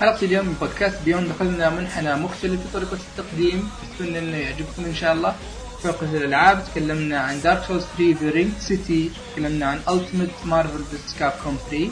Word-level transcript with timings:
حلقة 0.00 0.24
اليوم 0.24 0.46
من 0.46 0.54
بودكاست 0.60 0.98
بيوند 1.04 1.28
دخلنا 1.28 1.70
منحنى 1.70 2.14
مختلف 2.14 2.60
في 2.60 2.72
طريقة 2.72 2.98
التقديم. 3.10 3.70
أتمنى 3.94 4.18
إنه 4.18 4.36
يعجبكم 4.36 4.84
إن 4.84 4.94
شاء 4.94 5.12
الله. 5.12 5.34
فوق 5.82 6.02
الألعاب 6.02 6.64
تكلمنا 6.64 7.18
عن 7.20 7.40
Dark 7.40 7.64
Souls 7.68 7.84
3 7.98 8.16
The 8.22 8.30
Ringed 8.30 8.52
City 8.60 9.10
تكلمنا 9.32 9.66
عن 9.66 9.80
Ultimate 9.88 10.30
Marvel 10.44 10.84
vs. 10.90 11.14
Capcom 11.18 11.58
3 11.70 11.90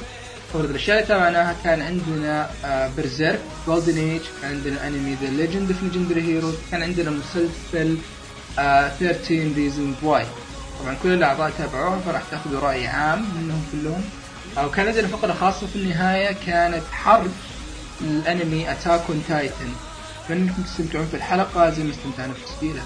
أفضل 0.51 0.65
الأشياء 0.71 0.97
اللي 0.97 1.09
تابعناها 1.09 1.57
كان 1.65 1.83
عندنا 1.83 2.51
Berserk 2.97 3.41
Golden 3.67 3.99
Age 3.99 4.21
كان 4.43 4.51
عندنا 4.51 4.87
انمي 4.87 5.17
The 5.23 5.31
Legend 5.31 5.71
of 5.71 5.83
Legendary 5.83 6.23
Heroes 6.23 6.55
كان 6.71 6.83
عندنا 6.83 7.11
مسلسل 7.11 7.97
آه 8.59 8.89
13 8.89 9.53
Reasons 9.57 9.95
Why 10.03 10.27
طبعا 10.81 10.97
كل 11.03 11.09
الأعضاء 11.09 11.51
تابعوها 11.59 11.99
فراح 11.99 12.23
تأخذوا 12.31 12.61
رأي 12.61 12.87
عام 12.87 13.25
منهم 13.37 13.65
كلهم. 13.73 14.05
أو 14.59 14.71
كان 14.71 14.87
عندنا 14.87 15.09
فقرة 15.09 15.33
خاصة 15.33 15.67
في 15.67 15.77
النهاية 15.77 16.37
كانت 16.47 16.83
حرب. 16.93 17.31
الأنمي 18.01 18.73
Attack 18.73 19.01
on 19.11 19.25
Titan 19.29 19.73
اتمنى 20.25 20.43
انكم 20.43 20.63
تستمتعون 20.63 21.07
في 21.07 21.17
الحلقة 21.17 21.71
زي 21.71 21.85
ما 21.85 21.91
استمتعنا 21.91 22.33
في 22.33 22.45
تسجيلها 22.45 22.85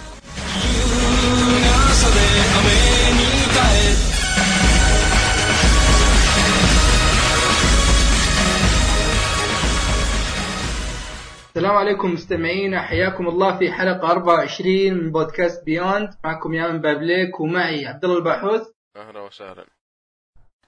السلام 11.48 11.76
عليكم 11.76 12.12
مستمعينا 12.12 12.82
حياكم 12.82 13.28
الله 13.28 13.58
في 13.58 13.72
حلقة 13.72 14.10
24 14.10 14.94
من 14.94 15.12
بودكاست 15.12 15.64
بيوند 15.64 16.08
معكم 16.24 16.54
يامن 16.54 16.80
بابليك 16.80 17.40
ومعي 17.40 17.86
عبد 17.86 18.04
الله 18.04 18.16
الباحوث. 18.18 18.68
أهلا 18.96 19.20
وسهلا. 19.20 19.66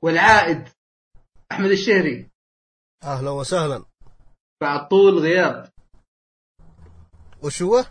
والعائد 0.02 0.69
أحمد 1.52 1.70
الشهري. 1.70 2.30
أهلا 3.05 3.30
وسهلا. 3.30 3.84
بعد 4.62 4.88
طول 4.88 5.18
غياب 5.18 5.68
وش 7.42 7.62
هو؟ 7.62 7.84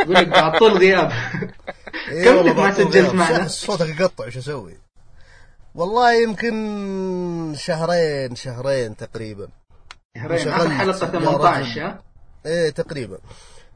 أقول 0.00 0.14
لك 0.14 0.28
بعد 0.28 0.58
طول 0.58 0.78
غياب 0.78 1.12
إيه 2.08 2.24
كم 2.24 2.48
لك 2.48 2.56
ما 2.56 2.72
سجلت. 2.74 3.14
معنا؟ 3.14 3.48
صوت- 3.48 3.78
صوتك 3.78 4.00
يقطع 4.00 4.26
وش 4.26 4.36
أسوي؟ 4.36 4.78
والله 5.74 6.22
يمكن 6.22 7.54
شهرين 7.58 8.34
شهرين 8.36 8.96
تقريبا 8.96 9.48
شهرين 10.16 10.72
اخر 10.72 10.86
يا 10.88 10.92
18 10.92 11.60
رجل. 11.60 11.80
ها؟ 11.80 12.02
إيه 12.46 12.70
تقريبا 12.70 13.18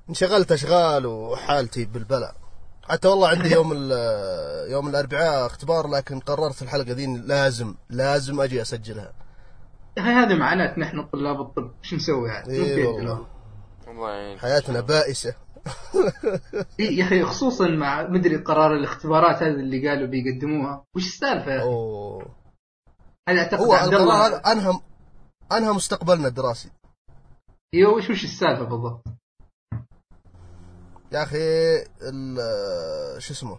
انشغلت 0.08 0.52
أشغال 0.52 1.06
وحالتي 1.06 1.84
بالبلاء 1.84 2.34
حتى 2.88 3.08
والله 3.08 3.28
عندي 3.28 3.50
يوم 3.50 3.72
يوم 4.68 4.88
الأربعاء 4.88 5.46
اختبار 5.46 5.88
لكن 5.88 6.20
قررت 6.20 6.62
الحلقة 6.62 6.92
ذي 6.92 7.06
لازم 7.06 7.74
لازم 7.90 8.40
أجي 8.40 8.62
أسجلها 8.62 9.12
هذا 9.98 10.34
معناته 10.34 10.80
نحن 10.80 11.02
طلاب 11.06 11.40
الطب 11.40 11.70
إيش 11.84 11.94
نسوي 11.94 12.28
يعني؟ 12.28 12.48
بيدنا. 12.48 13.26
والله 13.86 14.38
حياتنا 14.38 14.80
بائسة 14.80 15.34
إيه 16.80 16.98
يا 16.98 17.04
أخي 17.04 17.22
خصوصا 17.22 17.68
مع 17.68 18.02
مدري 18.08 18.36
قرار 18.36 18.74
الاختبارات 18.74 19.36
هذه 19.42 19.48
اللي 19.50 19.88
قالوا 19.88 20.06
بيقدموها 20.06 20.84
وش 20.96 21.06
السالفة 21.06 21.52
يا 21.52 21.58
أخي؟ 21.58 21.64
أوه 21.66 22.26
هذا 23.28 23.38
أعتقد 23.40 23.60
هو 23.62 23.72
عبد 23.72 23.94
الله 23.94 24.36
أنهى 24.52 24.80
أنهى 25.52 25.72
مستقبلنا 25.72 26.28
الدراسي 26.28 26.70
أيوه 27.74 27.92
وش 27.92 28.10
وش 28.10 28.24
السالفة 28.24 28.64
بالضبط؟ 28.64 29.04
يا 31.12 31.22
أخي 31.22 31.38
ال- 32.02 33.22
شو 33.22 33.32
اسمه 33.32 33.58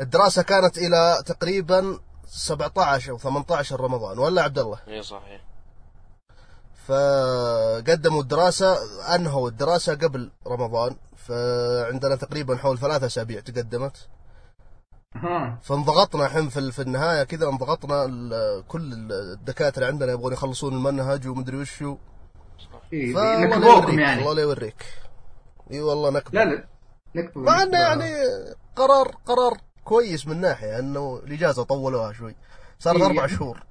الدراسة 0.00 0.42
كانت 0.42 0.78
إلى 0.78 1.22
تقريبا 1.26 1.98
17 2.34 3.10
أو 3.12 3.18
18 3.18 3.80
رمضان 3.80 4.18
ولا 4.18 4.42
عبد 4.42 4.58
الله؟ 4.58 4.78
إي 4.88 5.02
صحيح. 5.02 5.40
فقدموا 6.86 8.22
الدراسة 8.22 8.78
أنهوا 9.14 9.48
الدراسة 9.48 9.94
قبل 9.94 10.30
رمضان 10.46 10.96
فعندنا 11.16 12.16
تقريبا 12.16 12.56
حول 12.56 12.78
ثلاثة 12.78 13.06
أسابيع 13.06 13.40
تقدمت. 13.40 14.08
ها. 15.14 15.58
فانضغطنا 15.62 16.26
الحين 16.26 16.48
في 16.48 16.72
في 16.72 16.82
النهاية 16.82 17.22
كذا 17.22 17.48
انضغطنا 17.48 18.06
كل 18.68 18.92
الدكاترة 19.12 19.86
عندنا 19.86 20.12
يبغون 20.12 20.32
يخلصون 20.32 20.72
المنهج 20.72 21.28
ومدري 21.28 21.56
وشو 21.56 21.96
إيه 22.92 23.14
نكبوكم 23.38 23.66
يوريك 23.66 23.98
يعني. 23.98 24.20
الله 24.20 24.34
لا 24.34 24.42
يوريك. 24.42 24.84
إي 25.70 25.80
والله 25.80 26.10
نكبه 26.10 26.44
لا 26.44 26.44
لا 26.44 26.68
نكبة 27.14 27.40
مع 27.40 27.62
إنه 27.62 27.64
نكبة. 27.64 27.78
يعني 27.78 28.14
قرار 28.76 29.16
قرار 29.26 29.56
كويس 29.84 30.26
من 30.26 30.40
ناحية 30.40 30.78
إنه 30.78 31.16
الإجازة 31.24 31.62
طولوها 31.64 32.12
شوي 32.12 32.34
صارت 32.78 33.00
إيه. 33.00 33.06
أربع 33.06 33.26
شهور 33.26 33.62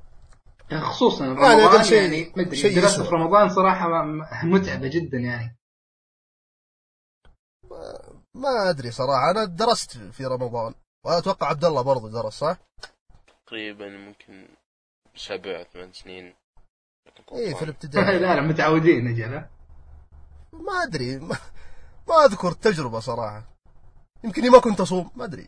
خصوصا 0.82 1.26
يعني 1.26 1.64
رمضان 1.66 1.84
شيء- 1.84 2.02
يعني 2.02 2.34
مدري 2.38 2.56
شيء 2.56 2.70
الدراسة 2.70 2.94
يسوى. 2.94 3.06
في 3.06 3.12
رمضان 3.16 3.50
صراحة 3.50 3.88
م- 4.04 4.26
متعبة 4.44 4.88
جدا 4.88 5.18
يعني 5.18 5.56
ما 8.34 8.70
أدري 8.70 8.92
صراحة 8.92 9.32
أنا 9.32 9.46
درست 9.46 9.98
في 9.98 10.26
رمضان 10.26 10.74
وأتوقع 11.06 11.48
عبد 11.48 11.66
الله 11.66 11.82
برضه 11.82 12.10
درس 12.12 12.34
صح؟ 12.34 12.58
تقريبا 13.48 13.90
ممكن 13.90 14.48
سبع 15.16 15.64
ثمان 15.64 15.94
سنين 15.94 16.34
إيه 17.32 17.54
في. 17.56 17.64
الابتدائي 17.64 18.20
لا 18.20 18.36
لا 18.36 18.42
متعودين 18.42 19.08
أجل؟ 19.08 19.46
ما 20.54 20.84
أدري 20.84 21.20
ما, 21.20 21.38
ما 22.08 22.26
أذكر 22.26 22.48
التجربه 22.50 23.00
صراحة 23.00 23.44
يمكن 24.24 24.52
ما 24.52 24.60
كنت 24.60 24.82
أصوم 24.82 25.12
ما 25.16 25.26
أدري 25.26 25.48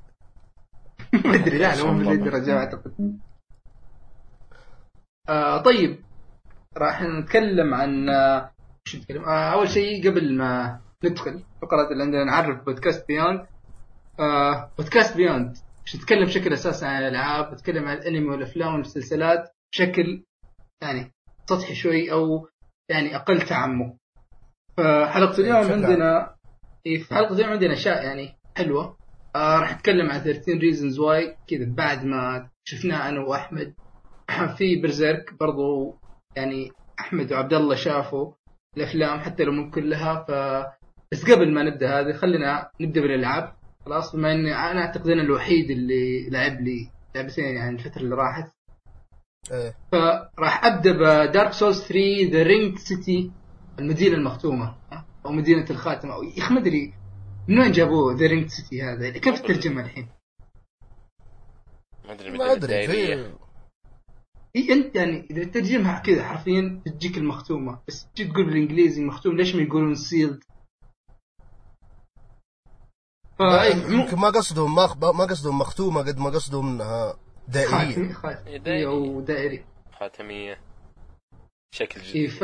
ما 1.25 1.35
أدري 1.35 1.57
لا 1.57 1.75
لا 1.75 1.91
مو 1.91 2.09
بالدرجة 2.09 2.57
أعتقد. 2.57 3.19
آه 5.29 5.61
طيب 5.61 5.99
راح 6.77 7.01
نتكلم 7.01 7.73
عن 7.73 8.09
آه، 8.09 8.51
وش 8.87 8.95
نتكلم؟ 8.95 9.23
آه 9.23 9.53
أول 9.53 9.69
شيء 9.69 10.09
قبل 10.09 10.37
ما 10.37 10.79
ندخل 11.03 11.43
فقرة 11.61 11.91
اللي 11.91 12.03
عندنا 12.03 12.23
نعرف 12.23 12.65
بودكاست 12.65 13.07
بيوند. 13.07 13.45
آه 14.19 14.71
بودكاست 14.77 15.17
بيوند 15.17 15.57
نتكلم 15.95 16.25
بشكل 16.25 16.53
أساسي 16.53 16.85
عن 16.85 17.03
الألعاب 17.03 17.53
نتكلم 17.53 17.85
عن 17.85 17.97
الأنمي 17.97 18.29
والأفلام 18.29 18.73
والمسلسلات 18.73 19.55
بشكل 19.73 20.23
يعني 20.81 21.13
سطحي 21.49 21.75
شوي 21.75 22.11
أو 22.11 22.47
يعني 22.89 23.15
أقل 23.15 23.41
تعمق. 23.41 23.95
فحلقة 24.77 25.39
اليوم 25.39 25.59
بشكل 25.59 25.73
عندنا 25.73 26.35
إيه 26.85 27.03
في 27.03 27.15
حلقة 27.15 27.35
اليوم 27.35 27.49
عندنا 27.49 27.73
أشياء 27.73 28.03
يعني 28.05 28.37
حلوة. 28.57 28.97
آه 29.35 29.59
راح 29.59 29.75
نتكلم 29.75 30.11
عن 30.11 30.19
13 30.19 30.59
reasons 30.59 30.97
why. 30.97 31.37
كذا 31.47 31.65
بعد 31.65 32.05
ما 32.05 32.49
شفناه 32.63 33.09
أنا 33.09 33.19
وأحمد. 33.19 33.73
في 34.57 34.81
برزيرك 34.81 35.33
برضو 35.39 35.95
يعني 36.35 36.71
أحمد 36.99 37.33
وعبد 37.33 37.53
الله 37.53 37.75
شافوا 37.75 38.33
الأفلام 38.77 39.19
حتى 39.19 39.43
لو 39.43 39.51
مو 39.51 39.71
كلها 39.71 40.25
ف 40.27 40.31
بس 41.11 41.31
قبل 41.31 41.53
ما 41.53 41.63
نبدأ 41.63 41.99
هذه 41.99 42.13
خلينا 42.13 42.69
نبدأ 42.81 43.01
بالألعاب. 43.01 43.53
خلاص 43.85 44.15
بما 44.15 44.33
إني 44.33 44.55
أنا 44.55 44.81
أعتقد 44.81 45.09
أنا 45.09 45.21
الوحيد 45.21 45.71
اللي 45.71 46.29
لعب 46.29 46.61
لي 46.61 46.89
لعبتين 47.15 47.45
يعني 47.45 47.75
الفترة 47.75 48.01
اللي 48.01 48.15
راحت. 48.15 48.51
إيه. 49.51 49.75
فراح 49.91 50.65
أبدأ 50.65 50.91
ب 50.91 51.03
Dark 51.03 51.51
Souls 51.51 51.81
3 51.81 51.99
The 52.31 52.43
Ringed 52.43 52.77
City 52.77 53.31
المدينة 53.79 54.15
المختومة 54.15 54.75
أو 55.25 55.31
مدينة 55.31 55.65
الخاتم 55.69 56.09
أو 56.11 56.23
يا 56.23 56.43
أخي 56.43 56.53
ما 56.53 56.59
أدري. 56.59 56.93
من 57.47 57.59
وين 57.59 57.71
جابوه 57.71 58.13
The 58.13 58.27
Ringed 58.27 58.49
City 58.49 58.83
هذا؟ 58.83 59.09
كيف 59.09 59.35
الترجمه 59.35 59.81
الحين؟ 59.81 60.09
ما 62.05 62.11
أدري 62.11 62.31
ما 62.31 62.51
أدري 62.51 63.33
إي 64.55 64.73
أنت 64.73 64.95
يعني 64.95 65.27
إذا 65.31 65.43
تترجمها 65.43 65.99
كذا 65.99 66.23
حرفيا 66.23 66.81
بتجيك 66.85 67.17
المختومة. 67.17 67.81
بس 67.87 68.07
تجي 68.15 68.25
تقول 68.25 68.45
بالإنجليزي 68.45 69.03
مختوم 69.03 69.37
ليش 69.37 69.55
ما 69.55 69.61
يقولون 69.61 69.95
sealed؟ 69.95 70.43
يمكن 73.89 74.17
ما 74.17 74.27
قصدهم 74.27 74.75
ما 74.75 75.11
ما 75.11 75.25
قصدهم 75.25 75.59
مختومة 75.59 76.01
قد 76.01 76.19
ما 76.19 76.29
قصدهم 76.29 76.67
انها 76.67 77.19
دائرية. 77.47 77.71
خاتمي 77.71 78.13
خاتمي 78.13 78.57
دائري. 78.59 78.85
أو 78.85 79.21
دائري. 79.21 79.65
خاتمية. 79.99 80.61
شكل 81.71 82.01
إيه 82.01 82.09
جديد 82.09 82.29
ف 82.29 82.43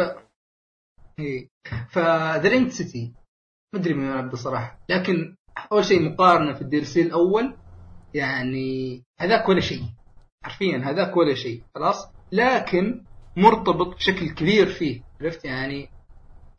إي. 1.19 1.49
ف 1.89 2.04
The 2.04 2.49
Ringed 2.49 2.71
City 2.71 3.13
ما 3.73 3.79
أدري 3.79 3.93
من 3.93 4.09
وين 4.09 4.17
أبدأ 4.17 4.35
صراحة. 4.35 4.79
لكن 4.89 5.35
أول 5.71 5.85
شيء 5.85 6.09
مقارنة 6.09 6.53
في 6.53 6.61
ال 6.61 6.83
DLC 6.83 7.01
الأول 7.01 7.57
يعني 8.13 9.03
هذاك 9.19 9.49
ولا 9.49 9.59
شيء. 9.59 9.83
حرفيا 10.43 10.77
هذاك 10.77 11.17
ولا 11.17 11.35
شيء. 11.35 11.63
خلاص؟ 11.75 12.07
لكن 12.31 13.03
مرتبط 13.37 13.95
بشكل 13.95 14.29
كبير 14.29 14.67
فيه. 14.67 15.01
عرفت؟ 15.21 15.45
يعني 15.45 15.89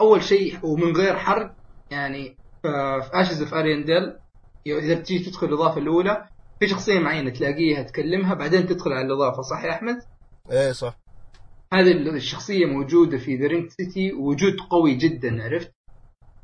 أول 0.01 0.23
شيء 0.23 0.67
ومن 0.67 0.97
غير 0.97 1.17
حرق 1.17 1.55
يعني 1.91 2.37
في 2.63 3.11
Ashes 3.13 3.43
of 3.43 3.55
Ariandel 3.55 4.19
إذا 4.67 4.95
بتجي 4.95 5.19
تدخل 5.19 5.47
الإضافة 5.47 5.79
الأولى 5.79 6.29
في 6.61 6.69
شخصية 6.69 6.99
معينة 6.99 7.31
تلاقيها 7.31 7.83
تكلمها 7.83 8.35
بعدين 8.35 8.67
تدخل 8.67 8.93
على 8.93 9.07
الإضافة. 9.07 9.43
صح 9.43 9.65
يا 9.65 9.71
أحمد؟ 9.71 9.97
إيه 10.51 10.73
صح. 10.73 11.01
هذه 11.73 11.93
الشخصية 11.93 12.67
موجودة 12.67 13.19
في 13.19 13.37
The 13.37 13.47
Ringed 13.47 13.69
City 13.71 14.13
وجود 14.13 14.57
قوي 14.71 14.95
جدا 14.95 15.43
عرفت؟ 15.45 15.73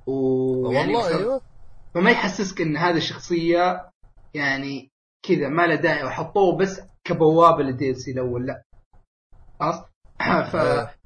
ويعني 0.07 0.95
والله 0.95 1.19
أيوه 1.19 1.41
فما 1.95 2.11
يحسسك 2.11 2.61
إن 2.61 2.77
هذه 2.77 2.97
الشخصية 2.97 3.91
يعني 4.35 4.91
كذا 5.23 5.49
ما 5.49 5.67
له 5.67 5.75
داعي 5.75 6.05
وحطوه 6.05 6.57
بس 6.57 6.81
كبوابة 7.05 7.63
لل 7.63 7.91
DLC 7.91 8.11
الأول 8.11 8.47
لا 8.47 8.63
خلاص 9.61 9.85
ف 10.53 10.57
إيه. 10.57 10.97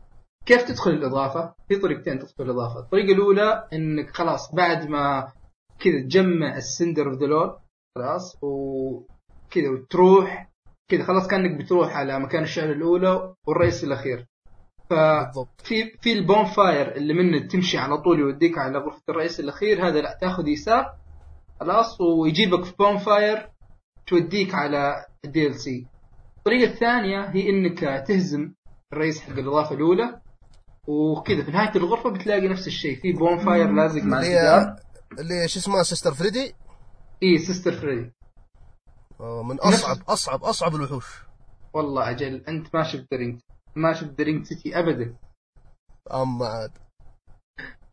كيف 0.47 0.63
تدخل 0.63 0.91
الإضافة؟ 0.91 1.55
في 1.69 1.77
طريقتين 1.77 2.19
تدخل 2.19 2.45
الإضافة، 2.45 2.81
الطريقة 2.81 3.13
الأولى 3.13 3.69
إنك 3.73 4.11
خلاص 4.11 4.55
بعد 4.55 4.89
ما 4.89 5.33
كذا 5.81 6.01
تجمع 6.01 6.57
ال 6.57 6.63
Cinders 6.63 7.07
of 7.07 7.19
the 7.19 7.27
Lord 7.27 7.57
خلاص 7.97 8.37
وكذا 8.43 9.71
وتروح 9.71 10.51
كذا 10.91 11.05
خلاص 11.05 11.29
كأنك 11.29 11.61
بتروح 11.65 11.97
على 11.97 12.21
مكان 12.21 12.43
الشعلة 12.43 12.73
الأولى 12.73 13.35
والرئيس 13.47 13.85
الأخير. 13.85 14.27
ففي 14.91 15.97
في 16.01 16.13
ال 16.13 16.45
bonfire 16.45 16.97
اللي 16.97 17.15
منه 17.15 17.49
تمشي 17.49 17.79
على 17.79 17.99
طول 17.99 18.19
يوديك 18.21 18.59
على 18.59 18.79
غرفة 18.79 19.03
الرئيس 19.09 19.41
الأخير 19.41 19.89
هذا 19.89 20.01
لا 20.01 20.19
تأخذ 20.21 20.49
يسار 20.49 20.95
خلاص 21.61 22.01
ويجيبك 22.01 22.65
في 22.65 22.73
bonfire 22.79 23.49
توديك 24.07 24.55
على 24.55 25.07
ال 25.25 25.55
DLC 25.55 25.87
الطريقة 26.39 26.73
الثانية 26.73 27.31
هي 27.31 27.51
إنك 27.51 27.81
تهزم 28.09 28.53
الرئيس 28.93 29.21
حق 29.21 29.39
الاضافه 29.39 29.75
الأولى 29.75 30.21
وكذا. 30.87 31.45
في 31.45 31.51
نهاية 31.51 31.77
الغرفة 31.77 32.11
بتلاقي 32.11 32.49
نفس 32.49 32.67
الشيء 32.67 33.01
في 33.01 33.13
bonfire 33.13 33.73
لازق 33.73 34.03
مع 34.03 34.19
اللي 34.19 34.77
اللي 35.19 35.49
شو 35.49 35.59
اسمها 35.59 35.83
Sister 35.83 36.15
Friede 36.15 36.55
اي 37.23 37.39
Sister 37.39 37.73
Friede 37.73 38.13
من 39.21 39.59
أصعب 39.61 39.97
أصعب 40.09 40.45
أصعب 40.45 40.75
الوحوش. 40.75 41.07
والله 41.75 42.11
أجل 42.11 42.45
أنت 42.49 42.75
ما 42.75 42.83
شفت 42.83 43.15
Ringed. 43.15 43.41
ما 43.77 43.93
شفت 43.93 44.21
Ringed 44.21 44.45
City 44.45 44.79
ابدا. 44.79 45.15
أما 46.15 46.47
عاد. 46.47 46.71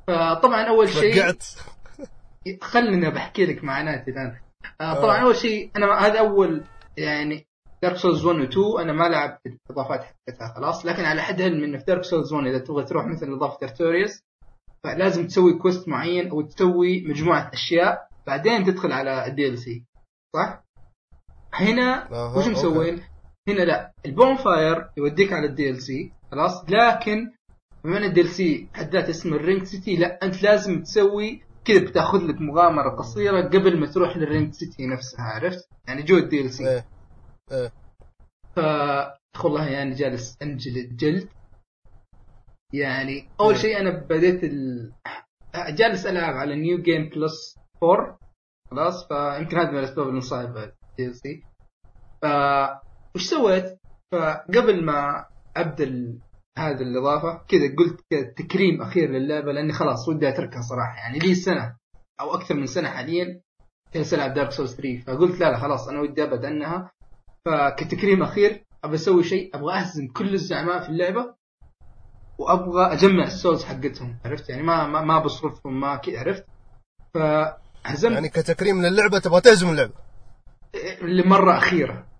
فطبعا 0.07 0.63
أول 0.63 0.89
شيء 0.89 1.13
خلينا 2.71 3.09
بحكي 3.09 3.45
لك 3.45 3.63
معاناتي 3.63 4.11
الآن. 4.11 4.37
آه 4.81 4.93
طبعا 4.93 5.21
أول 5.21 5.35
شيء 5.35 5.71
أنا 5.75 5.99
هذا 5.99 6.19
أول 6.19 6.63
يعني 6.97 7.47
Dark 7.83 7.95
Souls 7.95 8.25
1 8.25 8.39
و 8.39 8.43
2 8.43 8.65
أنا 8.79 8.93
ما 8.93 9.09
لعبت 9.09 9.41
الإضافات 9.45 10.03
حقتها 10.03 10.53
خلاص. 10.55 10.85
لكن 10.85 11.03
على 11.05 11.21
حد 11.21 11.41
علم 11.41 11.63
انه 11.63 11.77
في 11.77 11.85
Dark 11.85 12.03
Souls 12.03 12.33
1 12.33 12.47
إذا 12.47 12.59
تبغى 12.59 12.83
تروح 12.83 13.05
مثل 13.05 13.33
اضافه 13.33 13.57
Artorias 13.63 14.23
فلازم 14.83 15.27
تسوي 15.27 15.53
quest 15.53 15.87
معين 15.87 16.29
أو 16.29 16.41
تسوي 16.41 17.01
مجموعة 17.07 17.51
أشياء 17.53 18.07
بعدين 18.27 18.63
تدخل 18.63 18.91
على 18.91 19.27
ال 19.27 19.57
DLC 19.57 19.85
صح؟ 20.35 20.63
هنا 21.53 22.07
وش. 22.37 22.47
مسوين؟ 22.47 23.03
هنا 23.47 23.61
لا. 23.61 23.93
ال 24.05 24.35
bonfire 24.35 24.89
يوديك 24.97 25.33
على 25.33 25.47
ال 25.47 25.69
DLC 25.69 26.11
خلاص؟ 26.31 26.65
لكن 26.69 27.31
بما 27.83 27.97
ان 27.97 28.03
ال 28.03 28.21
DLC 28.21 28.67
حد 28.73 28.89
ذاته 28.95 29.09
اسمه 29.09 29.35
ال 29.35 29.39
Ringed 29.39 29.63
City 29.63 29.95
لا 29.95 30.19
أنت 30.23 30.43
لازم 30.43 30.81
تسوي 30.81 31.43
كذا 31.65 31.79
بتاخذ 31.79 32.17
لك 32.17 32.41
مغامرة 32.41 32.89
قصيرة 32.95 33.41
قبل 33.47 33.79
ما 33.79 33.87
تروح 33.87 34.17
لل 34.17 34.26
Ringed 34.26 34.53
City 34.53 34.87
نفسها 34.87 35.25
عرفت؟ 35.25 35.69
يعني 35.87 36.03
جو 36.03 36.17
ال 36.17 36.41
DLC. 36.41 36.69
إيه 36.69 36.85
إيه. 37.51 37.71
ف 38.55 38.59
والله 39.43 39.67
يعني 39.69 39.95
جالس 39.95 40.37
انجلد 40.41 40.95
جلد 40.97 41.29
يعني 42.73 43.29
أول 43.39 43.57
شيء 43.57 43.79
أنا 43.79 43.89
بديت 44.09 44.43
ال... 44.43 44.91
جالس 45.69 46.05
ألعب 46.05 46.33
على 46.33 46.55
New 46.55 46.81
Game 46.81 47.09
Plus 47.09 47.59
4 47.83 48.19
خلاص؟ 48.71 49.07
فيمكن 49.07 49.57
هذا 49.57 49.71
من 49.71 49.77
الاسباب 49.77 50.07
اللي 50.07 50.17
مصايب 50.17 50.49
ال 50.57 51.05
DLC. 51.07 51.43
ف 52.21 52.25
وش 53.17 53.23
سويت؟ 53.23 53.79
فقبل 54.11 54.85
ما 54.85 55.25
ابدا 55.57 56.19
هذه 56.57 56.81
الإضافة 56.81 57.41
كذا 57.47 57.75
قلت 57.77 58.01
كذا 58.09 58.33
تكريم 58.37 58.81
أخير 58.81 59.09
للعبة 59.09 59.51
لأني 59.51 59.73
خلاص 59.73 60.09
ودي 60.09 60.29
أتركها 60.29 60.61
صراحة. 60.61 60.97
يعني 60.97 61.19
لي 61.19 61.35
سنة 61.35 61.75
أو 62.21 62.33
أكثر 62.33 62.55
من 62.55 62.65
سنة 62.65 62.89
حاليا 62.89 63.41
جالس 63.93 64.13
العب 64.13 64.33
Dark 64.33 64.51
Souls 64.51 64.75
3 64.75 65.01
فقلت 65.07 65.39
لا 65.39 65.51
لا 65.51 65.57
خلاص 65.57 65.87
أنا 65.87 66.01
ودي 66.01 66.23
أبعد 66.23 66.45
عنها. 66.45 66.91
فكتكريم 67.45 68.23
أخير 68.23 68.63
أبغى 68.83 68.95
أسوي 68.95 69.23
شيء 69.23 69.55
أبغى 69.55 69.73
أهزم 69.79 70.07
كل 70.07 70.33
الزعماء 70.33 70.83
في 70.83 70.89
اللعبة 70.89 71.35
وأبغى 72.37 72.93
أجمع 72.93 73.23
ال 73.23 73.30
souls 73.30 73.63
حقتهم. 73.63 74.17
عرفت؟ 74.25 74.49
يعني 74.49 74.63
ما 74.63 74.87
ما, 74.87 75.01
ما 75.01 75.19
بصرفهم 75.19 75.79
ما 75.79 75.95
كذا 75.95 76.19
عرفت؟ 76.19 76.45
فهزمت 77.13 78.13
يعني 78.13 78.29
كتكريم 78.29 78.81
للعبة 78.81 79.19
تبغى 79.19 79.41
تهزم 79.41 79.69
اللعبة. 79.69 79.93
لمرة 81.01 81.57
أخيرة. 81.57 82.16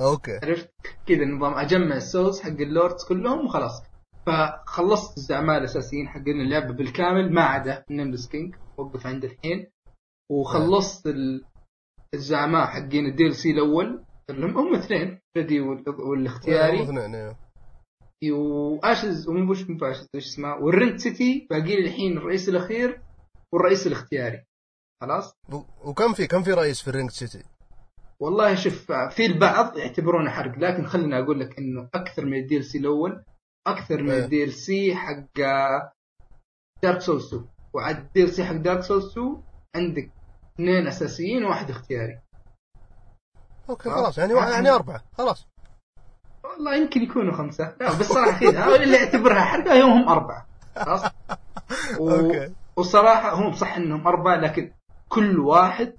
أوكي. 0.00 0.32
عرفت؟ 0.42 0.70
كذا 1.06 1.24
نظام 1.24 1.54
أجمع 1.54 1.96
ال 1.96 2.03
souls 2.03 2.40
حق 2.40 2.48
ال 2.48 2.57
lords 2.57 3.04
كلهم 3.08 3.46
وخلاص. 3.46 3.82
فخلصت 4.26 5.16
الزعماء 5.18 5.58
الأساسيين 5.58 6.08
حقين 6.08 6.40
اللعبه 6.40 6.72
بالكامل 6.74 7.34
ما 7.34 7.42
عدا 7.42 7.84
Nameless 7.90 8.28
King 8.28 8.54
وقف 8.76 9.06
عند 9.06 9.24
الحين. 9.24 9.66
وخلصت 10.30 11.06
ال- 11.06 11.44
الزعماء 12.14 12.66
حقين 12.66 13.06
ال 13.06 13.34
DLC 13.34 13.50
الأول 13.50 14.04
هم 14.30 14.58
هم 14.58 14.74
اثنين 14.74 15.20
فريدا 15.34 15.60
وال- 15.60 15.84
والاختياري. 15.88 16.82
اثنين 16.82 17.14
إيه. 17.14 17.36
و 18.32 18.48
Ashes 18.48 19.28
ومو 19.28 19.44
مش 19.52 19.70
مو 19.70 19.76
Ashes 19.86 20.08
إيش 20.14 20.26
اسمه؟ 20.26 20.54
وال 20.56 20.66
Ringed 20.66 20.96
City 20.98 21.46
باقي 21.50 21.62
لي 21.62 21.84
الحين 21.88 22.16
الرئيس 22.18 22.48
الأخير 22.48 23.02
والرئيس 23.52 23.86
الاختياري. 23.86 24.44
خلاص؟ 25.02 25.32
وكم 25.84 26.12
في 26.12 26.26
كم 26.26 26.42
في 26.42 26.52
رئيس 26.52 26.82
في 26.82 26.88
ال 26.88 26.91
Ringed 26.91 27.10
City؟ 27.10 27.42
والله 28.20 28.54
شوف 28.54 28.92
في 28.92 29.26
البعض 29.26 29.76
يعتبرونه 29.76 30.30
حرق 30.30 30.58
لكن 30.58 30.86
خليني 30.86 31.18
أقول 31.18 31.40
لك 31.40 31.58
إنه 31.58 31.88
أكثر 31.94 32.24
من 32.24 32.38
ال 32.38 32.64
DLC 32.64 32.78
الأول 32.78 33.24
أكثر 33.66 34.02
من 34.02 34.10
إيه. 34.10 34.24
ال 34.24 34.52
DLC 34.52 34.94
حق 34.94 35.40
Dark 36.82 37.00
Souls 37.00 37.26
2 37.26 37.48
وعاد 37.72 38.24
ال 38.24 38.28
DLC 38.28 38.44
حق 38.44 38.54
Dark 38.54 38.80
Souls 38.80 39.10
2 39.10 39.42
عندك 39.76 40.10
اثنين 40.54 40.86
أساسيين 40.86 41.44
وواحد 41.44 41.70
اختياري. 41.70 42.20
أوكي 43.70 43.88
آه. 43.88 43.92
خلاص 43.92 44.18
يعني 44.18 44.32
يعني 44.32 44.70
أربعة 44.70 45.04
خلاص. 45.12 45.46
والله 46.44 46.76
يمكن 46.76 47.02
يكونوا 47.02 47.32
خمسة. 47.32 47.76
لا 47.80 47.92
بس 47.98 48.06
صراحة 48.06 48.40
كذا 48.40 48.76
اللي 48.76 48.96
يعتبرها 48.96 49.40
حرقه 49.40 49.74
يوم 49.74 49.90
هم 49.90 50.08
أربعة. 50.08 50.46
خلاص؟ 50.76 51.04
و... 52.00 52.10
okay. 52.10 52.52
والصراحه 52.76 53.34
هم 53.34 53.52
صح 53.52 53.76
إنهم 53.76 54.06
أربعة 54.06 54.36
لكن 54.36 54.72
كل 55.08 55.38
واحد 55.38 55.94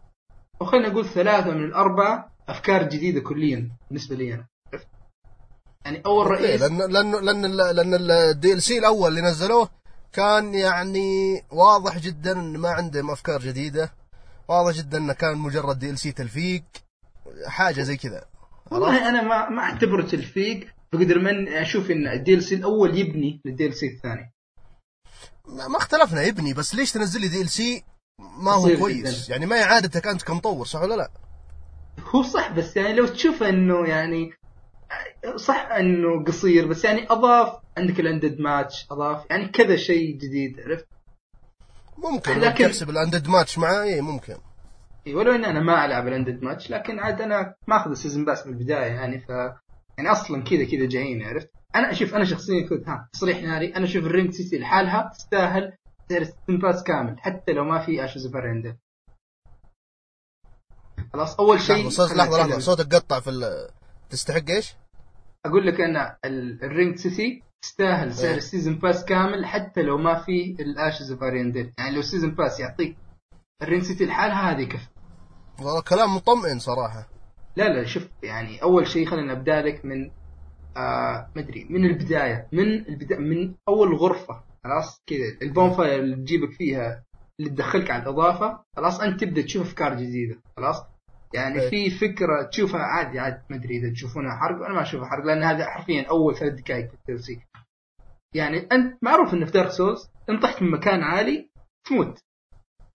وخلينا 0.61 0.89
نقول 0.89 1.05
ثلاثة 1.05 1.51
من 1.51 1.63
الأربعة 1.65 2.31
أفكار 2.49 2.83
جديدة 2.89 3.19
كليا 3.21 3.71
بالنسبة 3.89 4.15
لي 4.15 4.33
عرفت؟ 4.73 4.87
يعني 5.85 6.01
okay، 6.05 6.29
رئيس 6.29 6.61
لأن 6.61 6.77
لأن 7.25 7.45
ال- 7.45 7.75
لأن 7.75 7.93
ال 8.11 8.53
DLC 8.53 8.77
الأول 8.77 9.09
اللي 9.09 9.21
نزلوه 9.21 9.69
كان 10.13 10.53
يعني 10.53 11.41
واضح 11.51 11.97
جدا 11.97 12.31
ان 12.31 12.57
ما 12.57 12.69
عندهم 12.69 13.11
أفكار 13.11 13.39
جديدة. 13.41 13.93
واضح 14.47 14.77
جدا 14.77 14.97
إنه 14.97 15.13
كان 15.13 15.37
مجرد 15.37 15.79
DLC 15.79 16.11
تلفيق 16.11 16.63
حاجة 17.47 17.81
زي 17.81 17.97
كذا. 17.97 18.25
والله 18.71 19.09
أنا 19.09 19.21
ما 19.21 19.49
ما 19.49 19.61
أعتبره 19.61 20.01
تلفيق. 20.01 20.67
بقدر 20.93 21.19
من 21.19 21.47
أشوف 21.47 21.91
إن 21.91 22.07
ال 22.07 22.33
DLC 22.33 22.55
الأول 22.55 22.97
يبني 22.97 23.41
لل 23.45 23.67
DLC 23.67 23.87
الثاني. 23.87 24.33
ما 25.47 25.67
ما 25.67 25.77
اختلفنا 25.77 26.21
يبني 26.23 26.53
بس 26.53 26.75
ليش 26.75 26.91
تنزل 26.91 27.21
لي 27.21 27.27
DLC 27.27 27.83
ما 28.19 28.51
هو 28.51 28.77
كويس 28.79 29.25
جداً. 29.25 29.33
يعني 29.33 29.45
ما 29.45 29.55
هي 29.55 29.63
عادتك 29.63 30.07
انت 30.07 30.23
كمطور 30.23 30.65
صح 30.65 30.81
ولا 30.81 30.95
لا؟ 30.95 31.11
هو 32.15 32.23
صح 32.23 32.51
بس 32.51 32.77
يعني 32.77 32.93
لو 32.93 33.07
تشوف 33.07 33.43
إنه 33.43 33.87
يعني 33.87 34.33
صح 35.35 35.69
إنه 35.71 36.23
قصير 36.23 36.67
بس 36.67 36.85
يعني 36.85 37.05
أضاف 37.09 37.53
عندك 37.77 37.99
ال 37.99 38.05
Undead 38.05 38.39
Match 38.39 38.87
أضاف 38.91 39.25
يعني 39.29 39.47
كذا 39.47 39.75
شيء 39.75 40.17
جديد 40.17 40.59
عرفت؟ 40.59 40.87
ممكن 41.97 42.39
لكن- 42.39 42.65
تحسب 42.65 42.89
ال 42.89 42.95
Undead 42.95 43.27
Match 43.27 43.57
معاه 43.57 43.83
اي 43.83 44.01
ممكن. 44.01 44.35
إي، 45.07 45.13
ولو 45.15 45.35
إن 45.35 45.45
أنا 45.45 45.59
ما 45.59 45.85
ألعب 45.85 46.07
ال 46.07 46.12
Undead 46.12 46.43
Match 46.43 46.71
لكن 46.71 46.99
عاد 46.99 47.21
أنا 47.21 47.55
ماخذ 47.67 47.91
ال 47.91 47.96
season 47.96 48.25
pass 48.25 48.47
من 48.47 48.53
البداية 48.53 48.91
يعني 48.91 49.19
ف 49.19 49.29
يعني 49.97 50.11
أصلا 50.11 50.43
كذا 50.43 50.63
كذا 50.63 50.85
جايين 50.87 51.23
عرفت؟ 51.23 51.49
أنا 51.75 51.93
شوف 51.93 52.15
أنا 52.15 52.25
شخصيا 52.25 52.67
كنت 52.69 52.87
ها 52.89 53.09
تصريح 53.13 53.43
ناري 53.43 53.75
أنا 53.75 53.85
أشوف 53.85 54.05
ال 54.05 54.09
Ringed 54.09 54.31
City 54.33 54.57
لحالها 54.59 55.11
تستاهل 55.13 55.73
season 56.19 56.61
pass 56.61 56.83
كامل 56.83 57.19
حتى 57.19 57.51
لو 57.53 57.63
ما 57.63 57.85
في 57.85 58.05
Ashes 58.05 58.27
of 58.27 58.37
Ariandel 58.37 58.77
خلاص 61.13 61.39
أول 61.39 61.61
شيء 61.61 61.87
لحظة 61.87 62.15
لحظة. 62.15 62.59
صوتك 62.59 62.95
قطع 62.95 63.19
في 63.19 63.29
ال- 63.29 63.69
تستحق 64.09 64.49
إيش؟ 64.49 64.75
أقول 65.45 65.67
لك 65.67 65.81
أنا 65.81 66.17
ال- 66.25 66.63
ال 66.63 66.68
Ringed 66.68 66.95
City 66.97 67.43
تستاهل 67.61 68.13
سعر 68.13 68.29
إيه. 68.31 68.37
ال 68.37 68.43
season 68.43 68.75
pass 68.75 69.05
كامل 69.05 69.45
حتى 69.45 69.81
لو 69.81 69.97
ما 69.97 70.23
في 70.23 70.55
ال 70.59 70.68
Ashes 70.68 71.11
of 71.11 71.23
Ariandel 71.23 71.71
يعني 71.77 71.91
لو 71.93 71.99
ال 71.99 72.04
season 72.04 72.31
pass 72.35 72.59
يعطيك 72.59 72.97
ال 73.61 73.64
Ringed 73.64 73.83
City 73.83 74.05
لحالها 74.05 74.51
هذه 74.51 74.63
كفى 74.63 74.87
والله 75.59 75.81
كلام 75.81 76.15
مطمئن 76.15 76.59
صراحة 76.59 77.07
لا 77.55 77.63
لا 77.69 77.85
شوف 77.85 78.07
يعني 78.23 78.63
أول 78.63 78.87
شيء 78.87 79.05
خلينا 79.07 79.31
ابدا 79.33 79.61
لك 79.61 79.85
من 79.85 80.11
آه 80.77 81.29
مدري 81.35 81.63
من 81.69 81.85
البداية 81.85 82.47
من 82.51 82.87
البدايه 82.87 83.19
من 83.19 83.55
أول 83.67 83.95
غرفة 83.95 84.43
خلاص 84.63 85.03
كذا. 85.07 85.37
ال 85.41 85.69
bonfire 85.69 85.99
اللي 85.99 86.15
تجيبك 86.15 86.51
فيها 86.51 87.03
اللي 87.39 87.49
تدخلك 87.49 87.91
على 87.91 88.03
الإضافة 88.03 88.63
خلاص 88.75 88.99
أنت 88.99 89.23
تبدأ 89.23 89.41
تشوف 89.41 89.67
أفكار 89.67 89.93
جديدة 89.93 90.41
خلاص؟ 90.57 90.75
يعني 91.33 91.61
إيه. 91.61 91.69
في 91.69 91.89
فكرة 91.89 92.49
تشوفها 92.51 92.81
عادي 92.81 93.19
عادي 93.19 93.41
ما 93.49 93.55
أدري 93.55 93.77
إذا 93.77 93.93
تشوفونها 93.93 94.35
حرق 94.35 94.65
أنا 94.65 94.73
ما 94.73 94.81
أشوفها 94.81 95.07
حرق 95.07 95.25
لأن 95.25 95.43
هذا 95.43 95.65
حرفيا 95.65 96.09
أول 96.09 96.35
ثلاث 96.35 96.53
دقائق 96.53 96.87
في 96.87 96.93
ال 96.93 97.23
DLC 97.23 97.41
يعني 98.35 98.67
أنت 98.71 98.97
معروف 99.01 99.33
انه 99.33 99.45
في 99.45 99.51
Dark 99.51 99.69
Souls 99.69 100.11
ان 100.29 100.39
طحت 100.39 100.61
من 100.61 100.71
مكان 100.71 101.03
عالي 101.03 101.49
تموت. 101.87 102.19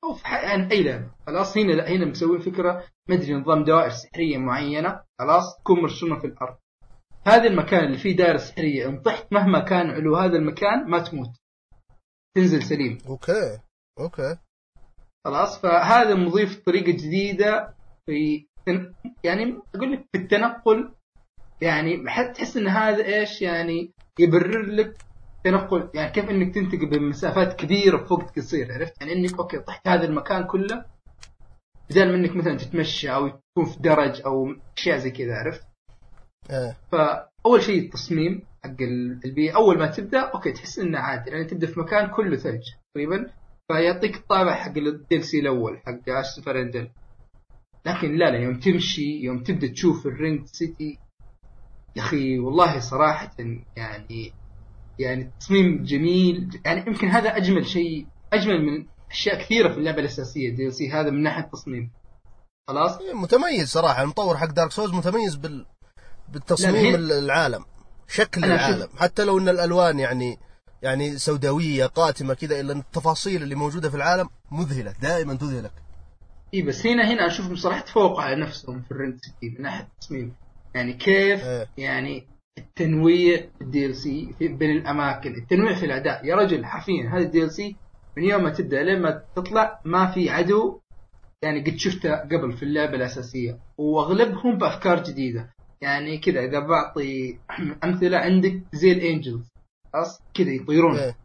أو 0.05 0.15
في 0.15 0.29
يعني 0.29 0.71
أي 0.73 0.83
لعبة 0.83 1.11
خلاص؟ 1.27 1.59
هنا 1.59 1.73
لا 1.73 1.89
هنا 1.91 2.05
مسوين 2.05 2.41
فكرة 2.41 2.85
ما 3.09 3.15
أدري 3.15 3.35
نظام 3.35 3.65
دوائر 3.65 3.91
سحرية 3.91 4.39
معينة 4.39 5.01
خلاص؟ 5.19 5.59
تكون 5.61 5.83
مرسومة 5.83 6.19
في 6.19 6.27
الأرض. 6.27 6.57
هذا 7.27 7.45
المكان 7.45 7.85
اللي 7.85 7.99
فيه 7.99 8.17
دائرة 8.17 8.37
سحرية 8.37 8.89
ان 8.89 9.01
طحت 9.01 9.33
مهما 9.33 9.61
كان 9.61 9.91
علو 9.91 10.17
هذا 10.17 10.37
المكان 10.37 10.91
ما 10.91 10.99
تموت. 10.99 11.31
تنزل 12.37 12.63
سليم. 12.63 12.99
okay 13.09 13.59
okay. 14.01 14.37
خلاص 15.25 15.61
فهذا 15.61 16.15
مضيف 16.15 16.65
طريقة 16.67 16.93
جديدة 16.93 17.75
في 18.07 18.47
يعني 19.25 19.59
أقول 19.75 19.93
لك 19.93 20.07
في 20.13 20.19
التنقل 20.19 20.95
يعني 21.61 22.11
حتى 22.11 22.33
تحس 22.33 22.57
إن 22.57 22.69
هذا 22.69 23.05
إيش 23.05 23.43
يعني 23.43 23.93
يبرر 24.19 24.63
لك 24.63 24.97
تنقل 25.45 25.91
يعني 25.95 26.13
كيف 26.13 26.31
إنك 26.31 26.55
تنتقل 26.55 26.87
بمسافات 26.91 27.61
كبيرة 27.61 28.05
في 28.05 28.15
وقت 28.15 28.39
قصير 28.39 28.73
عرفت؟ 28.73 29.01
يعني 29.01 29.13
إنك 29.13 29.39
okay 29.39 29.59
طحت 29.59 29.89
هذا 29.89 30.05
المكان 30.05 30.45
كله 30.45 30.85
بدل 31.91 32.09
من 32.09 32.15
إنك 32.15 32.37
مثلا 32.37 32.57
تتمشى 32.57 33.11
أو 33.11 33.29
تكون 33.29 33.65
في 33.65 33.81
درج 33.81 34.23
أو 34.27 34.55
أشياء 34.79 34.99
زي 34.99 35.11
كذا 35.11 35.35
عرفت؟ 35.35 35.67
إيه. 36.51 36.77
فأول 36.93 37.63
شيء 37.63 37.85
التصميم. 37.85 38.43
حق 38.67 38.83
البيئه 39.25 39.57
أول 39.57 39.79
ما 39.79 39.87
تبدأ 39.87 40.21
okay 40.21 40.53
تحس 40.53 40.79
إنه 40.79 40.99
عادي 40.99 41.31
لأن 41.31 41.47
تبدأ 41.47 41.67
في 41.67 41.81
مكان 41.81 42.11
كله 42.11 42.37
ثلج 42.37 42.63
تقريبا. 42.95 43.31
فيعطيك 43.69 44.17
الطابع 44.17 44.55
حق 44.55 44.77
ال 44.77 45.25
DLC 45.25 45.41
الأول 45.41 45.79
حق 45.79 46.09
Ashes 46.09 46.41
of 46.45 46.54
Ariandel 46.54 46.91
لكن 47.87 48.17
لا 48.17 48.31
لا 48.31 48.39
يوم 48.39 48.61
تمشي 48.61 49.21
يوم 49.23 49.43
تبدأ 49.43 49.73
تشوف 49.73 50.07
ال 50.07 50.13
Ringed 50.13 50.47
City 50.47 50.99
يا 51.97 52.03
أخي 52.03 52.39
والله 52.39 52.79
صراحة 52.79 53.37
يعني 53.77 54.33
يعني 54.99 55.31
تصميم 55.41 55.85
جميل. 55.85 56.61
يعني 56.65 56.85
يمكن 56.87 57.09
هذا 57.09 57.37
أجمل 57.37 57.67
شيء 57.67 58.07
أجمل 58.33 58.63
من 58.67 58.87
أشياء 59.11 59.39
كثيرة 59.41 59.73
في 59.73 59.79
اللعبة 59.79 59.99
الأساسية 59.99 60.55
DLC 60.55 60.91
هذا 60.91 61.11
من 61.11 61.23
ناحية 61.23 61.45
التصميم. 61.45 61.91
خلاص؟ 62.69 62.99
متميز 63.15 63.69
صراحة 63.69 64.03
المطور 64.03 64.37
حق 64.37 64.53
Dark 64.53 64.71
Souls 64.71 64.95
متميز 64.95 65.37
بال 65.37 65.67
بالتصميم 66.29 66.95
العالم. 66.95 67.65
شكل 68.09 68.45
العالم. 68.45 68.89
حتى 68.97 69.25
لو 69.25 69.39
إن 69.39 69.49
الألوان 69.49 69.99
يعني 69.99 70.39
يعني 70.83 71.19
سوداوية 71.19 71.87
قاتمة 71.87 72.35
كذا 72.35 72.61
إلا 72.61 72.73
التفاصيل 72.73 73.43
اللي 73.43 73.55
موجودة 73.55 73.91
في 73.91 73.97
العالم 73.97 74.29
مذهلة 74.53 74.95
دائما 75.03 75.35
تذهلك. 75.35 75.73
إي 76.55 76.63
بس 76.63 76.87
هنا 76.87 77.13
هنا 77.13 77.27
اشوفهم 77.27 77.57
صراحة 77.57 77.81
تفوقوا 77.81 78.23
على 78.23 78.43
نفسهم 78.43 78.83
في 78.83 78.91
ال 78.91 78.96
Ringed 78.96 79.25
City 79.25 79.57
من 79.57 79.63
ناحية 79.63 79.89
التصميم. 79.95 80.35
يعني 80.75 80.93
كيف 80.93 81.45
إيه. 81.45 81.67
يعني 81.77 82.27
التنويع 82.59 83.41
في 83.59 83.65
ال 83.65 83.97
DLC 83.97 84.35
بين 84.41 84.71
الأماكن 84.71 85.35
التنويع 85.35 85.75
في 85.75 85.87
الأداء. 85.87 86.27
يا 86.27 86.37
رجل 86.37 86.65
حرفيا 86.65 87.11
هذا 87.13 87.23
ال 87.23 87.51
DLC 87.51 87.77
من 88.17 88.25
يوم 88.25 88.43
ما 88.43 88.51
تبدأ 88.51 88.83
لين 88.83 89.03
ما 89.03 89.23
تطلع 89.37 89.81
ما 89.85 90.07
في 90.07 90.31
عدو. 90.31 90.81
يعني 91.43 91.71
قد 91.71 91.77
شفته 91.77 92.15
قبل 92.15 92.53
في 92.57 92.63
اللعبة 92.63 92.97
الأساسية. 92.97 93.59
وأغلبهم 93.79 94.59
بأفكار 94.59 95.03
جديدة. 95.03 95.56
يعني 95.81 96.19
كذا 96.19 96.41
إذا 96.41 96.59
بعطي 96.59 97.39
أمثلة 97.85 98.19
عندك 98.19 98.63
زي 98.73 98.93
ال 98.93 99.01
angels 99.01 99.53
خلاص؟ 99.93 100.23
كذا 100.35 100.51
يطيرون. 100.51 100.97
إيه. 100.97 101.17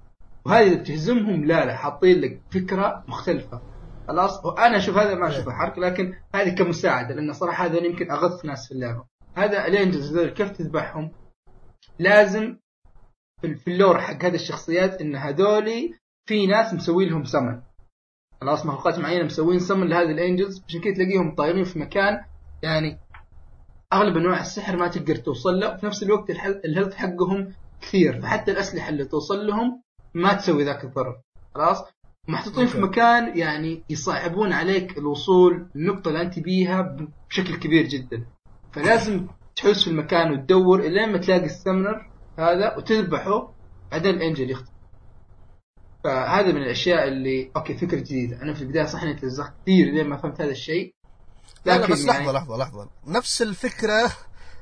وهذه 0.46 0.67
إذا 0.67 0.81
بتهزمهم 0.81 1.46
لا 1.46 1.65
لا 1.65 1.75
حاطين 1.75 2.22
لك 2.22 2.41
فكرة 2.51 3.03
مختلفة 3.08 3.62
خلاص؟ 4.08 4.46
وأنا 4.46 4.77
أشوف 4.77 4.98
هذا 4.98 5.15
ما 5.15 5.27
أشوفه 5.27 5.51
حرق 5.51 5.79
لكن 5.79 6.13
هذه 6.36 6.55
كمساعدة 6.55 7.15
لأن 7.15 7.34
صراحة 7.34 7.65
هذول 7.65 7.86
يمكن 7.86 8.12
أغث 8.12 8.46
ناس 8.46 8.67
في 8.67 8.74
اللعبة. 8.74 9.05
هذا 9.36 9.67
ال 9.67 9.75
angels 9.75 10.17
هذول 10.17 10.29
كيف 10.29 10.50
تذبحهم؟ 10.51 11.12
لازم 12.00 12.58
في 13.41 13.55
في 13.55 13.72
ال 13.72 13.77
lore 13.77 14.01
حق 14.01 14.25
هذه 14.25 14.36
الشخصيات 14.36 15.01
إن 15.01 15.15
هذولي 15.15 15.93
في 16.25 16.48
ناس 16.48 16.74
مسوي 16.74 17.10
لهم 17.10 17.24
سمن 17.24 17.62
خلاص؟ 18.41 18.65
مخلوقات 18.65 19.00
معينة 19.00 19.25
مسوين 19.25 19.60
summon 19.60 19.88
لهذه 19.88 20.12
ال 20.12 20.19
angels 20.19 20.63
عشان 20.67 20.81
كذا 20.81 20.93
تلاقيهم 20.93 21.36
طايرين 21.36 21.63
في 21.63 21.79
مكان 21.79 22.25
يعني 22.63 23.00
اغلب 23.93 24.17
انواع 24.17 24.41
السحر 24.41 24.77
ما 24.77 24.88
تقدر 24.88 25.15
توصل 25.15 25.60
له 25.60 25.74
وفي 25.74 25.86
نفس 25.86 26.03
الوقت 26.03 26.29
ال 26.65 26.70
health 26.70 26.93
حقهم 26.93 27.53
كثير. 27.81 28.21
فحتى 28.21 28.51
الأسلحة 28.51 28.89
اللي 28.89 29.05
توصل 29.05 29.48
لهم 29.48 29.81
ما 30.13 30.33
تسوي 30.33 30.63
ذاك 30.63 30.83
الضرر. 30.83 31.15
خلاص؟ 31.55 31.83
محطوطين 32.27 32.67
في. 32.67 32.81
مكان 32.81 33.38
يعني 33.38 33.83
يصعبون 33.89 34.53
عليك 34.53 34.98
الوصول 34.98 35.67
للنقطة 35.75 36.10
اللي 36.10 36.21
أنت 36.21 36.39
بيها 36.39 36.98
بشكل 37.29 37.55
كبير 37.55 37.86
جدا. 37.86 38.25
فلازم 38.71 39.27
تحوس 39.55 39.83
في 39.83 39.89
المكان 39.89 40.31
وتدور 40.31 40.79
إلين 40.79 41.12
ما 41.12 41.17
تلاقي 41.17 41.45
ال 41.46 41.53
summoner 41.53 42.12
هذا 42.39 42.77
وتذبحه 42.77 43.53
بعدين 43.91 44.15
ال 44.15 44.22
angel 44.22 44.51
يختفي 44.51 44.71
فهذا 46.03 46.51
من 46.51 46.62
الأشياء 46.62 47.07
اللي 47.07 47.51
okay 47.55 47.74
فكرة 47.74 48.00
جديدة. 48.00 48.41
أنا 48.41 48.53
في 48.53 48.62
البداية 48.62 48.86
صح 48.86 49.03
إني 49.03 49.13
تلزقت 49.13 49.53
كثير 49.62 49.93
لين 49.93 50.07
ما 50.07 50.17
فهمت 50.17 50.41
هذا 50.41 50.51
الشيء. 50.51 50.93
لكن 51.65 51.94
بس 51.94 52.00
يعني- 52.06 52.25
لحظة 52.25 52.32
لحظة. 52.32 52.58
لحظه 52.58 52.89
نفس 53.08 53.41
الفكرة 53.41 54.12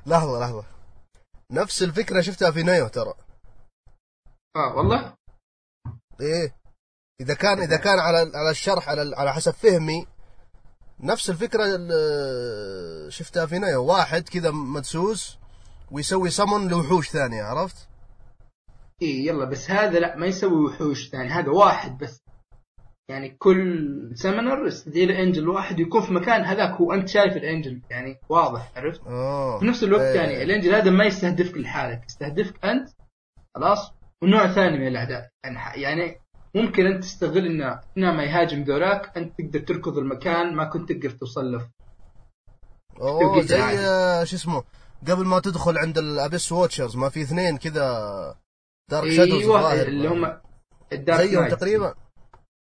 لحظة 0.05 0.39
لحظة. 0.39 0.63
نفس 1.51 1.83
الفكرة 1.83 2.21
شفتها 2.21 2.51
في 2.51 2.63
نايو 2.63 2.87
ترى. 2.87 3.13
آه 4.55 4.75
والله؟ 4.75 5.13
إيه. 6.21 6.55
إذا 7.21 7.33
كان 7.33 7.61
إذا 7.61 7.77
كان 7.85 7.99
على 7.99 8.17
على 8.37 8.49
الشرح 8.51 8.89
على 8.89 9.15
على 9.15 9.33
حسب 9.33 9.51
فهمي 9.53 10.07
نفس 10.99 11.29
الفكرة 11.29 11.65
اللي 11.65 13.11
شفتها 13.11 13.45
في 13.45 13.59
نايو 13.59 13.85
واحد 13.85 14.29
كذا 14.29 14.51
مدسوس 14.51 15.37
ويسوي 15.91 16.29
سمن 16.29 16.67
لوحوش 16.67 17.09
ثانية 17.09 17.43
عرفت؟ 17.43 17.87
اي 19.01 19.25
يلا 19.25 19.45
بس 19.45 19.71
هذا 19.71 19.99
لا 19.99 20.15
ما 20.15 20.25
يسوي 20.25 20.65
وحوش 20.65 21.09
ثاني 21.09 21.29
هذا 21.29 21.49
واحد 21.49 21.97
بس. 21.97 22.21
يعني 23.09 23.29
كل 23.29 24.11
سمنر 24.13 24.67
يستدعي 24.67 25.05
له 25.05 25.23
إنجل 25.23 25.49
واحد 25.49 25.79
ويكون 25.79 26.01
في 26.01 26.13
مكان 26.13 26.41
هذاك 26.41 26.69
هو 26.69 26.93
أنت 26.93 27.07
شايف 27.07 27.37
الإنجل 27.37 27.81
يعني 27.89 28.19
واضح 28.29 28.71
عرفت؟ 28.75 29.07
آه 29.07 29.59
في 29.59 29.65
نفس 29.65 29.83
الوقت 29.83 30.01
إيه. 30.01 30.15
يعني 30.15 30.43
الإنجل 30.43 30.75
هذا 30.75 30.91
ما 30.91 31.05
يستهدفك 31.05 31.57
لحالك 31.57 32.05
يستهدفك 32.05 32.65
أنت 32.65 32.89
خلاص؟ 33.55 33.91
ونوع 34.23 34.47
ثاني 34.47 34.77
من 34.77 34.87
الاعداء 34.87 35.29
يعني 35.43 35.81
يعني 35.81 36.21
ممكن 36.55 36.85
أنت 36.85 37.03
تستغل 37.03 37.45
إنه 37.45 37.79
اثناء 37.79 38.13
ما 38.13 38.23
يهاجم 38.23 38.63
ذولاك 38.63 39.17
أنت 39.17 39.33
تقدر 39.37 39.59
تركض 39.59 39.97
المكان 39.97 40.55
ما 40.55 40.65
كنت 40.65 40.91
تقدر 40.91 41.09
توصل 41.09 41.51
له. 41.51 41.69
أوه 43.01 43.41
زي. 43.41 43.61
آه، 43.61 44.23
شو 44.23 44.35
اسمه 44.35 44.63
قبل 45.07 45.25
ما 45.25 45.39
تدخل 45.39 45.77
عند 45.77 45.97
الابيس 45.97 46.51
واتشرز 46.51 46.95
ما 46.95 47.09
في 47.09 47.21
اثنين 47.21 47.57
كذا 47.57 48.35
dark 48.91 49.11
shadows 49.11 49.41
أيوه 49.41 49.81
اللي 49.81 50.07
هم 50.07 50.37
ال 50.93 51.00
dark 51.00 51.29
زيهم. 51.29 51.47
تقريبا. 51.47 51.93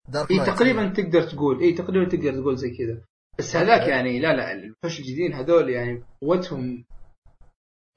dark 0.08 0.32
knight. 0.32 0.50
تقريبا 0.50 0.88
تقدر 0.88 1.22
تقول 1.22 1.60
اي 1.60 1.74
تقريبا 1.74 2.10
تقدر 2.10 2.42
تقول 2.42 2.58
زي 2.58 2.70
كذا. 2.70 3.02
بس 3.40 3.56
هذاك 3.56 3.88
يعني 3.88 4.20
لا 4.20 4.36
لا 4.36 4.52
الوحوش 4.52 5.00
الجديدين 5.00 5.34
هذول 5.34 5.70
يعني 5.70 6.04
قوتهم 6.22 6.86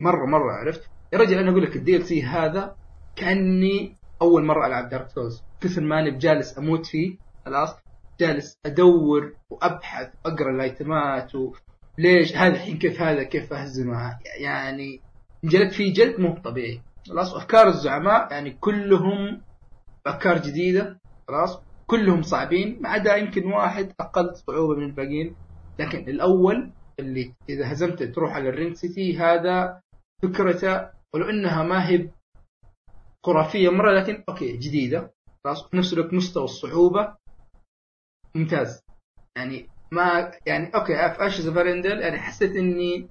مرة 0.02 0.26
مرة 0.26 0.52
عرفت؟ 0.52 0.90
يا 1.12 1.18
رجل 1.18 1.38
أنا 1.38 1.50
أقول 1.50 1.62
لك 1.62 1.76
ال 1.76 2.06
DLC 2.06 2.22
هذا 2.22 2.76
كأني 3.16 3.94
أول 4.22 4.44
مرة 4.44 4.66
ألعب 4.66 4.88
دارك 4.88 5.08
سولز 5.08 5.42
كثر 5.60 5.80
ما 5.80 6.00
أنا 6.00 6.10
جالس 6.10 6.58
أموت 6.58 6.86
فيه 6.86 7.16
خلاص؟ 7.44 7.76
جالس 8.20 8.58
أدور 8.66 9.32
وأبحث 9.50 10.08
وأقرأ 10.24 10.50
ال 10.50 10.64
item 10.64 11.19
ات 11.19 11.32
وليش 11.34 12.36
هذا 12.36 12.54
الحين 12.54 12.78
كيف 12.78 13.02
هذا 13.02 13.22
كيف 13.22 13.52
اهزمه 13.52 14.18
يعني 14.40 15.00
جلد 15.44 15.72
فيه 15.72 15.94
جلد 15.94 16.20
مو 16.20 16.34
طبيعي. 16.34 16.82
خلاص؟ 17.08 17.34
أفكار 17.34 17.68
الزعماء 17.68 18.32
يعني 18.32 18.50
كلهم 18.50 19.40
أفكار 20.06 20.38
جديدة 20.38 21.00
خلاص؟ 21.28 21.62
كلهم 21.90 22.22
صعبين 22.22 22.82
ما 22.82 22.88
عدا 22.88 23.16
يمكن 23.16 23.46
واحد 23.46 23.92
أقل 24.00 24.36
صعوبة 24.36 24.74
من 24.74 24.84
الباقيين. 24.84 25.36
لكن 25.78 25.98
الأول 25.98 26.72
اللي 26.98 27.34
إذا 27.48 27.72
هزمته 27.72 28.06
تروح 28.06 28.32
على 28.32 28.48
الرينج 28.48 28.76
سيتي 28.76 29.18
هذا 29.18 29.80
فكرته 30.22 30.90
ولو 31.14 31.30
إنها 31.30 31.62
ما 31.62 31.88
هي 31.88 32.10
خرافية 33.26 33.68
مرة 33.68 33.92
لكن 33.92 34.24
okay 34.28 34.56
جديدة. 34.56 35.14
خلاص 35.44 35.74
نفس 35.74 35.92
الوقت 35.92 36.14
مستوى 36.14 36.44
الصعوبة. 36.44 37.16
ممتاز. 38.34 38.82
يعني 39.36 39.68
ما 39.92 40.32
يعني 40.46 40.74
okay 40.74 40.94
في 40.94 41.26
Ashes 41.26 41.48
of 41.48 41.59
Ariandel 41.59 42.00
يعني 42.00 42.18
حسيت 42.18 42.56
إني 42.56 43.08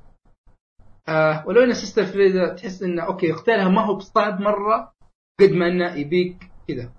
آه 1.08 1.48
ولو 1.48 1.64
إن 1.64 1.74
Sister 1.74 2.06
Friede 2.06 2.54
تحس 2.54 2.84
انه 2.84 3.04
okay 3.04 3.32
قتالها 3.32 3.70
ما 3.70 3.86
هو 3.86 3.96
بصعب 3.96 4.42
مرة 4.42 4.94
قد 5.40 5.52
ما 5.52 5.68
إنه 5.68 5.96
يبيك 5.96 6.52
كذا 6.68 6.94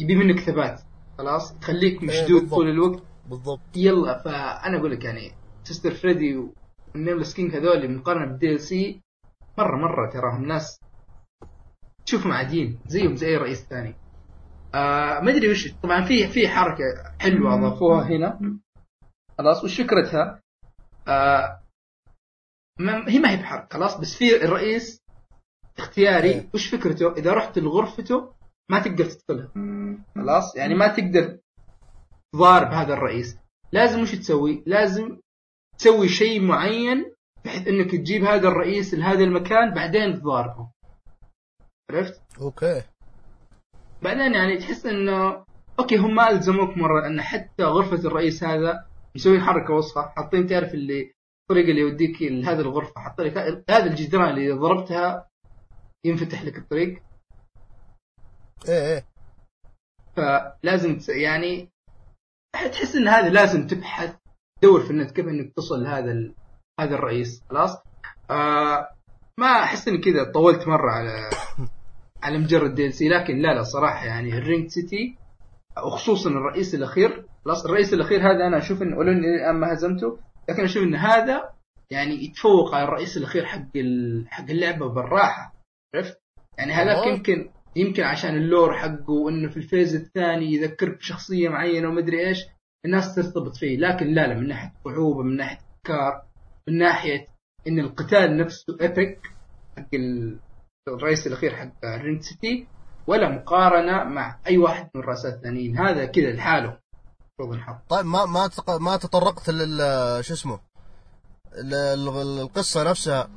يبي 0.00 0.14
منك 0.16 0.40
ثبات. 0.40 0.91
خلاص 1.22 1.56
يخليك 1.62 2.02
مشدود 2.02 2.40
بالضبط. 2.40 2.54
طول 2.54 2.68
الوقت 2.70 3.02
بالضبط 3.30 3.60
يلا 3.76 4.22
فأنا 4.22 4.78
أقول 4.78 4.90
لك 4.90 5.04
يعني 5.04 5.32
Sister 5.64 5.94
Friede 5.94 6.36
وال 6.94 7.02
Nameless 7.02 7.34
King 7.34 7.56
هذول 7.56 7.96
مقارنه 7.96 8.26
بال 8.26 8.52
DLC 8.52 9.00
مرة 9.58 9.76
مرة 9.76 10.10
تراهم 10.10 10.44
ناس 10.44 10.80
تشوفهم 12.06 12.32
عاديين 12.32 12.78
زيهم 12.86 13.16
زي 13.16 13.26
اي 13.26 13.36
رئيس 13.36 13.64
ثاني 13.64 13.94
آه 14.74 15.20
ما 15.20 15.30
أدري 15.30 15.50
وش 15.50 15.72
طبعا 15.82 16.04
في 16.04 16.28
في 16.28 16.48
حركة 16.48 16.84
حلوة 17.20 17.54
أضافوها 17.54 18.06
هنا 18.08 18.58
خلاص 19.38 19.64
وش 19.64 19.80
فكرتها؟ 19.80 20.40
آه 21.08 21.60
ما 22.78 23.08
هي 23.08 23.18
ما 23.18 23.30
هي 23.30 23.36
بحرق 23.36 23.72
خلاص 23.72 24.00
بس 24.00 24.14
في 24.16 24.44
الرئيس 24.44 25.02
اختياري 25.78 26.30
إيه. 26.30 26.48
وش 26.54 26.74
فكرته؟ 26.74 27.12
إذا 27.12 27.32
رحت 27.32 27.58
لغرفته 27.58 28.32
ما 28.70 28.78
تقدر 28.78 29.04
تدخلها 29.04 29.52
خلاص؟ 30.14 30.56
يعني 30.56 30.74
ما 30.74 30.88
تقدر 30.88 31.38
تضارب 32.34 32.72
هذا 32.72 32.94
الرئيس. 32.94 33.38
لازم 33.72 34.02
وش 34.02 34.14
تسوي؟ 34.14 34.62
لازم 34.66 35.18
تسوي 35.78 36.08
شيء 36.08 36.40
معين 36.40 37.12
بحيث 37.44 37.68
إنك 37.68 37.90
تجيب 37.90 38.24
هذا 38.24 38.48
الرئيس 38.48 38.94
لهذا 38.94 39.24
المكان 39.24 39.74
بعدين 39.74 40.20
تضاربه. 40.20 40.70
عرفت؟ 41.90 42.22
okay. 42.40 42.82
بعدين 44.02 44.34
يعني 44.34 44.58
تحس 44.58 44.86
إنه 44.86 45.44
okay 45.78 45.96
هم 45.96 46.14
ما 46.14 46.30
ألزموك 46.30 46.76
مرة 46.76 47.06
إن 47.06 47.22
حتى 47.22 47.62
غرفة 47.64 48.08
الرئيس 48.08 48.44
هذا 48.44 48.86
مسوين 49.14 49.40
حركة 49.40 49.74
وسخه 49.74 50.02
حاطين 50.16 50.46
تعرف 50.46 50.74
اللي 50.74 51.12
الطريقة 51.42 51.70
اللي 51.70 51.80
يوديك 51.80 52.22
لهذه 52.22 52.60
الغرفة 52.60 53.00
حط 53.00 53.20
لك 53.20 53.36
هذا 53.70 53.86
الجدران 53.86 54.30
اللي 54.30 54.50
ضربتها 54.52 55.28
ينفتح 56.06 56.44
لك 56.44 56.58
الطريق. 56.58 57.02
إيه 58.68 58.94
إيه 58.94 59.06
فلازم 60.16 60.98
يعني 61.08 61.68
تحس 62.54 62.96
إن 62.96 63.08
هذا 63.08 63.28
لازم 63.28 63.66
تبحث 63.66 64.14
تدور 64.60 64.80
في 64.80 64.90
النت 64.90 65.10
كيف 65.10 65.26
إنك 65.26 65.52
تصل 65.56 65.82
لهذا 65.82 66.12
ال... 66.12 66.34
هذا 66.80 66.94
الرئيس 66.94 67.42
خلاص 67.50 67.82
آه 68.30 68.88
ما 69.38 69.46
أحس 69.46 69.88
إني 69.88 69.98
كذا 69.98 70.32
طولت 70.32 70.68
مرة 70.68 70.90
على 70.90 71.30
على 72.24 72.38
مجرد 72.38 72.74
DLC 72.74 73.08
لكن 73.08 73.38
لا 73.38 73.54
لا 73.54 73.62
صراحة 73.62 74.06
يعني 74.06 74.38
ال 74.38 74.42
Ringed 74.42 74.68
City 74.68 75.16
وخصوصا 75.86 76.30
الرئيس 76.30 76.74
الأخير 76.74 77.26
خلاص 77.44 77.64
الرئيس 77.64 77.94
الأخير 77.94 78.20
هذا 78.20 78.46
أنا 78.46 78.58
أشوف 78.58 78.82
انه 78.82 78.98
ولو 78.98 79.12
اني 79.12 79.26
الان 79.26 79.54
ما 79.54 79.72
هزمته 79.72 80.18
لكن 80.48 80.64
أشوف 80.64 80.82
إن 80.82 80.94
هذا 80.94 81.52
يعني 81.90 82.24
يتفوق 82.24 82.74
على 82.74 82.84
الرئيس 82.84 83.16
الأخير 83.16 83.46
حق 83.46 83.76
ال... 83.76 84.24
حق 84.28 84.50
اللعبة 84.50 84.88
بالراحة 84.88 85.54
عرفت؟ 85.94 86.20
يعني 86.58 86.72
هذاك. 86.72 87.06
يمكن 87.06 87.50
يمكن 87.76 88.02
عشان 88.02 88.36
ال 88.36 88.44
lore 88.44 88.76
حقه 88.76 89.10
وإنه 89.12 89.50
في 89.50 89.56
ال 89.56 89.62
phase 89.62 89.94
الثاني 89.94 90.52
يذكرك 90.54 90.98
بشخصية 90.98 91.48
معينة 91.48 91.88
ومدري 91.88 92.28
إيش 92.28 92.38
الناس 92.84 93.14
ترتبط 93.14 93.56
فيه. 93.56 93.76
لكن 93.78 94.06
لا 94.14 94.26
لا 94.26 94.34
من 94.34 94.48
ناحية 94.48 94.72
صعوبه 94.84 95.22
من 95.22 95.36
ناحية 95.36 95.58
افكار 95.76 96.22
من 96.68 96.78
ناحية 96.78 97.26
إن 97.68 97.78
القتال 97.78 98.36
نفسه 98.36 98.76
epic 98.80 99.20
حق 99.78 99.88
ال- 99.94 100.38
الرئيس 100.88 101.26
الأخير 101.26 101.56
حق 101.56 101.84
Ringed 101.84 102.20
City 102.22 102.66
ولا 103.06 103.28
مقارنة 103.28 104.04
مع 104.04 104.38
أي 104.46 104.58
واحد 104.58 104.90
من 104.94 105.00
الرؤساء 105.00 105.34
الثانيين. 105.34 105.78
هذا 105.78 106.04
كذا 106.06 106.32
لحاله. 106.32 106.78
المفروض 107.40 107.54
ينحط 107.58 107.90
طيب 107.90 108.06
ما 108.06 108.24
ما 108.24 108.50
ما 108.80 108.96
تطرقت 108.96 109.50
لل 109.50 109.78
شو 110.24 110.34
اسمه؟ 110.34 110.60
ال- 111.58 111.74
ال- 111.74 112.40
القصة 112.40 112.90
نفسها. 112.90 113.30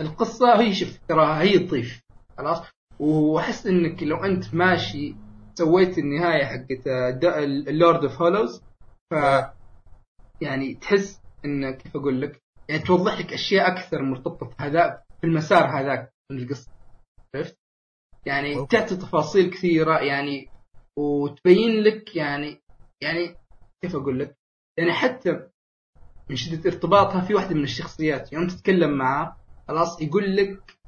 القصة 0.00 0.60
هي 0.60 0.74
شوف 0.74 0.98
تراها 1.08 1.40
هي 1.42 1.58
تضيف 1.58 2.00
خلاص؟ 2.38 2.58
وأحس 3.00 3.66
إنك 3.66 4.02
لو 4.02 4.16
أنت 4.24 4.54
ماشي 4.54 5.14
سويت 5.54 5.98
النهاية 5.98 6.44
حقت 6.44 6.86
ال 7.68 7.75
Lord 7.75 8.04
of 8.04 8.22
Hollows 8.22 8.62
ف 9.10 9.14
يعني 10.40 10.74
تحس 10.74 11.20
انه 11.44 11.70
كيف 11.70 11.96
أقول 11.96 12.20
لك 12.20 12.42
يعني 12.68 12.82
توضح 12.82 13.18
لك 13.18 13.32
أشياء 13.32 13.72
أكثر 13.72 14.02
مرتبطة 14.02 14.46
في 14.46 14.54
هذا 14.58 15.02
في 15.20 15.26
المسار 15.26 15.80
هذاك 15.80 16.12
من 16.30 16.38
القصة 16.38 16.70
عرفت؟ 17.34 17.58
يعني 18.26 18.56
okay. 18.56 18.76
تعطي 18.76 18.96
تفاصيل 18.96 19.50
كثيرة 19.50 19.98
يعني 19.98 20.48
وتبين 20.98 21.80
لك 21.82 22.16
يعني 22.16 22.62
يعني 23.02 23.36
كيف 23.82 23.96
أقول 23.96 24.18
لك؟ 24.18 24.36
يعني 24.78 24.92
حتى 24.92 25.30
من 26.30 26.36
شدة 26.36 26.70
ارتباطها 26.70 27.20
في 27.20 27.34
واحدة 27.34 27.54
من 27.54 27.62
الشخصيات 27.62 28.32
يوم 28.32 28.46
تتكلم 28.46 28.98
معاه 28.98 29.36
خلاص 29.68 30.02
يقول 30.02 30.36
لك 30.36 30.79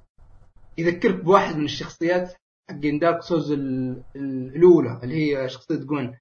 يذكرك 0.78 1.24
بواحد 1.24 1.56
من 1.56 1.64
الشخصيات 1.64 2.32
حقين 2.70 2.98
Dark 2.98 3.22
Souls 3.22 3.52
ال- 3.52 4.02
ال- 4.16 4.56
الأولى 4.56 5.00
اللي 5.02 5.14
هي 5.36 5.48
شخصية 5.48 5.74
Gwyn 5.76 6.12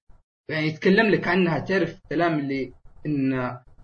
يعني 0.50 0.68
يتكلم 0.68 1.10
لك 1.10 1.28
عنها 1.28 1.60
تعرف 1.60 1.96
الكلام 2.04 2.40
اللي 2.40 2.74
ان 3.06 3.30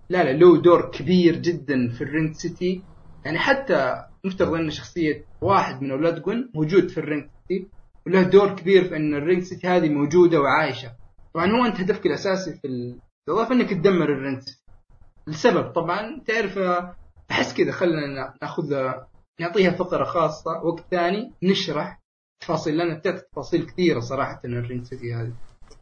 لا 0.10 0.24
لا 0.24 0.32
له 0.34 0.62
دور 0.62 0.92
كبير 0.92 1.36
جدا 1.36 1.90
في 1.90 2.02
ال 2.04 2.08
Ringed 2.08 2.36
City. 2.36 2.84
يعني 3.26 3.40
حتى 3.40 4.04
نفترض 4.26 4.54
إن 4.54 4.70
شخصية 4.70 5.26
واحد 5.42 5.82
من 5.82 5.92
أولاد 5.92 6.22
Gwyn 6.22 6.52
موجود 6.56 6.90
في 6.90 6.98
ال 6.98 7.02
Ringed 7.02 7.30
City 7.48 7.68
وله 8.06 8.22
دور 8.24 8.56
كبير 8.56 8.84
في 8.84 8.96
إن 8.96 9.14
ال 9.16 9.20
Ringed 9.20 9.44
City 9.44 9.68
هذه 9.68 9.90
موجودة 9.90 10.42
وعايشة. 10.42 10.92
طبعا 11.34 11.52
هو 11.52 11.66
أنت 11.66 11.80
هدفك 11.82 12.06
الأساسي 12.06 12.54
في 12.62 12.68
الاضافه 13.28 13.54
إنك 13.56 13.70
تدمر 13.70 14.14
ال 14.14 14.18
Ringed 14.18 14.40
City. 14.40 14.64
السبب 15.28 15.72
طبعا 15.72 16.22
تعرف 16.28 16.60
أحس 17.32 17.54
كذا 17.58 17.72
خلينا 17.72 18.34
ناخذ 18.42 18.94
نعطيها 19.40 19.72
فقرة 19.72 20.04
خاصة 20.04 20.52
وقت 20.64 20.86
ثاني 20.92 21.34
نشرح 21.44 22.02
تفاصيل 22.42 22.78
لأن 22.78 22.98
بتعطي 22.98 23.22
تفاصيل 23.32 23.66
كثيرة 23.66 24.00
صراحة 24.00 24.42
ال 24.46 24.52
Ringed 24.52 24.86
City 24.86 25.14
هذه. 25.14 25.34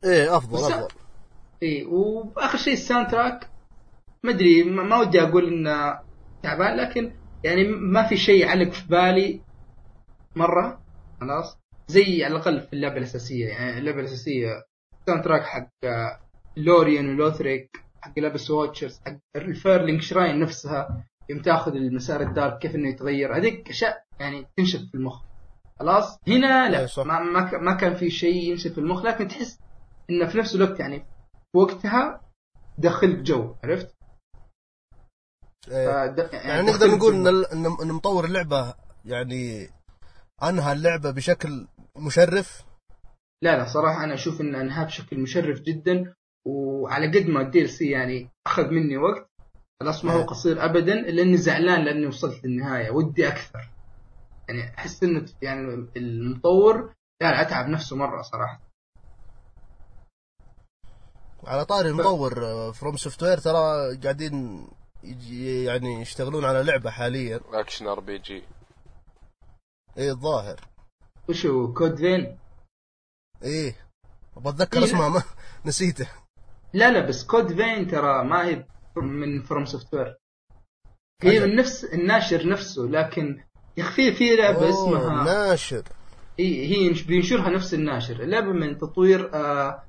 إيه 0.03 0.37
أفضل 0.37 0.57
أفضل. 0.57 0.87
اي 1.63 1.83
وآخر 1.83 2.57
شيء 2.57 2.73
ال 2.73 3.07
soundtrack 3.11 3.49
ما 4.23 4.31
أدري 4.31 4.63
ما 4.63 4.99
ودي 4.99 5.21
أقول 5.21 5.47
إنه 5.47 5.99
تعبان 6.43 6.77
لكن 6.77 7.11
يعني 7.43 7.63
ما 7.67 8.07
في 8.07 8.17
شيء 8.17 8.47
علق 8.47 8.71
في 8.71 8.87
بالي 8.87 9.41
مرة 10.35 10.81
خلاص. 11.21 11.57
زي 11.87 12.23
على 12.23 12.35
الأقل 12.35 12.61
في 12.61 12.73
اللعبة 12.73 12.97
الأساسية 12.97 13.47
يعني 13.47 13.77
اللعبة 13.77 13.99
الأساسية 13.99 14.63
ال 15.01 15.23
soundtrack 15.23 15.43
حق 15.43 15.69
آه، 15.83 16.19
Lorian 16.57 17.09
و 17.09 17.18
Lothric 17.18 17.77
حق 18.01 18.19
ل 18.19 18.25
Abyss 18.25 18.51
Watchers 18.51 18.99
حق 19.05 19.17
ال 19.35 19.43
Firelink 19.43 20.01
Shrine 20.01 20.39
نفسها. 20.39 21.05
يوم 21.29 21.41
تاخذ 21.41 21.75
المسار 21.75 22.21
ال 22.21 22.29
dark 22.29 22.57
كيف 22.59 22.75
إنه 22.75 22.89
يتغير 22.89 23.37
هذيك 23.37 23.69
أشياء 23.69 24.03
يعني 24.19 24.47
تنشف 24.57 24.79
في 24.79 24.95
المخ 24.95 25.21
خلاص 25.79 26.19
هنا 26.27 26.69
لا 26.69 26.85
صح. 26.85 27.05
ما 27.05 27.19
ما, 27.59 27.73
كان 27.73 27.95
في 27.95 28.09
شيء 28.09 28.49
ينشف 28.51 28.71
في 28.71 28.77
المخ 28.77 29.05
لكن 29.05 29.27
تحس 29.27 29.59
إنه 30.09 30.27
في 30.27 30.37
نفس 30.37 30.55
الوقت 30.55 30.79
يعني 30.79 30.99
في 31.51 31.57
وقتها 31.57 32.21
دخلك 32.77 33.15
جو 33.19 33.55
عرفت؟ 33.63 33.95
إيه. 35.71 35.87
فد- 36.07 36.29
يعني 36.33 36.61
نقدر 36.71 36.87
نقول. 36.87 37.13
إن 37.53 37.65
إن 37.81 37.91
مطور 37.91 38.25
اللعبة 38.25 38.73
يعني 39.05 39.69
أنهى 40.43 40.71
اللعبة 40.73 41.11
بشكل 41.11 41.67
مشرف 41.97 42.63
لا 43.43 43.57
لا 43.57 43.65
صراحة 43.65 44.03
أنا 44.03 44.13
أشوف 44.13 44.41
إن 44.41 44.55
أنهاه 44.55 44.83
بشكل 44.85 45.19
مشرف 45.19 45.59
جدا 45.61 46.13
وعلى 46.47 47.07
قد 47.19 47.27
ما 47.29 47.41
ال 47.41 47.67
DLC 47.67 47.89
يعني 47.89 48.29
أخذ 48.47 48.69
مني 48.69 48.97
وقت 48.97 49.29
خلاص 49.79 50.05
ما 50.05 50.13
هو 50.13 50.19
إيه. 50.19 50.25
قصير 50.25 50.65
أبدا 50.65 50.93
إلا 50.93 51.21
إني 51.21 51.37
زعلان 51.37 51.85
لأني 51.85 52.07
وصلت 52.07 52.45
للنهاية 52.45 52.91
ودي 52.91 53.27
أكثر. 53.27 53.69
يعني 54.47 54.77
أحس 54.77 55.03
إنه 55.03 55.25
يعني 55.41 55.87
المطور 55.97 56.93
لا 57.21 57.31
لا 57.31 57.41
أتعب 57.41 57.67
نفسه 57.67 57.95
مرة 57.95 58.21
صراحة. 58.21 58.61
على 61.47 61.65
طاري 61.65 61.89
المطور 61.89 62.33
From 62.73 62.97
Software 62.97 63.37
ترى 63.37 63.97
قاعدين 64.03 64.67
يعني 65.73 66.01
يشتغلون 66.01 66.45
على 66.45 66.63
لعبة 66.63 66.89
حاليا. 66.89 67.39
action 67.53 67.87
RPG 67.87 68.43
إيه 69.97 70.11
الظاهر. 70.11 70.59
وشو 71.29 71.73
Code 71.73 71.95
Vein؟ 71.97 72.37
إيه. 73.43 73.75
أبغى 74.37 74.53
اتذكر 74.53 74.77
إيه، 74.77 74.85
اسمها 74.85 75.09
ما 75.09 75.23
نسيته. 75.65 76.07
لا 76.73 76.91
لا 76.91 77.07
بس 77.07 77.25
Code 77.25 77.53
Vein 77.53 77.87
ترى 77.87 78.23
ما 78.23 78.45
هي 78.45 78.65
من 79.03 79.41
From 79.41 79.65
Software 79.65 80.17
هي. 81.23 81.39
من 81.47 81.55
نفس 81.55 81.83
الناشر 81.85 82.47
نفسه 82.49 82.81
لكن 82.83 83.39
يا 83.77 83.83
أخي 83.83 84.11
في 84.13 84.47
أوه، 84.47 84.69
اسمها 84.69 85.23
ناشر. 85.23 85.83
هي 86.39 86.65
هي 86.65 86.85
ينش- 86.89 87.03
بينشرها 87.07 87.49
نفس 87.49 87.73
الناشر. 87.73 88.23
اللعبة 88.23 88.51
من 88.51 88.77
تطوير 88.77 89.33
آه 89.35 89.83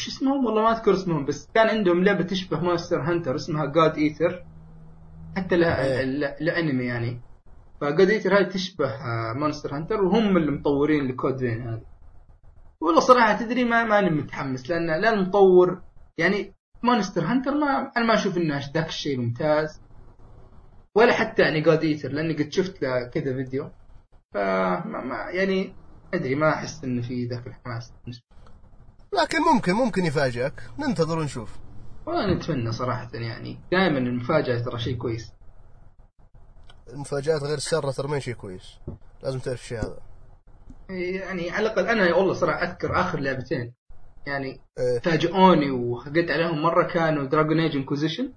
شو 0.00 0.10
اسمهم؟ 0.10 0.44
والله 0.46 0.62
ما 0.62 0.72
أذكر 0.72 0.94
اسمهم 0.94 1.24
بس 1.24 1.48
كان 1.54 1.68
عندهم 1.68 2.04
لعبة 2.04 2.22
تشبه 2.22 2.60
Monster 2.60 3.00
Hunter 3.00 3.34
اسمها 3.36 3.66
God 3.66 3.96
Eater 3.98 4.44
حتى 5.36 5.56
لها 5.56 5.84
إيه. 5.84 6.00
ال- 6.04 6.24
الأنمي 6.24 6.84
يعني. 6.84 7.20
ف 7.80 7.88
God 7.88 8.10
Eater 8.10 8.38
هذه 8.38 8.48
تشبه 8.48 8.86
آه 8.86 9.32
Monster 9.36 9.76
Hunter 9.76 10.02
وهم 10.02 10.36
اللي 10.36 10.50
مطورين 10.50 11.08
ل 11.08 11.14
Code 11.14 11.38
Vein 11.38 11.68
هذه 11.68 11.82
والله 12.82 13.00
صراحة 13.00 13.36
تدري 13.38 13.64
ما 13.64 13.84
ماني 13.84 14.10
متحمس 14.10 14.70
لأن 14.70 14.86
لا 15.00 15.10
المطور 15.12 15.82
يعني 16.18 16.54
Monster 16.82 17.24
Hunter 17.24 17.54
ما 17.54 17.92
أنا 17.96 18.04
ما 18.04 18.14
أشوف 18.14 18.36
إنه 18.36 18.70
ذاك 18.74 18.88
الشيء 18.88 19.18
ممتاز 19.18 19.80
ولا 20.94 21.12
حتى 21.12 21.42
يعني 21.42 21.60
God 21.60 21.84
Eater 21.84 22.12
لأني 22.12 22.34
قد 22.34 22.52
شفت 22.52 22.82
له 22.82 23.08
كذا 23.08 23.34
فيديو. 23.34 23.70
فما 24.34 25.04
ما 25.04 25.30
يعني 25.30 25.74
أدري 26.14 26.34
ما 26.34 26.54
أحس 26.54 26.84
انه 26.84 27.02
في 27.02 27.26
ذاك 27.26 27.46
الحماس. 27.46 27.92
لكن 29.22 29.38
ممكن 29.54 29.72
ممكن 29.72 30.04
يفاجئك. 30.04 30.62
ننتظر 30.78 31.18
ونشوف. 31.18 31.58
والله 32.06 32.34
نتمنى 32.34 32.72
صراحة 32.72 33.10
يعني. 33.14 33.60
دائما 33.72 33.98
المفاجأة 33.98 34.58
ترى 34.58 34.78
شيء 34.78 34.96
كويس. 34.96 35.32
المفاجآت 36.92 37.42
غير 37.42 37.56
السارة 37.56 37.90
ترى 37.90 38.08
ما 38.08 38.18
شيء 38.18 38.34
كويس. 38.34 38.78
لازم 39.22 39.38
تعرف 39.38 39.60
الشيء 39.60 39.78
هذا. 39.78 39.98
يعني 40.88 41.50
على 41.50 41.66
الأقل 41.66 41.86
أنا 41.86 42.14
والله 42.14 42.34
صراحة 42.34 42.62
أذكر 42.62 43.00
آخر 43.00 43.20
لعبتين. 43.20 43.74
يعني 44.26 44.60
فاجئوني 45.02 45.70
وخقيت 45.70 46.30
عليهم 46.30 46.62
مرة 46.62 46.82
كانوا 46.82 47.24
Dragon 47.24 47.60
Age 47.60 47.76
Inquisition 47.76 48.32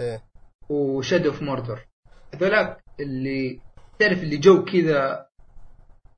إيه. 0.00 0.22
و 0.68 0.77
Shadow 0.77 1.30
of 1.30 1.42
Mordor 1.42 1.86
هذولاك 2.34 2.84
اللي 3.00 3.60
تعرف 3.98 4.22
اللي 4.22 4.36
جو 4.36 4.64
كذا 4.64 5.26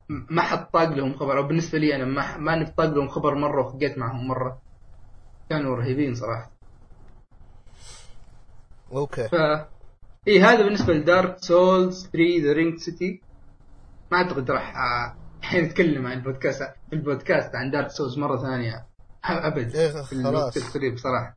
ما 0.08 0.42
حد 0.42 0.70
طاق 0.70 0.88
لهم 0.88 1.14
خبر 1.14 1.38
أو 1.38 1.42
بالنسبة 1.46 1.78
لي 1.78 1.96
أنا 1.96 2.04
ما 2.04 2.36
ما 2.36 2.74
طاق 2.76 2.86
لهم 2.86 3.08
خبر 3.08 3.34
مرة 3.34 3.66
وخقيت 3.66 3.98
معهم 3.98 4.28
مرة. 4.28 4.62
كانوا 5.50 5.76
رهيبين 5.76 6.14
صراحة. 6.14 6.50
okay. 8.92 9.28
ف 9.28 9.34
اي 10.28 10.40
هذا 10.40 10.62
بالنسبة 10.62 10.92
ل 10.92 11.01
Dark 11.01 11.38
Souls 11.38 12.06
3 12.06 12.42
The 12.42 12.52
Ringed 12.52 12.78
City 12.78 13.22
ما 14.12 14.18
أعتقد 14.18 14.50
راح 14.50 14.76
الحين 15.46 15.64
نتكلم 15.64 16.06
عن 16.06 16.12
البودكاست 16.12 16.62
في 16.90 16.92
البودكاست 16.92 17.54
عن 17.54 17.70
Dark 17.70 17.90
Souls 17.90 18.18
مرة 18.18 18.36
ثانية. 18.36 18.86
أبد 19.24 19.76
إيه، 19.76 19.88
في 19.88 19.92
خلاص. 19.92 20.12
الوقت 20.14 20.56
القريب 20.56 20.96
صراحة 20.96 21.36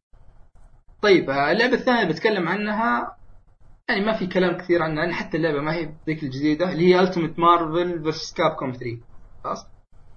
طيب 1.01 1.29
آه، 1.29 1.51
اللعبة 1.51 1.73
الثانية 1.73 2.09
بتكلم 2.09 2.47
عنها 2.47 3.17
يعني 3.89 4.05
ما 4.05 4.17
في 4.17 4.27
كلام 4.27 4.57
كثير 4.57 4.83
عنها 4.83 5.05
لأن 5.05 5.13
حتى 5.13 5.37
اللعبة 5.37 5.61
ما 5.61 5.73
هي 5.73 5.93
ذيك 6.07 6.23
الجديدة 6.23 6.71
اللي 6.71 6.95
هي 6.95 6.99
Ultimate 6.99 7.39
Marvel 7.39 8.03
vs. 8.03 8.33
Capcom 8.33 8.71
3 8.71 8.97
خلاص؟ 9.43 9.67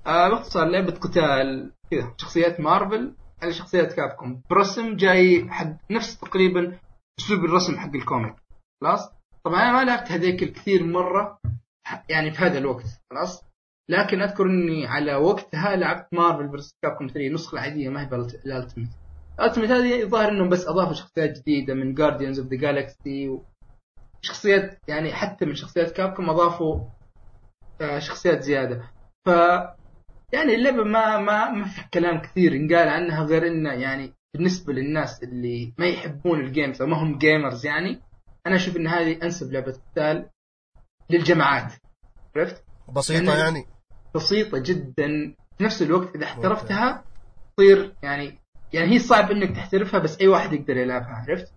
آه 0.06 0.28
باختصار 0.28 0.64
لعبة 0.68 0.92
قتال 0.92 1.72
كذا 1.90 2.14
شخصيات 2.16 2.60
مارفل 2.60 3.14
على 3.42 3.52
شخصيات 3.52 3.92
Capcom 3.92 4.42
برسم 4.50 4.96
جاي 4.96 5.50
حق 5.50 5.66
نفس 5.90 6.18
تقريبا 6.18 6.78
أسلوب 7.20 7.44
الرسم 7.44 7.78
حق 7.78 7.94
ال 7.94 8.00
comic. 8.00 8.34
خلاص؟ 8.82 9.10
طبعا 9.44 9.62
أنا 9.62 9.72
ما 9.72 9.84
لعبت 9.84 10.12
هذيك 10.12 10.42
الكثير 10.42 10.84
مرة 10.84 11.38
يعني 12.08 12.30
في 12.30 12.38
هذا 12.38 12.58
الوقت. 12.58 12.84
خلاص؟ 13.10 13.51
لكن 13.88 14.22
أذكر 14.22 14.46
إني 14.46 14.86
على 14.86 15.14
وقتها 15.14 15.76
لعبت 15.76 16.06
Marvel 16.14 16.50
vs. 16.50 16.76
Capcom 16.82 17.06
3 17.06 17.26
النسخه 17.26 17.54
العاديه 17.54 17.88
ما 17.88 18.02
هي 18.02 18.06
بال 18.06 18.23
Ultimate 18.23 18.90
ال 19.38 19.42
Ultimate 19.42 19.70
هذه 19.70 20.02
الظاهر 20.02 20.28
إنهم 20.28 20.48
بس 20.48 20.66
أضافوا 20.66 20.92
شخصيات 20.92 21.38
جديدة 21.38 21.74
من 21.74 21.94
Guardians 21.94 22.38
of 22.38 22.48
the 22.48 22.56
Galaxy 22.56 23.38
وشخصيات 24.22 24.78
يعني 24.88 25.12
حتى 25.12 25.44
من 25.46 25.54
شخصيات 25.54 25.92
Capcom 25.92 26.30
أضافوا 26.30 26.80
آه، 27.80 27.98
شخصيات 27.98 28.42
زيادة. 28.42 28.82
ف 29.26 29.28
يعني 30.32 30.54
اللعبة 30.54 30.84
ما 30.84 31.18
ما 31.18 31.50
ما 31.50 31.64
في 31.64 31.80
كلام 31.94 32.20
كثير 32.20 32.54
ينقال 32.54 32.88
عنها 32.88 33.24
غير 33.24 33.46
إنه 33.46 33.72
يعني 33.72 34.12
بالنسبة 34.34 34.72
للناس 34.72 35.22
اللي 35.22 35.74
ما 35.78 35.86
يحبون 35.86 36.40
ال 36.40 36.47
games 36.47 36.82
أو 36.82 36.88
ما 36.88 36.96
هم 37.02 37.18
gamers 37.18 37.66
يعني 37.66 38.00
أنا 38.46 38.56
أشوف 38.56 38.76
إن 38.76 38.86
هذه 38.86 39.18
أنسب 39.22 39.52
لعبة 39.52 39.72
قتال 39.72 40.30
للجمعات. 41.10 41.72
عرفت؟ 42.36 42.64
بسيطة 42.96 43.38
يعني- 43.38 43.40
يعني. 43.40 43.66
بسيطة 44.14 44.58
جدا. 44.58 45.34
في 45.58 45.64
نفس 45.64 45.82
الوقت 45.82 46.14
إذا 46.16 46.24
احترفتها 46.24 47.04
تصير 47.56 47.94
يعني 48.02 48.38
يعني 48.72 48.90
هي 48.94 48.98
صعب 48.98 49.30
إنك 49.30 49.56
تحترفها 49.56 50.00
بس 50.00 50.20
أي 50.20 50.28
واحد 50.28 50.52
يقدر 50.52 50.76
يلعبها 50.76 51.24
عرفت؟ 51.28 51.52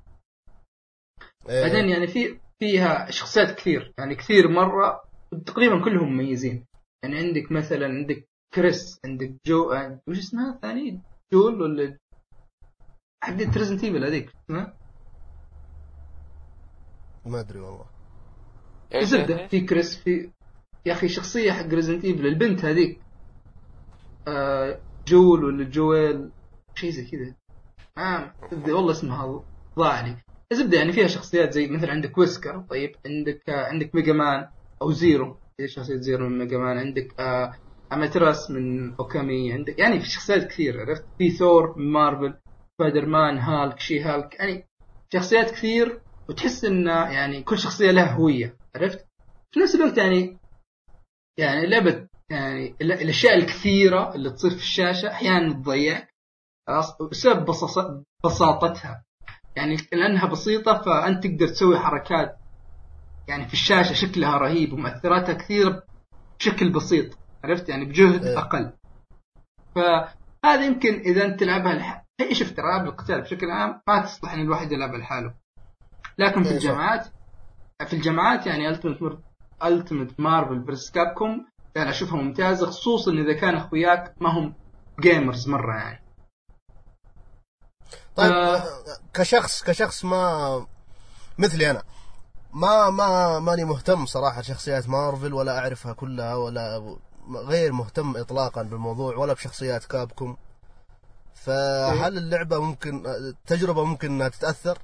إيه. 1.50 1.62
بعدين 1.62 1.90
يعني 1.90 2.08
في 2.08 2.40
فيها 2.60 3.12
شخصيات 3.12 3.56
كثير. 3.58 3.94
يعني 3.98 4.16
كثير 4.16 4.48
مرة 4.48 5.02
تقريبا 5.46 5.84
كلهم 5.84 6.14
مميزين. 6.14 6.66
يعني 7.04 7.18
عندك 7.18 7.52
مثلا 7.52 7.86
عندك 7.88 8.28
كريس 8.54 9.00
عندك 9.06 9.36
جو 9.46 9.74
وش 10.08 10.18
اسمها 10.20 10.56
الثاني 10.56 11.02
Jill 11.34 11.62
ولا؟ 11.62 11.98
حق 13.24 13.34
Resident 13.58 13.84
Evil 13.84 14.06
هذيك 14.06 14.32
اسمها؟ 14.46 14.78
ما 17.26 17.40
أدري 17.40 17.60
والله. 17.60 17.86
إيش 18.94 19.04
زبدة 19.04 19.40
إيش؟ 19.42 19.50
في 19.52 19.62
كريس 19.62 19.98
في 19.98 20.32
يا 20.86 20.94
أخي 20.94 21.08
شخصية 21.08 21.52
حق 21.52 21.66
Resident 21.68 22.06
Evil 22.06 22.28
البنت 22.28 22.66
هذيك. 22.66 23.00
آه 24.28 24.80
Jill 25.08 25.44
ولا 25.44 25.70
جويل؟ 25.70 26.30
شيء 26.76 26.90
زي 26.90 27.06
كذا. 27.06 27.36
آه 27.98 28.34
والله 28.68 28.92
اسمها 28.92 29.44
ضاع 29.80 30.02
لي. 30.06 30.16
زبده 30.54 30.78
يعني 30.78 30.94
فيها 30.94 31.08
شخصيات 31.08 31.54
زي 31.54 31.68
مثلا 31.68 31.92
عندك 31.92 32.18
Wesker 32.18 32.66
طيب. 32.70 32.96
عندك 33.06 33.50
آه 33.50 33.66
عندك 33.66 33.96
Mega 33.96 34.14
Man 34.14 34.48
أو 34.82 34.92
Zero 34.92 35.38
زي 35.60 35.68
شخصية 35.68 35.96
Zero 35.96 36.30
من 36.30 36.38
Mega 36.38 36.58
Man 36.58 36.78
عندك 36.78 37.20
آه 37.20 37.56
Amaterasu 37.94 38.52
من 38.52 38.94
Okami 38.96 39.54
عندك 39.54 39.80
يعني 39.80 40.00
في 40.00 40.10
شخصيات 40.10 40.48
كثير 40.48 40.82
عرفت؟ 40.82 41.06
في 41.18 41.30
ثور 41.30 41.78
من 41.78 41.92
Marvel 41.92 42.34
Spider-Man 42.78 43.38
Hulk 43.38 43.80
She-Hulk 43.80 44.36
يعني 44.40 44.68
شخصيات 45.14 45.52
كثير 45.52 46.00
وتحس 46.30 46.66
ان 46.66 46.88
يعني 46.88 47.44
كل 47.44 47.58
شخصية 47.60 47.92
لها 47.92 48.12
هوية 48.14 48.56
عرفت؟ 48.76 49.06
في 49.52 49.60
نفس 49.60 49.76
الوقت 49.76 49.98
يعني 49.98 50.38
يعني 51.38 51.68
لعبه 51.68 52.08
يعني 52.30 52.76
ال- 52.82 52.92
الأشياء 52.92 53.36
الكثيرة 53.38 54.16
اللي 54.16 54.30
تصير 54.30 54.52
في 54.52 54.58
الشاشة 54.58 55.12
أحيانا 55.12 55.54
تضيعك 55.54 56.16
خلاص 56.68 57.02
بسبب 57.02 57.46
بساط- 57.46 58.04
بساطتها 58.26 59.04
يعني 59.56 59.78
لأنها 59.94 60.26
بسيطة 60.26 60.82
فأنت 60.82 61.24
تقدر 61.24 61.48
تسوي 61.48 61.80
حركات 61.80 62.38
يعني 63.28 63.48
في 63.48 63.54
الشاشة 63.54 63.94
شكلها 63.94 64.38
رهيب 64.38 64.74
ومؤثراتها 64.74 65.34
كثيرة 65.34 65.84
بشكل 66.40 66.70
بسيط 66.72 67.18
عرفت 67.44 67.70
يعني 67.70 67.86
بجهد 67.86 68.26
إيه. 68.26 68.40
أقل 68.40 68.74
فهذا 69.76 70.66
يمكن 70.66 70.94
إذا 70.94 71.26
أنت 71.26 71.40
تلعبها 71.40 71.74
لح... 71.74 72.06
هي 72.20 72.36
شفت 72.36 72.60
ألعاب 72.60 72.86
القتال 72.86 73.22
بشكل 73.22 73.52
عام 73.52 73.82
ما 73.88 74.02
تصلح 74.02 74.34
إن 74.34 74.42
الواحد 74.42 74.72
يلعبها 74.72 74.98
لحاله 74.98 75.34
لكن 76.18 76.44
في 76.44 76.50
إيه،. 76.50 76.56
الجمعات 76.56 77.08
في 77.88 77.94
الجمعات 77.94 78.48
يعني 78.48 78.70
Ultimate 78.70 79.20
Ultimate 79.68 80.20
Marvel 80.20 80.66
vs. 80.66 80.92
Capcom 80.92 81.46
يعني 81.76 81.90
أشوفها 81.90 82.22
ممتازة 82.22 82.66
خصوصا 82.66 83.12
إذا 83.12 83.34
كان 83.34 83.56
أخوياك 83.56 84.16
ما 84.22 84.30
هم 84.30 84.54
gamers 85.00 85.50
مرة 85.50 85.76
يعني. 85.76 86.04
طيب 88.16 88.32
آه. 88.32 88.64
كشخص 89.14 89.64
كشخص 89.64 90.06
ما 90.06 90.66
مثلي 91.38 91.72
أنا 91.72 91.84
ما 92.54 92.90
ما 92.90 93.40
ماني 93.40 93.64
مهتم 93.64 94.06
صراحة 94.06 94.42
شخصيات 94.42 94.90
مارفل 94.90 95.34
ولا 95.34 95.60
أعرفها 95.60 95.94
كلها 95.94 96.36
ولا 96.36 96.96
غير 97.30 97.72
مهتم 97.72 98.18
اطلاقا 98.18 98.64
بالموضوع 98.64 99.18
ولا 99.18 99.34
بشخصيات 99.34 99.86
Capcom. 99.86 100.38
فهل 101.34 102.18
اللعبة 102.18 102.60
ممكن 102.60 103.06
التجربه 103.06 103.86
ممكن 103.86 104.12
إنها 104.12 104.30
تتأثر؟ 104.30 104.80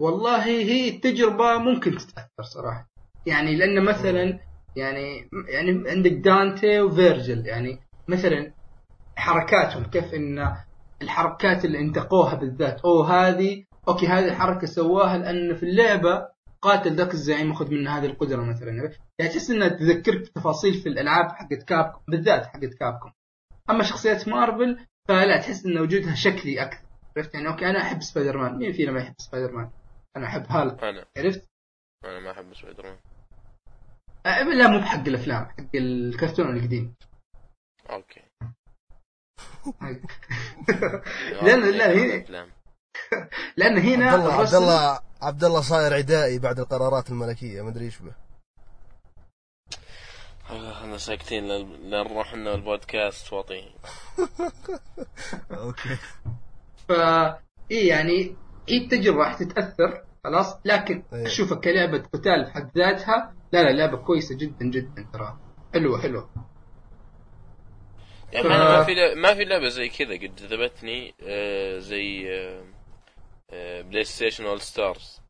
والله 0.00 0.44
هي 0.44 0.88
التجربة 0.88 1.58
ممكن 1.58 1.98
تتأثر 1.98 2.42
صراحة. 2.42 2.88
يعني 3.28 3.56
لأن 3.56 3.84
مثلا 3.84 4.38
يعني 4.76 5.30
يعني 5.48 5.90
عندك 5.90 6.12
دانتي 6.12 6.80
وفيرجل 6.80 7.46
يعني 7.46 7.80
مثلا 8.08 8.52
حركاتهم 9.16 9.84
كيف 9.84 10.14
إن 10.14 10.56
الحركات 11.02 11.64
اللي 11.64 11.78
انتقوها 11.78 12.34
بالذات 12.34 12.80
أو 12.80 13.02
هذه 13.02 13.64
أوكي 13.88 14.06
هذه 14.06 14.24
الحركة 14.28 14.66
سواها 14.66 15.18
لأن 15.18 15.54
في 15.54 15.62
اللعبة 15.62 16.28
قاتل 16.62 16.94
ذاك 16.94 17.14
الزعيم 17.14 17.50
اخذ 17.50 17.70
منه 17.70 17.98
هذه 17.98 18.06
القدرة 18.06 18.42
مثلا. 18.42 18.70
يعني 19.18 19.32
تحس 19.32 19.50
إنها 19.50 19.68
تذكرك 19.68 20.20
بتفاصيل 20.20 20.74
في 20.74 20.88
الألعاب 20.88 21.32
حقت 21.32 21.62
كابكم 21.62 22.00
بالذات 22.08 22.46
حقت 22.46 22.74
كابكم 22.74 23.10
أما 23.70 23.82
شخصيات 23.82 24.28
مارفل 24.28 24.78
فلا 25.08 25.40
تحس 25.40 25.66
إن 25.66 25.78
وجودها 25.78 26.14
شكلي 26.14 26.62
أكثر. 26.62 26.88
عرفت؟ 27.16 27.34
يعني 27.34 27.48
okay 27.48 27.66
أنا 27.66 27.82
أحب 27.82 28.02
سبايدر 28.02 28.38
مان 28.38 28.58
مين 28.58 28.72
فينا 28.72 28.92
ما 28.92 29.00
يحب 29.00 29.14
سبايدر 29.18 29.52
مان؟ 29.52 29.70
أنا 30.16 30.26
أحب 30.26 30.46
هالك. 30.48 30.84
عرفت؟ 31.16 31.48
أنا 32.04 32.20
ما 32.20 32.30
أحب 32.30 32.54
سبايدر 32.54 32.82
مان. 32.82 32.96
لا 34.28 34.68
مو 34.68 34.78
بحق 34.78 35.08
الأفلام 35.08 35.44
حق 35.44 35.74
الكرتون 35.74 36.56
القديم. 36.56 36.94
okay. 37.90 38.20
لأن 41.42 41.70
لا 41.70 41.88
هي 41.90 42.16
الأفلام. 42.16 42.48
لأن 43.56 43.78
هنا 43.78 44.10
عبد 44.10 44.24
الله 44.24 44.34
عبد 44.40 44.54
الله 44.54 45.00
عبد 45.22 45.44
الله 45.44 45.60
صاير 45.60 45.94
عدائي 45.94 46.38
بعد 46.38 46.58
القرارات 46.60 47.10
الملكية 47.10 47.62
ما 47.62 47.68
أدري 47.70 47.84
إيش 47.84 47.98
به. 47.98 48.12
إحنا 50.72 50.98
ساكتين 50.98 51.44
لل- 51.44 51.90
لين 51.90 52.04
نروح 52.04 52.34
لنا 52.34 52.54
البودكاست 52.54 53.32
وطي. 53.32 53.74
okay. 55.50 55.96
ف 56.88 56.92
إيه 57.70 57.88
يعني 57.88 58.36
هي 58.68 58.76
التجربة 58.76 59.18
راح 59.18 59.34
تتأثر. 59.34 60.04
خلاص؟ 60.24 60.60
لكن 60.64 61.02
إيه. 61.12 61.26
اشوفها 61.26 61.58
كلعبه 61.58 61.98
قتال 61.98 62.46
في 62.46 62.52
حد 62.52 62.70
ذاتها. 62.78 63.34
لا 63.52 63.62
لا 63.62 63.72
لعبة 63.72 63.96
كويسة 63.96 64.36
جدا 64.36 64.66
جدا 64.66 65.06
ترى. 65.12 65.38
حلوة 65.74 66.00
حلوة. 66.02 66.30
يعني 68.32 68.48
ف- 68.48 68.52
أنا 68.52 68.78
ما 68.78 68.84
في 68.84 68.94
لعبة 68.94 69.14
ما 69.20 69.34
في 69.34 69.44
لعبة 69.44 69.68
زي 69.68 69.88
كذا 69.88 70.14
قد 70.14 70.36
جذبتني 70.36 71.14
آه، 71.22 71.78
زي 71.78 72.28
آه، 73.50 73.82
PlayStation 73.82 74.44
All-Stars 74.46 75.20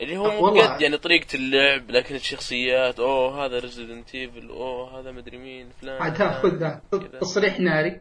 اللي 0.00 0.16
هو 0.16 0.30
مو 0.30 0.44
والله. 0.44 0.66
قد 0.74 0.80
يعني 0.80 0.96
طريقة 0.98 1.34
اللعب 1.36 1.90
لكن 1.90 2.14
الشخصيات 2.14 3.00
أوه 3.00 3.44
هذا 3.46 3.58
Resident 3.58 4.14
Evil 4.14 4.48
أوه 4.48 5.00
هذا 5.00 5.12
مدري 5.12 5.38
مين 5.38 5.70
فلان 5.70 6.02
عاد 6.02 6.22
خذ. 6.22 6.78
تصريح 7.20 7.60
ناري. 7.60 8.00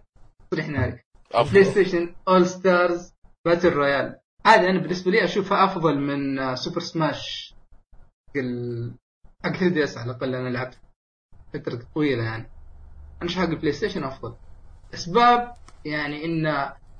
تصريح 0.51 0.67
ناري. 0.67 1.03
بلاي 1.51 1.63
ستيشن 1.63 2.15
All-Stars 2.27 3.13
Battle 3.45 3.69
Royale 3.69 4.19
هذا 4.45 4.69
أنا 4.69 4.79
بالنسبة 4.79 5.11
لي 5.11 5.23
أشوفها 5.23 5.65
أفضل 5.65 5.99
من 5.99 6.39
آه، 6.39 6.55
Super 6.55 6.79
Smash 6.79 7.53
حق 8.29 8.37
ال- 8.37 8.95
حق 9.43 9.51
3DS 9.51 9.97
على 9.97 10.11
الأقل 10.11 10.35
أنا 10.35 10.49
لعبت 10.49 10.77
فترة 11.53 11.79
طويلة 11.95 12.23
يعني. 12.23 12.49
أنا 13.21 13.29
حق 13.31 13.43
البلاي 13.49 13.71
ستيشن 13.71 14.03
أفضل. 14.03 14.35
أسباب 14.93 15.53
يعني 15.85 16.25
إن 16.25 16.45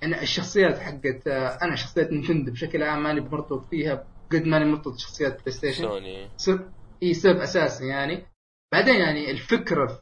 إن 0.03 0.13
الشخصيات 0.13 0.77
حقت 0.79 1.27
آه، 1.27 1.47
أنا 1.61 1.75
شخصيات 1.75 2.11
نينتندو 2.11 2.51
بشكل 2.51 2.83
عام 2.83 3.03
ماني 3.03 3.21
مرتبط 3.21 3.65
فيها 3.69 4.07
قد 4.31 4.45
ماني 4.45 4.65
مرتبط 4.65 4.97
شخصيات 4.97 5.39
بلاي 5.41 5.51
ستيشن 5.51 5.83
سوني. 5.83 6.29
سبب 6.37 6.71
إي 7.03 7.13
سبب 7.13 7.37
أساسي 7.39 7.87
يعني. 7.87 8.25
بعدين 8.73 8.95
يعني 8.95 9.31
الفكرة 9.31 10.01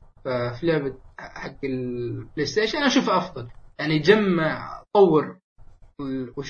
في 0.60 0.60
لعبة 0.64 0.98
حق 1.20 1.58
البلاي 1.64 2.46
ستيشن 2.46 2.78
أنا 2.78 2.88
أشوفها 2.88 3.18
أفضل. 3.18 3.50
يعني 3.80 4.00
جمع 4.00 4.82
طور 4.96 5.40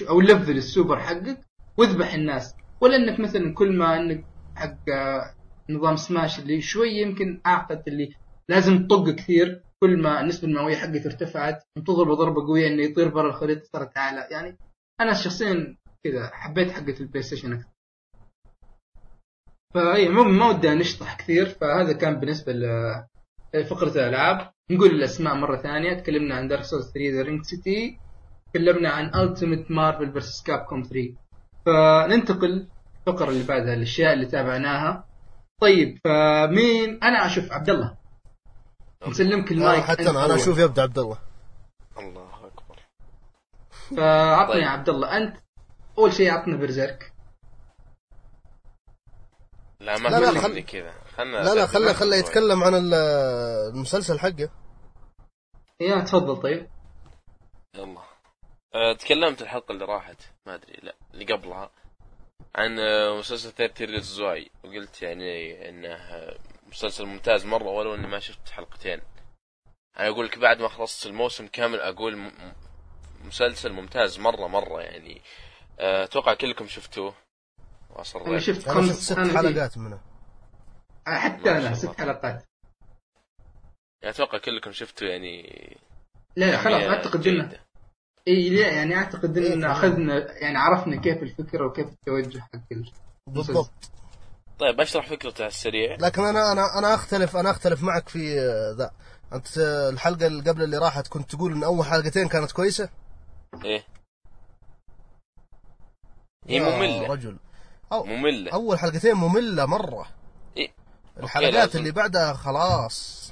أو 0.10 0.21
level 0.21 0.58
ال 0.58 0.64
super 0.64 0.99
حقك 0.99 1.39
واذبح 1.77 2.13
الناس. 2.13 2.56
ولا 2.82 2.95
إنك 2.95 3.19
مثلا 3.19 3.53
كل 3.53 3.77
ما 3.77 3.97
إنك 3.97 4.25
حق 4.56 4.89
آه، 4.89 5.36
نظام 5.69 5.95
سماش 5.95 6.39
اللي 6.39 6.62
شوي 6.62 6.89
يمكن 6.89 7.41
اعقد 7.45 7.84
اللي 7.88 8.15
لازم 8.49 8.88
تطق 8.88 9.10
كثير 9.10 9.63
كل 9.79 10.01
ما 10.01 10.21
النسبة 10.21 10.47
المئوية 10.47 10.75
حقته 10.75 11.06
ارتفعت 11.06 11.63
تضرب 11.86 12.17
ضربه 12.17 12.47
قوية 12.47 12.67
إنه 12.67 12.84
يطير 12.84 13.08
برا 13.08 13.29
الخريطة 13.29 13.63
صارت 13.63 13.97
اعلى 13.97 14.27
يعني 14.32 14.58
أنا 15.01 15.13
شخصيا 15.13 15.77
كذا 16.03 16.29
حبيت 16.34 16.71
حقة 16.71 16.95
البلاي 16.99 17.23
ستيشن 17.23 17.53
أكثر. 17.53 17.69
فأي 19.73 20.10
مو 20.10 20.23
ما 20.23 20.49
ودي 20.49 20.69
نشطح 20.69 21.17
كثير. 21.17 21.45
فهذا 21.45 21.93
كان 21.93 22.19
بالنسبة 22.19 22.53
لفقره 23.53 23.89
الألعاب. 23.89 24.53
نقول 24.71 24.89
الأسماء 24.89 25.36
مرة 25.36 25.58
ثانية. 25.58 25.93
تكلمنا 25.93 26.36
عن 26.36 26.47
Dark 26.47 26.63
Souls 26.63 26.91
3 26.91 27.10
The 27.13 27.21
Ringed 27.21 27.43
City 27.43 27.99
تكلمنا 28.54 28.89
عن 28.89 29.16
Ultimate 29.15 29.71
Marvel 29.71 30.12
vs. 30.12 30.43
Capcom 30.43 30.82
3 30.84 31.16
فننتقل 31.66 32.68
الفقره 33.08 33.30
اللي 33.30 33.44
بعدها 33.44 33.74
الاشياء 33.74 34.13
اللي 34.13 34.26
تابعناها. 34.26 35.08
طيب 35.62 36.00
فمين؟ 36.04 37.04
أنا 37.04 37.26
أشوف 37.26 37.52
عبد 37.52 37.70
الله 37.70 37.98
نسلمك 39.08 39.50
آه 39.52 39.56
المايك 39.56 39.84
حتى 39.84 40.10
أنا. 40.10 40.36
أشوف 40.36 40.58
يبدأ 40.58 40.82
عبد 40.82 41.00
الله 41.00 41.18
الله 41.98 42.30
أكبر. 42.48 42.76
فعطني 43.98 44.54
طيب. 44.54 44.63
يا 44.63 44.68
عبد 44.70 44.89
الله 44.89 45.18
أنت 45.18 45.38
أول 45.98 46.13
شيء 46.13 46.32
عطنا 46.32 46.58
برزيرك. 46.58 47.13
لا 49.80 49.98
ما 49.98 50.10
لا، 50.10 50.20
لا، 50.32 50.42
خل- 50.42 50.60
كذا. 50.60 50.92
خلنا 51.18 51.38
لا 51.38 51.56
لا 51.56 51.66
خله 51.68 51.94
خله 51.94 52.16
يتكلم 52.16 52.63
عن 52.63 52.74
ال- 52.76 52.94
المسلسل 53.74 54.20
حقه. 54.20 54.50
يا 55.82 56.00
تفضل. 56.00 56.42
طيب. 56.42 56.68
يلا. 57.76 57.98
تكلمت 58.99 59.41
الحلقة 59.41 59.71
اللي 59.71 59.86
راحت 59.86 60.17
ما 60.45 60.55
أدري 60.55 60.79
لا 60.83 60.95
اللي 61.13 61.33
قبلها 61.33 61.71
عن 62.55 62.79
آه، 62.79 63.17
مسلسل 63.19 63.51
30 63.51 63.88
ريز 63.88 64.03
زواي 64.05 64.51
وقلت 64.63 65.01
يعني 65.01 65.69
إنه 65.69 65.88
آه، 65.93 66.38
مسلسل 66.67 67.05
ممتاز 67.05 67.45
مرة 67.45 67.69
ولو 67.69 67.95
إني 67.95 68.07
ما 68.07 68.19
شفت 68.19 68.49
حلقتين. 68.49 69.01
أنا 69.99 70.07
أقول 70.07 70.25
لك 70.25 70.39
بعد 70.39 70.59
ما 70.62 70.67
خلصت 70.67 71.05
الموسم 71.05 71.47
كامل 71.47 71.79
أقول 71.79 72.31
مسلسل 73.25 73.71
ممتاز 73.71 74.19
مرة 74.19 74.47
مرة 74.47 74.81
يعني. 74.81 75.21
آه، 75.79 76.03
أتوقع 76.03 76.33
كلكم 76.33 76.67
شفتوه. 76.67 77.15
واصر 77.89 78.25
أنا 78.27 78.39
شفت 78.39 78.69
خمس 78.69 78.89
شفت 78.89 79.19
ست 79.21 79.38
حلقات 79.38 79.77
منه. 79.77 80.01
حتى 81.07 81.51
أنا 81.51 81.73
ست. 81.73 81.99
حلقات. 81.99 82.43
يعني 84.01 84.15
أتوقع 84.15 84.38
كلكم 84.38 84.71
شفتوا 84.71 85.07
يعني. 85.07 85.43
لا 86.36 86.45
لا 86.45 86.57
خلاص 86.57 86.81
كمية 86.81 86.89
اعتقد 86.89 87.27
انه. 87.27 87.62
اي 88.27 88.49
لا 88.49 88.67
يعني 88.71 88.95
أعتقد 88.95 89.38
إيه، 89.38 89.53
ان 89.53 89.62
تمام. 89.62 89.71
أخذنا 89.71 90.31
يعني 90.41 90.57
عرفنا 90.57 91.01
كيف 91.01 91.23
الفكرة 91.23 91.67
وكيف 91.67 91.88
التوجه 91.88 92.39
حق 92.39 92.59
ال- 92.71 92.91
بالضبط. 93.27 93.71
طيب 94.59 94.81
أشرح 94.81 95.07
فكرته 95.09 95.41
على 95.41 95.47
السريع. 95.51 95.95
لكن 95.99 96.23
أنا 96.23 96.51
أنا 96.51 96.77
أنا 96.79 96.93
أختلف 96.93 97.38
أنا 97.38 97.51
أختلف 97.51 97.83
معك 97.83 98.09
في 98.09 98.39
آه، 98.39 98.75
ذا. 98.77 98.91
أنت 99.33 99.57
آه، 99.57 99.89
الحلقة 99.89 100.27
اللي 100.27 100.49
قبل 100.49 100.63
اللي 100.63 100.77
راحت 100.77 101.07
كنت 101.07 101.36
تقول 101.36 101.51
إن 101.53 101.63
أول 101.63 101.86
حلقتين 101.86 102.27
كانت 102.27 102.51
كويسة؟ 102.51 102.89
إيه. 103.65 103.83
هي 106.47 106.55
يا 106.55 106.77
مملة. 106.77 107.07
رجل. 107.13 107.38
أو 107.91 108.03
مملة. 108.03 108.51
أول 108.53 108.79
حلقتين 108.79 109.13
مملة 109.13 109.65
مرة. 109.65 110.07
إيه. 110.57 110.71
الحلقات. 111.19 111.75
اللي 111.75 111.91
بعدها 111.91 112.33
خلاص. 112.33 113.22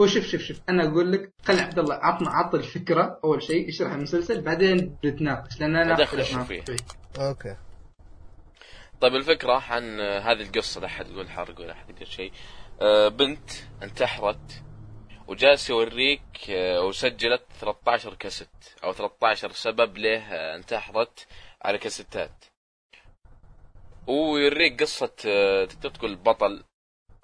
هو 0.00 0.06
شوف 0.06 0.24
شوف 0.26 0.40
شوف 0.42 0.60
أنا 0.68 0.88
أقول 0.88 1.12
لك 1.12 1.32
خلي 1.44 1.60
عبد 1.60 1.78
الله 1.78 1.94
عطنا 1.94 2.30
عط 2.30 2.54
الفكرة 2.54 3.20
أول 3.24 3.42
شيء 3.42 3.68
اشرح 3.68 3.92
المسلسل 3.92 4.40
بعدين 4.40 4.96
بنتناقش 5.02 5.60
لأن 5.60 5.76
أنا 5.76 5.94
معك 6.36 6.46
فيه. 6.46 6.64
أوكي. 7.18 7.56
طيب 9.00 9.14
الفكرة 9.14 9.52
عن 9.72 10.00
هذه 10.00 10.42
القصة 10.42 10.80
لا 10.80 10.86
أحد 10.86 11.10
يقول 11.10 11.30
حرق 11.30 11.60
ولا 11.60 11.72
أحد 11.72 11.90
يقول 11.90 12.06
شيء. 12.06 12.32
آه، 12.80 13.08
بنت 13.08 13.50
انتحرت 13.82 14.62
وجالس 15.28 15.70
يوريك 15.70 16.50
آه، 16.50 16.80
وسجلت 16.84 17.42
13 17.60 18.14
كاسيت 18.14 18.48
أو 18.84 18.92
13 18.92 19.52
سبب 19.52 19.98
ليه 19.98 20.18
انتحرت 20.54 21.26
على 21.62 21.78
كاسيتات. 21.78 22.44
ويوريك 24.06 24.82
قصة 24.82 25.12
آه، 25.26 25.64
تقدر 25.64 25.90
تقول 25.90 26.16
بطل 26.16 26.64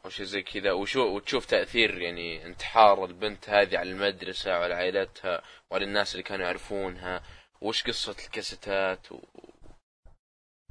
أو 0.05 0.11
شيء 0.11 0.27
زي 0.27 0.43
كذا. 0.43 0.73
وشو 0.73 1.17
وتشوف 1.17 1.47
تأثير 1.47 2.01
يعني 2.01 2.47
انتحار 2.47 3.05
البنت 3.05 3.51
هذه 3.51 3.79
على 3.79 3.91
المدرسة 3.91 4.51
وعلى 4.51 4.75
عائلتها 4.75 5.43
وعلى 5.71 5.85
الناس 5.85 6.13
اللي 6.13 6.23
كانوا 6.23 6.47
يعرفونها. 6.47 7.23
وش 7.61 7.83
قصة 7.83 8.17
الكاسيتات 8.27 9.13
و... 9.13 9.21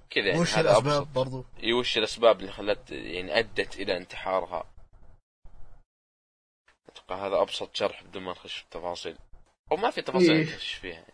كذا 0.09 0.27
يعني 0.27 0.39
وش 0.39 0.57
هذا 0.57 0.77
أبسط. 0.77 0.85
الاسباب 0.87 1.13
برضو؟ 1.13 1.45
إي 1.63 1.73
وش 1.73 1.97
الأسباب 1.97 2.39
اللي 2.39 2.51
خلت 2.51 2.91
يعني 2.91 3.39
أدت 3.39 3.75
إلى 3.75 3.97
انتحارها؟ 3.97 4.73
أتوقع 6.89 7.27
هذا 7.27 7.41
أبسط 7.41 7.75
شرح 7.75 8.03
بدون 8.03 8.23
ما 8.23 8.31
نخش 8.31 8.57
في 8.57 8.63
التفاصيل. 8.63 9.17
أو 9.71 9.77
ما 9.77 9.89
في 9.89 10.01
تفاصيل 10.01 10.31
إيه. 10.31 10.43
نخش 10.43 10.73
فيها. 10.73 11.05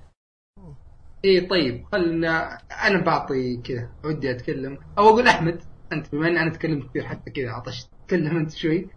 إي 1.25 1.47
طيب 1.47 1.85
خلنا 1.91 2.57
أنا 2.87 3.03
بعطي 3.03 3.57
كذا 3.57 3.91
ودي 4.03 4.31
أتكلم. 4.31 4.93
أو 4.97 5.09
أقول 5.09 5.27
أحمد 5.27 5.63
أنت 5.91 6.11
بما 6.11 6.27
اني 6.27 6.39
أنا 6.41 6.51
أتكلم 6.51 6.87
كثير 6.87 7.07
حتى 7.07 7.31
كذا 7.31 7.51
عطشت. 7.51 7.92
تكلم 8.13 8.37
انت 8.37 8.51
شوي 8.51 8.87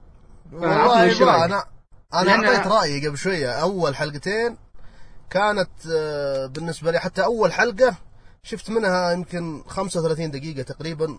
والله 0.53 1.25
ما؟ 1.25 1.45
أنا 1.45 1.65
أنا 2.15 2.33
أعطيت 2.33 2.67
رأيي 2.67 3.07
قبل 3.07 3.19
شوية. 3.19 3.53
أول 3.53 3.97
حلقتين 3.97 4.57
كانت 5.31 5.71
آه، 5.93 6.47
بالنسبة 6.47 6.91
لي 6.91 6.99
حتى 6.99 7.25
أول 7.25 7.53
حلقة 7.53 7.97
شفت 8.43 8.71
منها 8.71 9.13
يمكن 9.13 9.63
35 9.67 10.31
دقيقة 10.31 10.63
تقريبا. 10.63 11.19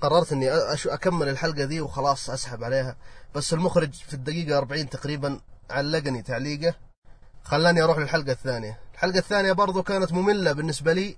قررت 0.00 0.32
إني 0.32 0.50
أكمل 0.86 1.28
الحلقة 1.28 1.64
ذي 1.64 1.80
وخلاص 1.80 2.30
أسحب 2.30 2.64
عليها. 2.64 2.96
بس 3.34 3.52
المخرج 3.54 3.92
في 3.92 4.14
الدقيقة 4.14 4.58
40 4.58 4.88
تقريبا 4.88 5.40
علقني 5.70 6.22
تعليقه. 6.22 6.74
خلاني 7.42 7.82
أروح 7.82 7.98
للحلقة 7.98 8.32
الثانية. 8.32 8.80
الحلقة 8.94 9.18
الثانية 9.18 9.52
برضو 9.52 9.82
كانت 9.82 10.12
مملة 10.12 10.52
بالنسبة 10.52 10.92
لي 10.92 11.16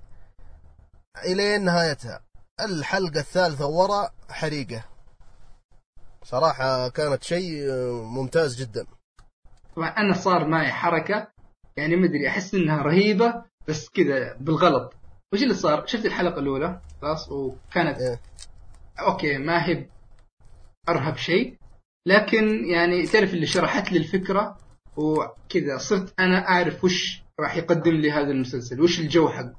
الين 1.24 1.64
نهايتها. 1.64 2.20
الحلقة 2.60 3.20
الثالثة 3.20 3.66
ورا 3.66 4.10
حريقة. 4.30 4.91
صراحة 6.24 6.88
كانت 6.88 7.22
شيء 7.22 7.72
ممتاز 8.02 8.62
جدا 8.62 8.86
طبعا 9.76 9.88
أنا 9.88 10.14
صار 10.14 10.48
معي 10.48 10.72
حركة 10.72 11.28
يعني 11.76 11.96
ما 11.96 12.06
أدري 12.06 12.28
أحس 12.28 12.54
إنها 12.54 12.82
رهيبة 12.82 13.44
بس 13.68 13.88
كذا 13.88 14.36
بالغلط 14.40 14.94
وش 15.32 15.42
اللي 15.42 15.54
صار؟ 15.54 15.86
شفت 15.86 16.06
الحلقة 16.06 16.38
الأولى 16.38 16.80
خلاص 17.02 17.32
وكانت 17.32 17.98
إيه. 17.98 18.20
أوكي 19.00 19.38
ما 19.38 19.68
هي 19.68 19.86
أرهب 20.88 21.16
شيء 21.16 21.58
لكن 22.06 22.64
يعني 22.64 23.06
تعرف 23.06 23.34
اللي 23.34 23.46
شرحت 23.46 23.92
لي 23.92 23.98
الفكرة 23.98 24.58
وكذا 24.96 25.78
صرت 25.78 26.20
أنا 26.20 26.48
أعرف 26.48 26.84
وش 26.84 27.22
راح 27.40 27.56
يقدم 27.56 27.92
لي 27.92 28.12
هذا 28.12 28.30
المسلسل 28.30 28.80
وش 28.80 29.00
الجو 29.00 29.28
حقه 29.28 29.54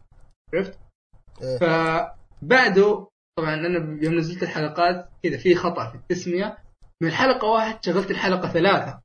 عرفت؟ 0.54 0.80
إيه. 1.42 1.58
فبعده 1.58 3.08
طبعا 3.36 3.54
أنا 3.54 4.04
يوم 4.04 4.16
نزلت 4.16 4.44
الحلقات 4.44 5.10
كذا 5.24 5.38
في 5.38 5.56
خطأ 5.56 5.90
في 5.90 5.96
التسمية. 5.96 6.58
من 7.02 7.08
الحلقة 7.08 7.48
واحد 7.48 7.86
شغلت 7.86 8.12
الحلقة 8.12 8.50
ثلاثة. 8.50 9.02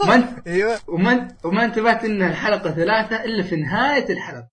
ما 0.06 0.14
انت 0.14 0.48
أيوه. 0.48 0.78
وما 0.88 1.36
وما 1.44 1.64
انتبهت 1.64 2.04
إن 2.04 2.22
الحلقة 2.22 2.70
ثلاثة 2.70 3.24
إلا 3.24 3.42
في 3.42 3.56
نهاية 3.56 4.12
الحلقة. 4.12 4.48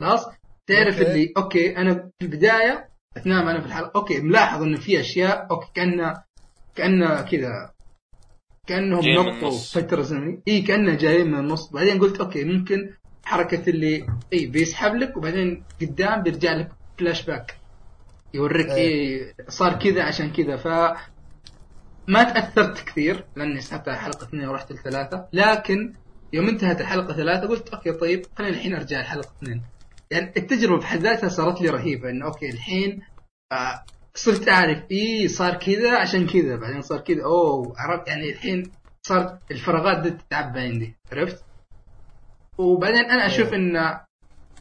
خلاص؟ 0.00 0.26
تعرف 0.66 0.98
okay. 0.98 1.10
اللي 1.10 1.32
okay 1.36 1.76
أنا 1.76 1.94
في 1.94 2.26
البداية 2.26 2.88
أثناء 3.16 3.44
ما 3.44 3.50
أنا 3.50 3.60
في 3.60 3.66
الحلقة 3.66 3.92
okay 3.96 4.20
ملاحظ 4.20 4.62
إنه 4.62 4.76
في 4.76 5.00
أشياء 5.00 5.46
okay 5.50 5.70
كانه 5.74 6.22
كأنه 6.74 7.22
كذا 7.22 7.72
كأنهم 8.66 9.04
نطوا 9.08 9.32
النص. 9.32 9.78
فترة 9.78 10.02
زمنية. 10.02 10.42
إي 10.48 10.62
كأنه 10.62 10.94
جايين 10.94 11.30
من 11.30 11.38
النص. 11.38 11.70
بعدين 11.72 12.00
قلت 12.00 12.20
okay 12.20 12.44
ممكن 12.44 12.94
حركة 13.24 13.70
اللي 13.70 14.06
إي 14.32 14.46
بيسحب 14.46 14.94
لك 14.94 15.16
وبعدين 15.16 15.64
قدام 15.80 16.22
بيرجع 16.22 16.52
لك 16.52 16.68
فلاش 16.98 17.22
باك 17.22 17.56
يوريك 18.34 18.66
إيه. 18.66 18.76
إيه 18.76 19.34
صار 19.48 19.72
كذا 19.78 20.02
عشان 20.02 20.32
كذا. 20.32 20.56
ف 20.56 20.66
ما 22.08 22.22
تأثرت 22.22 22.84
كثير 22.84 23.24
لأني 23.36 23.60
سحبت 23.60 23.88
على 23.88 23.98
حلقة 23.98 24.24
اثنين 24.24 24.48
ورحت 24.48 24.72
لثلاثة. 24.72 25.28
لكن 25.32 25.94
يوم 26.32 26.48
انتهت 26.48 26.80
الحلقة 26.80 27.14
ثلاثة 27.14 27.48
قلت 27.48 27.68
okay 27.68 27.92
طيب 27.92 28.26
خليني 28.38 28.56
الحين 28.56 28.74
أرجع 28.74 29.00
لحلقة 29.00 29.30
اثنين. 29.42 29.62
يعني 30.10 30.32
التجربة 30.36 30.80
بحد 30.80 30.98
ذاتها 30.98 31.28
صارت 31.28 31.60
لي 31.60 31.68
رهيبة 31.68 32.10
إنه 32.10 32.26
okay 32.26 32.50
الحين 32.50 33.02
آه 33.52 33.84
صرت 34.14 34.48
أعرف 34.48 34.78
إيه 34.90 35.28
صار 35.28 35.54
كذا 35.54 35.98
عشان 35.98 36.26
كذا. 36.26 36.56
بعدين 36.56 36.82
صار 36.82 37.00
كذا 37.00 37.24
أوه 37.24 37.74
عرفت 37.78 38.08
يعني 38.08 38.30
الحين 38.30 38.72
صار 39.02 39.38
الفراغات 39.50 39.98
دي 40.02 40.10
تتعبى 40.10 40.60
عندي 40.60 40.96
عرفت؟ 41.12 41.44
وبعدين 42.58 43.04
أنا 43.04 43.26
أشوف 43.26 43.52
إن 43.54 43.98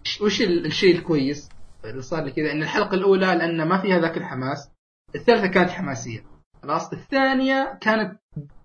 ش- 0.04 0.22
وش 0.22 0.42
ال- 0.42 0.66
الشيء 0.66 0.96
الكويس؟ 0.96 1.50
اللي 1.90 2.02
صار 2.02 2.24
لي 2.24 2.32
كذا 2.32 2.52
إن 2.52 2.64
الحلقة 2.64 2.96
الأولى 2.96 3.26
لأن 3.26 3.68
ما 3.68 3.82
فيها 3.82 4.00
ذاك 4.00 4.18
الحماس 4.18 4.70
الثالثة 5.16 5.48
كانت 5.48 5.70
حماسية. 5.70 6.24
خلاص 6.64 6.94
الثانية 6.94 7.78
كانت 7.82 8.20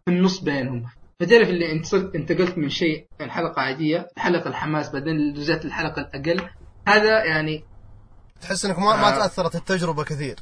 في 0.05 0.09
النص 0.09 0.41
بينهم 0.41 0.87
فتعرف 1.21 1.49
اللي 1.49 1.73
انت 1.73 1.87
صرت 1.87 2.15
انتقلت 2.15 2.59
من 2.59 2.69
شيء 2.69 3.07
من 3.21 3.31
حلقه 3.31 3.63
عادية 3.63 4.09
حلقة 4.17 4.49
الحماس 4.49 4.93
بعدين 4.93 5.37
رجعت 5.37 5.65
الحلقة 5.65 6.03
الأقل. 6.03 6.51
هذا 6.89 7.25
يعني 7.25 7.65
تحس 8.41 8.65
إنك 8.65 8.79
ما, 8.79 8.85
ما 8.85 9.09
آه. 9.09 9.19
تأثرت 9.19 9.55
التجربة 9.55 10.05
كثير. 10.05 10.37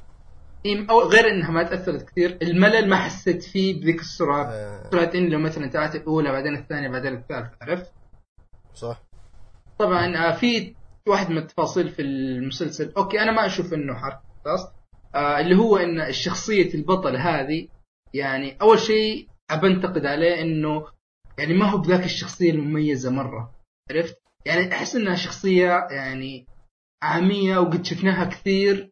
أو 0.90 1.00
غير 1.00 1.30
إنها 1.30 1.50
ما 1.50 1.62
تأثرت 1.62 2.10
كثير. 2.10 2.38
الملل 2.42 2.88
ما 2.88 2.96
حسيت 2.96 3.42
فيه 3.42 3.80
بذيك 3.80 4.00
السرعة. 4.00 4.44
آه، 4.44 4.90
سرعة 4.90 5.10
ان 5.14 5.28
لو 5.28 5.38
مثلا 5.38 5.66
تابعت 5.66 5.94
الأولى 5.94 6.32
بعدين 6.32 6.54
الثانية 6.56 6.88
بعدين 6.88 7.14
الثالثة 7.14 7.50
عرفت؟ 7.62 7.92
صح. 8.74 9.02
طبعا 9.78 10.16
آه، 10.16 10.36
في 10.36 10.74
واحد 11.08 11.30
من 11.30 11.38
التفاصيل 11.38 11.88
في 11.88 12.02
المسلسل 12.02 12.92
أوكي 12.96 13.22
أنا 13.22 13.32
ما 13.32 13.46
أشوف 13.46 13.74
إنه 13.74 13.94
حرق 13.94 14.22
خلاص 14.44 14.72
آه 15.14 15.40
اللي 15.40 15.56
هو 15.56 15.76
إن 15.76 16.00
الشخصية 16.00 16.74
البطل 16.74 17.16
هذه 17.16 17.68
يعني 18.14 18.56
أول 18.62 18.78
شيء 18.78 19.28
ابنتقد 19.50 20.06
عليه 20.06 20.42
إنه 20.42 20.86
يعني 21.38 21.54
ما 21.54 21.66
هو 21.70 21.78
بذاك 21.78 22.04
الشخصية 22.04 22.50
المميزة 22.50 23.10
مرة 23.10 23.54
عرفت؟ 23.90 24.16
يعني 24.46 24.72
أحس 24.72 24.96
إنها 24.96 25.14
شخصية 25.14 25.86
يعني 25.90 26.46
عامية 27.02 27.58
وقد 27.58 27.84
شفناها 27.84 28.24
كثير 28.24 28.90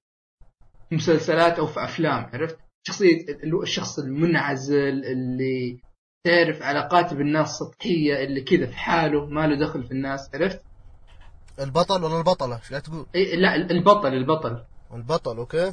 في 0.88 0.94
مسلسلات 0.94 1.58
أو 1.58 1.66
في 1.66 1.84
أفلام 1.84 2.30
عرفت؟ 2.32 2.58
شخصية 2.86 3.26
الشخص 3.62 3.98
المنعزل 3.98 5.04
اللي 5.04 5.80
تعرف 6.26 6.62
علاقاته 6.62 7.16
بالناس 7.16 7.48
سطحيه 7.48 8.24
اللي 8.24 8.40
كذا 8.40 8.66
في 8.66 8.76
حاله 8.76 9.26
ما 9.26 9.46
له 9.46 9.66
دخل 9.66 9.82
في 9.84 9.92
الناس 9.92 10.30
عرفت؟ 10.34 10.62
البطل 11.60 12.04
ولا 12.04 12.18
البطلة؟ 12.18 12.56
إيش 12.56 12.70
قاعد 12.70 12.82
تقول؟ 12.82 13.06
إيه 13.14 13.36
لا 13.36 13.54
البطل 13.54 14.14
البطل. 14.14 14.62
البطل 14.94 15.36
أوكي. 15.36 15.72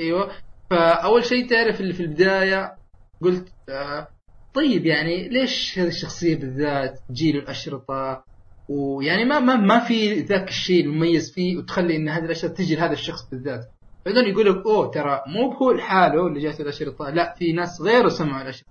أيوه. 0.00 0.30
فأول 0.70 1.24
شيء 1.24 1.50
تعرف 1.50 1.80
اللي 1.80 1.92
في 1.92 2.02
البداية 2.02 2.76
قلت 3.22 3.48
آه 3.68 4.08
طيب 4.54 4.86
يعني 4.86 5.28
ليش 5.28 5.78
هذه 5.78 5.88
الشخصية 5.88 6.36
بالذات 6.36 6.98
تجيله 7.08 7.38
الأشرطة؟ 7.38 8.24
ويعني 8.68 9.24
ما 9.24 9.38
ما 9.40 9.56
ما 9.56 9.78
في 9.88 10.20
ذاك 10.20 10.48
الشيء 10.48 10.84
المميز 10.84 11.32
فيه 11.32 11.56
وتخلي 11.56 11.96
إن 11.96 12.08
هذه 12.08 12.24
الأشرطة 12.24 12.54
تجي 12.54 12.74
لهذا 12.76 12.92
الشخص 12.92 13.30
بالذات. 13.30 13.70
بعدين 14.06 14.24
يقول 14.24 14.46
لك 14.50 14.66
أوه 14.66 14.90
ترى 14.90 15.22
مو 15.26 15.52
هو 15.52 15.72
لحاله 15.72 16.26
اللي 16.26 16.40
جاته 16.40 16.62
الأشرطة 16.62 17.10
لا 17.10 17.34
في 17.38 17.52
ناس 17.52 17.80
غيره 17.80 18.08
سمعوا 18.08 18.42
الأشرطة. 18.42 18.70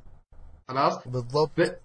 خلاص؟ 0.68 1.08
بالضبط. 1.08 1.52
ب- 1.58 1.76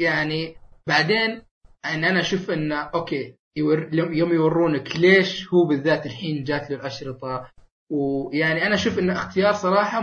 يعني 0.00 0.56
بعدين 0.86 1.42
إن 1.84 2.04
أنا 2.04 2.20
أشوف 2.20 2.50
انه 2.50 2.76
okay 2.80 3.34
يور 3.56 3.88
يوم 3.94 4.32
يورونك 4.32 4.96
ليش 4.96 5.48
هو 5.54 5.66
بالذات 5.66 6.06
الحين 6.06 6.44
جات 6.44 6.70
له 6.70 6.76
الأشرطة 6.76 7.50
ويعني 7.92 8.66
أنا 8.66 8.74
أشوف 8.74 8.98
انه 8.98 9.12
اختيار 9.12 9.52
صراحة 9.52 10.00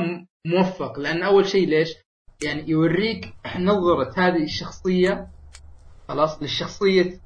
موفق 0.47 0.99
لأن 0.99 1.23
أول 1.23 1.45
شيء 1.45 1.67
ليش؟ 1.67 1.95
يعني 2.43 2.69
يوريك 2.69 3.33
نظرة 3.59 4.13
هذه 4.17 4.43
الشخصية 4.43 5.27
خلاص 6.07 6.41
للشخصية. 6.41 7.19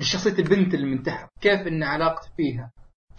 للشخصيه 0.00 0.38
البنت 0.38 0.74
اللي 0.74 0.86
من 0.86 1.02
تحت 1.02 1.28
كيف 1.40 1.60
إن 1.60 1.82
علاقته 1.82 2.28
فيها 2.36 2.72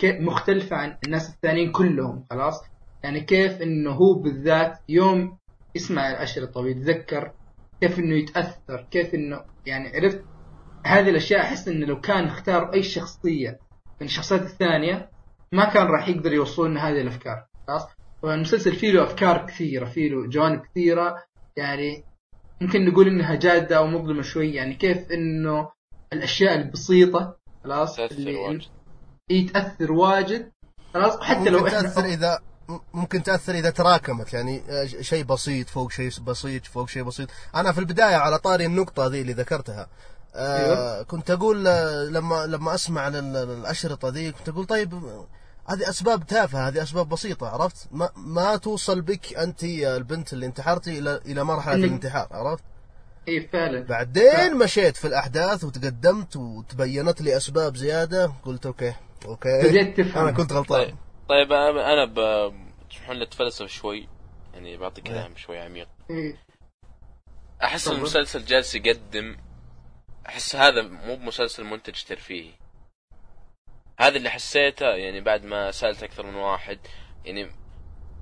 مختلفة 0.03 0.75
عن 0.75 0.97
الناس 1.05 1.29
الثانيين 1.29 1.71
كلهم 1.71 2.25
خلاص 2.29 2.63
يعني 3.03 3.21
كيف 3.21 3.61
إنه 3.61 3.91
هو 3.91 4.13
بالذات 4.13 4.79
يوم 4.89 5.37
يسمع 5.75 6.11
الأشرطة 6.11 6.59
ويتذكر 6.59 7.31
كيف 7.81 7.99
إنه 7.99 8.15
يتأثر 8.15 8.87
كيف 8.91 9.13
إنه 9.15 9.41
يعني 9.65 9.87
عرفت 9.95 10.23
هذه 10.85 11.09
الأشياء 11.09 11.41
أحس 11.41 11.67
انه 11.67 11.85
لو 11.85 12.01
كان 12.01 12.27
اختار 12.27 12.73
أي 12.73 12.83
شخصية 12.83 13.59
من 14.01 14.07
الشخصيات 14.07 14.41
الثانية 14.41 15.09
ما 15.51 15.65
كان 15.65 15.87
راح 15.87 16.07
يقدر 16.07 16.33
يوصل 16.33 16.69
لنا 16.69 16.89
هذه 16.89 17.01
الأفكار 17.01 17.45
خلاص؟ 17.67 17.87
والمسلسل 18.21 18.75
فيه 18.75 18.91
له 18.91 19.03
أفكار 19.03 19.45
كثيرة 19.45 19.85
فيه 19.85 20.09
له 20.09 20.27
جوانب 20.27 20.61
كثيرة 20.61 21.23
يعني 21.57 22.03
ممكن 22.61 22.85
نقول 22.85 23.07
إنها 23.07 23.35
جادة 23.35 23.77
أو 23.77 23.87
مظلمة 23.87 24.21
شوي 24.21 24.53
يعني 24.53 24.73
كيف 24.73 25.11
إنه 25.11 25.71
الأشياء 26.13 26.55
البسيطة 26.55 27.37
خلاص؟ 27.63 27.95
تأثر 27.95 28.29
واجد. 28.29 28.67
تأثر 29.53 29.91
واجد 29.91 30.51
خلاص؟ 30.93 31.15
وحتى 31.15 31.49
لو 31.49 31.59
ممكن 31.59 31.75
إحنا 31.75 31.81
تأثر 31.81 32.05
إذا 32.05 32.39
ممكن 32.93 33.23
تأثر 33.23 33.53
إذا 33.53 33.69
تراكمت 33.69 34.33
يعني 34.33 34.61
شيء 35.01 35.23
بسيط 35.23 35.69
فوق 35.69 35.91
شيء 35.91 36.09
بسيط 36.27 36.65
فوق 36.65 36.89
شيء 36.89 37.03
بسيط. 37.03 37.29
أنا 37.55 37.71
في 37.71 37.79
البداية 37.79 38.15
على 38.15 38.37
طاري 38.37 38.65
النقطة 38.65 39.07
ذي 39.07 39.21
اللي 39.21 39.33
ذكرتها. 39.33 39.89
آه 40.35 40.95
أيوه. 40.95 41.03
كنت 41.03 41.31
أقول 41.31 41.67
آه، 41.67 42.03
لما 42.03 42.45
لما 42.45 42.75
أسمع 42.75 43.07
الاشرطه 43.07 44.09
ذي 44.09 44.31
كنت 44.31 44.49
أقول 44.49 44.65
طيب 44.65 44.93
هذه 45.65 45.89
أسباب 45.89 46.25
تافهة 46.25 46.67
هذه 46.67 46.83
أسباب 46.83 47.09
بسيطة 47.09 47.47
عرفت 47.47 47.87
ما 47.91 48.09
ما 48.15 48.55
توصل 48.57 49.01
بك 49.01 49.37
أنت 49.37 49.63
يا 49.63 49.97
البنت 49.97 50.33
اللي 50.33 50.45
انتحرتي 50.45 50.99
إلى 50.99 51.21
إلى 51.25 51.43
مرحلة 51.43 51.75
الانتحار 51.75 52.27
عرفت 52.31 52.63
إي 53.27 53.47
فعلا 53.47 53.79
بعدين 53.79 54.57
مشيت 54.57 54.97
في 54.97 55.07
الأحداث 55.07 55.63
وتقدمت 55.63 56.35
وتبينت 56.35 57.21
لي 57.21 57.37
أسباب 57.37 57.75
زيادة 57.75 58.31
قلت 58.45 58.65
okay 58.65 58.93
okay 59.25 59.62
بديت 59.63 59.97
تفهم. 59.97 60.23
أنا 60.23 60.31
كنت 60.31 60.53
غلطان 60.53 60.85
طيب 60.85 60.95
طيب 61.29 61.51
أنا 61.51 61.93
أنا 61.93 62.05
ب 62.05 62.53
تسمحون 62.89 63.15
لي 63.15 63.23
اتفلسف 63.23 63.65
شوي 63.65 64.07
يعني 64.53 64.77
بعطي 64.77 65.01
كلام 65.01 65.35
شوي 65.35 65.59
عميق 65.59 65.87
إيه. 66.09 66.35
أحس. 67.63 67.87
المسلسل 67.87 68.45
جالس 68.45 68.75
يقدم 68.75 69.37
أحس 70.29 70.55
هذا 70.55 70.81
مو 70.81 71.15
بمسلسل 71.15 71.63
منتج 71.63 72.03
ترفيهي. 72.03 72.51
هذا 73.99 74.17
اللي 74.17 74.29
حسيته 74.29 74.85
يعني 74.85 75.21
بعد 75.21 75.45
ما 75.45 75.71
سألت 75.71 76.03
أكثر 76.03 76.25
من 76.25 76.35
واحد 76.35 76.79
يعني 77.25 77.51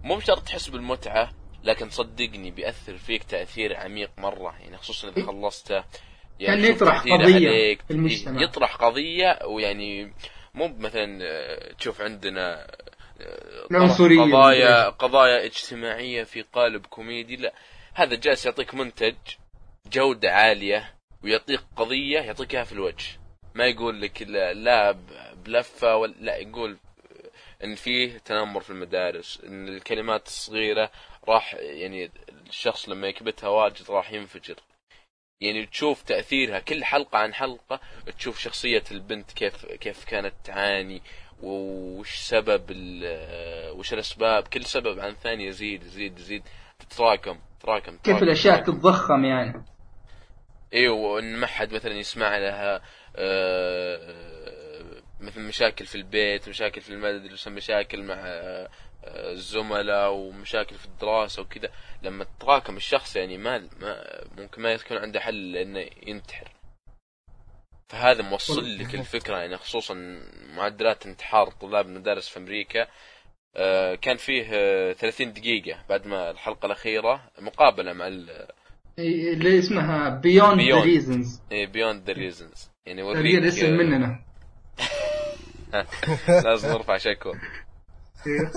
مو 0.03 0.15
بشرط 0.15 0.43
تحس 0.43 0.67
بالمتعة 0.69 1.29
لكن 1.63 1.89
صدقني 1.89 2.51
بيأثر 2.51 2.97
فيك 2.97 3.23
تأثير 3.23 3.75
عميق 3.77 4.11
مرة 4.17 4.55
يعني 4.59 4.77
خصوصا 4.77 5.09
إذا 5.09 5.25
خلصته. 5.25 5.83
كان 6.39 6.61
تشوف 6.61 6.75
يطرح 6.75 7.01
قضية 7.01 7.49
عليك. 7.49 7.81
في 7.81 7.91
المجتمع. 7.91 8.41
يطرح 8.41 8.75
قضية 8.75 9.39
ويعني 9.45 10.13
مو 10.53 10.67
مثلا 10.67 11.19
آه، 11.23 11.73
تشوف 11.73 12.01
عندنا 12.01 12.67
آه، 13.21 13.67
العنصرية 13.71 14.21
قضايا 14.21 14.89
قضايا 14.89 15.45
اجتماعية 15.45 16.23
في 16.23 16.41
قالب 16.41 16.85
كوميدي 16.85 17.35
لا. 17.35 17.53
هذا 17.93 18.15
جالس 18.15 18.45
يعطيك 18.45 18.75
منتج 18.75 19.15
جودة 19.91 20.31
عالية 20.31 20.96
ويعطيك 21.23 21.59
قضية 21.75 22.19
يعطيك 22.19 22.53
إياها 22.55 22.63
في 22.63 22.71
الوجه. 22.71 23.05
ما 23.55 23.65
يقول 23.65 24.01
لك 24.01 24.21
لا, 24.21 24.53
لا 24.53 24.91
ب- 24.91 25.43
بلفة 25.45 25.95
ولا 25.95 26.13
لا 26.19 26.37
يقول 26.37 26.77
إن 27.63 27.75
فيه 27.75 28.17
تنمر 28.17 28.61
في 28.61 28.69
المدارس 28.69 29.41
إن 29.47 29.67
الكلمات 29.67 30.27
الصغيرة 30.27 30.91
راح 31.27 31.53
يعني 31.53 32.11
الشخص 32.47 32.89
لما 32.89 33.07
يكبتها 33.07 33.49
واجد 33.49 33.91
راح 33.91 34.11
ينفجر. 34.11 34.55
يعني 35.41 35.65
تشوف 35.65 36.01
تأثيرها 36.03 36.59
كل 36.59 36.83
حلقة 36.83 37.17
عن 37.19 37.33
حلقة 37.33 37.79
تشوف 38.17 38.39
شخصية 38.39 38.83
البنت 38.91 39.31
كيف 39.31 39.65
كيف 39.65 40.05
كانت 40.05 40.33
تعاني 40.43 41.01
وش 41.43 42.15
سبب 42.15 42.63
وش 43.77 43.93
الأسباب. 43.93 44.47
كل 44.47 44.65
سبب 44.65 44.99
عن 44.99 45.13
ثاني 45.13 45.45
يزيد 45.45 45.83
يزيد 45.83 46.19
يزيد. 46.19 46.43
تتراكم 46.79 47.39
تتراكم 47.59 47.97
كيف 47.97 48.17
تتراكم. 48.17 48.63
تتضخم 48.71 49.25
يعني. 49.25 49.65
أيوه 50.73 50.95
وان 50.95 51.35
ما 51.35 51.47
حد 51.47 51.73
مثلا 51.73 51.93
يسمع 51.93 52.37
لها 52.37 52.81
آه، 53.15 54.15
مثل 55.19 55.41
مشاكل 55.41 55.85
في 55.85 55.95
البيت 55.95 56.49
مشاكل 56.49 56.81
في 56.81 56.89
المدرسة 56.89 57.51
مشاكل 57.51 58.03
مع 58.03 58.15
آه، 58.15 58.69
الزملاء 59.03 60.13
ومشاكل 60.13 60.75
في 60.75 60.85
الدراسة 60.85 61.41
وكذا. 61.41 61.69
لما 62.03 62.23
تتراكم 62.23 62.77
الشخص 62.77 63.15
يعني 63.15 63.37
ما, 63.37 63.69
ما 63.79 64.23
ممكن 64.37 64.61
ما 64.61 64.71
يكون 64.71 64.97
عنده 64.97 65.19
حل 65.19 65.57
إنه 65.57 65.89
ينتحر. 66.07 66.51
فهذا 67.89 68.21
موصل 68.21 68.77
لك 68.77 68.95
الفكرة 68.95 69.37
يعني 69.37 69.57
خصوصا 69.57 70.21
معدلات 70.55 71.05
انتحار 71.05 71.51
طلاب 71.51 71.85
المدارس 71.85 72.29
في 72.29 72.39
أمريكا. 72.39 72.87
آه، 73.55 73.95
كان 73.95 74.17
فيه 74.17 74.47
آه، 74.53 74.93
30 74.93 75.33
دقيقة 75.33 75.85
بعد 75.89 76.07
ما 76.07 76.31
الحلقة 76.31 76.65
الأخيرة 76.65 77.31
مقابلة 77.39 77.93
مع 77.93 78.07
اللي 78.99 79.59
اسمها 79.59 80.09
Beyond 80.09 80.61
the 80.61 80.75
Beyond. 80.79 80.83
Reasons 80.83 81.41
Beyond 81.51 82.03
the 82.07 82.13
Reasons 82.13 82.69
يعني 82.85 83.01
يوريك 83.01 83.35
الاسم 83.35 83.69
مننا. 83.73 84.19
لازم 86.45 86.69
نرفع 86.69 86.97
شكوى. 86.97 87.33
إيه. 88.27 88.51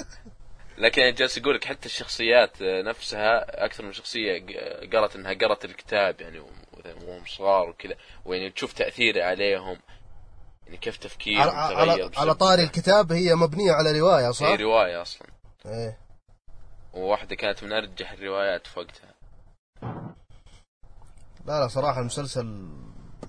لكن 0.78 1.00
يعني 1.02 1.12
جالس 1.14 1.38
يقول 1.38 1.54
لك 1.54 1.64
حتى 1.64 1.86
الشخصيات 1.86 2.62
نفسها 2.62 3.64
أكثر 3.64 3.84
من 3.84 3.92
شخصية 3.92 4.38
ق- 4.38 4.96
قالت 4.96 5.16
إنها 5.16 5.32
قرت 5.34 5.64
الكتاب 5.64 6.20
يعني 6.20 6.38
وهم 6.38 7.24
صغار 7.26 7.68
وكذا 7.68 7.94
ويعني 8.24 8.50
تشوف 8.50 8.72
تاثيره 8.72 9.24
عليهم. 9.24 9.76
يعني 10.66 10.76
كيف 10.78 10.96
تفكيرهم 10.96 11.50
على, 11.56 11.74
تغير 11.74 11.90
على, 12.04 12.10
على 12.16 12.34
طاري 12.34 12.62
الكتاب 12.62 13.12
هي 13.12 13.34
مبنية 13.34 13.72
على 13.72 13.98
رواية 14.00 14.30
صح؟ 14.30 14.46
هي 14.46 14.56
رواية 14.56 15.02
أصلا. 15.02 15.28
إيه. 15.66 15.98
وواحدة 16.94 17.36
كانت 17.36 17.64
من 17.64 17.72
أرجح 17.72 18.12
الروايات 18.12 18.66
في 18.66 18.78
وقتها. 18.80 19.14
لا 21.46 21.60
لا 21.60 21.68
صراحة 21.68 22.00
المسلسل 22.00 22.68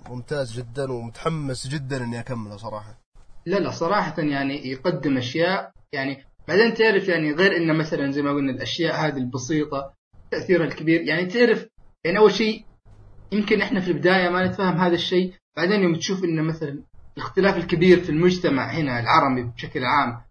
ممتاز 0.10 0.60
جدا 0.60 0.92
ومتحمس 0.92 1.68
جدا 1.68 2.04
إني 2.04 2.20
أكمله 2.20 2.58
صراحة. 2.58 3.02
لا 3.46 3.58
لا 3.58 3.72
صراحة 3.72 4.22
يعني 4.22 4.68
يقدم 4.68 5.18
أشياء 5.18 5.72
يعني 5.94 6.24
بعدين 6.48 6.74
تعرف 6.74 7.08
يعني 7.08 7.34
غير 7.34 7.58
إنه 7.58 7.74
مثلا 7.74 8.12
زي 8.12 8.22
ما 8.22 8.32
قلنا 8.32 8.52
الأشياء 8.52 8.96
هذه 8.96 9.18
البسيطة 9.18 9.94
تأثيرها 10.32 10.66
الكبير 10.66 11.02
يعني 11.02 11.26
تعرف 11.26 11.68
يعني 12.06 12.18
أول 12.18 12.32
شيء 12.32 12.66
يمكن 13.32 13.62
إحنا 13.62 13.80
في 13.80 13.92
البداية 13.92 14.30
ما 14.30 14.48
نتفهم 14.48 14.78
هذا 14.78 14.96
الشيء 14.96 15.34
بعدين 15.58 15.84
يوم 15.84 15.96
تشوف 15.96 16.24
إنه 16.24 16.42
مثلا 16.42 16.84
الاختلاف 17.18 17.58
الكبير 17.58 18.00
في 18.04 18.10
المجتمع 18.10 18.72
هنا 18.72 19.00
العربي 19.00 19.44
بشكل 19.44 19.84
عام 19.84 20.22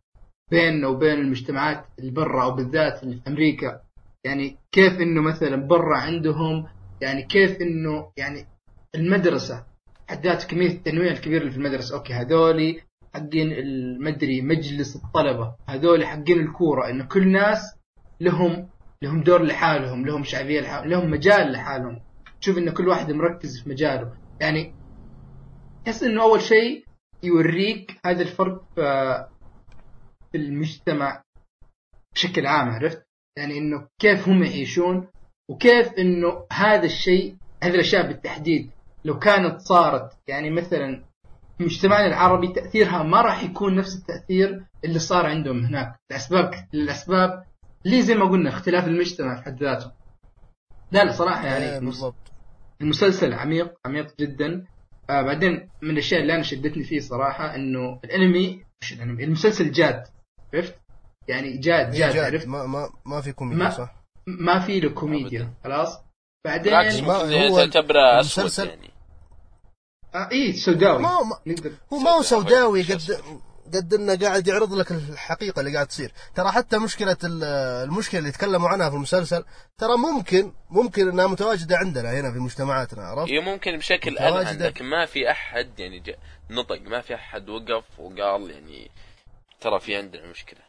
بيننا 0.50 0.88
وبين 0.88 1.18
المجتمعات 1.18 1.84
اللي 1.98 2.10
برا 2.10 2.44
أو 2.44 2.50
بالذات 2.50 3.02
اللي 3.02 3.16
في 3.16 3.28
أمريكا 3.28 3.80
يعني 4.24 4.56
كيف 4.72 5.00
إنه 5.00 5.22
مثلا 5.22 5.56
برا 5.56 5.96
عندهم 5.96 6.66
يعني 7.00 7.22
كيف 7.22 7.60
إنه 7.60 8.12
يعني 8.16 8.46
المدرسة 8.94 9.66
حد 10.08 10.26
ذات 10.26 10.44
كمية 10.44 10.68
التنويع 10.68 11.12
الكبير 11.12 11.40
اللي 11.40 11.50
في 11.50 11.56
المدرسة. 11.56 11.96
أوكي 11.96 12.12
هذولي 12.12 12.82
حقين 13.14 13.52
المدري 13.52 14.42
مجلس 14.42 14.96
الطلبة. 14.96 15.56
هذول 15.68 16.06
حقين 16.06 16.40
الكورة 16.40 16.90
إنه 16.90 17.04
كل 17.04 17.28
ناس 17.28 17.76
لهم 18.20 18.68
لهم 19.02 19.22
دور 19.22 19.42
لحالهم 19.42 20.06
لهم 20.06 20.24
شعبية 20.24 20.60
لحالهم 20.60 20.90
لهم 20.90 21.10
مجال 21.10 21.52
لحالهم. 21.52 22.00
تشوف 22.40 22.58
إنه 22.58 22.72
كل 22.72 22.88
واحد 22.88 23.12
مركز 23.12 23.62
في 23.62 23.70
مجاله. 23.70 24.12
يعني 24.40 24.74
تحس 25.84 26.02
إنه 26.02 26.22
أول 26.22 26.40
شيء 26.40 26.84
يوريك 27.22 28.00
هذا 28.06 28.22
الفرق 28.22 28.64
في 28.74 29.26
في 30.32 30.38
المجتمع 30.38 31.22
بشكل 32.14 32.46
عام 32.46 32.68
عرفت؟ 32.68 33.06
يعني 33.38 33.58
إنه 33.58 33.88
كيف 34.00 34.28
هم 34.28 34.42
يعيشون 34.42 35.08
وكيف 35.50 35.92
إنه 35.98 36.46
هذا 36.52 36.84
الشيء 36.84 37.36
هذه 37.62 37.74
الأشياء 37.74 38.06
بالتحديد 38.06 38.70
لو 39.04 39.18
كانت 39.18 39.60
صارت 39.60 40.12
يعني 40.28 40.50
مثلا 40.50 41.04
في 41.58 41.64
مجتمعنا 41.64 42.06
العربي 42.06 42.48
تأثيرها 42.48 43.02
ما 43.02 43.20
راح 43.20 43.42
يكون 43.42 43.76
نفس 43.76 43.96
التأثير 43.96 44.64
اللي 44.84 44.98
صار 44.98 45.26
عندهم 45.26 45.64
هناك 45.64 46.00
لأسباب 46.10 46.50
الاسباب 46.74 47.44
اللي 47.86 48.02
زي 48.02 48.14
ما 48.14 48.30
قلنا 48.30 48.50
اختلاف 48.50 48.86
المجتمع 48.86 49.36
في 49.36 49.42
حد 49.42 49.62
ذاته 49.62 49.92
لا 50.92 51.04
لا 51.04 51.12
صراحة 51.12 51.44
إيه، 51.44 51.50
يعني 51.50 51.86
بالضبط 51.86 52.32
المسلسل 52.80 53.32
عميق 53.32 53.74
عميق 53.86 54.14
جدا 54.20 54.64
آه 55.10 55.22
بعدين 55.22 55.68
من 55.82 55.90
الأشياء 55.90 56.20
اللي 56.20 56.34
أنا 56.34 56.42
شدتني 56.42 56.84
فيه 56.84 57.00
صراحة 57.00 57.54
إنه 57.54 58.00
الأنمي 58.04 58.64
مش 58.82 58.92
الأنمي 58.92 59.24
المسلسل 59.24 59.72
جاد 59.72 60.02
عرفت؟ 60.54 60.74
يعني 61.28 61.56
جاد 61.56 61.94
إيه، 61.94 62.00
جاد, 62.00 62.14
جاد 62.14 62.34
عرفت؟ 62.34 62.48
ما 62.48 62.66
ما 62.66 62.88
ما 63.06 63.20
في 63.20 63.32
كوميديا 63.32 63.70
صح؟ 63.70 63.99
ما 64.26 64.66
في 64.66 64.80
له 64.80 64.90
كوميديا. 64.90 65.54
خلاص؟ 65.64 65.98
بعدين 66.44 66.62
بالعكس 66.72 66.94
ما- 67.00 67.24
ممكن 67.24 67.34
هو 67.34 67.66
تعتبره 67.66 68.20
أسود 68.20 68.38
المسلسل- 68.44 68.68
يعني. 68.68 68.90
آه 70.14 70.28
إيه 70.32 70.52
سوداوي. 70.52 71.02
ما 71.02 71.08
هو 71.08 71.24
ما- 71.24 71.38
هو 71.92 71.98
ما 71.98 72.10
هو 72.10 72.22
سوداوي. 72.22 72.82
قد؟ 72.82 73.20
قد 73.74 73.94
إنه 73.94 74.16
قاعد 74.16 74.48
يعرض 74.48 74.72
لك 74.74 74.92
الحقيقة 74.92 75.60
اللي 75.60 75.74
قاعد 75.74 75.86
تصير. 75.86 76.12
ترى 76.34 76.52
حتى 76.52 76.78
مشكلة 76.78 77.16
ال- 77.24 77.44
المشكلة 77.88 78.18
اللي 78.20 78.30
تكلموا 78.32 78.68
عنها 78.68 78.90
في 78.90 78.96
المسلسل 78.96 79.44
ترى 79.78 79.96
ممكن 79.96 80.52
ممكن 80.70 81.08
إنها 81.08 81.26
متواجدة 81.26 81.76
عندنا 81.76 82.12
هنا 82.20 82.32
في 82.32 82.38
مجتمعاتنا 82.38 83.02
عرفت؟ 83.02 83.30
هي 83.32 83.40
ممكن 83.40 83.76
بشكل 83.78 84.12
متواجدة. 84.12 84.40
ألهن 84.50 84.62
لكن 84.62 84.84
ما 84.84 85.06
في 85.06 85.30
أحد 85.30 85.80
يعني 85.80 86.02
نطق 86.50 86.80
ما 86.82 87.00
في 87.00 87.14
أحد 87.14 87.48
وقف 87.48 87.84
وقال 87.98 88.50
يعني 88.50 88.90
ترى 89.60 89.80
في 89.80 89.96
عندنا 89.96 90.26
مشكلة. 90.30 90.60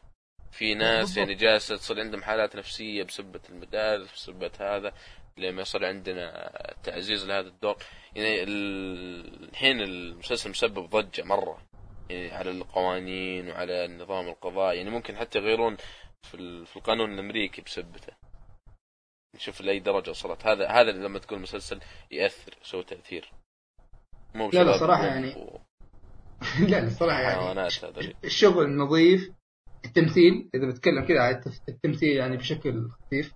في 0.52 0.74
ناس 0.76 1.00
بالضبط. 1.00 1.18
يعني 1.18 1.36
جالسة 1.36 1.76
تصير 1.78 2.00
عندهم 2.00 2.24
حالات 2.24 2.56
نفسية 2.56 3.04
بسبة 3.04 3.40
المدارس 3.50 4.14
بسبة 4.14 4.52
هذا 4.60 4.94
لما 5.38 5.62
يصير 5.62 5.86
عندنا 5.86 6.52
تعزيز 6.84 7.26
لهذا 7.26 7.48
الدور 7.48 7.76
يعني 8.16 8.44
ال- 8.44 9.44
الحين 9.50 9.82
المسلسل 9.82 10.50
مسبب 10.50 10.90
ضجة 10.90 11.24
مرة. 11.24 11.62
يعني 12.10 12.32
على 12.32 12.52
القوانين 12.52 13.50
وعلى 13.50 13.86
النظام 13.86 14.28
القضائي. 14.28 14.78
يعني 14.78 14.90
ممكن 14.90 15.18
حتى 15.18 15.40
يغيرون 15.40 15.78
في 16.24 16.66
في 16.66 16.78
القانون 16.78 17.14
الأمريكي 17.14 17.62
بسبته. 17.62 18.14
نشوف 19.36 19.62
لأي 19.62 19.80
درجة 19.80 20.10
وصلت. 20.10 20.46
هذا 20.48 20.68
هذا 20.68 20.92
لما 20.92 21.20
تقول 21.20 21.40
مسلسل 21.40 21.80
يأثر 22.12 22.54
يسوي 22.62 22.84
تأثير. 22.84 23.32
مو 24.36 24.50
لا، 24.50 24.64
لا، 24.64 24.72
وم- 24.72 25.06
يعني. 25.06 25.34
و- 25.36 25.60
لا 26.70 26.82
لا 26.82 26.90
صراحة 26.90 27.22
يعني 27.22 27.40
الشغل 28.24 28.70
نظيف 28.78 29.32
التمثيل 29.86 30.50
إذا 30.56 30.68
بتكلم 30.68 31.06
كذا 31.06 31.20
على 31.20 31.36
التف- 31.36 31.62
التمثيل 31.70 32.18
يعني 32.18 32.38
بشكل 32.38 32.88
خفيف 32.90 33.34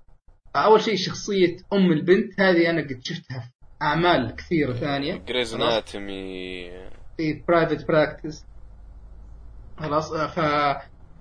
أول 0.56 0.82
شيء 0.82 0.96
شخصية 0.96 1.58
أم 1.74 1.91
البنت 1.91 2.39
هذه 2.39 2.70
أنا 2.70 2.82
قد 2.82 3.00
شفتها 3.04 3.39
في 3.39 3.52
أعمال 3.82 4.36
كثيرة 4.36 4.74
ثانية 4.74 5.16
Grey's. 5.16 5.53
Anatomy 5.53 6.72
في 7.18 7.43
Private 7.47 7.88
Practice 7.88 8.45
خلاص 9.78 10.12
آه، 10.12 10.28
ف 10.28 10.39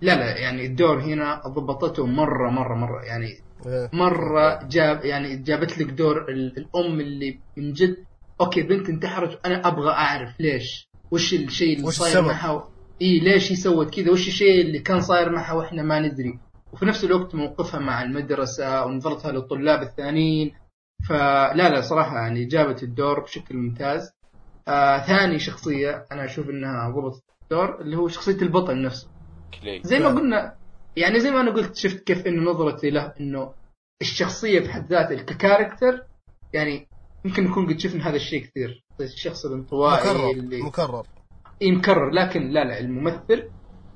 لا 0.01 0.15
لا 0.15 0.39
يعني 0.39 0.67
الدور 0.67 1.01
هنا 1.01 1.43
ضبطته 1.47 2.07
مرة 2.07 2.51
مرة 2.51 2.75
مرة 2.75 3.03
يعني 3.05 3.27
إيه. 3.67 3.91
مرة 3.93 4.69
جاب 4.69 5.05
يعني 5.05 5.37
جابت 5.37 5.79
لك 5.79 5.87
دور 5.91 6.29
ال- 6.31 6.59
الأم 6.59 7.01
اللي 7.01 7.41
من 7.57 7.73
جد 7.73 7.97
okay 8.41 8.63
بنت 8.63 8.89
انتحرت 8.89 9.41
وأنا 9.45 9.69
أبغى 9.69 9.91
أعرف 9.91 10.41
ليش 10.41 10.89
وش 11.11 11.35
الشيء 11.35 11.77
اللي 11.79 11.91
صاير؟ 11.91 12.23
معها 12.23 12.69
اي 13.03 13.19
ليش 13.19 13.53
هي 13.53 13.57
سوت 13.57 13.95
كذا؟ 13.95 14.11
وش 14.11 14.29
الشيء 14.29 14.61
اللي 14.61 14.79
كان 14.79 15.01
صاير 15.01 15.31
معها 15.31 15.53
وإحنا 15.53 15.83
ما 15.83 16.01
ندري. 16.01 16.39
وفي 16.73 16.87
نفس 16.87 17.05
الوقت 17.05 17.35
موقفها 17.35 17.81
مع 17.81 18.03
المدرسة 18.03 18.85
ونظرتها 18.85 19.33
للطلاب 19.33 19.83
الثانيين. 19.83 20.55
فلا 21.09 21.69
لا 21.69 21.81
صراحة 21.81 22.17
يعني 22.17 22.45
جابت 22.45 22.83
الدور 22.83 23.21
بشكل 23.21 23.57
ممتاز. 23.57 24.11
آه 24.69 24.99
ثاني 24.99 25.39
شخصية 25.39 26.07
أنا 26.13 26.25
أشوف 26.25 26.51
إنها 26.51 26.91
ضبطت 26.91 27.25
الدور 27.43 27.81
اللي 27.81 27.97
هو 27.97 28.09
شخصية 28.09 28.43
البطل 28.43 28.83
نفسه. 28.83 29.09
زي 29.83 29.99
ما. 29.99 30.09
قلنا 30.09 30.57
يعني 30.97 31.21
زي 31.21 31.31
ما 31.31 31.41
أنا 31.41 31.51
قلت 31.51 31.77
شفت 31.77 32.05
كيف 32.05 32.27
إنه 32.27 32.51
نظرتي 32.51 32.91
له 32.91 33.15
إنه 33.21 33.53
الشخصية 34.03 34.61
في 34.61 34.73
حد 34.73 34.93
ذاتها 34.93 35.23
ككاركتر. 35.23 36.03
يعني 36.53 36.89
يمكن 37.25 37.45
نكون 37.45 37.67
قد 37.73 37.79
شفنا 37.79 38.09
هذا 38.09 38.17
الشيء 38.17 38.45
كثير. 38.45 38.85
الشخص 39.01 39.47
الانطوائي 39.47 40.11
مكرر 40.11 40.31
اللي 40.31 40.63
مكرر. 40.63 41.07
إيه 41.65 41.73
مكرر 41.73 42.11
لكن 42.11 42.49
لا 42.49 42.65
لا 42.65 42.81
الممثل 42.81 43.51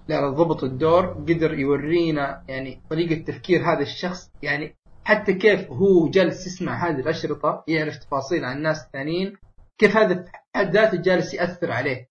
لا 0.08 0.20
لا 0.20 0.30
ضبط 0.30 0.64
الدور 0.64 1.06
قدر 1.06 1.54
يورينا 1.54 2.44
يعني 2.48 2.82
طريقة 2.90 3.24
تفكير 3.24 3.60
هذا 3.72 3.82
الشخص. 3.82 4.30
يعني 4.42 4.76
حتى 5.04 5.34
كيف 5.34 5.70
هو 5.70 6.10
جالس 6.10 6.46
يسمع 6.46 6.88
هذه 6.88 7.00
الأشرطة 7.00 7.64
يعرف 7.68 7.96
تفاصيل 7.96 8.44
عن 8.44 8.56
الناس 8.56 8.84
الثانيين 8.86 9.36
كيف 9.78 9.96
هذا 9.96 10.22
في 10.22 10.30
حد 10.56 10.70
ذاته 10.70 11.02
جالس 11.02 11.34
يأثر 11.34 11.72
عليه. 11.72 12.08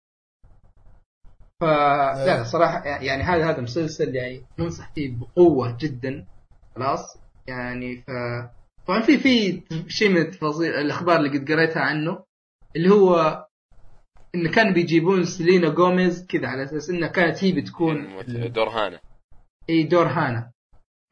فلا 1.62 2.38
لا 2.38 2.44
صراحة 2.44 2.86
يعني 2.86 3.24
هذا 3.24 3.50
هذا 3.50 3.62
مسلسل 3.62 4.16
يعني 4.16 4.42
ننصح 4.60 4.94
فيه 4.94 5.18
بقوة 5.18 5.78
جدا. 5.80 6.26
خلاص؟ 6.76 7.18
يعني 7.48 7.96
ف 7.96 8.12
طبعا 8.88 9.02
في 9.02 9.18
في 9.18 9.64
شيء 9.88 10.10
من 10.10 10.18
التفاصيل 10.18 10.72
الأخبار 10.74 11.16
اللي 11.16 11.38
قد 11.38 11.52
قريتها 11.52 11.82
عنه 11.82 12.24
اللي 12.76 12.90
هو 12.90 13.47
انه 14.38 14.52
كانوا 14.52 14.74
بيجيبون 14.74 15.26
سيلينا 15.26 15.70
جوميز 15.70 16.28
كذا 16.28 16.48
على 16.48 16.64
أساس 16.64 16.90
إنها 16.90 17.08
كانت 17.08 17.44
هي 17.44 17.52
بتكون 17.52 18.24
دور 18.28 18.70
هانا. 18.70 19.00
إي 19.70 19.84
دور 19.84 20.08
هانا. 20.08 20.52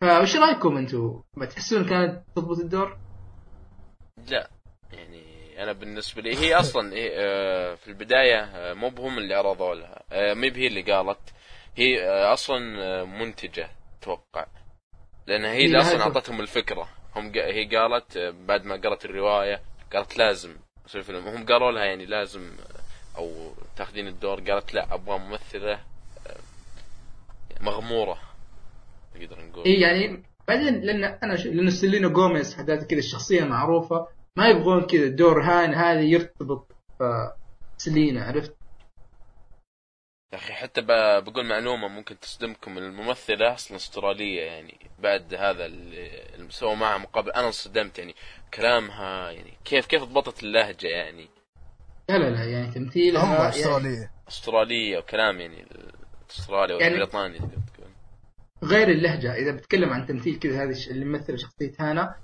فايش 0.02 0.36
رأيكم 0.36 0.78
أنتم؟ 0.78 1.22
ما 1.38 1.46
تحسون 1.46 1.86
كانت 1.86 2.24
تضبط 2.36 2.60
الدور؟ 2.60 2.98
لا 4.32 4.50
يعني 4.94 5.24
أنا 5.64 5.72
بالنسبة 5.72 6.22
لي 6.22 6.36
هي 6.36 6.56
أصلا 6.56 6.94
هي 6.94 7.12
آه، 7.14 7.76
في 7.76 7.88
البداية 7.88 8.40
آه، 8.40 8.74
مو 8.74 8.90
بهم 8.90 9.18
اللي 9.18 9.36
عرضوا 9.36 9.76
لها. 9.76 10.04
آه، 10.12 10.34
مي 10.34 10.50
بهي 10.50 10.68
اللي 10.68 10.82
قالت. 10.82 11.34
هي 11.76 12.10
أصلا 12.34 12.60
منتجة 13.06 13.70
أتوقع. 14.00 14.46
لأن 15.28 15.46
هي 15.46 15.52
هي 15.52 15.66
اللي 15.66 15.80
أصلا 15.80 16.02
أعطتهم 16.02 16.42
الفكرة. 16.42 16.90
هم 17.16 17.32
هي 17.36 17.78
قالت 17.78 18.18
بعد 18.48 18.66
ما 18.66 18.76
قرأت 18.76 19.06
الرواية 19.06 19.62
قالت 19.94 20.18
لازم 20.18 20.56
يصير 20.86 21.02
فيلم. 21.02 21.28
هم 21.28 21.46
قالوا 21.46 21.72
لها 21.72 21.86
يعني 21.86 22.06
لازم 22.06 22.52
أو 23.18 23.54
تاخذين 23.76 24.08
الدور 24.08 24.40
قالت 24.52 24.74
لا 24.74 24.94
أبغى 24.94 25.18
ممثلة 25.20 25.74
آه، 26.28 26.38
مغمورة. 27.62 28.18
نقدر 29.16 29.46
نقول. 29.46 29.66
اي 29.66 29.74
يعني 29.82 30.24
بعدين 30.48 30.82
لأن 30.82 31.04
أنا 31.04 31.36
ش... 31.36 31.46
لأن 31.46 31.70
سيلينا 31.72 32.08
جوميز 32.08 32.56
حد 32.56 32.66
ذاتها 32.70 32.86
كذا 32.86 33.00
الشخصية 33.00 33.44
معروفة 33.44 34.08
ما 34.38 34.48
يبغون 34.50 34.86
كذا 34.86 35.08
دور 35.08 35.42
هان 35.42 35.74
هذا 35.74 36.02
يرتبط 36.02 36.72
سيلينا 37.78 38.24
عرفت؟ 38.26 38.56
يا 40.34 40.38
أخي 40.38 40.54
حتى 40.54 40.82
ب- 40.82 41.24
بقول 41.24 41.46
معلومة 41.46 41.88
ممكن 41.88 42.20
تصدمكم 42.20 42.78
الممثلة 42.78 43.54
أصلا 43.54 43.78
أسترالية 43.78 44.42
يعني 44.42 44.78
بعد 45.00 45.34
هذا 45.34 45.66
اللي 45.66 46.24
اللي 46.36 46.52
سووا 46.52 46.76
معها 46.76 46.98
مقابل 46.98 47.32
أنا 47.32 47.48
انصدمت 47.48 48.00
يعني 48.00 48.16
كلامها 48.54 49.32
يعني 49.32 49.54
كيف 49.66 49.86
كيف 49.86 50.04
ضبطت 50.04 50.44
اللهجة 50.44 50.88
يعني. 50.88 51.30
لا 52.10 52.18
لا 52.18 52.30
لا 52.30 52.44
يعني 52.44 52.72
تمثيلها 52.72 53.24
هم 53.24 53.34
يعني 53.34 53.50
أسترالية. 53.50 54.12
أسترالية 54.28 54.98
وكلام 54.98 55.40
يعني 55.40 55.66
أستراليا 56.32 56.80
يعني- 56.80 56.94
والبريطاني 56.94 57.40
غير 58.64 58.90
اللهجة. 58.90 59.34
إذا 59.36 59.52
بتكلم 59.52 59.90
عن 59.90 60.06
تمثيل 60.06 60.40
كذا 60.40 60.64
هذه 60.64 60.76
اللي 60.90 61.06
مثل 61.06 61.40
شخصية 61.40 61.74
هانا 61.80 62.16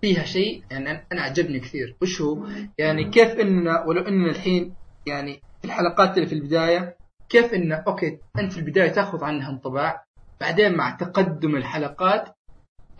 فيها 0.00 0.24
شيء 0.24 0.64
يعني 0.70 0.84
أنا- 0.98 1.02
أنا 1.12 1.22
عجبني 1.22 1.60
كثير. 1.60 1.96
وش 2.02 2.20
هو؟ 2.20 2.46
يعني 2.78 3.10
كيف 3.10 3.28
ان 3.40 3.68
ولو 3.68 4.02
ان 4.02 4.24
الحين 4.28 4.74
يعني 5.06 5.42
في 5.60 5.64
الحلقات 5.64 6.16
اللي 6.16 6.26
في 6.28 6.34
البداية 6.34 6.96
كيف 7.28 7.54
ان 7.54 7.72
أوكي 7.72 8.18
أنت 8.38 8.52
في 8.52 8.58
البداية 8.58 8.88
تأخذ 8.88 9.24
عنها 9.24 9.50
انطباع 9.50 10.04
بعدين 10.40 10.74
مع 10.76 10.90
تقدم 10.90 11.56
الحلقات 11.56 12.36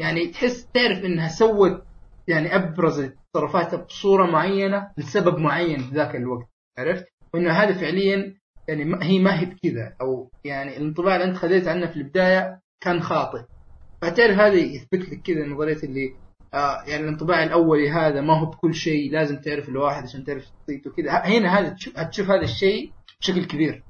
يعني 0.00 0.26
تحس 0.26 0.66
تعرف 0.74 1.04
إنها 1.04 1.28
سوت 1.28 1.82
يعني 2.30 2.56
ابرزت 2.56 3.16
تصرفاتها 3.34 3.76
بصورة 3.84 4.30
معينة 4.30 4.90
لسبب 4.98 5.38
معين 5.38 5.78
في 5.78 5.94
ذاك 5.94 6.16
الوقت 6.16 6.48
عرفت؟ 6.78 7.04
وإنه 7.34 7.52
هذا 7.52 7.72
فعليا 7.72 8.34
يعني 8.68 9.04
هي 9.04 9.18
ما 9.18 9.40
هي 9.40 9.44
بكذا 9.44 9.96
أو 10.00 10.30
يعني 10.44 10.76
الانطباع 10.76 11.16
اللي 11.16 11.24
أنت 11.24 11.36
خذيت 11.36 11.68
عنه 11.68 11.86
في 11.86 11.96
البداية 11.96 12.60
كان 12.80 13.02
خاطئ 13.02 13.42
فتعرف 14.02 14.38
هذا 14.38 14.54
يثبت 14.54 15.08
لك 15.08 15.22
كذا 15.22 15.46
نظرية 15.46 15.82
اللي 15.82 16.14
آه 16.54 16.82
يعني 16.86 17.04
الانطباع 17.04 17.42
الأولي 17.42 17.90
هذا 17.90 18.20
ما 18.20 18.40
هو 18.40 18.46
بكل 18.46 18.74
شيء 18.74 19.12
لازم 19.12 19.36
تعرف 19.36 19.68
الواحد 19.68 20.02
عشان 20.02 20.24
تعرف 20.24 20.44
شخصيته 20.44 20.90
كذا 20.90 21.12
هنا 21.12 21.58
هذا 21.58 21.68
تشوف, 21.68 21.98
هتشوف 21.98 22.30
هذا 22.30 22.42
الشيء 22.42 22.92
بشكل 23.20 23.44
كبير 23.44 23.84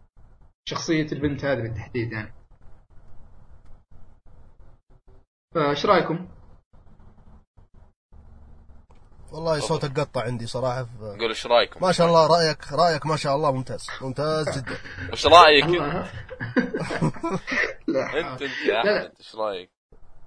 شخصية 0.64 1.06
البنت 1.12 1.44
هذه 1.44 1.60
بالتحديد 1.62 2.12
يعني 2.12 2.32
فايش 5.54 5.86
رأيكم؟ 5.86 6.28
والله 9.32 9.60
صوتك 9.60 10.00
قطع 10.00 10.22
عندي 10.22 10.46
صراحة 10.46 10.84
ف... 10.84 11.02
قول 11.02 11.28
إيش 11.28 11.46
رأيكم؟ 11.46 11.80
ما 11.82 11.92
شاء 11.92 12.06
الله 12.06 12.26
رأيك 12.26 12.72
رأيك 12.72 13.06
ما 13.06 13.16
شاء 13.16 13.36
الله 13.36 13.52
ممتاز 13.52 13.86
ممتاز 14.00 14.48
جدا 14.58 14.76
وش 15.12 15.26
رأيك؟ 15.26 15.64
أنت 17.88 18.42
أنت 18.42 18.42
يا. 18.66 18.78
أحمد 18.80 19.12
إيش 19.20 19.34
رأيك؟ 19.34 19.70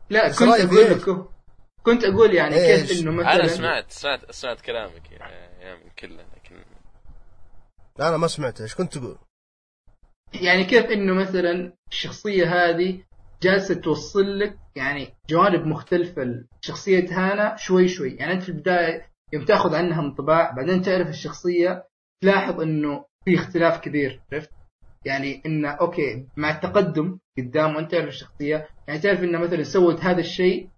لا 0.10 0.30
كنت 0.30 0.42
أقول؟ 0.42 0.92
لكم 0.92 1.26
كنت 1.84 2.04
أقول 2.04 2.34
يعني؟ 2.34 2.56
كيف 2.56 2.92
إنه 2.92 3.12
مثلا 3.12 3.36
أنا 3.36 3.48
سمعت 3.48 3.92
سمعت 3.92 4.32
سمعت 4.32 4.62
كلامك 4.62 5.12
يا 5.12 5.18
يا 5.62 5.76
من 5.76 5.90
كله 6.00 6.26
لكن 6.36 6.66
لا 8.00 8.10
أنا 8.10 8.18
ما 8.18 8.28
سمعت 8.28 8.62
إيش 8.62 8.76
كنت 8.76 8.98
تقول 8.98 9.18
يعني 10.34 10.64
كيف 10.64 10.86
إنه 10.86 11.14
مثلا 11.14 11.74
الشخصية 11.92 12.46
هذه 12.46 13.04
جالسة 13.44 13.76
توصل 13.76 14.40
لك 14.40 14.58
يعني 14.76 15.08
جوانب 15.30 15.68
مختلفة. 15.68 16.24
لشخصيه 16.24 17.08
هانا 17.12 17.56
شوي 17.56 17.88
شوي. 17.88 18.16
يعني 18.16 18.34
أنت 18.34 18.44
في 18.44 18.50
البداية 18.50 19.10
يوم 19.34 19.46
تأخذ 19.46 19.76
عنها 19.76 20.02
انطباع 20.02 20.52
بعدين 20.52 20.82
تعرف 20.82 21.10
الشخصية 21.10 21.84
تلاحظ 22.22 22.62
إنه 22.62 23.06
في 23.26 23.36
اختلاف 23.36 23.80
كبير. 23.80 24.22
عرفت؟ 24.34 24.50
يعني 25.06 25.42
إنه 25.46 25.70
okay 25.70 26.28
مع 26.38 26.50
التقدم 26.50 27.20
قدام 27.38 27.76
وأنت 27.76 27.92
تعرف 27.92 28.08
الشخصية 28.08 28.68
يعني 28.88 29.00
تعرف 29.00 29.24
إنه 29.24 29.40
مثلا 29.40 29.64
سوت 29.64 30.00
هذا 30.00 30.20
الشيء 30.20 30.70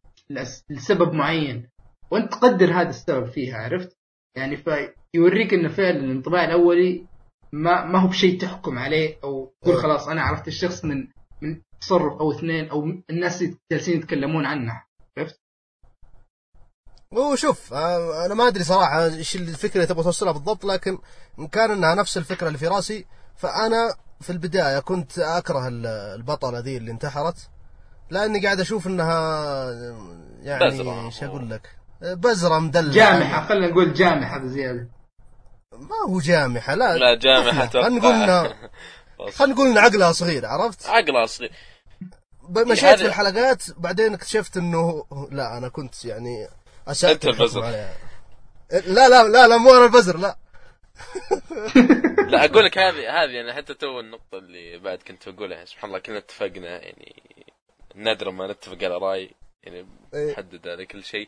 لسبب 0.70 1.14
معين. 1.14 1.70
وأنت 2.12 2.32
تقدر 2.32 2.72
هذا 2.74 2.90
السبب 2.90 3.26
فيها 3.26 3.58
عرفت؟ 3.58 3.98
يعني 4.36 4.58
فيوريك 4.58 5.54
إنه 5.54 5.70
فعلا 5.70 6.00
الانطباع 6.00 6.46
الأولي 6.46 7.06
ما 7.52 7.86
ما 7.86 8.00
هو 8.00 8.08
بشيء 8.08 8.40
تحكم 8.40 8.78
عليه 8.78 9.18
أو 9.24 9.54
تقول 9.62 9.76
أه. 9.76 9.82
خلاص 9.82 10.08
أنا 10.08 10.22
عرفت 10.22 10.48
الشخص 10.48 10.86
من 10.86 11.08
من 11.46 11.62
تصرف 11.82 12.14
أو 12.20 12.32
اثنين 12.32 12.70
أو 12.70 12.84
الناس 13.10 13.44
جالسين 13.72 13.98
يتكلمون 13.98 14.46
عنه. 14.46 14.84
عرفت؟ 15.18 15.40
وشوف 17.12 17.74
آه، 17.74 18.26
أنا 18.26 18.34
ما 18.34 18.48
أدري 18.48 18.64
صراحة 18.64 19.06
إيش 19.06 19.36
الفكرة 19.36 19.76
اللي 19.76 19.88
تبغى 19.88 20.04
توصلها 20.04 20.32
بالضبط 20.32 20.66
لكن 20.66 20.98
ان 21.40 21.48
كان 21.48 21.72
إنها 21.72 21.96
نفس 21.96 22.18
الفكرة 22.18 22.48
اللي 22.48 22.58
في 22.58 22.68
رأسي. 22.68 23.06
فأنا 23.36 23.96
في 24.22 24.30
البداية 24.30 24.80
كنت 24.80 25.20
أكره 25.20 25.68
ال- 25.68 25.86
البطلة 25.88 26.60
ذي 26.60 26.78
اللي 26.78 26.92
انتحرت 26.92 27.50
لأني 28.10 28.40
قاعد 28.46 28.60
أشوف 28.60 28.88
إنها 28.88 29.72
يعني. 30.42 31.06
إيش 31.06 31.24
أقول 31.24 31.50
لك؟ 31.50 31.70
بزرة 32.02 32.60
مدلعة. 32.60 32.94
جامحة 32.94 33.48
خلينا 33.48 33.68
نقول 33.68 33.94
جامحة 33.94 34.38
بزيادة. 34.38 34.90
ما 35.74 35.96
هو 36.10 36.20
جامحة 36.20 36.76
لا. 36.76 36.98
لا 36.98 37.16
جامعة 37.16 37.68
خلينا 37.74 37.90
نقول 37.90 38.14
إنها 38.14 38.54
خلينا 39.32 39.54
نقول 39.54 39.68
إن 39.68 39.78
عقلها 39.78 40.12
صغير 40.12 40.46
عرفت؟ 40.46 40.86
عقلها 40.88 41.26
صغير. 41.26 41.52
ب- 42.50 42.60
مشيت 42.60 42.84
هذا- 42.86 42.96
في 42.96 43.06
الحلقات 43.06 43.64
بعدين 43.78 44.14
اكتشفت 44.14 44.58
إنه 44.58 45.06
لا 45.32 45.58
أنا 45.58 45.70
كنت 45.70 46.06
يعني 46.06 46.48
أنت 47.04 47.26
البزر. 47.26 47.62
لا 47.62 47.90
لا 49.10 49.24
لا 49.28 49.48
لا 49.48 49.58
مو 49.58 49.72
أنا 49.72 49.86
البزر 49.86 50.18
لا. 50.18 50.38
لا 52.32 52.46
أقول 52.46 52.66
لك 52.66 52.78
هذه 52.78 53.24
هذه 53.24 53.32
يعني 53.32 53.54
حتى 53.54 53.74
تو 53.74 54.00
النقطة 54.00 54.38
اللي 54.38 54.78
بعد 54.80 54.98
كنت 54.98 55.30
بقولها 55.30 55.66
سبحان 55.66 55.90
الله 55.90 56.00
كلنا 56.00 56.18
اتفقنا 56.18 56.70
يعني 56.86 57.24
نادرا 57.96 58.32
ما 58.32 58.52
نتفق 58.52 58.78
على 58.84 58.98
رأي 58.98 59.32
يعني 59.64 59.88
إيه. 60.14 60.32
نحدد 60.32 60.68
هذا 60.68 60.84
كل 60.84 61.04
شيء. 61.04 61.28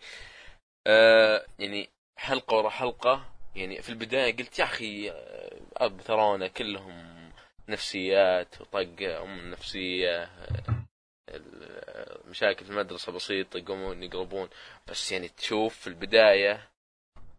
آه 0.88 1.45
يعني 1.59 1.89
حلقة 2.17 2.57
ورا 2.57 2.69
حلقة 2.69 3.25
يعني 3.55 3.81
في 3.81 3.89
البداية 3.89 4.35
قلت 4.38 4.59
يا 4.59 4.63
أخي 4.63 5.11
آه، 5.11 5.57
أب 5.77 6.01
ثرونا 6.01 6.47
كلهم 6.47 7.26
نفسيات 7.70 8.61
وطق 8.61 9.01
أم 9.01 9.39
النفسية 9.39 10.24
آه، 10.24 10.86
ال- 11.30 12.30
مشاكل 12.30 12.65
في 12.65 12.72
المدرسة 12.72 13.11
بسيطة 13.11 13.57
يقومون 13.57 14.03
يقلبون 14.03 14.49
بس 14.88 15.11
يعني 15.11 15.28
تشوف 15.28 15.76
في 15.78 15.88
البداية 15.88 16.70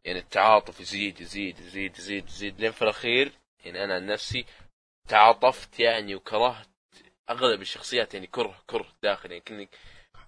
يعني 0.04 0.18
التعاطف 0.18 0.80
يزيد 0.80 1.20
يزيد 1.20 1.58
يزيد 1.60 1.98
يزيد 1.98 2.28
يزيد. 2.28 2.60
لين 2.60 2.72
في 2.72 2.82
الأخير 2.82 3.32
يعني 3.64 3.84
أنا 3.84 3.94
عن 3.94 4.06
نفسي 4.06 4.44
تعاطفت 5.08 5.80
يعني 5.80 6.14
وكرهت 6.14 6.66
أغلب 7.30 7.60
الشخصيات 7.60 8.14
يعني 8.14 8.26
كره 8.26 8.54
كره 8.66 8.86
داخلي 9.02 9.30
يعني 9.34 9.44
كني 9.48 9.68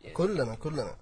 يعني 0.01 0.15
كلنا 0.15 0.55
كلنا. 0.55 0.97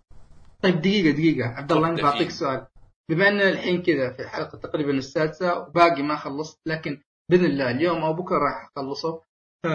طيب 0.63 0.81
دقيقة 0.81 1.11
دقيقة. 1.17 1.49
عبد 1.49 1.73
الله 1.73 1.89
أنا 1.89 1.97
تبدأ 1.97 2.11
بعطيك. 2.11 2.31
سؤال. 2.31 2.67
بما 3.11 3.29
ان 3.29 3.41
الحين 3.41 3.83
كذا 3.83 4.13
في 4.13 4.23
الحلقة 4.23 4.59
تقريبا 4.59 4.91
السادسة 4.91 5.59
وباقي 5.59 6.03
ما 6.03 6.17
خلصت 6.17 6.59
لكن 6.67 7.03
بإذن 7.31 7.45
الله 7.45 7.71
اليوم 7.71 8.03
أو 8.03 8.13
بكرة 8.13 8.39
راح 8.39 8.71
أخلصه. 8.77 9.23
ف 9.65 9.67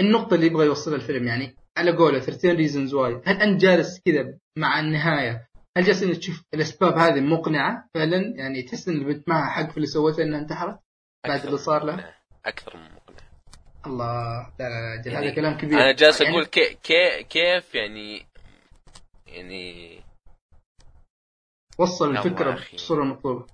النقطة 0.00 0.34
اللي 0.34 0.46
يبغى 0.46 0.66
يوصلها 0.66 0.96
الفيلم 0.96 1.26
يعني 1.26 1.56
على 1.76 1.96
قوله 1.96 2.18
13 2.20 2.56
reasons 2.56 2.90
why. 2.92 3.28
هل 3.28 3.42
أنت 3.42 3.60
جالس 3.60 4.00
كذا 4.04 4.38
مع 4.58 4.80
النهاية؟ 4.80 5.48
هل 5.76 5.84
جالس 5.84 6.02
إنك 6.02 6.16
تشوف 6.16 6.42
الأسباب 6.54 6.98
هذه 6.98 7.20
مقنعة 7.20 7.88
فعلا؟ 7.94 8.34
يعني 8.36 8.62
تحس 8.62 8.88
إن 8.88 8.94
البنت 8.94 9.28
معها 9.28 9.50
حق 9.50 9.70
في 9.70 9.76
اللي 9.76 9.86
سوته 9.86 10.22
إنها 10.22 10.40
انتحرت؟ 10.40 10.78
بعد 11.26 11.44
اللي 11.44 11.58
صار 11.58 11.82
من 11.82 11.86
له؟ 11.86 11.96
مقنع. 11.96 12.14
أكثر 12.46 12.76
من 12.76 12.84
مقنع. 12.84 13.16
الله 13.86 14.52
لا 14.58 14.68
لا 14.68 14.96
لا 14.96 15.12
يعني 15.12 15.26
هذا 15.26 15.34
كلام 15.34 15.56
كبير. 15.58 15.78
أنا 15.78 15.92
جالس 15.92 16.20
يعني 16.20 16.32
أقول 16.32 16.44
كي 16.44 16.74
كي 16.74 17.22
كيف 17.22 17.74
يعني 17.74 18.26
يعني 19.26 20.00
وصل 21.78 22.10
الفكرة. 22.10 22.60
بالصورة 22.72 23.02
المطلوبة 23.02 23.46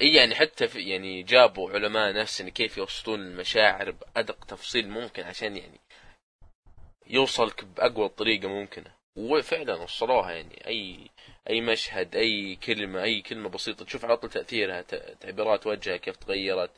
إي 0.00 0.14
يعني 0.14 0.34
حتى 0.34 0.68
في 0.68 0.80
يعني 0.90 1.22
جابوا 1.22 1.70
علماء 1.70 2.12
نفس 2.14 2.40
إن 2.40 2.48
كيف 2.48 2.78
يوصلون 2.78 3.20
المشاعر 3.20 3.90
بأدق 3.90 4.44
تفصيل 4.44 4.88
ممكن 4.88 5.22
عشان 5.22 5.56
يعني 5.56 5.80
يوصلك 7.06 7.64
بأقوى 7.64 8.08
طريقة 8.08 8.48
ممكنة. 8.48 8.96
وفعلا 9.16 9.74
وصلوها 9.74 10.30
يعني. 10.32 10.66
أي 10.66 11.10
أي 11.50 11.60
مشهد 11.60 12.16
أي 12.16 12.56
كلمة 12.56 13.02
أي 13.02 13.22
كلمة 13.22 13.48
بسيطة. 13.48 13.84
تشوف 13.84 14.04
على 14.04 14.16
طول 14.16 14.30
تأثيرها 14.30 14.82
تعبيرات 15.20 15.66
وجهها 15.66 15.96
كيف 15.96 16.16
تغيرت 16.16 16.70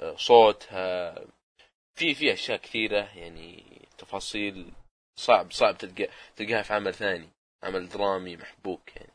آه، 0.00 0.16
صوتها. 0.16 1.14
في 1.98 2.14
في 2.14 2.32
أشياء 2.32 2.58
كثيرة 2.58 3.18
يعني 3.18 3.64
تفاصيل 3.98 4.72
صعب 5.18 5.50
صعب 5.52 5.78
تلقى 5.78 6.08
تلقاها 6.36 6.62
في 6.62 6.74
عمل 6.74 6.94
ثاني. 6.94 7.28
عمل 7.62 7.88
درامي 7.88 8.36
محبوك 8.36 8.96
يعني. 8.96 9.12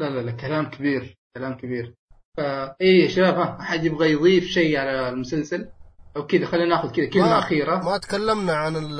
لا 0.00 0.06
لا 0.10 0.20
لا 0.22 0.32
كلام 0.32 0.70
كبير. 0.70 1.17
كلام 1.38 1.56
كبير. 1.56 1.94
فا 2.36 2.76
إيه 2.80 3.02
يا 3.04 3.08
شباب 3.08 3.34
ها 3.34 3.58
أحد 3.60 3.84
يبغى 3.84 4.12
يضيف 4.12 4.44
شيء 4.44 4.78
على 4.78 5.08
المسلسل؟ 5.08 5.68
أو 6.16 6.26
كذا 6.26 6.46
خلينا 6.46 6.66
ناخذ 6.76 6.92
كذا 6.92 7.10
كلمة 7.10 7.26
ما- 7.26 7.38
أخيرة. 7.38 7.76
ما 7.84 7.98
تكلمنا 7.98 8.52
عن 8.52 8.76
ال 8.76 8.96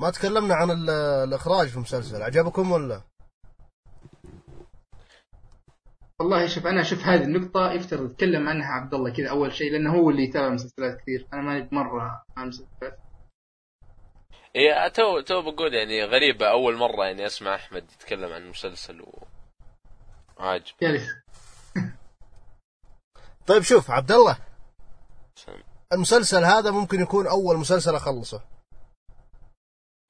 ما 0.00 0.10
تكلمنا 0.10 0.54
عن 0.54 0.70
ال- 0.70 0.90
الإخراج 1.28 1.68
في 1.68 1.76
المسلسل. 1.76 2.22
عجبكم 2.22 2.70
ولا؟ 2.72 3.02
والله 6.20 6.46
شوف 6.46 6.66
أنا 6.66 6.80
أشوف 6.80 7.04
هذه 7.04 7.24
النقطة 7.24 7.72
يفترض 7.72 8.10
يتكلم 8.10 8.48
عنها 8.48 8.66
عبد 8.66 8.94
الله 8.94 9.12
كذا 9.12 9.30
أول 9.30 9.52
شيء 9.52 9.72
لأنه 9.72 9.94
هو 9.94 10.10
اللي 10.10 10.22
يتابع 10.24 10.48
مسلسلات 10.48 11.00
كثير. 11.00 11.26
أنا 11.32 11.42
ماني 11.42 11.68
مرة 11.72 12.22
مسلسلات 12.38 12.98
إيه 14.56 14.88
تو 14.88 15.20
تو 15.20 15.42
بقول 15.42 15.74
يعني 15.74 16.04
غريبة 16.04 16.46
أول 16.50 16.76
مرة 16.76 17.04
يعني 17.04 17.26
أسمع 17.26 17.54
أحمد 17.54 17.84
يتكلم 17.92 18.32
عن 18.32 18.48
مسلسل 18.48 19.00
و 19.02 19.22
عاجب. 20.38 20.74
جالس 20.82 21.08
طيب 23.46 23.62
شوف 23.62 23.90
عبد 23.90 24.12
الله. 24.12 24.38
المسلسل 25.92 26.44
هذا 26.44 26.70
ممكن 26.70 27.00
يكون 27.00 27.26
أول 27.26 27.56
مسلسل 27.56 27.94
أخلصه. 27.94 28.42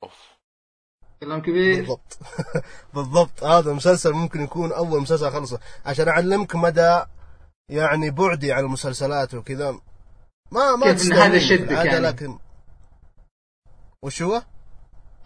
أوف. 0.02 0.38
كلام 1.20 1.42
كبير. 1.42 1.76
بالضبط. 1.76 2.18
بالضبط. 2.94 3.44
هذا 3.44 3.70
المسلسل 3.70 4.12
ممكن 4.12 4.40
يكون 4.40 4.72
أول 4.72 5.00
مسلسل 5.00 5.26
أخلصه. 5.26 5.60
عشان 5.86 6.08
أعلمك 6.08 6.56
مدى 6.56 7.02
يعني 7.70 8.10
بعدي 8.10 8.52
عن 8.52 8.64
المسلسلات 8.64 9.34
وكذا. 9.34 9.80
ما 10.50 10.76
ما 10.76 10.92
كيف 10.92 11.12
هذا 11.12 11.38
شدك 11.38 11.70
يعني؟ 11.70 11.98
لكن 11.98 12.38
وش 14.02 14.22
هو؟ 14.22 14.42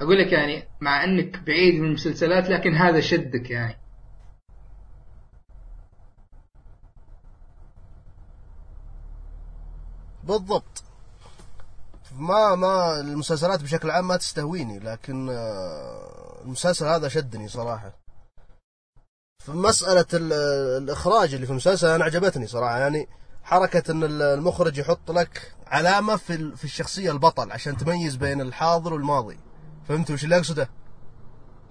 أقول 0.01 0.19
لك 0.19 0.33
يعني 0.33 0.69
مع 0.81 1.05
إنك 1.05 1.39
بعيد 1.39 1.75
من 1.75 1.89
المسلسلات 1.89 2.49
لكن 2.49 2.75
هذا 2.75 3.01
شدك 3.01 3.51
يعني. 3.51 3.82
بالضبط 10.25 10.83
ما 12.19 12.55
ما 12.55 13.01
المسلسلات 13.01 13.63
بشكل 13.63 13.91
عام 13.91 14.09
ما 14.09 14.17
تستهويني 14.17 14.79
لكن 14.79 15.29
آه، 15.31 16.43
المسلسل 16.45 16.87
هذا 16.87 17.09
شدني 17.09 17.49
صراحة 17.49 17.93
في 19.45 19.51
مسألة 19.53 20.07
ال- 20.15 20.33
الإخراج 20.83 21.35
اللي 21.35 21.47
في 21.47 21.53
المسلسل 21.53 21.89
أنا 21.89 22.05
عجبتني 22.05 22.47
صراحة 22.47 22.79
يعني 22.79 23.09
حركة 23.43 23.91
إن 23.93 24.03
المخرج 24.23 24.79
يحط 24.79 25.11
لك 25.11 25.55
علامة 25.67 26.17
في 26.17 26.57
في 26.57 26.65
الشخصية 26.65 27.11
البطل 27.13 27.53
عشان 27.53 27.77
تميز 27.77 28.17
بين 28.17 28.41
الحاضر 28.41 28.95
والماضي 28.95 29.37
فهمت 29.89 30.11
وش 30.11 30.25
اللي 30.25 30.37
أقصده؟ 30.37 30.69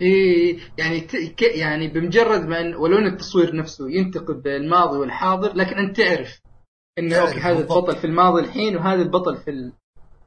إيه 0.01 0.59
يعني. 0.77 1.07
يعني 1.41 1.87
بمجرد 1.87 2.41
ما 2.45 2.59
إن 2.61 2.75
ولو 2.75 2.97
ان 2.97 3.07
التصوير 3.07 3.55
نفسه 3.55 3.89
ينتقد 3.89 4.47
الماضي 4.47 4.97
والحاضر 4.97 5.53
لكن 5.53 5.75
أنت 5.77 5.97
تعرف 5.97 6.40
إنه 7.01 7.15
okay 7.17 7.39
هذا 7.39 7.53
بالضبط. 7.53 7.77
البطل 7.77 7.95
في 8.01 8.07
الماضي 8.07 8.41
الحين 8.41 8.77
وهذا 8.77 9.01
البطل 9.01 9.37
في 9.37 9.51
ال- 9.51 9.73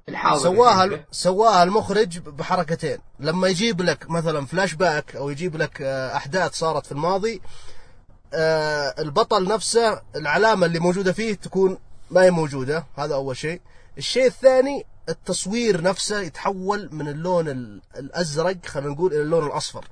في 0.05 0.11
الحاضر 0.11 0.43
سواها 0.43 0.85
الحين. 0.85 1.05
سواها 1.11 1.63
المخرج 1.63 2.19
بحركتين. 2.19 2.99
لما 3.21 3.49
يجيب 3.49 3.83
لك 3.83 4.11
مثلا 4.11 4.47
فلاش 4.47 4.75
باك 4.75 5.17
أو 5.17 5.31
يجيب 5.31 5.57
لك 5.57 5.83
آه، 5.83 6.17
أحداث 6.17 6.55
صارت 6.55 6.87
في 6.87 6.93
الماضي 6.93 7.41
آه، 8.35 8.95
البطل 8.99 9.49
نفسه 9.49 10.03
العلامة 10.17 10.67
اللي 10.67 10.79
موجودة 10.79 11.13
فيه 11.13 11.35
تكون 11.35 11.79
ما 12.11 12.23
هي 12.23 12.31
موجودة. 12.31 12.87
هذا 12.99 13.15
أول 13.15 13.37
شيء. 13.37 13.61
الشيء 13.99 14.27
الثاني 14.27 14.85
التصوير 15.09 15.83
نفسه 15.83 16.21
يتحول 16.21 16.89
من 16.93 17.09
اللون 17.09 17.49
ال- 17.49 17.83
الأزرق 17.97 18.67
خلينا 18.67 18.91
نقول 18.91 19.13
إلى 19.13 19.23
اللون 19.23 19.47
الأصفر. 19.47 19.85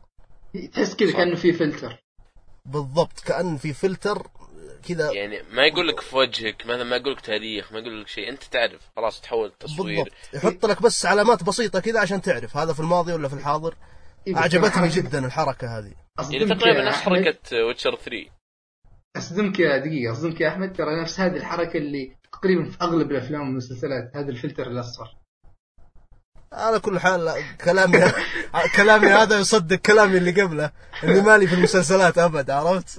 تحس 0.74 0.94
كذا 0.94 1.12
كأنه 1.12 1.36
في 1.36 1.52
فلتر. 1.52 2.02
بالضبط 2.66 3.20
كأن 3.20 3.56
في 3.56 3.72
فلتر 3.72 4.26
كذا 4.82 5.12
يعني 5.12 5.42
ما 5.52 5.66
يقول 5.66 5.88
لك 5.88 6.00
في 6.00 6.16
وجهك 6.16 6.66
مثلا 6.66 6.84
ما 6.84 6.96
يقول 6.96 7.12
لك 7.12 7.20
تاريخ 7.20 7.72
ما 7.72 7.78
يقول 7.78 8.00
لك 8.00 8.08
شيء 8.08 8.28
أنت 8.28 8.42
تعرف 8.42 8.80
خلاص 8.96 9.20
تحول 9.20 9.46
التصوير. 9.46 10.04
بالضبط. 10.04 10.12
يحط 10.34 10.66
لك 10.66 10.82
بس 10.82 11.06
علامات 11.06 11.42
بسيطة 11.42 11.80
كذا 11.80 12.00
عشان 12.00 12.22
تعرف 12.22 12.56
هذا 12.56 12.72
في 12.72 12.80
الماضي 12.80 13.12
ولا 13.12 13.28
في 13.28 13.34
الحاضر؟ 13.34 13.74
إيه، 14.26 14.36
أعجبتني 14.36 14.88
جدا 14.88 15.26
الحركة 15.26 15.78
هذه. 15.78 15.92
يعني 16.30 16.54
تقريبا 16.54 16.84
نفس. 16.84 17.00
حركة 17.00 17.64
ويتشر 17.66 17.96
3 17.96 18.30
أصدمك 19.16 19.58
يا 19.60 19.78
دقيقة 19.78 20.12
أصدمك 20.12 20.40
يا 20.40 20.48
أحمد 20.48 20.72
ترى 20.72 21.02
نفس 21.02 21.20
هذه 21.20 21.36
الحركة 21.36 21.76
اللي 21.76 22.16
تقريبا 22.32 22.64
في 22.64 22.76
أغلب 22.82 23.10
الأفلام 23.10 23.40
والمسلسلات 23.40 24.16
هذا 24.16 24.30
الفلتر 24.30 24.66
الأصفر. 24.66 25.21
على 26.52 26.80
كل 26.80 26.98
حال 26.98 27.32
كلامي 27.64 27.98
كلامي 28.76 29.06
هذا 29.06 29.38
يصدق 29.38 29.76
كلامي 29.76 30.18
اللي 30.18 30.42
قبله 30.42 30.70
اني 31.04 31.20
مالي 31.20 31.46
في 31.46 31.54
المسلسلات 31.54 32.18
ابد 32.18 32.50
عرفت؟ 32.50 32.98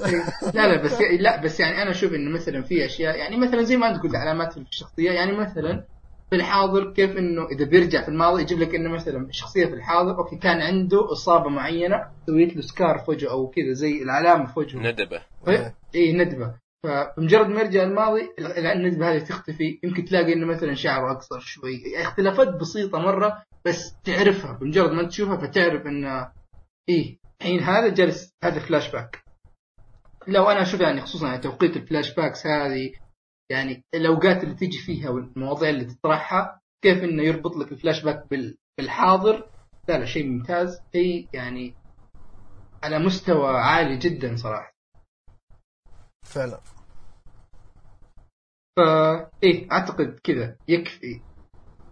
لا 0.54 0.68
لا 0.68 0.84
بس 0.84 1.02
لا 1.20 1.42
بس 1.42 1.60
يعني 1.60 1.82
أنا 1.82 1.92
أشوف 1.92 2.14
انه 2.14 2.32
مثلا 2.32 2.64
في 2.64 2.86
أشياء 2.86 3.18
يعني 3.18 3.38
مثلا 3.38 3.64
زي 3.64 3.78
ما 3.78 3.90
أنت 3.90 4.04
قلت 4.04 4.16
علامات 4.16 4.54
في 4.54 4.60
الشخصية 4.60 5.12
يعني 5.12 5.38
مثلا 5.38 5.86
في 6.30 6.36
الحاضر 6.36 6.94
كيف 6.94 7.18
إنه 7.18 7.48
إذا 7.48 7.66
بيرجع 7.66 8.02
في 8.02 8.10
الماضي 8.10 8.42
يجيب 8.42 8.60
لك 8.60 8.76
إنه 8.76 8.90
مثلا 8.90 9.30
الشخصيه 9.30 9.66
في 9.66 9.74
الحاضر 9.74 10.18
okay 10.18 10.36
كان 10.36 10.62
عنده 10.62 11.12
إصابة 11.12 11.50
معينة 11.50 12.04
سويت 12.28 12.56
له 12.56 12.62
scar 12.62 13.00
في 13.00 13.12
وجهه 13.12 13.30
أو 13.30 13.48
كذا 13.48 13.74
زي 13.74 14.04
العلامة 14.04 14.46
في 14.46 14.60
وجهه. 14.60 14.80
ندبة. 14.80 15.22
اي 15.48 15.74
إيه، 15.96 16.18
ندبة. 16.18 16.63
فبمجرد 16.84 17.48
ما 17.48 17.62
يرجع 17.62 17.84
الماضي 17.84 18.22
ال- 18.40 18.66
الندبه 18.68 19.12
هذه 19.12 19.20
تختفي. 19.24 19.80
يمكن 19.84 20.06
تلاقي 20.06 20.34
إنه 20.34 20.46
مثلا 20.48 20.74
شعره 20.74 21.12
أقصر 21.12 21.40
شوي. 21.40 22.02
اختلافات 22.02 22.48
بسيطة 22.48 23.00
مرة 23.00 23.44
بس 23.66 23.96
تعرفها. 24.04 24.52
بمجرد 24.54 24.92
ما 24.92 25.08
تشوفها 25.08 25.38
فتعرف 25.38 25.88
إنه 25.88 26.32
إيه 26.90 27.18
الحين 27.42 27.60
هذا 27.60 27.88
جالس 27.94 28.34
هذا 28.44 28.60
فلاش 28.60 28.92
باك 28.92 29.24
لو 30.28 30.50
أنا 30.50 30.62
أشوف 30.62 30.82
يعني 30.82 31.02
خصوصا 31.02 31.28
يعني 31.28 31.42
توقيت 31.42 31.78
ال 31.78 32.16
flashbacks 32.16 32.48
هذه 32.48 32.94
يعني 33.52 33.84
الأوقات 33.96 34.44
اللي 34.44 34.56
تيجي 34.56 34.78
فيها 34.78 35.10
والمواضيع 35.10 35.70
اللي 35.70 35.86
تطرحها 35.86 36.62
كيف 36.84 37.04
إنه 37.04 37.24
يربط 37.24 37.56
لك 37.58 37.72
الفلاش 37.72 38.04
باك 38.04 38.30
بال- 38.32 38.58
بالحاضر؟ 38.78 39.50
لا 39.90 39.98
لا 39.98 40.06
شيء 40.06 40.28
ممتاز. 40.30 40.80
شيء 40.94 41.28
يعني 41.34 41.76
على 42.84 43.00
مستوى 43.00 43.58
عالي 43.58 43.98
جدا 43.98 44.36
صراحة. 44.36 44.74
فعلا. 46.26 46.60
فا 48.78 49.30
إيه 49.44 49.72
أعتقد 49.72 50.20
كذا 50.24 50.56
يكفي 50.68 51.22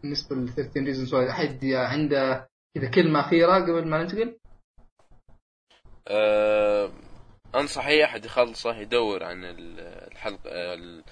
بالنسبة 0.01 0.35
ل 0.35 0.49
13 0.49 0.85
Reasons 0.85 1.13
Why 1.13 1.29
أحد 1.29 1.65
عنده 1.65 2.49
كذا 2.75 2.89
كلمة 2.91 3.19
أخيرة 3.19 3.53
قبل 3.55 3.87
ما 3.87 4.03
ننتقل؟ 4.03 4.37
أه 6.07 6.91
أنصح 7.55 7.85
أي 7.87 8.05
أحد 8.05 8.25
يخلصه 8.25 8.77
يدور 8.77 9.23
عن 9.23 9.43
ال- 9.45 9.79
الحلقة 10.11 10.73
ال- 10.73 11.03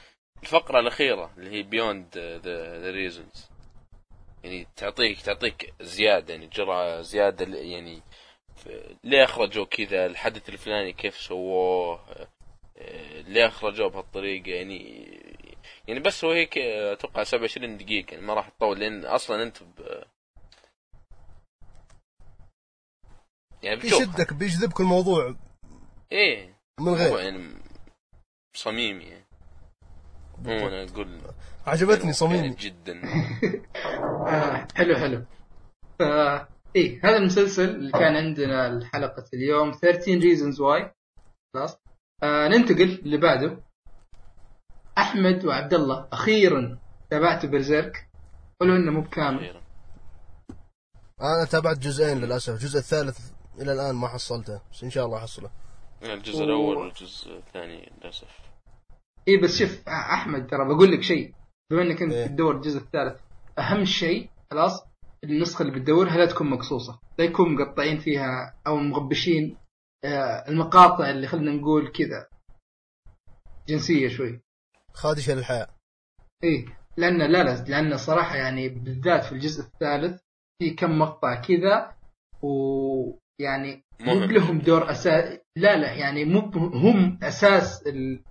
الفقرة 0.43 0.79
الأخيرة 0.79 1.31
اللي 1.37 1.49
هي 1.51 1.63
Beyond 1.63 2.17
the 2.17 2.91
Reasons 2.91 3.49
يعني 4.43 4.67
تعطيك 4.75 5.21
تعطيك 5.21 5.73
زيادة 5.81 6.33
يعني 6.33 6.47
جرعة 6.47 7.01
زيادة 7.01 7.57
يعني 7.57 8.01
ليه 9.03 9.23
أخرجوا 9.23 9.65
كذا؟ 9.65 10.05
الحدث 10.05 10.49
الفلاني 10.49 10.93
كيف 10.93 11.17
سووه؟ 11.17 11.99
آه، 12.77 13.21
ليه 13.21 13.47
أخرجوه 13.47 13.89
بهالطريقة؟ 13.89 14.49
يعني 14.51 15.18
يعني 15.87 15.99
بس 15.99 16.25
هو 16.25 16.31
هيك 16.31 16.57
آه، 16.57 16.93
أتوقع 16.93 17.23
27 17.23 17.77
دقيقة 17.77 18.13
يعني 18.13 18.25
ما 18.25 18.33
راح 18.33 18.49
تطول 18.49 18.79
لأن 18.79 19.05
أصلا 19.05 19.43
أنت 19.43 19.63
ب... 19.63 20.03
يعني 23.63 23.75
بتشوف 23.75 23.99
بيشدك 23.99 24.33
بيجذبك 24.33 24.79
الموضوع 24.79 25.35
إيه. 26.11 26.59
من 26.79 26.93
غير. 26.93 27.19
يعني 27.19 27.53
صميمي 28.55 29.03
يعني. 29.03 29.25
مو 30.37 30.67
أنا 30.67 30.83
أقول 30.83 31.21
عجبتني 31.67 32.13
صميمي 32.13 32.49
جدا. 32.49 33.01
آه 34.27 34.67
حلو 34.75 34.95
حلو. 34.95 35.25
فا 35.99 36.47
إيه 36.75 36.99
هذا 37.03 37.17
المسلسل 37.17 37.69
اللي 37.69 37.91
كان 37.91 38.15
عندنا 38.15 38.67
الحلقة 38.67 39.25
اليوم 39.33 39.71
13 39.71 40.19
reasons 40.21 40.55
why 40.55 40.89
خلاص. 41.53 41.77
آه 42.23 42.47
ننتقل 42.47 42.99
اللي 43.05 43.17
بعده 43.17 43.63
أحمد 44.97 45.45
وعبد 45.45 45.73
الله. 45.73 46.07
أخيرا 46.11 46.77
تابعتوا 47.09 47.49
برزيرك. 47.49 48.09
ولو 48.61 48.75
إنه 48.75 48.91
مو 48.91 49.01
بكامل. 49.01 49.39
أخيراً. 49.39 49.61
أنا 51.21 51.45
تابعت 51.45 51.77
جزئين 51.77 52.17
للأسف. 52.17 52.53
الجزء 52.53 52.79
الثالث 52.79 53.31
إلى 53.61 53.73
الآن 53.73 53.95
ما 53.95 54.07
حصلته 54.07 54.61
بس 54.71 54.83
إن 54.83 54.89
شاء 54.89 55.05
الله 55.05 55.17
احصله 55.17 55.49
الجزء 56.03 56.43
الأول 56.43 56.77
والجزء 56.77 57.37
الثاني 57.37 57.91
للأسف. 57.97 58.27
اي 59.27 59.37
بس 59.37 59.59
شوف 59.59 59.89
أحمد 59.89 60.47
ترى 60.47 60.65
بقول 60.65 60.91
لك 60.91 61.01
شيء. 61.01 61.33
بما 61.71 61.81
إنك 61.81 62.01
أنت 62.01 62.13
إيه. 62.13 62.27
تدور 62.27 62.55
الجزء 62.55 62.77
الثالث 62.77 63.19
أهم 63.59 63.85
شيء 63.85 64.29
خلاص 64.51 64.83
النسخة 65.23 65.61
اللي 65.63 65.79
بتدورها 65.79 66.17
لا 66.17 66.25
تكون 66.25 66.49
مقصوصة؟ 66.49 66.99
لا 67.19 67.25
يكون 67.25 67.55
مقطعين 67.55 67.99
فيها 67.99 68.55
أو 68.67 68.77
مغبشين 68.77 69.57
آه، 70.03 70.47
المقاطع 70.47 71.09
اللي 71.09 71.27
خلينا 71.27 71.51
نقول 71.51 71.91
كذا 71.91 72.27
جنسية 73.67 74.07
شوي. 74.09 74.41
خادشه 74.99 75.33
للحياه 75.35 75.67
إيه 76.43 76.65
لأن 76.97 77.17
لا 77.17 77.43
لا 77.43 77.63
لأن 77.67 77.97
صراحة 77.97 78.35
يعني 78.35 78.69
بالذات 78.69 79.23
في 79.23 79.31
الجزء 79.31 79.63
الثالث 79.63 80.21
في 80.61 80.69
كم 80.69 80.99
مقطع 80.99 81.41
كذا 81.41 81.93
ويعني 82.41 83.83
مو. 83.99 84.13
لهم 84.13 84.59
دور 84.59 84.91
أساس 84.91 85.39
لا 85.57 85.77
لا 85.77 85.93
يعني 85.93 86.25
مو 86.25 86.39
هم 86.55 87.19
أساس 87.23 87.87
ال... 87.87 88.23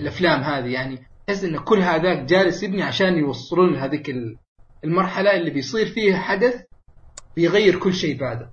الأفلام 0.00 0.40
هذه 0.40 0.72
يعني 0.72 1.06
تحس 1.26 1.44
إن 1.44 1.58
كل 1.58 1.78
هذاك 1.78 2.18
جالس 2.24 2.62
يبني 2.62 2.82
عشان 2.82 3.18
يوصلون 3.18 3.72
لهذيك 3.74 4.10
ال- 4.10 4.38
المرحلة 4.84 5.36
اللي 5.36 5.50
بيصير 5.50 5.86
فيها 5.86 6.18
حدث 6.18 6.64
بيغير 7.36 7.78
كل 7.78 7.94
شيء 7.94 8.20
بعده 8.20 8.50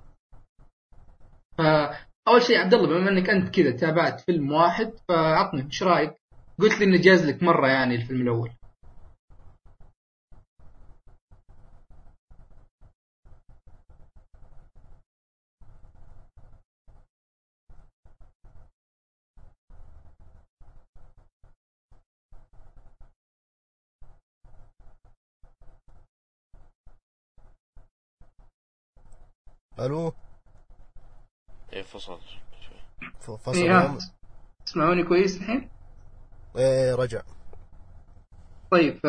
فاول 1.58 2.42
شيء 2.42 2.58
عبد 2.58 2.74
الله 2.74 2.88
بما 2.98 3.10
إنك 3.10 3.30
أنت 3.30 3.54
كذا 3.54 3.70
تابعت 3.70 4.20
فيلم 4.20 4.52
واحد 4.52 4.92
فعطني 5.08 5.64
إيش 5.66 5.82
رأيك؟ 5.82 6.19
قلت 6.60 6.78
لي 6.78 6.84
إنه 6.84 6.96
جاز 6.96 7.26
لك 7.26 7.42
مرة 7.42 7.66
يعني 7.68 7.94
الفيلم 7.94 8.22
الأول 8.22 8.50
ألو 29.78 30.12
إيه 31.72 31.82
فصل 31.82 32.20
فصل 33.20 33.54
إيه، 33.54 33.70
يوم. 33.70 33.98
تسمعوني 34.66 35.04
كويس 35.04 35.36
الحين؟ 35.36 35.68
إيه 36.56 36.94
رجع. 36.94 37.22
طيب 38.70 38.94
ف 38.98 39.06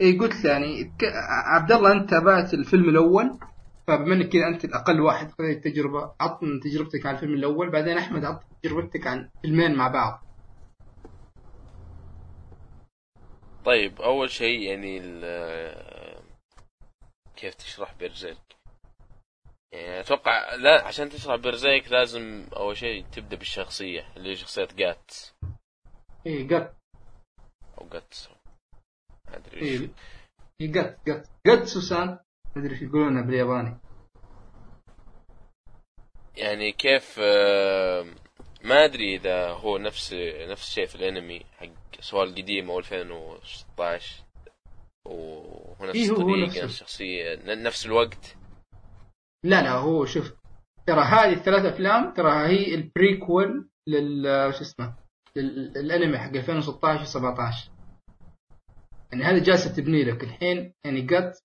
اي 0.00 0.18
قلت 0.18 0.44
يعني 0.44 0.84
ك... 0.84 1.04
عبد 1.54 1.72
الله 1.72 1.92
أنت 1.92 2.10
تابعت 2.10 2.54
الفيلم 2.54 2.88
الأول 2.88 3.38
فبما 3.88 4.14
إنك 4.14 4.28
كذا 4.28 4.48
أنت 4.48 4.64
الأقل 4.64 5.00
واحد 5.00 5.30
في 5.30 5.42
هذه 5.42 5.52
التجربه 5.52 6.12
عطنا 6.20 6.60
تجربتك 6.60 7.06
عن 7.06 7.14
الفيلم 7.14 7.34
الأول 7.34 7.70
بعدين 7.70 7.98
أحمد 7.98 8.24
عط 8.24 8.42
تجربتك 8.62 9.06
عن 9.06 9.28
فيلمين 9.42 9.74
مع 9.74 9.88
بعض. 9.88 10.22
طيب 13.64 14.00
أول 14.00 14.30
شيء 14.30 14.60
يعني 14.60 14.98
ال- 15.02 16.22
كيف 17.36 17.54
تشرح 17.54 17.94
بيرزيرك 17.94 18.56
يعني 19.72 20.00
أتوقع 20.00 20.54
لا 20.54 20.86
عشان 20.86 21.08
تشرح 21.08 21.36
بيرزيرك 21.36 21.92
لازم 21.92 22.46
أول 22.56 22.76
شيء 22.76 23.04
تبدأ 23.12 23.36
بالشخصية 23.36 24.04
اللي 24.16 24.30
هي 24.30 24.36
شخصية 24.36 24.68
جات 24.76 25.10
اي 26.26 26.48
قط 26.48 26.76
أو 27.78 27.88
جاتس 27.88 28.28
ما 29.28 29.36
أدري 29.36 29.60
إيش. 29.62 29.80
إيه 29.80 29.90
هي 30.60 30.66
جت 30.66 30.98
جت. 31.06 31.30
جت 31.46 31.64
سوسان. 31.64 32.08
ما 32.08 32.62
أدري 32.62 32.74
إيش 32.74 32.82
يقولونها 32.82 33.22
بالياباني. 33.22 33.76
يعني 36.36 36.72
كيف 36.72 37.16
آه، 37.22 38.06
ما 38.64 38.84
أدري 38.84 39.16
إذا 39.16 39.48
هو 39.48 39.78
نفس 39.78 40.14
نفس 40.48 40.68
الشيء 40.68 40.86
في 40.86 40.94
الأنمي 40.94 41.44
حق 41.58 42.00
سواء 42.00 42.24
القديم 42.24 42.70
أو 42.70 42.78
2016 42.78 44.24
وهو 45.06 45.86
نفس 45.86 45.96
إيه، 45.96 46.10
الطريقة. 46.10 46.46
نفس 46.46 46.64
الشخصيه 46.64 47.34
نفس 47.44 47.86
الوقت. 47.86 48.36
لا 49.44 49.62
لا 49.62 49.70
هو 49.70 50.04
شوف 50.04 50.32
ترى 50.86 51.00
هذه 51.00 51.32
الثلاث 51.32 51.64
أفلام 51.64 52.14
ترى 52.14 52.46
هي 52.46 52.74
ال 52.74 52.86
prequel 52.86 53.68
لل 53.86 54.54
شو 54.54 54.60
اسمه 54.60 55.01
للانمي 55.36 56.18
حق 56.18 56.30
2016 56.32 57.04
و17 57.20 57.54
يعني 59.12 59.24
هذه 59.24 59.38
جالسة 59.42 59.70
تبني 59.72 60.04
لك 60.04 60.24
الحين 60.24 60.72
يعني 60.84 61.00
جت 61.00 61.42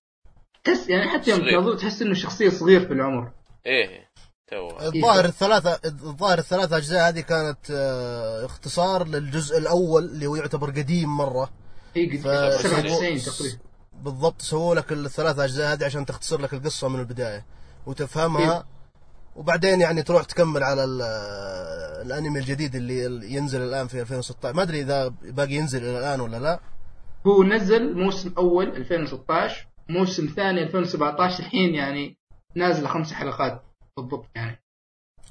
تحس 0.64 0.88
يعني 0.88 1.08
حتى 1.08 1.30
يوم. 1.30 1.40
تناظر 1.40 1.76
تحس 1.78 2.02
إنه 2.02 2.14
شخصية 2.14 2.48
صغير 2.48 2.86
في 2.86 2.92
العمر. 2.92 3.32
إيه 3.66 4.08
تو. 4.50 4.68
الظاهر 4.80 5.24
الثلاثة 5.24 5.80
الظاهر 5.84 6.38
الثلاثة 6.38 6.76
أجزاء 6.76 7.08
هذه 7.08 7.20
كانت 7.20 7.58
آه، 7.70 8.44
اختصار 8.44 9.06
للجزء 9.08 9.58
الأول 9.58 10.04
اللي 10.04 10.26
هو 10.26 10.36
يعتبر 10.36 10.70
قديم 10.70 11.16
مرة. 11.16 11.50
هي 11.96 12.06
قد 12.06 12.16
ف- 12.16 12.60
97 12.62 13.18
تقريبا. 13.18 13.58
بالضبط 14.02 14.42
سووا 14.42 14.74
لك 14.74 14.92
الثلاث 14.92 15.38
أجزاء 15.38 15.72
هذه 15.72 15.84
عشان 15.84 16.06
تختصر 16.06 16.40
لك 16.40 16.54
القصة 16.54 16.88
من 16.88 17.00
البداية. 17.00 17.44
وتفهمها 17.86 18.56
إيه. 18.56 18.64
وبعدين 19.38 19.80
يعني 19.80 20.02
تروح 20.02 20.24
تكمل 20.24 20.62
على 20.62 20.84
ال- 20.84 21.02
الأنمي 22.06 22.38
الجديد 22.38 22.74
اللي 22.74 23.32
ينزل 23.34 23.62
الآن 23.62 23.86
في 23.86 24.00
2016 24.00 24.56
ما 24.56 24.62
أدري 24.62 24.80
إذا 24.80 25.08
باقي 25.22 25.52
ينزل 25.54 25.82
إلى 25.82 25.98
الآن 25.98 26.20
ولا 26.20 26.36
لا. 26.36 26.60
هو 27.26 27.42
نزل 27.44 27.94
موسم 27.96 28.32
أول 28.38 28.76
2016 28.76 29.66
موسم 29.88 30.26
ثاني 30.36 30.62
2017 30.62 31.40
الحين 31.40 31.74
يعني 31.74 32.16
نازله 32.54 32.88
خمس 32.88 33.12
حلقات 33.12 33.62
بالضبط 33.96 34.26
يعني. 34.34 34.62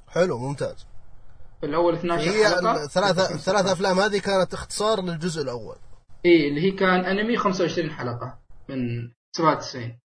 حلو 0.08 0.38
ممتاز. 0.38 0.86
الأول 1.64 1.94
12 1.96 2.30
هي 2.32 2.46
حلقة. 2.50 2.84
الثلاثة 2.84 3.36
الثلاث 3.36 3.66
أفلام 3.66 4.00
هذه 4.00 4.20
كانت 4.20 4.54
اختصار 4.54 5.02
للجزء 5.02 5.42
الأول. 5.42 5.76
اي 6.26 6.48
اللي 6.48 6.62
هي 6.62 6.72
كان 6.72 7.06
أنمي 7.06 7.38
25 7.38 7.92
حلقة 7.92 8.40
من 8.70 8.78
97 9.36 10.00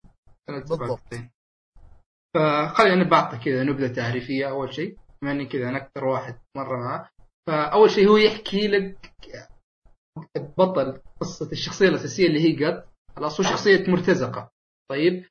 سنه 0.47 0.59
بالضبط. 0.59 0.81
97 0.81 1.29
فخلينا 2.35 3.09
بعطي 3.09 3.37
كذا 3.37 3.63
نبذة 3.63 3.93
تعريفية 3.93 4.49
أول 4.49 4.73
شيء 4.73 4.97
بما 5.21 5.31
إني 5.31 5.45
كذا 5.45 5.69
أنا 5.69 5.77
أكثر 5.77 6.05
واحد 6.05 6.39
مرة 6.57 6.77
معاه. 6.77 7.09
فأول 7.47 7.89
شيء 7.89 8.09
هو 8.09 8.17
يحكي 8.17 8.67
لك 8.67 9.13
بطل 10.57 11.01
قصة 11.21 11.51
الشخصية 11.51 11.89
الأساسية 11.89 12.27
اللي 12.27 12.39
هي 12.39 12.65
قد 12.65 12.83
خلاص 13.15 13.41
هو 13.41 13.47
شخصية 13.51 13.89
مرتزقة. 13.89 14.51
طيب؟ 14.89 15.25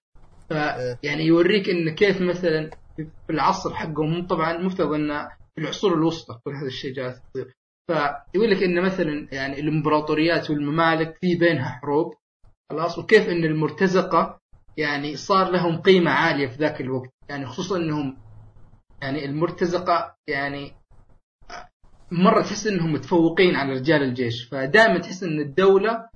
إيه. 0.53 0.99
يعني 1.03 1.25
يوريك 1.25 1.69
إن 1.69 1.95
كيف 1.95 2.21
مثلا 2.21 2.71
في 2.97 3.31
العصر 3.31 3.75
حقهم 3.75 4.15
هم 4.15 4.27
طبعا 4.27 4.59
مفترض 4.59 4.93
ان 4.93 5.29
في 5.29 5.61
العصور 5.61 5.95
الوسطى 5.95 6.41
كل 6.45 6.55
هذا 6.55 6.67
الشيء 6.67 6.95
جالس 6.95 7.23
يصير. 7.29 7.55
فيقول 7.91 8.51
لك 8.51 8.63
إن 8.63 8.83
مثلا 8.85 9.29
يعني 9.33 9.61
الإمبراطوريات 9.61 10.51
والممالك 10.51 11.17
في 11.21 11.35
بينها 11.35 11.69
حروب. 11.69 12.15
خلاص؟ 12.71 12.99
وكيف 12.99 13.29
إن 13.29 13.45
المرتزقة 13.45 14.38
يعني 14.79 15.17
صار 15.17 15.51
لهم 15.51 15.81
قيمة 15.81 16.11
عالية 16.11 16.47
في 16.47 16.57
ذاك 16.57 16.81
الوقت. 16.81 17.11
يعني 17.29 17.47
خصوصا 17.47 17.77
إنهم 17.77 18.17
يعني 19.03 19.25
المرتزقة 19.25 20.15
يعني 20.29 20.73
مرة 22.11 22.43
تحس 22.43 22.67
إنهم 22.67 22.93
متفوقين 22.93 23.57
على 23.57 23.73
رجال 23.73 24.03
الجيش. 24.03 24.49
فدائما 24.49 24.99
تحس 24.99 25.23
إن 25.23 25.41
الدولة 25.41 26.09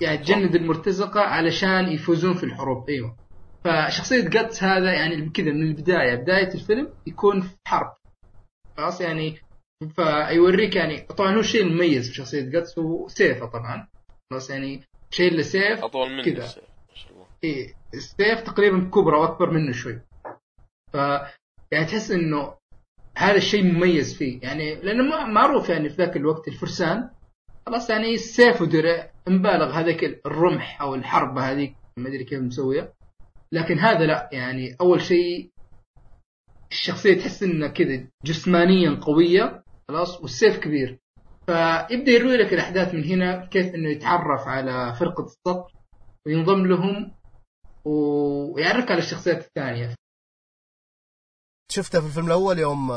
يعني 0.00 0.18
تجند 0.18 0.54
المرتزقة 0.54 1.20
علشان 1.20 1.88
يفوزون 1.88 2.34
في 2.34 2.44
الحروب. 2.44 2.90
أيوه. 2.90 3.16
فشخصية 3.64 4.28
جاتس 4.28 4.62
هذا 4.62 4.92
يعني 4.92 5.30
كذا 5.30 5.52
من 5.52 5.62
البداية. 5.62 6.14
بداية 6.14 6.54
الفيلم 6.54 6.88
يكون 7.06 7.40
في 7.40 7.56
حرب. 7.66 7.92
خلاص 8.76 9.00
يعني 9.00 9.38
فيوريك 9.96 10.76
يعني 10.76 11.00
طبعا 11.00 11.34
هو 11.34 11.40
الشيء 11.40 11.62
المميز 11.62 12.08
في 12.08 12.14
شخصية 12.14 12.50
جاتس 12.50 12.78
هو 12.78 13.08
سيفة 13.08 13.46
طبعا. 13.46 13.88
خلاص 14.30 14.50
يعني 14.50 14.84
شيء 15.10 15.32
له 15.32 15.42
سيف 15.42 15.84
أطول 15.84 16.10
مني 16.12 16.22
كذا. 16.22 16.44
السيف، 16.44 16.64
ما 16.64 16.94
شاء 16.94 17.12
الله 17.12 17.26
إيه 17.44 17.74
السيف 17.94 18.40
تقريبا 18.40 18.90
كبرى 18.90 19.16
وأكبر 19.16 19.50
منه 19.50 19.72
شوي. 19.72 20.00
ف 20.92 20.96
يعني 21.72 21.84
تحس 21.86 22.10
إنه 22.10 22.54
هذا 23.16 23.36
الشيء 23.36 23.64
مميز 23.64 24.16
فيه. 24.16 24.40
يعني 24.42 24.74
لأنه 24.74 25.26
معروف 25.26 25.68
يعني 25.68 25.88
في 25.88 25.96
ذاك 25.96 26.16
الوقت 26.16 26.48
الفرسان 26.48 27.10
خلاص 27.66 27.90
يعني 27.90 28.14
السيف 28.14 28.62
ودرع 28.62 29.10
مبالغ 29.28 29.70
هذاك 29.72 30.20
الرمح 30.26 30.82
أو 30.82 30.94
الحربه 30.94 31.50
هذيك 31.50 31.74
ما 31.96 32.08
أدري 32.08 32.24
كيف 32.24 32.40
مسوية. 32.40 32.92
لكن 33.52 33.78
هذا 33.78 34.06
لا 34.06 34.28
يعني 34.32 34.76
أول 34.80 35.00
شيء 35.00 35.50
الشخصية 36.70 37.18
تحس 37.18 37.42
إنها 37.42 37.68
كذا 37.68 38.06
جسمانيا 38.24 38.90
قوية 38.90 39.64
خلاص 39.88 40.20
والسيف 40.20 40.58
كبير. 40.58 40.98
فيبدأ 41.46 42.12
يروي 42.12 42.36
لك 42.36 42.52
الأحداث 42.52 42.94
من 42.94 43.04
هنا 43.04 43.46
كيف 43.46 43.74
إنه 43.74 43.90
يتعرف 43.90 44.48
على 44.48 44.94
فرقة 45.00 45.24
الصقر 45.24 45.72
وينضم 46.26 46.66
لهم 46.66 47.12
ويعرفك 47.84 48.90
على 48.90 48.98
الشخصيات 48.98 49.38
الثانية. 49.46 49.94
شفتها 51.70 52.00
في 52.00 52.06
الفيلم 52.06 52.26
الأول 52.26 52.58
يوم 52.58 52.92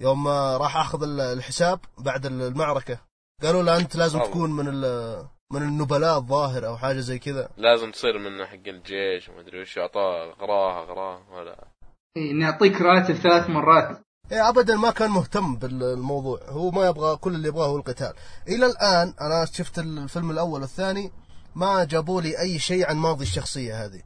يوم 0.00 0.28
راح 0.28 0.76
أخذ 0.76 1.02
الحساب 1.20 1.80
بعد 1.98 2.26
المعركة. 2.26 2.98
قالوا 3.42 3.62
له 3.62 3.76
أنت 3.76 3.96
لازم 3.96 4.18
والله. 4.18 4.30
تكون 4.32 4.52
من 4.52 4.68
ال- 4.68 5.26
من 5.52 5.62
النبلاء 5.62 6.18
الظاهر 6.18 6.66
أو 6.66 6.76
حاجة 6.76 7.00
زي 7.00 7.18
كذا. 7.18 7.48
لازم 7.56 7.90
تصير 7.90 8.18
من 8.18 8.46
حق 8.46 8.66
الجيش 8.66 9.28
وما 9.28 9.40
أدري 9.40 9.60
وش 9.60 9.78
اعطاه 9.78 10.34
غراه 10.40 10.84
غراه 10.84 11.32
ولا. 11.32 11.68
إيه، 12.16 12.30
اني 12.30 12.44
اعطيك 12.44 12.80
راتب 12.80 13.14
ثلاث 13.14 13.50
مرات. 13.50 14.02
إيه 14.32 14.48
ابدا 14.48 14.76
ما 14.76 14.90
كان 14.90 15.10
مهتم 15.10 15.56
بالموضوع. 15.56 16.40
هو 16.48 16.70
ما 16.70 16.86
يبغى 16.86 17.16
كل 17.16 17.34
اللي 17.34 17.48
يبغاه 17.48 17.66
هو 17.66 17.76
القتال. 17.76 18.12
إلى 18.48 18.66
الآن 18.66 19.14
أنا 19.20 19.44
شفت 19.44 19.78
الفيلم 19.78 20.30
الأول 20.30 20.60
والثاني 20.60 21.12
ما 21.56 21.84
جابوا 21.84 22.20
لي 22.22 22.40
أي 22.40 22.58
شيء 22.58 22.86
عن 22.86 22.96
ماضي 22.96 23.22
الشخصية 23.24 23.84
هذه. 23.84 24.02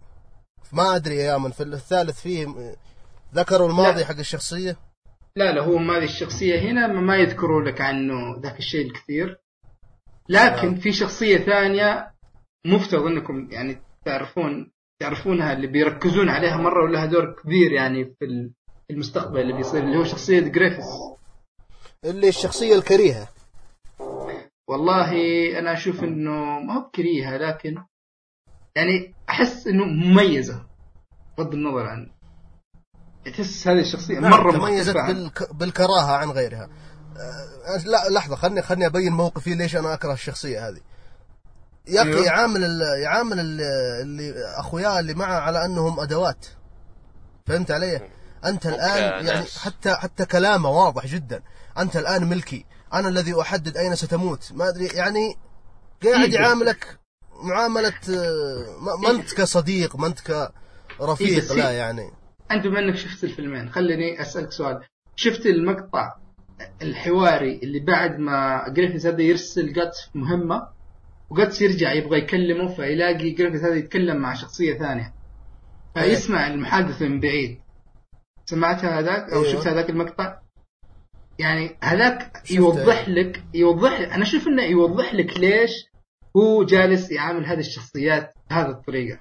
ما 0.73 0.97
أدري 0.97 1.17
يا 1.17 1.39
من 1.39 1.51
في 1.51 1.63
الثالث 1.63 2.21
فيه 2.21 2.47
ذكروا 3.35 3.69
الماضي 3.69 4.01
لا. 4.01 4.07
حق 4.07 4.19
الشخصية؟ 4.19 4.77
لا 5.37 5.53
لا 5.53 5.63
هو 5.63 5.79
ما 5.79 5.97
هذه 5.99 6.05
الشخصية 6.05 6.61
هنا 6.61 6.87
ما- 6.87 7.17
يذكروا 7.17 7.63
لك 7.63 7.81
عنه 7.81 8.41
ذاك 8.43 8.59
الشيء 8.59 8.87
الكثير. 8.87 9.41
لكن 10.29 10.67
نعم. 10.67 10.75
في 10.81 10.93
شخصية 10.93 11.39
ثانية 11.39 12.11
مفترض 12.67 13.03
إنكم 13.07 13.49
يعني 13.51 13.83
تعرفون 14.05 14.73
تعرفونها 15.01 15.53
اللي 15.53 15.67
بيركزون 15.67 16.29
عليها 16.29 16.57
مرة 16.57 16.85
ولها 16.85 17.07
دور 17.07 17.37
كبير 17.43 17.73
يعني 17.73 18.05
في 18.05 18.25
ال- 18.25 18.51
في 18.89 18.93
المستقبل 18.95 19.41
اللي 19.41 19.53
بيصير 19.53 19.83
اللي 19.85 19.97
هو 19.99 20.05
شخصية 20.05 20.41
جريفيث. 20.41 20.85
اللي 22.05 22.29
الشخصية 22.29 22.75
الكريهة. 22.75 23.29
والله 24.71 25.11
أنا 25.59 25.73
أشوف 25.73 26.05
إنه 26.05 26.61
ما 26.61 26.75
هو 26.75 26.81
بكريهة 26.81 27.37
لكن 27.37 27.77
يعني 28.77 29.15
أحس 29.31 29.67
إنه 29.67 29.85
مميزة 29.85 30.67
بغض 31.39 31.55
النظر 31.55 31.87
عن 31.87 32.11
تحس 33.25 33.69
هذه 33.69 33.81
الشخصية 33.81 34.19
نعم 34.19 34.51
تميزت 34.51 34.89
مختلفة 34.89 35.01
عن- 35.01 35.15
بالك... 35.15 35.55
بالكراهة 35.55 36.13
عن 36.17 36.31
غيرها 36.31 36.69
آه، 37.17 37.77
لا 37.87 38.09
لحظة 38.11 38.37
خلني 38.37 38.63
خلني 38.63 38.87
أبين 38.87 39.13
موقفي 39.13 39.55
ليش 39.55 39.77
أنا 39.77 39.95
أكره 39.95 40.13
الشخصية 40.13 40.69
هذه 40.69 40.81
يا 41.89 42.03
أخي 42.03 42.11
أيوه. 42.11 42.27
يعامل 42.27 42.65
ال... 42.65 43.03
يعامل 43.03 43.41
ال... 43.41 43.61
اللي 44.03 44.35
اخوياه 44.59 45.01
اللي 45.01 45.15
معه 45.15 45.41
على 45.41 45.65
أنهم 45.65 46.01
أدوات 46.01 46.47
فهمت 47.47 47.71
علي؟ 47.71 48.11
أنت 48.45 48.67
الآن 48.67 49.27
يعني. 49.27 49.47
حتى 49.63 49.95
حتى 49.95 50.27
كلامه 50.27 50.69
واضح 50.71 51.07
جدا 51.07 51.43
أنت 51.79 51.97
الآن 51.97 52.25
ملكي 52.29 52.67
أنا 52.95 53.09
الذي 53.09 53.41
أحدد 53.41 53.77
أين 53.77 53.95
ستموت. 53.95 54.53
ما 54.55 54.69
أدري 54.69 54.87
يعني 54.87 55.37
قاعد 56.05 56.35
إيه. 56.35 56.41
يعاملك 56.41 56.99
معاملة 57.43 57.95
آه، 58.11 58.97
ما 59.03 59.11
أنت 59.11 59.35
كصديق 59.35 59.97
ما 59.97 60.07
أنت 60.07 60.31
إيه 60.31 60.49
كرفيق 60.99 61.53
لا 61.53 61.71
يعني. 61.71 62.11
أنت 62.51 62.67
بما 62.67 62.79
إنك 62.79 62.97
شفت 62.97 63.25
الفيلمين 63.25 63.71
خليني 63.71 64.21
أسألك 64.21 64.53
سؤال. 64.53 64.81
شفت 65.17 65.47
المقطع 65.47 66.17
الحواري 66.83 67.61
اللي 67.63 67.81
بعد 67.81 68.19
ما 68.19 68.69
جريفيث 68.69 69.07
هذا 69.07 69.23
يرسل 69.23 69.73
جاتس 69.73 70.01
في 70.13 70.19
مهمة 70.19 70.69
وجاتس 71.31 71.63
يرجع 71.63 71.93
يبغى 71.93 72.19
يكلمه 72.19 72.75
فيلاقي 72.75 73.31
جريفيث 73.31 73.65
هذا 73.65 73.75
يتكلم 73.75 74.17
مع 74.17 74.35
شخصية 74.35 74.79
ثانية. 74.79 75.15
فيسمع 75.95 76.47
المحادثة 76.47 77.09
من 77.09 77.21
بعيد. 77.21 77.61
سمعت 78.47 78.85
هذاك 78.85 79.33
أو 79.33 79.45
أيوه. 79.45 79.53
شفت 79.53 79.67
هذاك 79.67 79.91
المقطع؟ 79.91 80.41
يعني 81.41 81.77
هذاك. 81.83 82.33
يوضح 82.51 83.09
لك 83.09 83.43
يوضح 83.55 83.93
أنا 83.93 84.23
أشوف 84.23 84.49
إنه 84.49 84.63
يوضح 84.63 85.15
لك 85.15 85.39
ليش 85.39 85.71
هو 86.37 86.65
جالس 86.65 87.11
يعامل 87.11 87.47
هذه 87.47 87.59
الشخصيات 87.59 88.35
بهذه 88.51 88.71
الطريقة. 88.71 89.21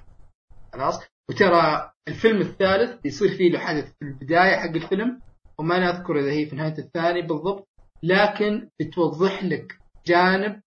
خلاص؟ 0.72 1.00
وترى 1.30 1.90
الفيلم 2.08 2.40
الثالث 2.40 3.06
يصير 3.06 3.28
فيه 3.28 3.50
له 3.50 3.58
حدث 3.58 3.84
في 3.84 4.02
البداية 4.02 4.56
حق 4.56 4.70
الفيلم 4.70 5.20
وما 5.58 5.78
نذكر 5.78 6.18
إذا 6.18 6.30
هي 6.30 6.46
في 6.46 6.56
نهاية 6.56 6.78
الثاني 6.78 7.22
بالضبط 7.22 7.68
لكن 8.02 8.68
بتوضح 8.80 9.44
لك 9.44 9.78
جانب 10.06 10.60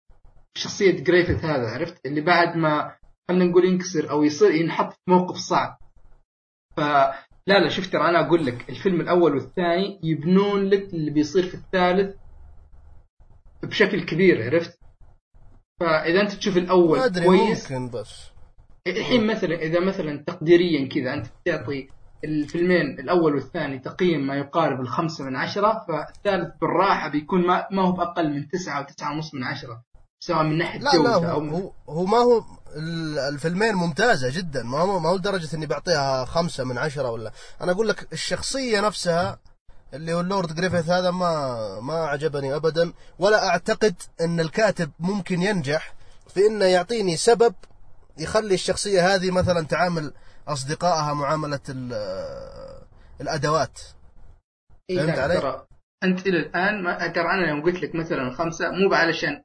شخصية 0.57 1.03
جريفيث 1.03 1.45
هذا 1.45 1.67
عرفت؟ 1.67 2.05
اللي 2.05 2.21
بعد 2.21 2.57
ما 2.57 2.95
خلينا 3.29 3.45
نقول 3.45 3.65
ينكسر 3.65 4.09
أو 4.09 4.23
يصير 4.23 4.51
ينحط 4.51 4.93
في 4.93 4.99
موقف 5.07 5.35
صعب. 5.37 5.77
فلا 6.77 7.13
لا 7.47 7.69
شوف 7.69 7.87
ترى 7.87 8.09
أنا 8.09 8.27
أقول 8.27 8.45
لك 8.45 8.69
الفيلم 8.69 9.01
الأول 9.01 9.33
والثاني 9.33 9.99
يبنون 10.03 10.65
لك 10.65 10.93
اللي 10.93 11.11
بيصير 11.11 11.43
في 11.43 11.53
الثالث 11.53 12.15
بشكل 13.63 14.05
كبير 14.05 14.43
عرفت؟ 14.43 14.79
فإذا 15.79 16.21
أنت 16.21 16.31
تشوف 16.31 16.57
الأول 16.57 16.99
ما 16.99 17.05
أدري 17.05 17.25
كويس 17.25 17.71
ممكن 17.71 17.97
بس. 17.97 18.31
الحين 18.87 19.27
مثلا 19.27 19.55
إذا 19.55 19.79
مثلا 19.79 20.23
تقديريا 20.27 20.87
كذا 20.87 21.13
أنت 21.13 21.27
تعطي 21.45 21.89
الفيلمين 22.23 22.99
الأول 22.99 23.35
والثاني 23.35 23.79
تقييم 23.79 24.27
ما 24.27 24.35
يقارب 24.35 24.81
الخمسة 24.81 25.23
من 25.23 25.35
عشرة 25.35 25.85
فالثالث 25.87 26.55
بالراحة 26.61 27.09
بيكون 27.09 27.47
ما, 27.47 27.67
ما 27.71 27.81
هو 27.81 27.91
بأقل 27.91 28.33
من 28.33 28.47
تسعة 28.47 28.77
أو 28.79 28.83
تسعة 28.83 29.13
ونص 29.13 29.33
من 29.33 29.43
عشرة 29.43 29.83
سواء 30.19 30.43
من 30.43 30.57
ناحية 30.57 30.79
لا 30.79 31.03
لا 31.03 31.15
هو, 31.15 31.31
أو 31.31 31.39
من... 31.39 31.49
هو 31.49 31.71
هو 31.89 32.05
ما 32.05 32.17
هو 32.17 32.43
الفيلمين 33.29 33.75
ممتازة 33.75 34.29
جدا. 34.29 34.63
ما 34.63 34.77
هو 34.79 34.99
ما 34.99 35.09
هو 35.09 35.15
لدرجة 35.15 35.55
إني 35.55 35.65
بعطيها 35.65 36.25
خمسة 36.25 36.63
من 36.63 36.77
عشرة 36.77 37.09
ولا. 37.09 37.31
أنا 37.61 37.71
أقول 37.71 37.87
لك 37.87 38.13
الشخصية 38.13 38.79
نفسها 38.81 39.39
اللي 39.93 40.13
هو 40.13 40.19
اللورد 40.19 40.55
جريفيث 40.55 40.89
هذا 40.89 41.11
ما 41.11 41.79
ما 41.79 41.93
عجبني 41.93 42.55
ابدا. 42.55 42.93
ولا 43.19 43.47
أعتقد 43.47 43.95
إن 44.21 44.39
الكاتب 44.39 44.91
ممكن 44.99 45.41
ينجح 45.41 45.93
في 46.33 46.47
إنه 46.47 46.65
يعطيني 46.65 47.17
سبب 47.17 47.53
يخلي 48.17 48.53
الشخصية 48.53 49.15
هذه 49.15 49.31
مثلا 49.31 49.65
تعامل 49.65 50.13
أصدقائها 50.47 51.13
معاملة 51.13 51.59
ال- 51.69 52.81
الأدوات. 53.21 53.79
إيه 54.89 54.97
فهمت 54.97 55.15
لا 55.17 55.23
علي؟ 55.23 55.37
ترى 55.39 55.65
أنت 56.03 56.27
إلى 56.27 56.37
الآن 56.39 56.83
ما 56.83 57.07
ترى 57.07 57.23
أنا 57.25 57.49
يوم 57.49 57.63
قلت 57.63 57.83
لك 57.83 57.95
مثلا 57.95 58.35
خمسة 58.35 58.65
مو 58.71 58.93
علشان 58.93 59.41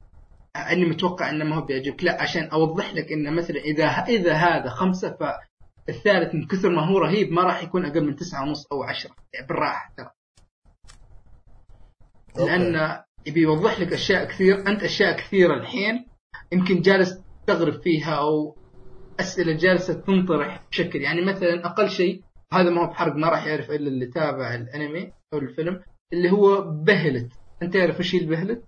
أني 0.73 0.85
متوقع 0.85 1.31
أنه 1.31 1.45
ما 1.45 1.57
هو 1.57 1.61
بيعجبك. 1.61 2.05
لا 2.05 2.23
عشان 2.23 2.45
أوضح 2.45 2.95
لك 2.95 3.13
إنه 3.13 3.31
مثلا 3.31 3.57
إذا 3.57 3.85
إذا 3.85 4.33
هذا 4.33 4.69
خمسة 4.69 5.17
فالثالث 5.87 6.35
من 6.35 6.47
كثر 6.47 6.69
ما 6.69 6.87
هو 6.87 6.99
رهيب 6.99 7.33
ما 7.33 7.43
راح 7.43 7.63
يكون 7.63 7.85
أقل 7.85 8.07
من 8.07 8.17
تسعة 8.17 8.43
ونص 8.43 8.67
أو 8.73 8.83
عشرة. 8.83 9.15
يعني 9.35 9.47
بالراحة 9.47 9.95
ترى. 9.97 10.11
لأن 12.37 13.01
يبي 13.27 13.41
يوضح 13.41 13.81
لك 13.81 13.93
أشياء 13.93 14.25
كثير. 14.25 14.69
أنت 14.69 14.83
أشياء 14.83 15.17
كثيرة 15.17 15.55
الحين 15.55 16.07
يمكن 16.53 16.81
جالس 16.81 17.23
تستغرب 17.41 17.83
فيها 17.83 18.15
أو 18.15 18.57
أسئلة 19.21 19.53
جالسة 19.53 19.95
تنطرح 19.95 20.65
بشكل. 20.71 21.01
يعني 21.01 21.25
مثلا 21.25 21.67
أقل 21.67 21.91
شيء 21.91 22.23
هذا 22.53 22.71
ما 22.71 22.83
هو 22.83 22.87
بحرق 22.87 23.15
ما 23.17 23.29
راح 23.29 23.47
يعرف 23.47 23.71
إلا 23.71 23.89
اللي 23.89 24.07
تابع 24.07 24.55
الأنمي 24.55 25.13
أو 25.33 25.39
الفيلم 25.39 25.83
اللي 26.13 26.31
هو 26.31 26.61
بهلت. 26.61 27.33
أنت 27.63 27.75
تعرف 27.75 27.99
إيش 27.99 28.15
هي 28.15 28.21
البهلت؟ 28.21 28.65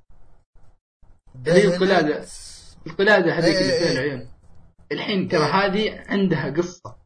اللي 1.39 1.53
هي 1.53 1.75
القلادة. 1.75 2.25
القلادة 2.87 3.33
هذيك 3.33 3.55
إيه 3.55 3.61
اللي 3.61 3.73
إيه 3.73 3.79
فيها 3.81 3.91
إيه. 3.91 3.93
العيون. 3.93 4.29
الحين 4.93 5.29
ترى 5.29 5.45
هذه 5.45 6.05
عندها 6.09 6.51
قصة. 6.51 6.97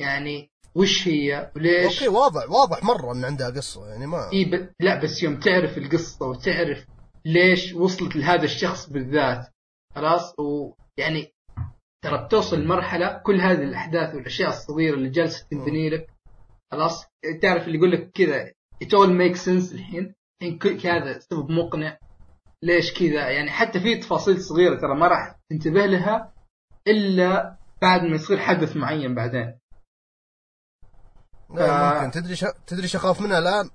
يعني 0.00 0.50
وش 0.74 1.08
هي 1.08 1.52
وليش؟ 1.56 2.02
أوكي 2.02 2.08
واضح 2.08 2.50
واضح 2.50 2.84
مرة 2.84 3.12
إن 3.12 3.24
عندها 3.24 3.50
قصة 3.50 3.88
يعني 3.88 4.06
ما 4.06 4.30
إيه 4.32 4.50
ب... 4.50 4.70
لا 4.80 5.02
بس 5.02 5.22
يوم 5.22 5.40
تعرف 5.40 5.78
القصة 5.78 6.26
وتعرف 6.26 6.86
ليش 7.24 7.72
وصلت 7.72 8.16
لهذا 8.16 8.44
الشخص 8.44 8.90
بالذات 8.90 9.46
خلاص؟ 9.94 10.34
ويعني 10.38 11.32
ترى 12.04 12.24
بتوصل 12.24 12.60
لمرحلة 12.60 13.22
كل 13.24 13.40
هذه 13.40 13.62
الأحداث 13.62 14.14
والأشياء 14.14 14.48
الصغيرة 14.48 14.94
اللي 14.94 15.08
جالسة 15.08 15.46
تنبني 15.50 15.90
لك 15.90 16.06
خلاص؟ 16.72 17.04
تعرف 17.42 17.66
اللي 17.66 17.78
يقول 17.78 17.92
لك 17.92 18.10
كذا 18.14 18.46
it 18.84 18.88
all 18.88 19.10
makes 19.10 19.44
sense 19.44 19.72
الحين. 19.72 20.14
الحين 20.42 20.58
كل 20.58 20.88
هذا 20.88 21.18
سبب 21.18 21.50
مقنع. 21.50 21.98
ليش 22.62 22.92
كذا؟ 22.94 23.28
يعني 23.30 23.50
حتى 23.50 23.80
في 23.80 23.96
تفاصيل 23.96 24.42
صغيرة 24.42 24.80
ترى 24.80 24.94
ما 24.94 25.08
راح 25.08 25.36
تنتبه 25.50 25.86
لها 25.86 26.32
إلا 26.86 27.56
بعد 27.82 28.02
ما 28.02 28.14
يصير 28.14 28.38
حدث 28.38 28.76
معين 28.76 29.14
بعدين. 29.14 29.58
لا، 31.54 31.90
ف- 32.00 32.02
ممكن. 32.04 32.10
تدري 32.20 32.36
ش... 32.36 32.44
تدري 32.66 32.86
أخاف 32.86 33.20
منها 33.20 33.38
الآن؟ 33.38 33.70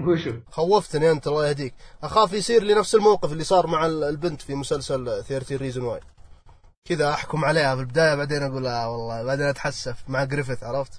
هو 0.00 0.16
شوف 0.16 0.34
خوفتني 0.50 1.10
أنت 1.10 1.26
الله 1.26 1.48
يهديك. 1.48 1.74
أخاف 2.02 2.32
يصير 2.32 2.62
لي 2.62 2.74
نفس 2.74 2.94
الموقف 2.94 3.32
اللي 3.32 3.44
صار 3.44 3.66
مع 3.66 3.86
ال- 3.86 4.04
البنت 4.04 4.42
في 4.42 4.54
مسلسل 4.54 5.22
30 5.24 5.56
Reasons 5.56 5.84
Why 5.84 6.00
كذا 6.88 7.10
أحكم 7.10 7.44
عليها 7.44 7.74
في 7.74 7.80
البداية 7.80 8.14
بعدين 8.14 8.42
أقول 8.42 8.66
آه 8.66 8.90
والله 8.90 9.24
بعدين 9.24 9.46
أتحسف 9.46 10.04
مع 10.08 10.24
جريفيث 10.24 10.64
عرفت؟ 10.64 10.92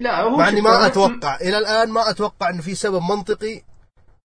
لا 0.00 0.20
هو 0.22 0.36
مع 0.36 0.48
إني 0.48 0.60
ما 0.60 0.86
أتوقع. 0.86 1.36
إلى 1.36 1.58
الآن 1.58 1.90
ما 1.90 2.10
أتوقع 2.10 2.50
إنه 2.50 2.62
في 2.62 2.74
سبب 2.74 3.02
منطقي 3.02 3.62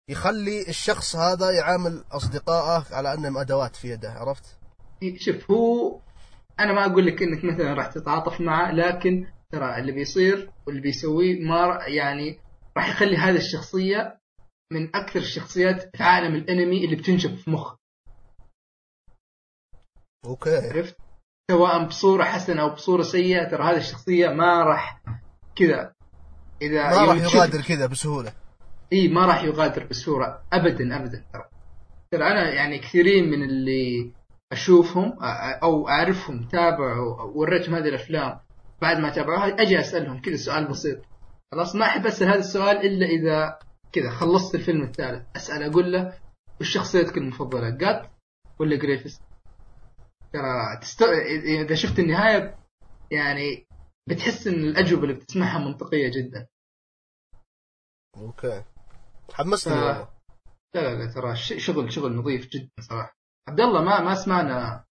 يخلي 0.08 0.68
الشخص 0.68 1.16
هذا 1.16 1.50
يعامل 1.50 2.04
أصدقائه 2.12 2.84
على 2.90 3.14
أنهم 3.14 3.38
أدوات 3.38 3.76
في 3.76 3.88
يده 3.88 4.10
عرفت؟ 4.10 4.58
شوف 5.16 5.50
هو 5.50 6.00
أنا 6.60 6.72
ما 6.72 6.86
أقول 6.86 7.06
لك 7.06 7.22
إنك 7.22 7.44
مثلا 7.44 7.74
راح 7.74 7.86
تتعاطف 7.86 8.40
معه 8.40 8.72
لكن 8.72 9.26
ترى 9.52 9.78
اللي 9.78 9.92
بيصير 9.92 10.50
واللي 10.66 10.80
بيسويه 10.80 11.40
ما 11.40 11.78
يعني 11.86 12.38
راح 12.76 12.88
يخلي 12.88 13.16
هذه 13.16 13.36
الشخصية 13.36 14.20
من 14.72 14.96
أكثر 14.96 15.20
الشخصيات 15.20 15.96
في 15.96 16.02
عالم 16.02 16.34
الأنمي 16.34 16.84
اللي 16.84 16.96
بتنشف 16.96 17.30
في 17.30 17.50
مخ 17.50 17.76
أوكي. 20.26 20.56
عرفت؟ 20.56 20.96
سواء 21.50 21.84
بصورة 21.84 22.24
حسنة 22.24 22.62
أو 22.62 22.70
بصورة 22.70 23.02
سيئة 23.02 23.48
ترى 23.48 23.64
هذه 23.64 23.76
الشخصية 23.76 24.28
ما 24.28 24.64
راح 24.64 25.02
كذا. 25.56 25.92
إذا 26.62 26.90
ما 26.90 27.04
راح 27.04 27.16
يغادر 27.16 27.62
كذا 27.62 27.86
بسهولة. 27.86 28.32
إي 28.94 29.08
ما 29.08 29.26
راح 29.26 29.42
يغادر 29.44 29.86
بسهولة 29.86 30.38
ابدا 30.52 30.96
ابدا. 30.96 31.24
ترى 31.32 31.44
ترى 32.10 32.24
أنا 32.24 32.52
يعني 32.52 32.78
كثيرين 32.78 33.30
من 33.30 33.42
اللي 33.42 34.12
أشوفهم 34.52 35.18
أو 35.62 35.88
أعرفهم 35.88 36.48
تابعوا 36.48 37.22
وريتهم 37.22 37.74
هذه 37.74 37.88
الأفلام 37.88 38.40
بعد 38.82 38.98
ما 38.98 39.10
تابعوها 39.10 39.62
أجي 39.62 39.80
أسألهم 39.80 40.20
كذا 40.20 40.36
سؤال 40.36 40.68
بسيط. 40.68 40.98
خلاص 41.52 41.76
ما 41.76 41.86
أحب 41.86 42.06
أسأل 42.06 42.28
هذا 42.28 42.38
السؤال 42.38 42.76
إلا 42.76 43.06
إذا 43.06 43.58
كذا 43.92 44.10
خلصت 44.10 44.54
الفيلم 44.54 44.82
الثالث. 44.82 45.22
أسأل 45.36 45.62
أقول 45.62 45.92
له 45.92 46.18
وش 46.60 46.74
شخصيتك 46.74 47.18
المفضلة 47.18 47.70
جاتس 47.70 48.10
ولا 48.58 48.76
جريفيث؟ 48.76 49.20
ترى 50.32 50.78
تست... 50.80 51.02
إذا 51.02 51.74
شفت 51.74 51.98
النهاية 51.98 52.58
يعني 53.10 53.66
بتحس 54.08 54.46
إن 54.46 54.54
الأجوبة 54.54 55.02
اللي 55.02 55.14
بتسمعها 55.14 55.58
منطقية 55.58 56.08
جدا. 56.08 56.46
okay. 58.16 58.64
آه. 59.68 59.72
والله. 59.72 60.08
لا 60.74 60.80
لا 60.80 60.94
لا 61.04 61.12
ترى 61.14 61.36
ش- 61.36 61.66
شغل 61.66 61.92
شغل 61.92 62.12
نظيف 62.16 62.48
جدا 62.48 62.70
صراحة. 62.80 63.16
عبد 63.48 63.60
الله 63.60 63.82
ما 63.82 64.00
ما 64.00 64.14
سمعنا 64.14 64.84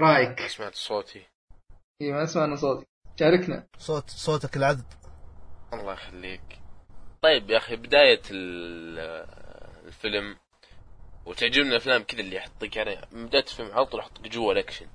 رايك. 0.00 0.46
سمعت 0.46 0.74
صوتي. 0.74 1.26
إي 2.02 2.12
ما 2.12 2.26
سمعنا 2.26 2.56
صوتك. 2.56 2.86
شاركنا. 3.20 3.66
صوت 3.78 4.10
صوتك 4.10 4.56
العذب. 4.56 4.84
الله 5.72 5.92
يخليك. 5.92 6.60
طيب 7.22 7.50
يا 7.50 7.56
أخي 7.56 7.76
بداية 7.76 8.22
ال- 8.30 8.98
الفيلم 9.86 10.36
وتعجبني 11.26 11.68
الأفلام 11.68 12.02
كذا 12.02 12.20
اللي 12.20 12.36
يحطك 12.36 12.76
يعني 12.76 13.06
من 13.12 13.26
بداية 13.26 13.42
الفيلم 13.42 13.70
على 13.72 13.86
طول 13.86 14.00
يحطك 14.00 14.28
جوا 14.28 14.52
الأكشن. 14.52 14.86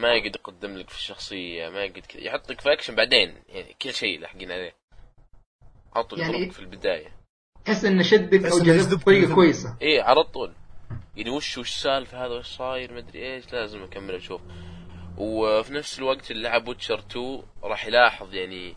ما 0.00 0.08
يقعد 0.14 0.36
يقدم 0.36 0.76
لك 0.76 0.90
في 0.90 0.96
الشخصية 0.96 1.68
ما 1.68 1.86
كذا 1.86 2.20
يحطك 2.22 2.60
في 2.60 2.72
أكشن 2.72 2.94
بعدين 2.94 3.42
يعني 3.48 3.74
كل 3.82 3.94
شيء 3.94 4.20
لاحقين 4.20 4.52
عليه. 4.52 4.76
على 5.94 6.04
طول 6.04 6.20
يعني- 6.20 6.50
في 6.50 6.60
البداية. 6.60 7.15
تحس 7.66 7.84
إنه 7.84 8.02
شدك 8.02 8.44
أو 8.44 8.56
إنه 8.56 8.64
جذبك 8.64 9.00
بطريقة. 9.02 9.34
كويسة. 9.34 9.76
إيه 9.82 10.02
على 10.02 10.22
طول. 10.24 10.52
يعني 11.16 11.30
وش 11.30 11.58
وش 11.58 11.68
السالفة 11.76 12.26
هذا 12.26 12.34
وش 12.34 12.46
صاير؟ 12.46 12.94
مدري 12.94 13.34
إيش. 13.34 13.52
لازم 13.52 13.82
أكمل 13.82 14.14
أشوف. 14.14 14.40
وفي 15.18 15.72
نفس 15.72 15.98
الوقت 15.98 16.30
اللي 16.30 16.42
لعب 16.42 16.68
ويتشر 16.68 16.98
2 16.98 17.42
راح 17.62 17.86
يلاحظ 17.86 18.34
يعني 18.34 18.76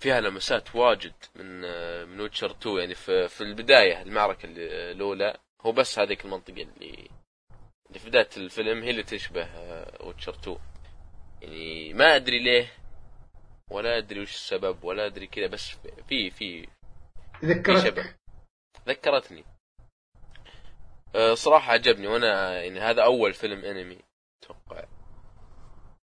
فيها 0.00 0.20
لمسات 0.20 0.74
واجد 0.76 1.12
من 1.36 1.60
من 2.08 2.20
Witcher 2.20 2.50
2 2.50 2.76
يعني 2.78 2.94
في 2.94 3.28
في 3.28 3.40
البداية 3.40 4.02
المعركة 4.02 4.46
اللي- 4.46 4.90
الأولى 4.92 5.36
هو 5.62 5.72
بس 5.72 5.98
هذيك 5.98 6.24
المنطقة 6.24 6.52
اللي 6.62 7.08
اللي 7.88 7.98
في 7.98 8.08
بداية 8.08 8.28
الفيلم 8.36 8.82
هي 8.82 8.90
اللي 8.90 9.02
تشبه 9.02 9.48
Witcher 10.00 10.34
2 10.34 10.56
يعني 11.42 11.94
ما 11.94 12.16
أدري 12.16 12.38
ليه 12.38 12.72
ولا 13.70 13.98
أدري 13.98 14.20
وش 14.20 14.34
السبب 14.34 14.84
ولا 14.84 15.06
أدري 15.06 15.26
كذا 15.26 15.46
بس 15.46 15.76
في 16.08 16.30
في 16.30 16.66
شبه. 17.84 18.14
ذكرتني. 18.88 19.44
أه، 21.14 21.34
صراحة 21.34 21.72
عجبني 21.72 22.06
وأنا 22.06 22.62
يعني 22.62 22.80
هذا 22.80 23.02
أول 23.04 23.32
فيلم 23.32 23.64
أنمي 23.64 23.98
أتوقع. 24.42 24.84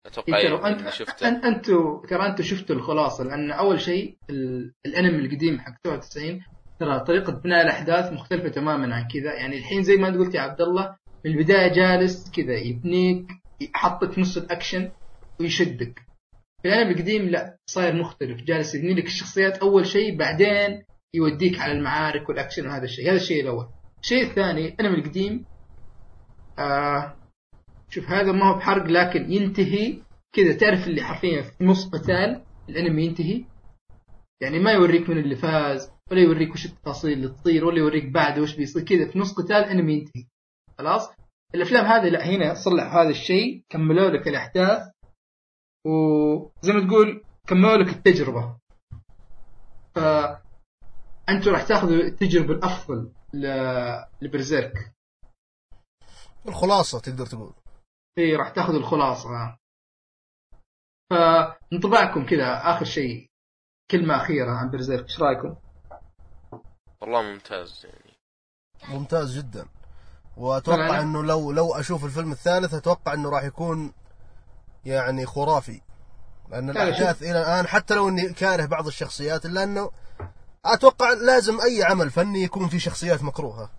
أتوقع 0.07 0.43
ترى 0.43 0.73
انت 0.73 0.89
شفته. 0.89 1.31
أن- 1.31 1.45
أنتوا 1.45 2.07
ترى 2.07 2.27
أنتوا 2.27 2.45
شفتوا 2.45 2.77
الخلاصة 2.77 3.25
لأن 3.25 3.51
أول 3.51 3.81
شيء 3.81 4.17
ال- 4.31 4.73
الأنمي 4.87 5.25
القديم 5.27 5.61
حق 5.61 5.81
99 5.85 6.45
ترى 6.81 7.01
طريقة 7.01 7.33
بناء 7.33 7.63
الأحداث 7.65 8.13
مختلفة 8.13 8.49
تماما 8.49 8.95
عن 8.95 9.09
كذا. 9.09 9.35
يعني 9.35 9.57
الحين 9.59 9.83
زي 9.83 9.97
ما 9.97 10.09
أنت 10.09 10.17
قلت 10.17 10.35
يا 10.35 10.41
عبد 10.41 10.61
الله 10.61 10.97
من 11.25 11.31
البداية 11.33 11.69
جالس 11.73 12.31
كذا 12.31 12.55
يبنيك 12.59 13.27
يحطك 13.61 14.19
نص 14.19 14.37
الأكشن 14.37 14.93
ويشدك. 15.41 16.03
في 16.63 16.69
الأنمي 16.69 16.93
القديم 16.93 17.29
لا 17.29 17.57
صاير 17.67 17.95
مختلف. 17.95 18.43
جالس 18.43 18.75
يبني 18.75 18.95
لك 18.95 19.07
الشخصيات 19.07 19.59
أول 19.59 19.87
شيء 19.87 20.17
بعدين 20.19 20.85
يوديك 21.15 21.61
على 21.61 21.73
المعارك 21.73 22.29
والأكشن 22.29 22.67
وهذا 22.67 22.85
الشيء. 22.85 23.11
هذا 23.11 23.17
الشيء 23.17 23.43
الأول. 23.43 23.69
الشيء 24.03 24.23
الثاني 24.31 24.69
الانمي 24.69 24.99
القديم 24.99 25.45
آه 26.59 27.17
شوف 27.89 28.11
هذا 28.11 28.33
ما 28.33 28.51
هو 28.51 28.55
بحرق 28.59 28.85
لكن 28.85 29.33
ينتهي 29.33 30.03
كذا. 30.33 30.53
تعرف 30.53 30.87
اللي 30.87 31.03
حرفيا 31.03 31.43
في 31.43 31.65
نص 31.65 31.89
قتال 31.89 32.43
الأنمي 32.69 33.05
ينتهي؟ 33.05 33.45
يعني 34.41 34.59
ما 34.59 34.73
يوريك 34.73 35.11
من 35.11 35.19
اللي 35.19 35.37
فاز 35.37 35.91
ولا 36.11 36.21
يوريك 36.21 36.53
وش 36.55 36.67
التفاصيل 36.67 37.13
اللي 37.13 37.29
تصير 37.29 37.65
ولا 37.65 37.79
يوريك 37.79 38.05
بعده 38.05 38.43
وش 38.43 38.57
بيصير 38.57 38.83
كذا. 38.83 39.11
في 39.11 39.19
نص 39.19 39.35
قتال 39.35 39.65
انمي 39.65 39.93
ينتهي. 39.93 40.27
خلاص؟ 40.79 41.11
الأفلام 41.55 41.85
هذه 41.85 42.09
لا 42.09 42.27
هنا 42.27 42.55
صلحوا 42.55 43.03
هذا 43.03 43.11
الشيء 43.11 43.65
كملوا 43.69 44.11
لك 44.11 44.29
الأحداث 44.29 44.83
وزي 45.87 46.73
ما 46.73 46.87
تقول 46.89 47.23
كملوا 47.47 47.77
لك 47.77 47.89
التجربة. 47.89 48.57
ف 49.95 49.99
أنتم 51.31 51.51
راح 51.51 51.63
تاخذوا 51.63 51.97
التجربه 51.97 52.55
الأفضل. 52.55 53.13
لبرزيرك 54.23 54.93
الخلاصة 56.49 57.01
تقدر 57.01 57.27
تقول 57.27 57.53
إي 58.19 58.37
راح 58.37 58.49
تاخذوا 58.49 58.79
الخلاصة 58.79 59.57
فانطباعكم 61.11 62.27
كذا 62.27 62.61
آخر 62.65 62.85
شيء 62.85 63.31
كلمة 63.91 64.17
أخيرة 64.17 64.51
عن 64.51 64.71
برزيرك 64.71 65.05
إيش 65.05 65.21
رأيكم؟ 65.21 65.57
والله 67.01 67.23
ممتاز 67.23 67.87
يعني 67.87 68.15
ممتاز 68.89 69.39
جدا 69.39 69.67
وأتوقع. 70.37 71.01
إنه 71.01 71.25
لو 71.25 71.53
لو 71.53 71.75
أشوف 71.75 72.05
الفيلم 72.05 72.33
الثالث 72.33 72.75
أتوقع 72.75 73.15
إنه 73.15 73.31
راح 73.31 73.45
يكون 73.45 73.93
يعني 74.85 75.27
خرافي 75.27 75.81
لأن 76.49 76.67
لا، 76.67 76.73
لا، 76.73 76.83
الأحداث 76.83 77.23
إلى 77.23 77.41
الآن 77.41 77.67
حتى 77.67 77.95
لو 77.95 78.09
إني 78.09 78.33
كاره 78.33 78.67
بعض 78.67 78.87
الشخصيات 78.87 79.47
إلا 79.47 79.63
إنه 79.63 79.91
أتوقع 80.65 81.13
لازم 81.13 81.61
أي 81.61 81.83
عمل 81.85 82.11
فني 82.11 82.43
يكون 82.43 82.69
فيه 82.69 82.79
شخصيات 82.79 83.23
مكروهة. 83.23 83.71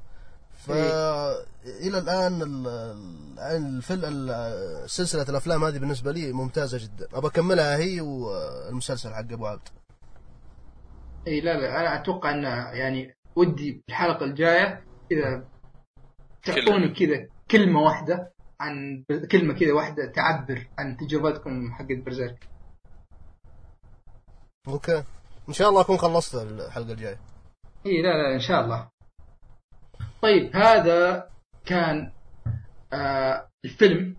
فالى 0.58 1.98
الآن 1.98 2.42
ال- 2.42 2.68
ال- 2.68 3.40
الفيلم 3.40 4.02
ال- 4.06 4.90
سلسلة 4.90 5.26
الأفلام 5.30 5.64
هذه 5.64 5.78
بالنسبة 5.78 6.12
لي 6.12 6.32
ممتازة 6.34 6.78
جدا. 6.78 7.08
ابى 7.14 7.28
أكملها 7.28 7.78
هي 7.78 8.02
والمسلسل 8.02 9.14
حق 9.14 9.32
أبو 9.32 9.48
عبد. 9.48 9.68
اي 11.28 11.42
لا 11.42 11.54
لا 11.58 11.80
أنا 11.80 12.02
أتوقع 12.02 12.32
إن 12.32 12.44
يعني 12.78 13.16
ودي 13.36 13.84
الحلقة 13.90 14.26
الجاية 14.26 14.84
كذا 15.10 15.44
تعطوني 16.44 16.90
كذا 16.94 17.28
كلمة 17.52 17.82
واحدة 17.82 18.32
عن 18.60 19.04
كلمة 19.32 19.54
كذا 19.54 19.74
واحدة 19.74 20.06
تعبر 20.06 20.68
عن 20.80 20.98
تجربتكم 20.98 21.72
حقت 21.74 21.98
برزيرك. 22.06 22.48
okay. 24.68 25.04
إن 25.52 25.56
شاء 25.56 25.70
الله 25.70 25.82
أكون 25.82 25.98
خلصت 25.98 26.36
الحلقة 26.36 26.92
الجاية. 26.92 27.20
إي 27.86 28.02
لا 28.02 28.08
لا 28.08 28.34
إن 28.34 28.40
شاء 28.40 28.62
الله. 28.62 28.90
طيب 30.22 30.56
هذا 30.56 31.30
كان 31.66 32.12
آه 32.94 33.50
الفيلم. 33.66 34.16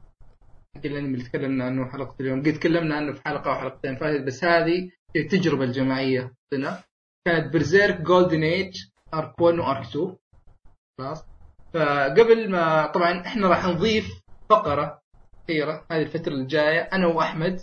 الانمي 0.85 1.15
اللي 1.15 1.25
تكلمنا 1.25 1.65
عنه 1.65 1.91
حلقة 1.91 2.15
اليوم. 2.21 2.41
قد 2.41 2.53
تكلمنا 2.53 2.97
عنه 2.97 3.13
في 3.13 3.23
حلقة 3.25 3.51
أو 3.51 3.61
حلقتين 3.61 3.97
فاتت 3.97 4.25
بس 4.25 4.45
هذه 4.45 4.91
التجربة 5.17 5.65
الجماعية 5.65 6.35
لنا. 6.53 6.83
كانت 7.27 7.53
Berserk 7.53 8.01
Golden 8.01 8.43
Age 8.43 8.77
Arc 9.15 9.41
1 9.41 9.59
و 9.59 9.66
Arc 9.66 9.87
2 9.87 10.17
خلاص. 10.99 11.25
فقبل 11.75 12.51
ما 12.51 12.87
طبعا 12.87 13.21
إحنا 13.27 13.49
راح 13.49 13.65
نضيف 13.65 14.21
فقرة 14.51 15.01
أخيرة 15.45 15.87
هذه 15.91 16.03
الفترة 16.03 16.33
الجاية. 16.33 16.81
أنا 16.81 17.07
وأحمد 17.07 17.61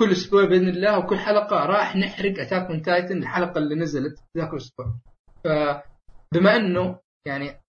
كل 0.00 0.12
أسبوع 0.12 0.44
بإذن 0.44 0.68
الله 0.68 0.98
وكل 0.98 1.18
حلقة 1.18 1.66
راح 1.66 1.96
نحرق 1.96 2.40
Attack 2.40 2.70
on 2.70 2.82
Titan 2.82 3.18
الحلقة 3.18 3.58
اللي 3.58 3.74
نزلت 3.74 4.18
ذاك 4.36 4.52
الأسبوع. 4.52 4.86
فبما 5.44 6.56
إنه 6.56 6.98
يعني 7.26 7.60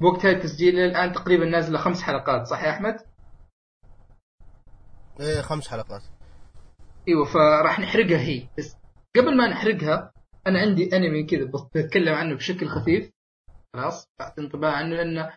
بوقت 0.00 0.26
هذا 0.26 0.36
التسجيل 0.36 0.78
الآن 0.78 1.12
تقريبا 1.12 1.44
نازلة 1.44 1.78
خمس 1.78 2.02
حلقات 2.02 2.46
صح 2.46 2.64
يا 2.64 2.70
أحمد؟ 2.70 2.96
إيه 5.20 5.40
خمس 5.40 5.68
حلقات. 5.68 6.02
إيوه 7.08 7.24
فراح 7.24 7.80
نحرقها 7.80 8.18
هي. 8.18 8.48
بس 8.58 8.76
قبل 9.16 9.36
ما 9.36 9.48
نحرقها 9.48 10.12
أنا 10.46 10.60
عندي 10.60 10.96
أنمي 10.96 11.24
كذا 11.24 11.50
بتكلم 11.74 12.14
عنه 12.14 12.34
بشكل 12.34 12.68
خفيف. 12.68 13.10
خلاص 13.74 14.08
اعطي 14.20 14.40
انطباع 14.40 14.72
عنه 14.72 14.96
لأنه 14.96 15.36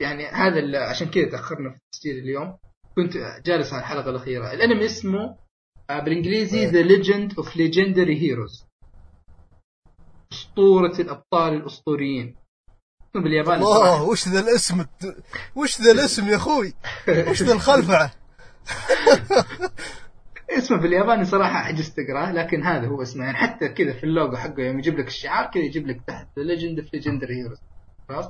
يعني 0.00 0.26
هذا 0.26 0.88
عشان 0.90 1.10
كذا 1.10 1.30
تأخرنا 1.30 1.70
في 1.70 1.76
التسجيل 1.76 2.18
اليوم. 2.18 2.58
كنت 3.02 3.42
جالس 3.46 3.72
على 3.72 3.80
الحلقة 3.80 4.10
الأخيرة. 4.10 4.52
الأنمي 4.52 4.84
اسمه 4.84 5.36
آه، 5.90 6.00
بالإنجليزي. 6.00 6.66
The 6.66 6.82
Legend 6.82 7.34
of 7.38 7.56
the 7.56 7.72
Legendary 7.72 8.22
Heroes 8.22 8.64
أسطورة 10.32 11.00
الأبطال 11.00 11.54
الأسطوريين. 11.54 12.36
اسمه 13.10 13.22
بالياباني؟ 13.22 13.62
الله 13.62 13.78
صراحة. 13.78 14.02
وش 14.02 14.28
ذا 14.28 14.40
الاسم؟ 14.40 14.84
وش 15.56 15.80
ذا 15.80 15.92
الاسم 15.92 16.28
يا 16.28 16.36
أخوي؟ 16.36 16.72
وش 17.08 17.42
ذا 17.42 17.52
الخلفعه 17.52 18.10
اسمه 20.50 20.78
بالياباني 20.78 21.24
صراحة 21.24 21.58
عجزت 21.58 21.94
أقرأه 21.98 22.32
لكن 22.32 22.62
هذا 22.62 22.86
هو 22.86 23.02
اسمه. 23.02 23.24
يعني 23.24 23.36
حتى 23.36 23.68
كذا 23.68 23.92
في 23.92 24.04
اللوجو 24.04 24.36
حقه 24.36 24.62
يوم 24.62 24.78
يجيب 24.78 24.98
لك 24.98 25.06
الشعار 25.06 25.50
كذا 25.50 25.62
يجيب 25.62 25.86
لك 25.86 26.00
تحت. 26.06 26.28
Legend 26.36 26.78
of 26.78 26.94
the 26.94 27.04
Legendary 27.04 27.34
Heroes 27.34 27.58
خلاص؟ 28.08 28.26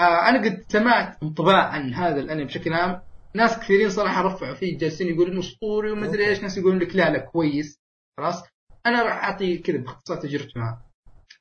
آه 0.00 0.28
أنا 0.28 0.44
قد 0.44 0.64
سمعت 0.68 1.22
انطباع 1.22 1.68
عن 1.68 1.94
هذا 1.94 2.20
الأنمي 2.20 2.44
بشكل 2.44 2.72
عام. 2.72 3.07
ناس 3.34 3.58
كثيرين 3.58 3.90
صراحة 3.90 4.22
رفعوا 4.22 4.54
فيه 4.54 4.78
جالسين 4.78 5.08
يقولوا 5.08 5.32
إنه 5.32 5.40
أسطوري 5.40 5.90
ومدري 5.90 6.20
okay. 6.22 6.28
إيش 6.28 6.40
ناس 6.42 6.58
يقولون 6.58 6.78
لك 6.78 6.96
لا 6.96 7.10
لا 7.10 7.18
كويس 7.18 7.80
خلاص. 8.18 8.42
أنا 8.86 9.02
راح 9.02 9.24
أعطي 9.24 9.58
كذا 9.58 9.76
باختصار 9.76 10.16
تجربتي 10.16 10.58
معه 10.58 10.90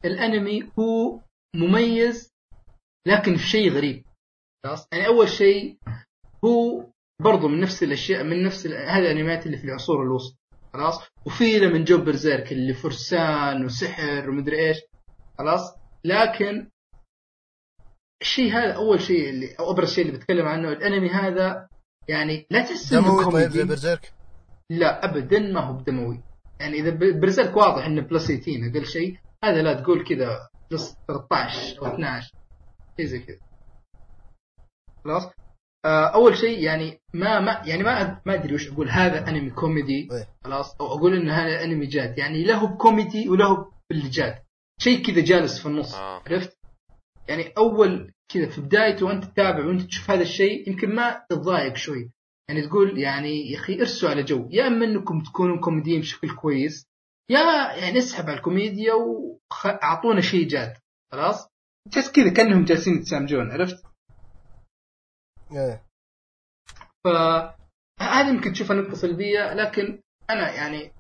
الأنمي 0.06 0.72
هو 0.80 1.22
مميز 1.56 2.34
لكن 3.08 3.36
في 3.36 3.48
شيء 3.48 3.72
غريب. 3.72 4.04
خلاص؟ 4.66 4.88
يعني 4.92 5.08
أول 5.08 5.30
شيء 5.30 5.78
هو 6.46 6.86
برضو 7.22 7.48
من 7.48 7.60
نفس 7.60 7.84
الأشياء 7.84 8.24
من 8.24 8.44
نفس 8.44 8.68
هذه 8.68 9.00
الأنميات 9.00 9.46
اللي 9.46 9.58
في 9.58 9.64
العصور 9.64 10.04
الوسطى. 10.04 10.38
خلاص؟ 10.74 11.00
وفي 11.26 11.60
له 11.60 11.70
من 11.70 11.84
جو 11.84 11.98
Berserk 12.04 12.52
اللي 12.52 12.74
فرسان 12.74 13.66
وسحر 13.66 14.30
ومدري 14.30 14.68
إيش. 14.68 14.78
خلاص؟ 15.38 15.62
لكن 16.04 16.70
الشيء 18.22 18.52
هذا 18.52 18.74
أول 18.74 19.02
شيء 19.02 19.30
اللي 19.30 19.56
أو 19.60 19.72
أبرز 19.72 19.94
شيء 19.94 20.06
اللي 20.06 20.18
بتكلم 20.18 20.46
عنه 20.46 20.70
الأنمي 20.70 21.10
هذا 21.10 21.70
يعني 22.08 22.48
لا 22.52 22.62
تحس 22.62 22.94
انه 22.94 23.02
دموي 23.02 23.24
طيب 23.24 23.34
زي 23.34 23.48
كوميدي 23.50 23.64
Berserk؟ 23.64 24.14
لا 24.70 25.06
ابدا 25.06 25.40
ما 25.40 25.60
هو 25.62 25.74
بدموي. 25.74 26.24
يعني 26.60 26.80
إذا 26.80 26.90
Berserk 27.20 27.58
واضح 27.58 27.86
إنه 27.86 28.02
plus 28.02 28.28
18 28.32 28.72
أقل 28.72 28.86
شيء. 28.86 29.18
هذا 29.44 29.62
لا 29.62 29.82
تقول 29.82 30.04
كذا 30.04 30.50
plus 30.72 30.98
13 31.08 31.80
أو 31.80 31.88
12 31.88 32.34
شيء 32.98 33.06
زي 33.06 33.20
كذا. 33.20 33.38
خلاص؟ 35.04 35.24
آه، 35.86 36.08
أول 36.08 36.38
شيء 36.38 36.60
يعني 36.60 37.00
ما 37.14 37.40
ما 37.40 37.62
يعني 37.66 37.84
ما 37.84 38.22
ما 38.26 38.34
أدري 38.34 38.56
وش 38.56 38.72
أقول. 38.72 38.90
هذا 38.90 39.30
أنمي 39.30 39.50
كوميدي. 39.50 40.10
إيه. 40.12 40.28
خلاص؟ 40.44 40.76
أو 40.82 40.88
أقول 40.88 41.14
ان 41.14 41.30
هذا 41.30 41.64
أنمي 41.64 41.86
جاد. 41.86 42.18
يعني 42.18 42.44
له 42.44 42.68
بكوميدي 42.68 43.30
وله 43.30 43.72
باللي 43.90 44.10
جاد 44.10 44.36
شيء 44.80 45.06
كذا 45.06 45.22
جالس 45.22 45.60
في 45.60 45.66
النص 45.66 45.96
آه. 45.96 46.24
عرفت؟ 46.28 46.58
يعني 47.28 47.54
أول 47.58 48.14
كذا 48.30 48.50
في 48.50 48.62
بدايته 48.62 49.06
وأنت 49.06 49.26
تتابع 49.26 49.66
وأنت 49.66 49.82
تشوف 49.82 50.12
هذا 50.12 50.22
الشيء 50.22 50.70
يمكن 50.70 50.96
ما 50.96 51.26
تتضايق 51.30 51.76
شوي. 51.76 52.12
يعني 52.50 52.68
تقول 52.68 52.98
يعني 52.98 53.52
يا 53.52 53.60
أخي 53.60 53.80
ارسوا 53.80 54.10
على 54.10 54.24
جو. 54.24 54.48
يا 54.52 54.68
أما 54.68 54.86
إنكم 54.86 55.24
تكونوا 55.24 55.62
كوميديين 55.62 56.02
بشكل 56.02 56.36
كويس 56.36 56.88
يا 57.30 57.40
يعني 57.74 57.98
اسحب 57.98 58.30
على 58.30 58.38
الكوميديا 58.38 58.94
واعطونا 58.94 60.22
شيء 60.22 60.48
جاد. 60.48 60.74
خلاص؟ 61.12 61.48
تحس 61.92 62.12
كذا 62.12 62.34
كأنهم 62.34 62.66
جالسين 62.66 62.96
يتسامجون 62.96 63.52
عرفت؟ 63.52 63.86
إيه. 65.52 65.84
فهذه 67.06 68.30
يمكن 68.30 68.54
تشوفها 68.54 68.76
نقطة 68.76 68.94
سلبية 68.94 69.54
لكن 69.54 70.02
أنا 70.30 70.54
يعني 70.54 70.92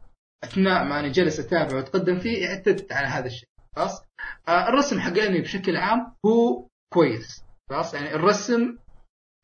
أثناء 0.43 0.83
ما 0.83 0.99
أنا 0.99 1.11
جالس 1.11 1.39
أتابع 1.39 1.75
وأتقدم 1.75 2.19
فيه 2.19 2.47
اعتدت 2.47 2.91
على 2.91 3.07
هذا 3.07 3.25
الشيء. 3.25 3.49
خلاص؟ 3.75 4.01
آه، 4.47 4.69
الرسم 4.69 4.99
حق 4.99 5.13
بشكل 5.13 5.77
عام 5.77 6.15
هو 6.25 6.66
كويس. 6.93 7.43
خلاص؟ 7.69 7.93
يعني 7.93 8.15
الرسم 8.15 8.77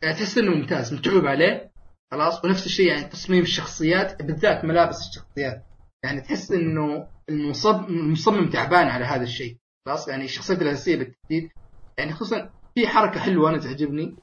يعني 0.03 0.15
تحس 0.15 0.37
إنه 0.37 0.55
ممتاز 0.55 0.93
متعوب 0.93 1.25
عليه. 1.25 1.71
خلاص؟ 2.11 2.45
ونفس 2.45 2.65
الشيء 2.65 2.87
يعني 2.87 3.03
تصميم 3.03 3.41
الشخصيات 3.41 4.21
بالذات 4.21 4.65
ملابس 4.65 5.09
الشخصيات. 5.09 5.65
يعني 6.03 6.21
تحس 6.21 6.51
إنه 6.51 7.07
المصمم 7.29 8.49
تعبان 8.49 8.87
على 8.87 9.05
هذا 9.05 9.23
الشيء. 9.23 9.57
خلاص؟ 9.85 10.07
يعني 10.07 10.25
الشخصيات 10.25 10.61
الأساسية 10.61 10.95
بالتحديد. 10.95 11.49
يعني 11.97 12.13
خصوصا 12.13 12.49
في 12.75 12.87
حركة 12.87 13.19
حلوة 13.19 13.49
أنا 13.49 13.57
تعجبني 13.57 14.15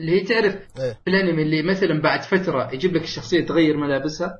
اللي 0.00 0.12
هي 0.12 0.24
تعرف 0.24 0.54
إيه. 0.54 0.92
في 0.92 1.10
الأنمي 1.10 1.42
اللي 1.42 1.62
مثلا 1.62 2.00
بعد 2.02 2.22
فترة 2.22 2.70
يجيب 2.74 2.94
لك 2.94 3.02
الشخصية 3.02 3.46
تغير 3.46 3.76
ملابسها. 3.76 4.38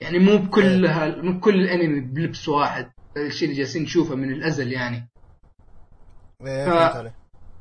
يعني 0.00 0.18
مو 0.18 0.38
بكلها 0.38 1.22
مو 1.22 1.38
بكل 1.38 1.54
الأنمي 1.54 2.00
بلبس 2.00 2.48
واحد. 2.48 2.92
الشيء 3.16 3.48
اللي 3.48 3.58
جالسين 3.58 3.82
نشوفه 3.82 4.14
من 4.14 4.32
الأزل 4.32 4.72
يعني. 4.72 5.08
إيه 6.46 7.12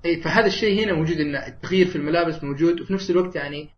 اي 0.06 0.22
فهذا 0.22 0.48
الشيء 0.48 0.84
هنا 0.84 0.94
موجود 0.94 1.18
إن 1.18 1.36
التغيير 1.36 1.88
في 1.88 1.96
الملابس 1.96 2.44
موجود 2.44 2.82
وفي 2.82 2.94
نفس 2.94 3.10
الوقت 3.10 3.36
يعني 3.36 3.70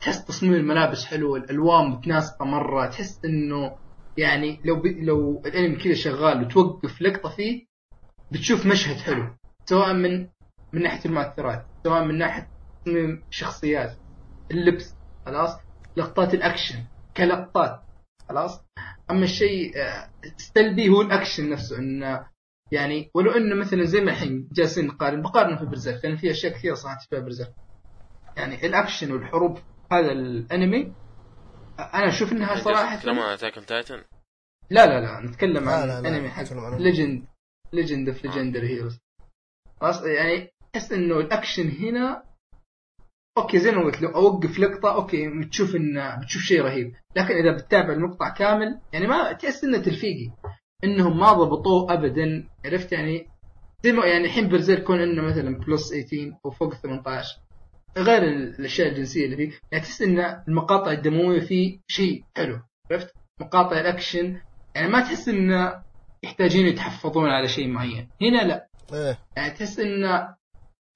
تحس 0.00 0.24
تصميم 0.24 0.54
الملابس 0.54 1.04
حلو 1.04 1.36
الألوان 1.36 1.90
متناسقة 1.90 2.44
مرة 2.44 2.86
تحس 2.86 3.20
إنه 3.24 3.76
يعني 4.16 4.60
لو 4.64 4.76
ب... 4.76 4.86
لو 4.86 5.42
الأنمي 5.46 5.76
كذا 5.76 5.94
شغال 5.94 6.44
وتوقف 6.44 7.02
لقطة 7.02 7.28
فيه 7.28 7.66
بتشوف 8.32 8.66
مشهد 8.66 8.96
حلو 8.96 9.26
سواء 9.66 9.92
من 9.92 10.28
من 10.72 10.82
ناحية 10.82 11.04
المؤثرات 11.04 11.66
سواء 11.84 12.04
من 12.04 12.18
ناحية 12.18 12.48
تصميم 12.84 13.22
شخصيات 13.30 13.96
اللبس 14.50 14.94
خلاص 15.26 15.56
لقطات 15.96 16.34
الأكشن 16.34 16.84
كلقطات 17.16 17.82
خلاص. 18.28 18.60
أما 19.10 19.24
الشيء 19.24 19.72
آه، 19.76 20.10
السلبي 20.38 20.88
هو 20.88 21.00
الأكشن 21.02 21.50
نفسه 21.50 21.78
انه 21.78 22.26
يعني 22.72 23.10
ولو 23.14 23.30
انه 23.30 23.54
مثلا 23.54 23.84
زي 23.84 24.00
ما 24.00 24.10
الحين 24.10 24.48
جالسين 24.52 24.86
نقارن 24.86 25.22
بقارن 25.22 25.56
في 25.56 25.64
Berserk 25.64 26.04
لأن 26.04 26.16
في 26.16 26.30
أشياء 26.30 26.52
كثيرة 26.52 26.74
صارت 26.74 27.02
في 27.10 27.20
Berserk 27.20 27.54
يعني 28.36 28.66
الأكشن 28.66 29.12
والحروب 29.12 29.58
هذا 29.92 30.12
الأنمي 30.12 30.94
أنا 31.78 32.08
أشوف 32.08 32.32
إنها 32.32 32.56
صراحة 32.56 32.96
تتكلم 32.96 33.18
عن 33.18 33.32
Attack 33.32 33.54
Titan 33.54 34.02
لا 34.70 34.86
لا 34.86 35.00
لا 35.00 35.20
نتكلم 35.20 35.68
عن 35.68 35.88
لا، 35.88 36.00
لا، 36.00 36.08
أنمي 36.08 36.28
حق 36.28 36.44
ليجند 36.78 37.24
ليجند 37.72 38.08
اوف 38.08 38.24
ليجندري 38.24 38.68
هيروز 38.68 39.00
يعني 40.04 40.50
تحس 40.72 40.92
إنه 40.92 41.20
الأكشن 41.20 41.68
هنا 41.68 42.30
okay 43.38 43.58
زي 43.58 43.70
ما 43.70 43.84
قلت 43.84 44.02
لو 44.02 44.08
أوقف 44.08 44.58
لقطة 44.58 44.94
okay 44.94 45.28
بتشوف 45.28 45.76
ان 45.76 46.20
بتشوف 46.20 46.42
شيء 46.42 46.62
رهيب. 46.62 46.94
لكن 47.16 47.34
إذا 47.34 47.52
بتتابع 47.52 47.92
المقطع 47.92 48.28
كامل 48.28 48.80
يعني 48.92 49.06
ما 49.06 49.32
تحس 49.32 49.64
إنه 49.64 49.78
تلفيقي. 49.78 50.30
إنهم 50.84 51.18
ما 51.20 51.32
ضبطوه 51.32 51.92
ابدا 51.92 52.48
عرفت 52.64 52.92
يعني؟ 52.92 53.26
زي 53.84 53.92
ما 53.92 54.06
يعني 54.06 54.24
الحين 54.24 54.48
Berserk 54.48 54.78
كون 54.78 55.00
إنه 55.00 55.22
مثلا 55.22 55.58
plus 55.58 55.88
18 55.88 56.32
أو 56.44 56.50
فوق 56.50 56.74
18 56.74 57.38
غير 57.98 58.22
الأشياء 58.22 58.88
الجنسية 58.88 59.24
اللي 59.24 59.36
فيه. 59.36 59.50
يعني 59.72 59.84
تحس 59.84 60.02
إن 60.02 60.42
المقاطع 60.48 60.92
الدموية 60.92 61.40
فيه 61.40 61.78
شيء 61.88 62.24
حلو 62.36 62.60
عرفت؟ 62.90 63.14
مقاطع 63.40 63.80
الأكشن. 63.80 64.40
يعني 64.74 64.88
ما 64.88 65.00
تحس 65.00 65.28
إن 65.28 65.72
يحتاجين 66.22 66.66
يتحفظون 66.66 67.30
على 67.30 67.48
شيء 67.48 67.68
معين. 67.68 68.08
هنا 68.22 68.44
لا. 68.44 68.68
إيه. 68.92 69.18
يعني 69.36 69.50
تحس 69.50 69.80
إن 69.80 70.28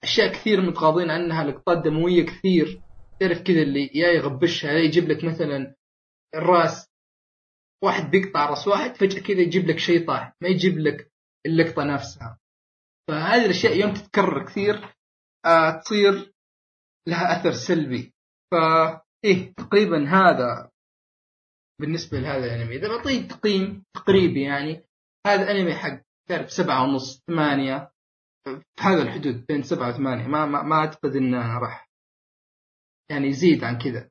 أشياء 0.04 0.32
كثير 0.32 0.60
متغاضين 0.60 1.10
عنها 1.10 1.44
لقطات 1.44 1.84
دموية 1.84 2.26
كثير. 2.26 2.80
تعرف 3.20 3.42
كذا 3.42 3.62
اللي 3.62 3.90
يا 3.94 4.08
يغبشها 4.08 4.72
يا 4.72 4.78
يجيب 4.78 5.08
لك 5.08 5.24
مثلا 5.24 5.74
الرأس 6.34 6.93
واحد 7.82 8.10
بيقطع 8.10 8.50
رأس 8.50 8.68
واحد 8.68 8.96
فجأة 8.96 9.20
كذا 9.20 9.40
يجيب 9.40 9.66
لك 9.66 9.78
شيء 9.78 10.06
طاح 10.06 10.32
ما 10.42 10.48
يجيب 10.48 10.78
لك 10.78 11.12
اللقطة 11.46 11.84
نفسها. 11.84 12.38
فهذه 13.08 13.44
الأشياء 13.44 13.76
يوم 13.76 13.94
تتكرر 13.94 14.44
كثير 14.46 14.94
آه 15.46 15.80
تصير 15.80 16.32
لها 17.08 17.40
أثر 17.40 17.52
سلبي. 17.52 18.14
فا 18.52 19.00
إيه 19.24 19.54
تقريبا 19.54 20.08
هذا 20.08 20.70
بالنسبة 21.80 22.18
لهذا 22.18 22.44
الأنمي. 22.44 22.76
إذا 22.76 22.88
بعطيه 22.88 23.28
تقييم 23.28 23.84
تقريبي 23.94 24.42
يعني 24.42 24.84
هذا 25.26 25.50
انمي 25.50 25.74
حق 25.74 26.00
تعرف 26.28 26.52
سبعة 26.52 26.82
ونص 26.82 27.22
ثمانية 27.26 27.90
في 28.44 28.62
هذا 28.80 29.02
الحدود 29.02 29.46
بين 29.46 29.62
سبعة 29.62 29.88
وثمانية 29.88 30.26
ما 30.26 30.46
ما, 30.46 30.62
ما 30.62 30.76
أعتقد 30.76 31.16
إنه 31.16 31.58
راح 31.58 31.90
يعني 33.10 33.26
يزيد 33.26 33.64
عن 33.64 33.78
كذا. 33.78 34.10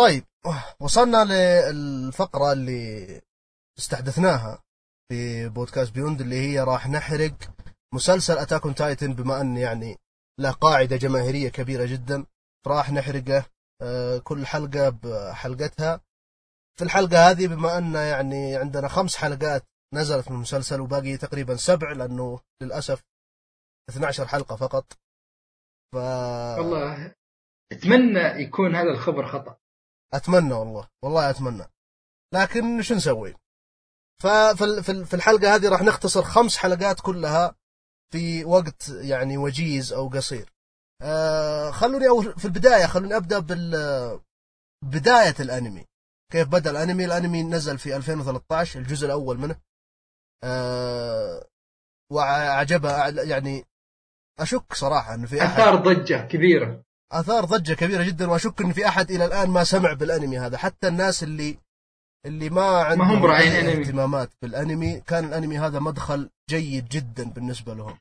طيب 0.00 0.24
وصلنا 0.80 1.24
للفقرة 1.24 2.52
اللي 2.52 3.20
استحدثناها 3.78 4.62
في 5.08 5.48
بودكاست 5.48 5.94
بيوند 5.94 6.20
اللي 6.20 6.36
هي 6.36 6.60
راح 6.60 6.88
نحرق 6.88 7.34
مسلسل 7.94 8.38
Attack 8.38 8.64
on 8.64 8.74
Titan 8.74 9.14
بما 9.14 9.40
أن 9.40 9.56
يعني 9.56 9.96
له 10.40 10.50
قاعدة 10.50 10.96
جماهيرية 10.96 11.48
كبيرة 11.48 11.86
جدا. 11.86 12.26
راح 12.66 12.92
نحرقه 12.92 13.44
آه، 13.82 14.18
كل 14.18 14.46
حلقة 14.46 14.88
بحلقتها. 14.88 16.00
في 16.78 16.84
الحلقة 16.84 17.30
هذه 17.30 17.46
بما 17.46 17.78
أن 17.78 17.94
يعني 17.94 18.56
عندنا 18.56 18.88
خمس 18.88 19.16
حلقات 19.16 19.64
نزلت 19.94 20.30
من 20.30 20.36
المسلسل 20.36 20.80
وباقي 20.80 21.16
تقريبا 21.16 21.56
سبع 21.56 21.92
لأنه 21.92 22.40
للأسف 22.62 23.04
12 23.90 24.26
حلقة 24.26 24.56
فقط. 24.56 24.92
ف 25.92 25.96
والله 26.58 27.14
أتمنى 27.72 28.42
يكون 28.42 28.74
هذا 28.76 28.90
الخبر 28.90 29.26
خطأ. 29.26 29.60
أتمنى 30.14 30.52
والله 30.54 30.88
والله 31.04 31.30
أتمنى. 31.30 31.64
لكن 32.34 32.82
شو 32.82 32.94
نسوي؟ 32.94 33.34
ففي 34.22 34.64
ال- 34.64 34.84
في 34.84 34.92
ال- 34.92 35.06
في 35.06 35.14
الحلقة 35.14 35.54
هذه 35.54 35.68
راح 35.68 35.82
نختصر 35.82 36.22
خمس 36.22 36.56
حلقات 36.56 37.00
كلها 37.00 37.54
في 38.12 38.44
وقت 38.44 38.88
يعني 38.88 39.36
وجيز 39.38 39.92
أو 39.92 40.08
قصير. 40.08 40.52
آه 41.02 41.70
خلوني 41.70 42.08
أول 42.08 42.38
في 42.38 42.44
البداية 42.44 42.86
خلوني 42.86 43.16
أبدأ 43.16 43.38
بال 43.38 44.20
بداية 44.84 45.34
الأنمي. 45.40 45.86
كيف 46.32 46.48
بدأ 46.48 46.70
الأنمي؟ 46.70 47.04
الأنمي 47.04 47.42
نزل 47.42 47.78
في 47.78 47.96
2013 47.96 48.80
الجزء 48.80 49.06
الأول 49.06 49.38
منه. 49.38 49.56
آه 50.44 51.46
وعجبها 52.12 53.08
يعني 53.08 53.64
أشك 54.40 54.74
صراحة 54.74 55.14
إنه 55.14 55.26
في 55.26 55.44
أثار 55.44 55.76
ضجة 55.76 56.26
كبيرة. 56.26 56.82
آثار 57.12 57.44
ضجة 57.44 57.74
كبيرة 57.74 58.02
جدا 58.02 58.30
وأشك 58.30 58.60
إن 58.60 58.72
في 58.72 58.88
أحد 58.88 59.10
إلى 59.10 59.24
الآن 59.24 59.50
ما 59.50 59.64
سمع 59.64 59.92
بالأنمي 59.92 60.38
هذا. 60.38 60.56
حتى 60.58 60.88
الناس 60.88 61.22
اللي 61.22 61.58
اللي 62.26 62.50
ما 62.50 62.62
عندهم 62.62 63.06
هم 63.10 63.30
أي 63.30 63.60
أنمي. 63.60 63.72
اهتمامات 63.82 64.30
بالأنمي 64.42 65.00
كان 65.00 65.24
الأنمي 65.24 65.58
هذا 65.58 65.78
مدخل 65.78 66.30
جيد 66.50 66.88
جدا 66.88 67.24
بالنسبة 67.30 67.74
لهم. 67.74 67.98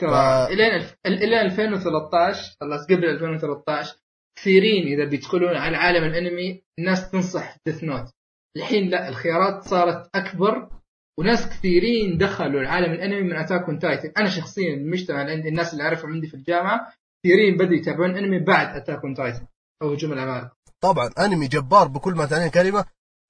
ترى 0.00 0.10
ف- 0.10 0.50
الين 0.50 0.70
الف... 0.74 0.94
إلى 1.06 1.40
2013 1.40 2.56
خلاص 2.60 2.84
قبل 2.86 3.04
2013 3.04 3.96
كثيرين 4.38 4.86
إذا 4.86 5.04
بيدخلون 5.10 5.56
على 5.56 5.76
عالم 5.76 6.04
الأنمي 6.04 6.62
الناس 6.78 7.10
تنصح 7.10 7.56
Death 7.66 7.84
Note 7.84 8.10
الحين 8.56 8.88
لا 8.90 9.08
الخيارات 9.08 9.62
صارت 9.62 10.10
أكبر 10.14 10.70
وناس 11.18 11.48
كثيرين 11.48 12.18
دخلوا 12.18 12.60
العالم 12.60 12.92
الأنمي 12.92 13.22
من 13.22 13.36
Attack 13.36 13.62
on 13.68 13.78
Titan 13.78 14.12
أنا 14.18 14.28
شخصيا 14.28 14.74
المجتمع 14.74 15.18
عندي 15.30 15.48
الناس 15.48 15.72
اللي 15.72 15.84
أعرفهم 15.84 16.12
عندي 16.12 16.26
في 16.26 16.34
الجامعة 16.34 16.92
كثيرين 17.24 17.56
بدوا 17.56 17.76
يتابعون 17.76 18.16
انمي 18.16 18.38
بعد 18.38 18.76
Attack 18.76 19.04
on 19.04 19.14
Titan 19.14 19.46
أو 19.82 19.92
هجوم 19.92 20.12
العمالقه 20.12 20.56
طبعا 20.82 21.10
أنمي 21.18 21.48
جبار 21.48 21.88
بكل 21.88 22.14
ما 22.14 22.26
تعنيه 22.26 22.48
كلمة. 22.48 22.84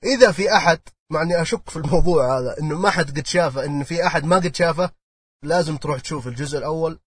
إذا 0.04 0.32
في 0.32 0.52
أحد 0.56 0.80
مع 1.12 1.22
إني 1.22 1.42
أشك 1.42 1.70
في 1.70 1.76
الموضوع 1.76 2.38
هذا 2.38 2.58
إنه 2.60 2.78
ما 2.78 2.90
حد 2.90 3.18
قد 3.18 3.26
شافه 3.26 3.64
إن 3.64 3.84
في 3.84 4.06
أحد 4.06 4.24
ما 4.24 4.36
قد 4.36 4.54
شافه 4.54 4.90
لازم 5.44 5.76
تروح 5.76 6.00
تشوف 6.00 6.26
الجزء 6.26 6.58
الأول 6.58 6.98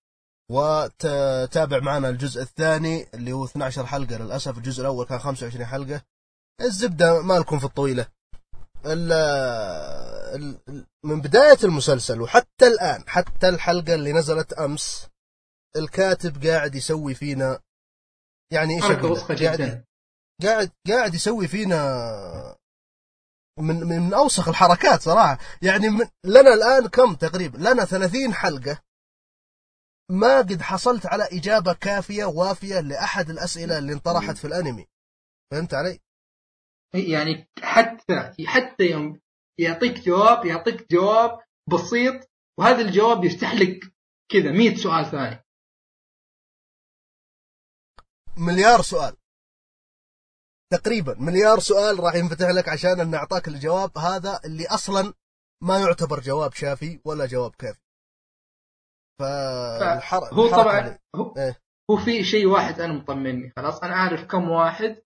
وتتابع 0.52 1.80
معنا 1.80 2.10
الجزء 2.10 2.42
الثاني 2.42 3.08
اللي 3.14 3.32
هو 3.32 3.46
12 3.46 3.86
حلقة. 3.86 4.18
للأسف 4.18 4.58
الجزء 4.58 4.82
الأول 4.82 5.06
كان 5.06 5.20
25 5.20 5.66
حلقة. 5.66 6.02
الزبدة 6.62 7.22
مالكم 7.22 7.60
في 7.60 7.66
الطويلة. 7.66 8.08
ال 8.86 9.12
ال 10.36 10.58
ال- 10.70 10.86
من 11.06 11.22
بداية 11.22 11.58
المسلسل 11.64 12.22
وحتى 12.22 12.68
الآن 12.68 13.04
حتى 13.08 13.50
الحلقة 13.50 13.94
اللي 13.96 14.14
نزلت 14.14 14.54
أمس 14.54 15.08
الكاتب 15.78 16.46
قاعد 16.46 16.76
يسوي 16.76 17.16
فينا 17.16 17.60
يعني 18.54 18.76
إيش 18.76 18.84
قاعد 18.84 19.38
جدا. 19.38 19.86
قاعد 20.44 20.72
قاعد 20.88 21.14
يسوي 21.14 21.48
فينا 21.48 22.58
من 23.60 23.76
من 23.76 24.14
أوسخ 24.14 24.48
الحركات 24.48 25.02
صراحة. 25.02 25.38
يعني 25.62 25.90
من 25.90 26.08
لنا 26.26 26.54
الآن 26.54 26.88
كم 26.88 27.16
تقريبا؟ 27.16 27.58
لنا 27.58 27.86
30 27.86 28.34
حلقة. 28.34 28.82
ما 30.12 30.38
قد 30.38 30.62
حصلت 30.62 31.06
على 31.06 31.24
إجابة 31.32 31.74
كافية 31.74 32.26
وافية 32.26 32.80
لأحد 32.80 33.30
الأسئلة 33.30 33.78
اللي 33.78 33.94
انطرحت 33.94 34.38
في 34.38 34.48
الأنمي. 34.48 34.88
فهمت 35.52 35.74
علي؟ 35.74 36.00
يعني 36.94 37.50
حتى 37.62 38.34
حتى 38.46 38.84
يوم 38.84 39.20
يعطيك 39.60 40.00
جواب 40.00 40.46
يعطيك 40.46 40.92
جواب 40.92 41.40
بسيط 41.74 42.30
وهذا 42.60 42.82
الجواب 42.82 43.24
يفتح 43.24 43.54
لك 43.54 43.80
كذا 44.32 44.52
100 44.52 44.76
سؤال 44.76 45.06
ثاني. 45.06 45.43
مليار 48.38 48.82
سؤال. 48.82 49.16
تقريبا 50.74 51.16
مليار 51.20 51.60
سؤال 51.60 52.00
راح 52.00 52.16
ينفتح 52.16 52.50
لك 52.50 52.70
عشان 52.70 53.00
أن 53.00 53.14
اعطاك 53.16 53.48
الجواب. 53.48 53.98
هذا 53.98 54.40
اللي 54.46 54.68
أصلا 54.68 55.14
ما 55.64 55.80
يعتبر 55.80 56.20
جواب 56.20 56.54
شافي 56.54 57.00
ولا 57.06 57.26
جواب 57.26 57.56
كافي 57.56 57.80
فالحر... 59.20 60.24
هو 60.34 60.48
طبعا 60.48 60.80
اللي- 60.80 61.00
هو, 61.16 61.34
إيه. 61.38 61.60
هو 61.92 61.98
في 61.98 62.24
شيء 62.24 62.46
واحد 62.48 62.82
أنا 62.82 62.94
مطمني 62.94 63.54
خلاص. 63.58 63.84
أنا 63.84 63.94
اعرف 63.94 64.24
كم 64.26 64.50
واحد 64.50 65.02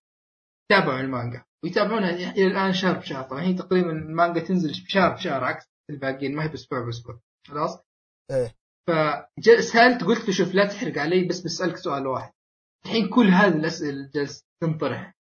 تابعوا 0.72 0.99
المانجا 0.99 1.44
ويتابعونها. 1.64 2.10
إلى 2.10 2.48
الآن 2.48 2.74
شهر 2.74 2.98
بشهر. 2.98 3.24
طبعا 3.24 3.41
هي 3.41 3.54
تقريبا 3.54 3.91
المانجا 3.91 4.40
تنزل 4.41 4.74
شهر 4.88 5.14
بشهر 5.14 5.44
عكس 5.44 5.66
الباقيين. 5.90 6.36
ما 6.36 6.44
هي 6.44 6.48
بأسبوع 6.48 6.86
بأسبوع. 6.86 7.20
خلاص؟ 7.48 7.80
إيه. 8.32 8.56
فسالت 8.90 10.04
قلت 10.04 10.28
له 10.28 10.34
شوف 10.34 10.54
لا 10.54 10.68
تحرق 10.68 10.98
علي 10.98 11.28
بس 11.28 11.40
بسألك 11.40 11.78
سؤال 11.78 12.08
واحد. 12.08 12.34
الحين 12.86 13.10
كل 13.10 13.28
هذه 13.28 13.56
الأسئلة 13.56 13.90
اللي 13.90 14.10
جالس 14.16 14.45
تنطرح. 14.62 15.14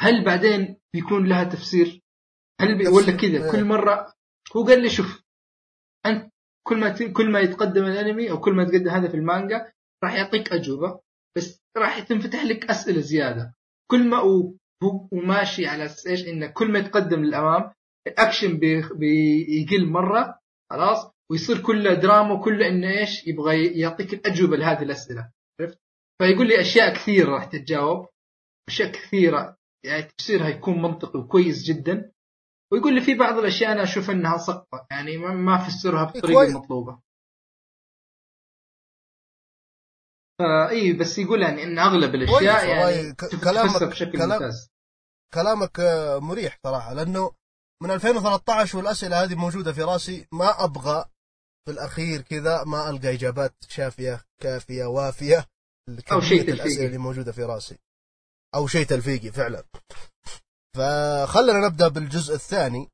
هل 0.00 0.24
بعدين 0.24 0.76
بيكون 0.94 1.28
لها 1.28 1.44
تفسير؟ 1.44 2.00
هل 2.60 2.78
بي 2.78 2.88
ولا 2.88 3.12
كذا؟ 3.16 3.44
إيه. 3.44 3.52
كل 3.52 3.64
مرة 3.64 4.12
هو 4.56 4.64
قال 4.64 4.82
لي 4.82 4.90
شوف 4.90 5.22
أنت 6.06 6.30
كل 6.66 6.76
ما 6.80 6.88
ت- 6.88 7.02
كل 7.02 7.30
ما 7.30 7.40
يتقدم 7.40 7.84
الأنمي 7.84 8.30
أو 8.30 8.40
كل 8.40 8.52
ما 8.52 8.62
يتقدم 8.62 8.88
هذا 8.88 9.08
في 9.08 9.14
المانجا 9.16 9.72
راح 10.04 10.14
يعطيك 10.14 10.52
أجوبة 10.52 11.00
بس 11.36 11.60
راح 11.76 11.98
تنفتح 12.00 12.44
لك 12.44 12.70
أسئلة 12.70 13.00
زيادة. 13.00 13.54
كل 13.90 14.08
ما 14.08 14.16
هو 14.16 14.54
هو 14.82 15.08
ماشي 15.12 15.66
على 15.66 15.84
أساس 15.84 16.06
إيش؟ 16.06 16.26
إنه 16.28 16.46
كل 16.46 16.72
ما 16.72 16.78
يتقدم 16.78 17.24
للأمام 17.24 17.72
الأكشن 18.06 18.58
بي- 18.58 18.82
بيقل 18.94 19.86
مرة 19.86 20.38
خلاص؟ 20.70 21.10
ويصير 21.30 21.60
كله 21.62 21.94
دراما 21.94 22.32
وكله 22.32 22.68
إنه 22.68 22.98
إيش؟ 22.98 23.26
يبغى 23.26 23.66
يعطيك 23.80 24.14
الأجوبة 24.14 24.56
لهذه 24.56 24.82
الأسئلة. 24.82 25.30
عرفت؟ 25.60 25.78
فيقول 26.22 26.48
لي 26.48 26.60
أشياء 26.60 26.94
كثيرة 26.94 27.30
راح 27.34 27.44
تتجاوب. 27.44 28.08
أشياء 28.68 28.92
كثيرة 28.92 29.56
يعني 29.84 30.02
تفسيرها 30.02 30.48
يكون 30.48 30.82
منطقي 30.82 31.18
وكويس 31.18 31.62
جدا. 31.62 32.12
ويقول 32.72 32.94
لي 32.94 33.00
في 33.00 33.14
بعض 33.14 33.38
الأشياء 33.38 33.72
أنا 33.72 33.82
أشوف 33.82 34.10
إنها 34.10 34.38
سقطة 34.38 34.86
يعني 34.90 35.16
ما- 35.18 35.58
فسرها 35.58 36.04
بالطريقة. 36.04 36.42
المطلوبه 36.42 37.00
فاي 40.38 40.92
بس 40.92 41.18
يقول 41.18 41.42
يعني 41.42 41.62
إن 41.62 41.78
أغلب 41.78 42.14
الأشياء 42.14 42.66
يعني 42.68 43.14
كلامك- 43.14 43.72
تفسر 43.72 43.86
بشكل 43.88 44.12
كلام- 44.12 44.30
ممتاز. 44.30 44.70
كلامك 45.34 45.80
آه، 45.80 46.18
مريح 46.18 46.58
صراحة 46.64 46.92
لأنه 46.94 47.32
من 47.82 47.90
2013 47.90 48.78
والأسئلة 48.78 49.22
هذه 49.24 49.34
موجودة 49.34 49.72
في 49.72 49.82
رأسي 49.82 50.26
ما 50.32 50.64
أبغى 50.64 51.04
في 51.66 51.70
الأخير 51.72 52.20
كذا 52.20 52.64
ما 52.64 52.90
ألقى 52.90 53.14
إجابات 53.14 53.54
شافية 53.68 54.24
كافية 54.42 54.84
وافية. 54.84 55.46
أو 56.12 56.20
شيء. 56.20 56.40
الأسئلة 56.52 56.86
اللي 56.86 56.98
موجودة 56.98 57.32
في 57.32 57.42
رأسي. 57.44 57.78
أو 58.54 58.66
شيء 58.66 58.86
تلفيقي 58.86 59.30
فعلا. 59.30 59.64
فخلنا 60.76 61.66
نبدأ 61.68 61.88
بالجزء 61.88 62.34
الثاني 62.34 62.88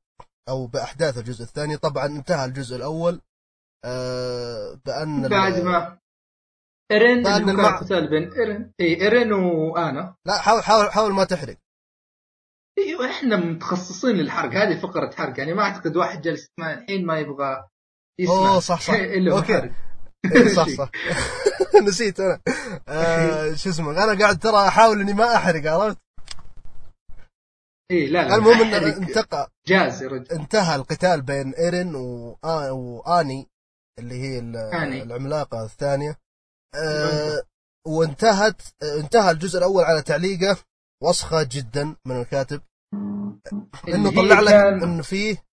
أو 0.49 0.67
بأحداث 0.67 1.17
الجزء 1.17 1.43
الثاني. 1.43 1.77
طبعا 1.77 2.05
انتهى 2.05 2.45
الجزء 2.45 2.75
الأول 2.75 3.21
آه، 3.85 4.79
بأن 4.85 5.25
ال- 5.25 5.29
بعد 5.29 5.59
ما 5.61 5.99
اللي 6.91 7.29
هو 7.29 7.37
المع- 7.37 7.79
قتال 7.79 8.09
بين 8.09 8.33
إيرين 8.33 8.73
اي 8.79 9.01
إيرين 9.01 9.33
وآنا. 9.33 10.15
لا 10.25 10.37
حاول 10.37 10.63
حاول 10.63 10.91
حاول 10.91 11.13
ما 11.13 11.23
تحرق. 11.23 11.57
إيوه 12.77 13.09
إحنا 13.11 13.35
متخصصين 13.35 14.15
للحرق. 14.15 14.51
هذه 14.53 14.79
فقرة 14.79 15.11
حرق. 15.15 15.39
يعني 15.39 15.53
ما 15.53 15.63
أعتقد 15.63 15.95
واحد 15.97 16.21
جالس 16.21 16.41
يسمع 16.43 16.73
الحين 16.73 17.05
ما 17.05 17.19
يبغى 17.19 17.67
يسمع. 18.19 18.35
أوه، 18.35 18.59
صح، 18.59 18.81
صح. 18.81 18.93
شيء 18.95 19.17
إيه، 20.25 20.53
صح 20.55 20.67
صح. 20.69 20.89
نسيت 21.87 22.19
أنا. 22.19 22.39
آه 22.87 23.53
شو 23.53 23.69
اسمه 23.69 23.91
أنا 24.03 24.19
قاعد 24.19 24.39
ترى 24.39 24.67
أحاول 24.67 25.01
إني 25.01 25.13
ما 25.13 25.35
أحرق 25.35 25.71
عرفت؟ 25.71 25.97
اي 27.91 28.05
لا 28.05 28.27
لا 28.27 28.35
المهم 28.35 28.61
إن 28.61 28.73
أحرق. 28.73 28.95
انتقى. 28.95 29.49
جاز 29.67 30.03
يا 30.03 30.07
رجل. 30.07 30.31
انتهى 30.31 30.75
القتال 30.75 31.21
بين 31.21 31.53
إيرين 31.53 31.95
واني 31.95 33.47
اللي 33.99 34.15
هي. 34.21 34.39
العملاقة 35.03 35.63
الثانية. 35.65 36.17
آه 36.75 37.43
وانتهت 37.87 38.61
انتهى 38.83 39.31
الجزء 39.31 39.57
الأول 39.57 39.83
على 39.83 40.01
تعليقه. 40.01 40.57
وسخة 41.03 41.43
جدا 41.43 41.95
من 42.05 42.21
الكاتب. 42.21 42.61
إنه 43.87 44.11
طلع 44.15 44.39
لك 44.39 44.49
كان- 44.51 44.83
ان 44.83 45.01
فيه 45.01 45.43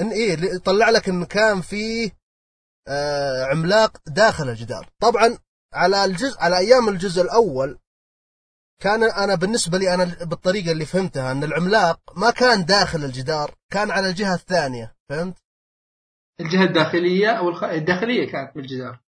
إن 0.00 0.08
إيه 0.10 0.58
طلع 0.58 0.90
لك 0.90 1.08
ان 1.08 1.24
كان 1.24 1.60
فيه 1.60 2.10
عملاق 3.50 3.96
داخل 4.06 4.48
الجدار. 4.48 4.90
طبعا 4.98 5.38
على 5.74 6.04
الجزء 6.04 6.40
على 6.40 6.58
أيام 6.58 6.88
الجزء 6.88 7.22
الأول 7.22 7.78
كان 8.82 9.02
أنا 9.04 9.34
بالنسبة 9.34 9.78
لي 9.78 9.94
أنا 9.94 10.04
بالطريقة 10.04 10.72
اللي 10.72 10.84
فهمتها 10.86 11.32
أن 11.32 11.44
العملاق 11.44 12.18
ما 12.18 12.30
كان 12.30 12.64
داخل 12.64 13.04
الجدار 13.04 13.54
كان 13.70 13.90
على 13.90 14.08
الجهة 14.08 14.34
الثانية 14.34 14.96
فهمت؟ 15.08 15.38
الجهة 16.40 16.64
الداخلية 16.64 17.30
أو 17.30 17.48
الخ... 17.48 17.64
الداخلية 17.64 18.32
كانت 18.32 18.54
بالجدار. 18.54 19.00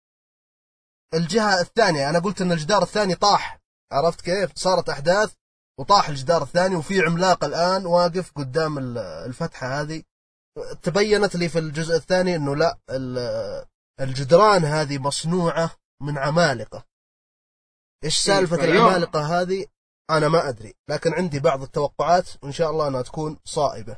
الجهة 1.15 1.61
الثانية 1.61 2.11
أنا 2.11 2.19
قلت 2.19 2.41
أن 2.41 2.53
الجدار 2.53 2.83
الثاني 2.83 3.15
طاح 3.15 3.61
عرفت 3.93 4.21
كيف؟ 4.21 4.51
صارت 4.55 4.89
أحداث 4.89 5.33
وطاح 5.79 6.09
الجدار 6.09 6.43
الثاني 6.43 6.77
وفي 6.77 7.01
عملاق 7.01 7.45
الآن 7.45 7.87
واقف 7.87 8.33
قدام 8.33 8.79
ال- 8.79 8.99
الفتحة 8.99 9.81
هذه. 9.81 10.03
تبينت 10.83 11.37
لي 11.37 11.49
في 11.49 11.59
الجزء 11.59 11.97
الثاني 11.97 12.37
إنه 12.37 12.57
لا 12.57 12.79
ال- 12.91 13.67
الجدران 14.01 14.65
هذه 14.65 14.99
مصنوعة 14.99 15.71
من 16.03 16.19
عمالقة. 16.19 16.85
إيش 18.05 18.19
سالفة 18.19 18.57
فيوم. 18.57 18.77
العمالقة 18.87 19.41
هذه؟ 19.41 19.67
أنا 20.11 20.29
ما 20.29 20.49
أدري 20.49 20.75
لكن 20.91 21.13
عندي 21.13 21.41
بعض 21.41 21.63
التوقعات 21.63 22.29
وان 22.43 22.53
شاء 22.53 22.71
الله 22.71 22.89
أنها 22.89 23.03
تكون 23.03 23.39
صائبة. 23.45 23.97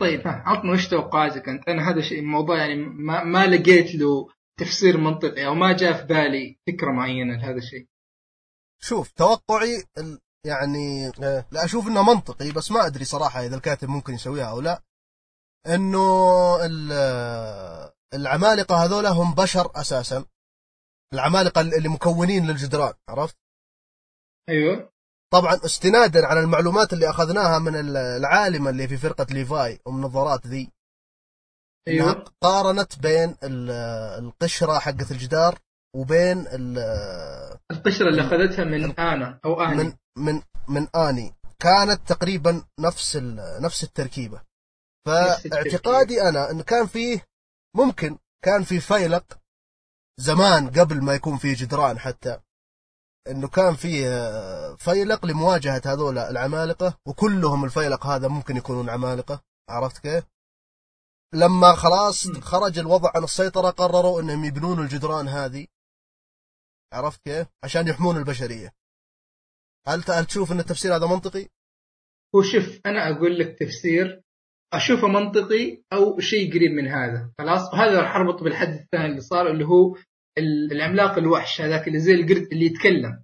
طيب 0.00 0.22
عطنا 0.24 0.72
وش 0.72 0.88
توقعاتك 0.88 1.48
أنت؟ 1.48 1.68
أنا 1.68 1.90
هذا 1.90 2.00
شيء 2.00 2.22
موضوع 2.22 2.58
يعني 2.58 2.74
ما, 2.84 3.24
ما 3.24 3.46
لقيت 3.46 3.94
له 3.94 4.28
تفسير 4.60 4.96
منطقي 4.96 5.46
أو 5.46 5.54
ما 5.54 5.76
جاء 5.76 5.92
في 5.92 6.04
بالي 6.04 6.58
فكرة 6.66 6.92
معينة 6.92 7.36
لهذا 7.36 7.56
الشيء. 7.56 7.86
شوف 8.82 9.10
توقعي 9.10 9.84
يعني 10.46 11.08
آه، 11.08 11.46
لا 11.50 11.64
أشوف 11.64 11.86
إنه 11.88 12.02
منطقي 12.02 12.50
بس 12.50 12.70
ما 12.70 12.86
أدري 12.86 13.04
صراحة 13.04 13.40
إذا 13.46 13.56
الكاتب 13.56 13.88
ممكن 13.88 14.14
يسويها 14.14 14.50
أو 14.50 14.60
لا. 14.60 14.82
إنه 15.66 16.06
ال- 16.64 17.92
العمالقة 18.14 18.84
هذولا 18.84 19.08
هم 19.10 19.34
بشر 19.34 19.70
أساسا. 19.74 20.24
العمالقة 21.14 21.60
اللي 21.60 21.88
مكونين 21.88 22.46
للجدران 22.46 22.94
عرفت؟ 23.08 23.36
أيوه. 24.48 24.92
طبعا 25.32 25.54
استنادا 25.64 26.26
على 26.26 26.40
المعلومات 26.40 26.92
اللي 26.92 27.10
أخذناها 27.10 27.58
من 27.58 27.76
ال- 27.76 27.96
العالمة 27.96 28.70
اللي 28.70 28.88
في 28.88 28.96
فرقة 28.96 29.26
ليفاي 29.30 29.80
أم 29.88 30.00
نظارات 30.00 30.46
ذي. 30.46 30.70
أيوه. 31.88 32.24
قارنت 32.42 32.98
بين 32.98 33.36
ال- 33.42 33.70
القشرة 34.24 34.78
حقت 34.78 35.10
الجدار 35.10 35.58
وبين 35.96 36.46
ال- 36.46 36.78
القشرة 37.70 38.08
اللي 38.08 38.22
أخذتها 38.22 38.64
من 38.64 38.98
أنا 39.00 39.40
أو 39.44 39.60
آني. 39.62 39.76
من 39.84 39.92
من 40.16 40.42
من 40.68 40.88
آني. 40.96 41.34
كانت 41.58 42.08
تقريبا 42.08 42.64
نفس 42.80 43.16
نفس 43.60 43.84
التركيبة. 43.84 44.42
فاعتقادي 45.06 46.22
أنا 46.22 46.50
إن 46.50 46.62
كان 46.62 46.86
فيه 46.86 47.26
ممكن 47.76 48.18
كان 48.44 48.62
في 48.62 48.80
فيلق 48.80 49.38
زمان 50.20 50.70
قبل 50.70 51.04
ما 51.04 51.14
يكون 51.14 51.36
فيه 51.38 51.54
جدران 51.56 51.98
حتى 51.98 52.40
إنه 53.28 53.48
كان 53.48 53.74
فيه 53.74 54.08
آه، 54.08 54.76
فيلق 54.76 55.26
لمواجهة 55.26 55.82
هذول 55.86 56.18
العمالقة 56.18 56.98
وكلهم 57.06 57.64
الفيلق 57.64 58.06
هذا 58.06 58.28
ممكن 58.28 58.56
يكونون 58.56 58.90
عمالقة 58.90 59.42
عرفت 59.70 59.98
كيف؟ 59.98 60.24
لما 61.34 61.72
خلاص. 61.72 62.28
خرج 62.28 62.78
الوضع 62.78 63.10
عن 63.14 63.24
السيطرة 63.24 63.70
قرروا 63.70 64.20
إنهم 64.20 64.44
يبنون 64.44 64.78
الجدران 64.78 65.28
هذه 65.28 65.66
عرفت 66.92 67.20
كيف؟ 67.24 67.46
عشان 67.64 67.88
يحمون 67.88 68.16
البشرية 68.16 68.72
هل 69.86 70.02
هل 70.08 70.26
تشوف 70.26 70.52
إن 70.52 70.60
التفسير 70.60 70.96
هذا 70.96 71.06
منطقي؟ 71.06 71.48
هو 72.34 72.42
شوف 72.42 72.80
أنا 72.86 73.16
أقول 73.16 73.38
لك 73.38 73.58
تفسير 73.58 74.22
أشوفه 74.72 75.08
منطقي 75.08 75.82
أو 75.92 76.20
شيء 76.20 76.54
قريب 76.54 76.70
من 76.70 76.88
هذا. 76.88 77.30
خلاص؟ 77.38 77.74
وهذا 77.74 78.00
راح 78.00 78.16
أربط 78.16 78.42
بالحدث 78.42 78.80
الثاني 78.80 79.06
اللي 79.06 79.20
صار 79.20 79.50
اللي 79.50 79.64
هو 79.64 79.96
ال- 80.38 80.72
العملاق 80.72 81.18
الوحش 81.18 81.60
هذاك 81.60 81.88
اللي 81.88 81.98
زي 81.98 82.12
القرد 82.12 82.48
اللي 82.52 82.66
يتكلم. 82.66 83.22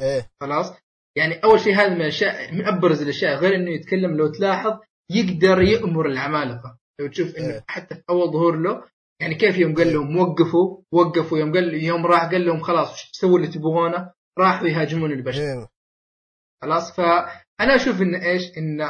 إيه. 0.00 0.30
خلاص؟ 0.40 0.72
يعني 1.16 1.34
أول 1.44 1.60
شيء 1.60 1.74
هذا 1.74 1.94
من 1.94 2.00
الأشياء 2.00 2.54
من 2.54 2.64
أبرز 2.66 3.02
الأشياء 3.02 3.36
غير 3.36 3.54
إنه 3.54 3.70
يتكلم 3.70 4.16
لو 4.16 4.26
تلاحظ 4.32 4.80
يقدر 5.10 5.62
يأمر 5.62 6.06
العمالقة. 6.06 6.78
لو 7.00 7.06
تشوف 7.08 7.36
إنه 7.36 7.48
إيه. 7.54 7.64
حتى 7.68 7.94
في 7.94 8.02
أول 8.10 8.32
ظهور 8.32 8.56
له 8.56 8.84
يعني 9.20 9.34
كيف 9.34 9.58
يوم 9.58 9.74
قال 9.74 9.92
لهم 9.92 10.16
وقفوا 10.16 10.82
وقفوا 10.92 11.38
يوم 11.38 11.52
قال 11.52 11.74
يوم 11.74 12.06
راح 12.06 12.30
قال 12.30 12.46
لهم 12.46 12.60
خلاص 12.60 12.92
وش 12.92 13.10
تسووا 13.10 13.38
اللي 13.38 13.48
تبغونه؟ 13.48 14.12
راحوا 14.38 14.68
يهاجمون 14.68 15.12
البشر. 15.12 15.40
إيه. 15.42 15.68
خلاص؟ 16.62 16.96
فأنا 16.96 17.74
أشوف 17.74 18.02
إن 18.02 18.14
إيش؟ 18.14 18.42
إن 18.58 18.80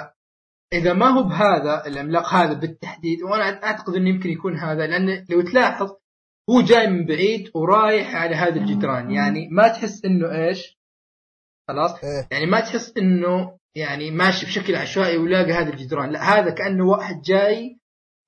إذا 0.73 0.93
ما 0.93 1.07
هو 1.07 1.23
بهذا 1.23 1.87
العملاق 1.87 2.35
هذا 2.35 2.53
بالتحديد 2.53 3.23
وأنا 3.23 3.65
أعتقد 3.65 3.95
إنه 3.95 4.09
يمكن 4.09 4.31
يكون 4.31 4.57
هذا 4.57 4.87
لأن 4.87 5.27
لو 5.31 5.43
تلاحظ 5.43 5.97
هو 6.51 6.61
جاي 6.61 6.87
من 6.87 7.07
بعيد 7.07 7.51
ورايح 7.55 8.15
على 8.15 8.35
هذا 8.35 8.57
الجدران. 8.57 9.11
يعني 9.11 9.49
ما 9.49 9.69
تحس 9.69 10.05
إنه 10.05 10.31
إيش؟ 10.33 10.79
خلاص؟ 11.69 12.05
إيه. 12.05 12.29
يعني 12.33 12.47
ما 12.47 12.61
تحس 12.61 12.97
إنه 12.97 13.59
يعني 13.75 14.11
ماشي 14.11 14.47
بشكل 14.47 14.77
عشوائي 14.77 15.17
ولاقى 15.17 15.53
هذا 15.53 15.73
الجدران. 15.73 16.11
لا 16.11 16.21
هذا 16.21 16.51
كأنه 16.51 16.87
واحد 16.87 17.23
جاي 17.23 17.79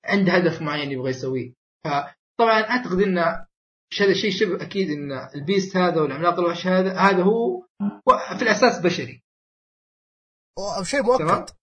عنده 0.05 0.33
هدف 0.33 0.61
معين 0.61 0.91
يبغى 0.91 1.09
يسويه. 1.09 1.53
فطبعا 1.85 2.61
أعتقد 2.61 3.01
إن 3.01 3.17
هذا 3.99 4.13
شيء 4.13 4.31
شبه 4.31 4.63
أكيد 4.63 4.89
إن 4.89 5.11
البيست 5.35 5.77
هذا 5.77 6.01
والعملاق 6.01 6.39
الوحش 6.39 6.67
هذا 6.67 6.93
هذا 6.93 7.23
هو 7.23 7.65
في 8.37 8.41
الأساس 8.41 8.79
بشري. 8.79 9.23
أو 10.77 10.83
شيء 10.83 11.03
مؤكد 11.03 11.60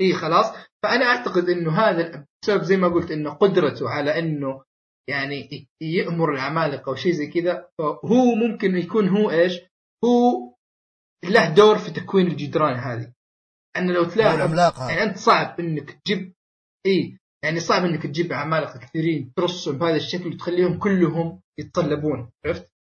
اي 0.00 0.12
خلاص 0.12 0.46
فأنا 0.82 1.04
أعتقد 1.06 1.48
إنه 1.48 1.72
هذا 1.72 2.26
بسبب 2.42 2.62
زي 2.62 2.76
ما 2.76 2.88
قلت 2.88 3.10
إنه 3.10 3.30
قدرته 3.30 3.88
على 3.88 4.18
إنه 4.18 4.62
يعني 5.08 5.68
يأمر 5.80 6.34
العمالقه 6.34 6.90
أو 6.90 6.94
شيء 6.94 7.12
زي 7.12 7.26
كذا 7.26 7.68
فهو 7.78 8.34
ممكن 8.34 8.76
يكون 8.76 9.08
هو 9.08 9.30
إيش؟ 9.30 9.60
هو 10.04 10.54
له 11.24 11.54
دور 11.54 11.78
في 11.78 11.90
تكوين 11.90 12.26
الجدران 12.26 12.76
هذه 12.76 13.12
ان 13.76 13.90
لو 13.90 14.04
تلاحظ 14.04 14.58
يعني 14.88 15.02
أنت 15.02 15.16
صعب 15.16 15.60
إنك 15.60 15.90
تجيب 15.90 16.34
اي 16.86 17.18
يعني 17.44 17.60
صعب 17.60 17.84
إنك 17.84 18.02
تجيب 18.02 18.32
عمالقه 18.32 18.78
كثيرين 18.78 19.32
ترصهم 19.36 19.78
بهذا 19.78 19.96
الشكل 19.96 20.26
وتخليهم 20.28 20.78
كلهم 20.78 21.40
يتطلبون 21.58 22.30
عرفت؟ 22.46 22.72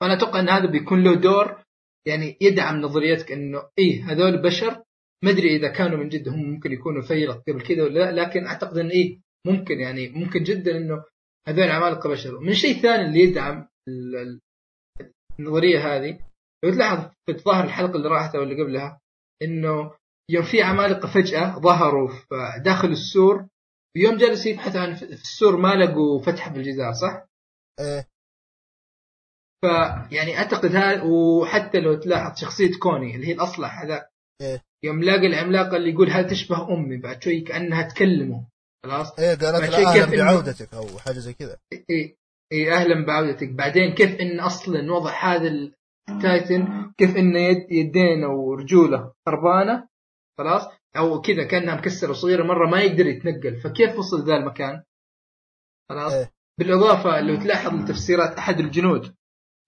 فأنا 0.00 0.14
أتوقع 0.14 0.40
إن 0.40 0.48
هذا 0.48 0.66
بيكون 0.66 1.04
له 1.04 1.14
دور 1.14 1.64
يعني 2.06 2.36
يدعم 2.40 2.80
نظريتك 2.80 3.32
إنه 3.32 3.62
إيه 3.78 4.12
هذول 4.12 4.42
بشر 4.42 4.84
ما 5.24 5.30
أدري 5.30 5.56
إذا 5.56 5.68
كانوا 5.68 5.98
من 5.98 6.08
جد 6.08 6.28
هم 6.28 6.42
ممكن 6.50 6.72
يكونوا 6.72 7.02
فيلق 7.02 7.42
قبل 7.48 7.62
كذا 7.62 7.82
ولا 7.82 7.98
لأ 7.98 8.22
لكن 8.22 8.46
أعتقد 8.46 8.78
إن 8.78 8.88
إيه 8.88 9.20
ممكن 9.46 9.80
يعني 9.80 10.08
ممكن 10.08 10.42
جدا 10.42 10.76
إنه 10.76 11.04
هذول 11.48 11.70
عمالقه 11.70 12.10
بشر 12.10 12.38
من 12.40 12.48
الشيء 12.48 12.76
الثاني 12.76 13.04
اللي 13.08 13.20
يدعم 13.20 13.68
ال- 13.88 14.16
ال- 14.16 14.40
النظرية 15.40 15.78
هذه 15.96 16.18
لو 16.64 16.70
تلاحظ 16.70 17.10
في 17.26 17.32
ظاهر 17.32 17.64
الحلقة 17.64 17.96
اللي 17.96 18.08
راحت 18.08 18.34
أو 18.34 18.42
اللي 18.42 18.62
قبلها 18.62 19.00
إنه 19.42 19.94
يوم 20.30 20.44
في 20.44 20.62
عمالقه 20.62 21.08
فجأة 21.08 21.58
ظهروا 21.58 22.08
في 22.08 22.26
داخل 22.64 22.88
السور 22.88 23.46
ويوم 23.96 24.16
جلسوا 24.16 24.50
يبحثوا 24.50 24.80
عن 24.80 24.94
في 24.94 25.02
السور 25.02 25.56
ما 25.56 25.74
لقوا 25.74 26.22
فتحه 26.22 26.50
بالجدار 26.50 26.92
صح؟ 26.92 27.26
إيه 27.80 28.06
فيعني 29.64 30.38
أعتقد 30.38 30.76
هذا 30.76 31.02
وحتى 31.02 31.80
لو 31.80 31.94
تلاحظ 31.94 32.38
شخصية 32.40 32.78
كوني 32.82 33.14
اللي 33.16 33.26
هي 33.26 33.32
الأصلح 33.32 33.82
هذا 33.82 34.08
إيه. 34.42 34.62
يوم 34.84 35.02
لاقى 35.02 35.26
العملاقه 35.26 35.76
اللي 35.76 35.90
يقول 35.90 36.10
هذا 36.10 36.28
تشبه 36.28 36.74
أمي؟ 36.74 36.96
بعد 36.96 37.22
شوي 37.22 37.40
كأنها 37.40 37.82
تكلمه. 37.82 38.48
خلاص؟ 38.84 39.18
إيه 39.18 39.34
قالت 39.34 39.70
له 39.70 39.88
أهلا 39.88 40.16
بعودتك 40.16 40.74
أو 40.74 40.98
حاجة 40.98 41.18
زي 41.18 41.32
كذا. 41.32 41.56
اي 41.72 42.16
اي 42.52 42.72
أهلا 42.72 43.06
بعودتك. 43.06 43.48
بعدين 43.48 43.94
كيف 43.94 44.20
إن 44.20 44.40
أصلا 44.40 44.92
وضع 44.92 45.34
هذا 45.34 45.72
ال 46.08 46.22
Titan 46.22 46.92
كيف 46.98 47.16
انه 47.16 47.40
يد 47.40 47.72
يدين 47.72 48.24
ورجوله 48.24 49.12
خربانة؟ 49.26 49.88
خلاص؟ 50.38 50.62
أو 50.96 51.20
كذا 51.20 51.44
كأنها 51.44 51.74
مكسرة 51.74 52.12
صغيرة 52.12 52.42
مرة 52.42 52.70
ما 52.70 52.82
يقدر 52.82 53.06
يتنقل. 53.06 53.56
فكيف 53.56 53.98
وصل 53.98 54.24
ذا 54.26 54.36
المكان؟ 54.36 54.82
خلاص؟ 55.90 56.12
إيه. 56.12 56.32
بالإضافة 56.58 57.20
لو 57.20 57.36
تلاحظ 57.36 57.74
لتفسيرات 57.74 58.38
أحد 58.38 58.60
الجنود 58.60 59.14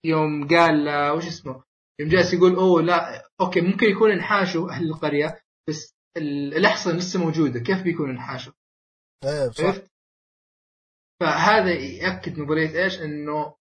يوم 0.04 0.48
قال 0.48 0.88
آه، 0.88 1.14
وش 1.14 1.26
اسمه؟ 1.26 1.62
يوم 2.00 2.08
جالس 2.08 2.34
يقول 2.34 2.54
أوه 2.54 2.82
لا 2.82 3.28
okay 3.40 3.60
ممكن 3.60 3.86
يكون 3.86 4.10
انحاشوا 4.10 4.70
أهل 4.70 4.84
القرية 4.90 5.40
بس 5.68 5.94
ال- 6.16 6.54
الأحصنة 6.54 6.94
لسه 6.94 7.20
موجودة 7.24 7.60
كيف 7.60 7.82
بيكون 7.82 8.10
انحاشوا 8.10 8.52
إيه 9.24 9.50
صح؟ 9.50 9.74
فهذا 11.20 11.72
يأكد 11.72 12.38
نظريه 12.38 12.84
إيش؟ 12.84 12.98
إنه. 13.00 13.56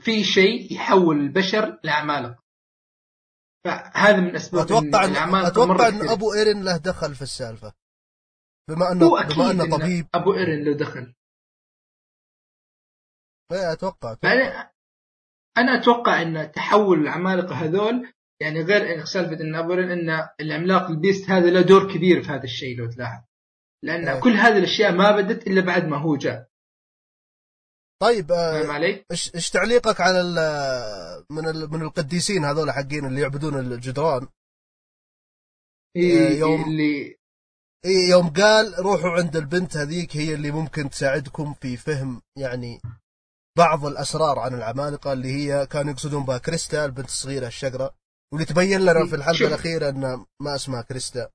في 0.00 0.24
شيء 0.24 0.74
يحول 0.74 1.16
البشر 1.16 1.80
لعمالقه. 1.84 2.42
فهذا 3.64 4.20
من 4.20 4.36
أسباب 4.36 4.62
أتوقع 4.64 5.04
إن 5.04 5.10
العمالقه 5.10 5.48
أتوقع 5.48 5.88
إن. 5.88 6.08
أبو 6.08 6.34
إيرين 6.34 6.64
له 6.64 6.76
دخل 6.76 7.14
في 7.14 7.22
السالفة 7.22 7.74
بما 8.68 8.92
انه 8.92 9.08
بما 9.08 9.50
أنه 9.50 9.64
إن 9.64 9.70
طبيب 9.70 10.06
أبو 10.14 10.34
إيرن 10.34 10.64
لو 10.64 10.72
دخل. 10.72 11.14
إيه 13.52 13.72
أتوقع 13.72 14.16
بعدين 14.22 14.70
أنا 15.58 15.80
أتوقع 15.80 16.22
إن 16.22 16.52
تحول 16.52 17.00
العمالقة 17.00 17.54
هذول 17.54 18.12
يعني 18.40 18.62
غير 18.62 19.04
سالفة 19.04 19.40
إن 19.44 19.54
إن 19.90 20.28
العملاق 20.40 20.90
البيست 20.90 21.30
هذا 21.30 21.50
له 21.50 21.60
دور 21.60 21.94
كبير 21.94 22.22
في 22.22 22.28
هذا 22.28 22.44
الشيء 22.44 22.78
لو 22.78 22.90
تلاحظ. 22.90 23.22
لأن 23.84 24.08
إيه. 24.08 24.20
كل 24.20 24.30
هذه 24.32 24.58
الأشياء 24.58 24.92
ما 24.92 25.10
بدت 25.16 25.46
إلا 25.46 25.60
بعد 25.60 25.84
ما 25.84 25.96
هو 25.96 26.16
جاء. 26.16 26.50
طيب 28.02 28.32
آه، 28.32 28.60
فاهم 28.62 28.70
علي؟ 28.70 29.04
إيش 29.10 29.34
إيش 29.34 29.50
تعليقك 29.50 30.00
على 30.00 30.20
ال- 30.20 31.24
من 31.30 31.48
ال- 31.48 31.70
من 31.70 31.82
القديسين 31.82 32.44
هذول 32.44 32.70
حقين 32.70 33.06
اللي 33.06 33.20
يعبدون 33.20 33.58
الجدران 33.58 34.28
إيه 35.96 36.38
يوم- 36.38 36.64
اللي 36.64 37.16
إيه 37.84 38.10
يوم 38.10 38.30
قال 38.30 38.74
روحوا 38.78 39.10
عند 39.10 39.36
البنت 39.36 39.76
هذيك 39.76 40.16
هي 40.16 40.34
اللي 40.34 40.50
ممكن 40.50 40.90
تساعدكم 40.90 41.54
في 41.54 41.76
فهم 41.76 42.22
يعني 42.38 42.80
بعض 43.60 43.86
الأسرار 43.86 44.38
عن 44.38 44.54
العمالقة 44.54 45.12
اللي 45.12 45.28
هي 45.28 45.66
كانوا 45.66 45.92
يقصدون 45.92 46.24
بها 46.24 46.38
كريستا 46.38 46.84
البنت 46.84 47.06
الصغيرة 47.06 47.46
الشقراء 47.46 47.94
واللي 48.32 48.46
تبين 48.46 48.80
لنا 48.80 49.06
في 49.06 49.16
الحلقة 49.16 49.36
شوف. 49.36 49.48
الأخيرة 49.48 49.88
إن 49.88 50.24
ما 50.42 50.54
اسمها 50.54 50.82
كريستا 50.82 51.30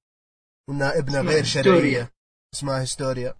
وانها 0.70 1.00
ابنة 1.00 1.20
اسمها 1.20 1.32
غير 1.32 1.44
هيستوريا. 1.44 1.80
شرعيه 1.80 2.12
اسمها 2.56 2.82
هيستوريا. 2.82 3.36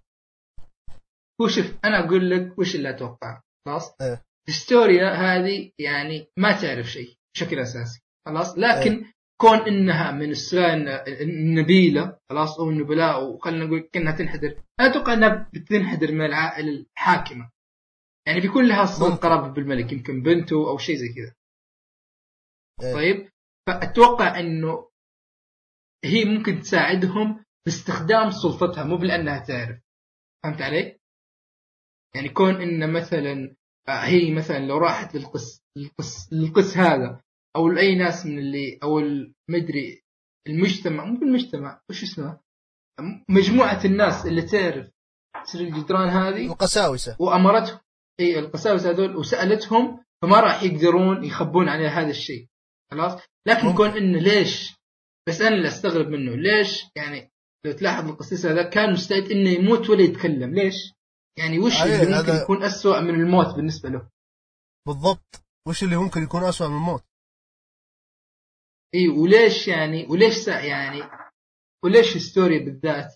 هو 1.40 1.48
شوف 1.48 1.66
أنا 1.84 2.04
أقول 2.04 2.30
لك 2.30 2.58
وش 2.58 2.74
اللي 2.74 2.90
أتوقع؟ 2.90 3.40
خلاص؟ 3.66 3.94
إيه. 4.00 4.22
الستوريا 4.48 5.08
هذه 5.10 5.72
يعني 5.78 6.26
ما 6.38 6.60
تعرف 6.60 6.86
شيء 6.86 7.16
بشكل 7.34 7.58
أساسي 7.58 8.00
خلاص؟ 8.28 8.58
لكن 8.58 8.92
إيه. 8.92 9.12
كون 9.40 9.58
إنها 9.58 10.10
من 10.12 10.30
السلالة 10.30 10.92
النبيلة 11.22 12.18
خلاص؟ 12.30 12.58
أو 12.58 12.70
النبلاء 12.70 13.24
وخلينا 13.24 13.64
نقول 13.64 13.88
كأنها 13.92 14.16
تنحدر. 14.16 14.62
أنا 14.80 14.90
أتوقع 14.90 15.12
إنها 15.12 15.50
بتنحدر 15.54 16.12
من 16.12 16.26
العائلة 16.26 16.86
الحاكمة. 16.92 17.50
يعني 18.26 18.40
بيكون 18.40 18.68
لها 18.68 18.84
ممكن. 19.00 19.16
قرابة 19.16 19.48
بالملك 19.54 19.92
يمكن 19.92 20.22
بنته 20.22 20.68
أو 20.70 20.78
شيء 20.78 20.96
زي 20.96 21.08
كذا 21.08 21.34
إيه. 22.82 22.94
طيب 22.94 23.30
فأتوقع 23.68 24.40
إنه 24.40 24.90
هي 26.04 26.24
ممكن 26.24 26.60
تساعدهم 26.60 27.44
باستخدام 27.66 28.30
سلطتها 28.30 28.84
مو 28.84 28.96
بلأنها 28.96 29.38
تعرف 29.38 29.80
فهمت 30.44 30.62
علي؟ 30.62 30.98
يعني 32.14 32.28
كون 32.28 32.54
إن 32.62 32.92
مثلا 32.92 33.56
آه، 33.88 34.04
هي 34.04 34.34
مثلا 34.34 34.58
لو 34.58 34.78
راحت 34.78 35.14
للقس 35.14 35.60
للقس, 35.76 36.32
للقس 36.32 36.76
هذا 36.76 37.20
أو 37.56 37.68
لأي 37.68 37.94
ناس 37.94 38.26
من 38.26 38.38
اللي 38.38 38.78
أو 38.82 38.98
ال- 38.98 39.34
مدري 39.50 40.02
المجتمع 40.46 41.04
مو 41.04 41.18
بالمجتمع 41.18 41.80
وش 41.90 42.02
اسمه؟ 42.02 42.40
م- 43.00 43.24
مجموعة 43.28 43.84
الناس 43.84 44.26
اللي 44.26 44.42
تعرف 44.42 44.90
سر 45.44 45.60
الجدران 45.60 46.08
هذه 46.08 46.46
القساوسة 46.46 47.16
وامرتهم 47.20 47.76
اي 47.78 47.85
القساوسه 48.20 48.90
هذول 48.90 49.16
وسألتهم 49.16 50.04
فما 50.22 50.40
راح 50.40 50.62
يقدرون 50.62 51.24
يخبون 51.24 51.68
عليها 51.68 51.90
هذا 51.90 52.10
الشيء. 52.10 52.48
خلاص؟ 52.90 53.20
لكن. 53.46 53.74
كون 53.74 53.88
إنه 53.90 54.18
ليش؟ 54.18 54.74
بس 55.28 55.40
أنا 55.40 55.56
اللي 55.56 55.68
أستغرب 55.68 56.06
منه. 56.06 56.36
ليش؟ 56.36 56.84
يعني 56.96 57.30
لو 57.66 57.72
تلاحظ 57.72 58.08
القسيس 58.08 58.46
هذا 58.46 58.62
كان 58.62 58.92
مستعد 58.92 59.22
إنه 59.30 59.50
يموت 59.50 59.90
ولا 59.90 60.02
يتكلم. 60.02 60.54
ليش؟ 60.54 60.92
يعني 61.38 61.58
وش 61.58 61.82
اللي 61.82 61.96
ممكن 61.98 62.12
هذا- 62.14 62.42
يكون 62.42 62.62
أسوأ 62.62 63.00
من 63.00 63.14
الموت 63.20 63.54
بالنسبة 63.56 63.88
له؟ 63.88 64.10
بالضبط. 64.86 65.44
وش 65.68 65.82
اللي 65.82 65.96
ممكن 65.96 66.22
يكون 66.22 66.44
اسوء 66.44 66.68
من 66.68 66.74
الموت؟ 66.76 67.04
إي 68.94 69.08
وليش 69.08 69.68
يعني 69.68 70.06
وليش 70.06 70.34
سا 70.34 70.60
يعني 70.60 71.02
وليش 71.84 72.16
هستوريا 72.16 72.64
بالذات؟ 72.64 73.14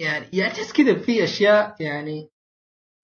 يعني 0.00 0.30
يعني 0.32 0.52
تحس 0.52 0.72
كذا 0.72 0.98
في 1.02 1.24
أشياء 1.24 1.82
يعني 1.82 2.28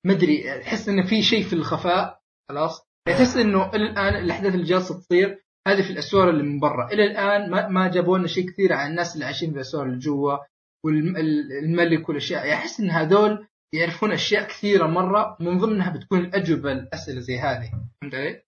ما 0.05 0.13
أدري 0.13 0.61
تحس 0.61 0.89
إنه 0.89 1.07
في 1.07 1.23
شيء 1.23 1.45
في 1.45 1.53
الخفاء 1.53 2.21
خلاص؟ 2.49 2.81
تحس 3.09 3.37
إنه 3.37 3.69
إلى 3.75 3.91
الآن 3.91 4.15
الأحداث 4.25 4.55
اللي 4.55 4.65
جالسة 4.65 4.99
تصير 5.01 5.45
هذه 5.69 5.83
في 5.83 5.91
الأسوار 5.91 6.31
اللي 6.31 6.43
من 6.43 6.61
برا. 6.61 6.89
إلى 6.93 7.05
الآن 7.07 7.51
ما, 7.51 7.69
ما 7.69 7.89
جابوا 7.89 8.19
لنا 8.19 8.27
شيء 8.27 8.51
كثير 8.51 8.73
عن 8.73 8.91
الناس 8.91 9.15
اللي 9.15 9.25
عايشين 9.25 9.51
في 9.51 9.57
الأسوار 9.57 9.87
اللي 9.87 9.99
جوا 9.99 10.37
والملك 10.85 12.09
والأشياء. 12.09 12.47
يعني 12.47 12.55
أحس 12.61 12.81
إن 12.81 12.91
هذول 12.91 13.47
يعرفون 13.75 14.13
أشياء 14.13 14.49
كثيرة 14.49 14.87
مرة 14.87 15.37
من 15.41 15.59
ضمنها 15.59 15.91
بتكون 15.91 16.19
الأجوبة 16.19 16.73
الاسئله 16.73 17.21
زي 17.21 17.39
هذه. 17.39 17.71
فهمت 18.03 18.15
علي؟ 18.15 18.43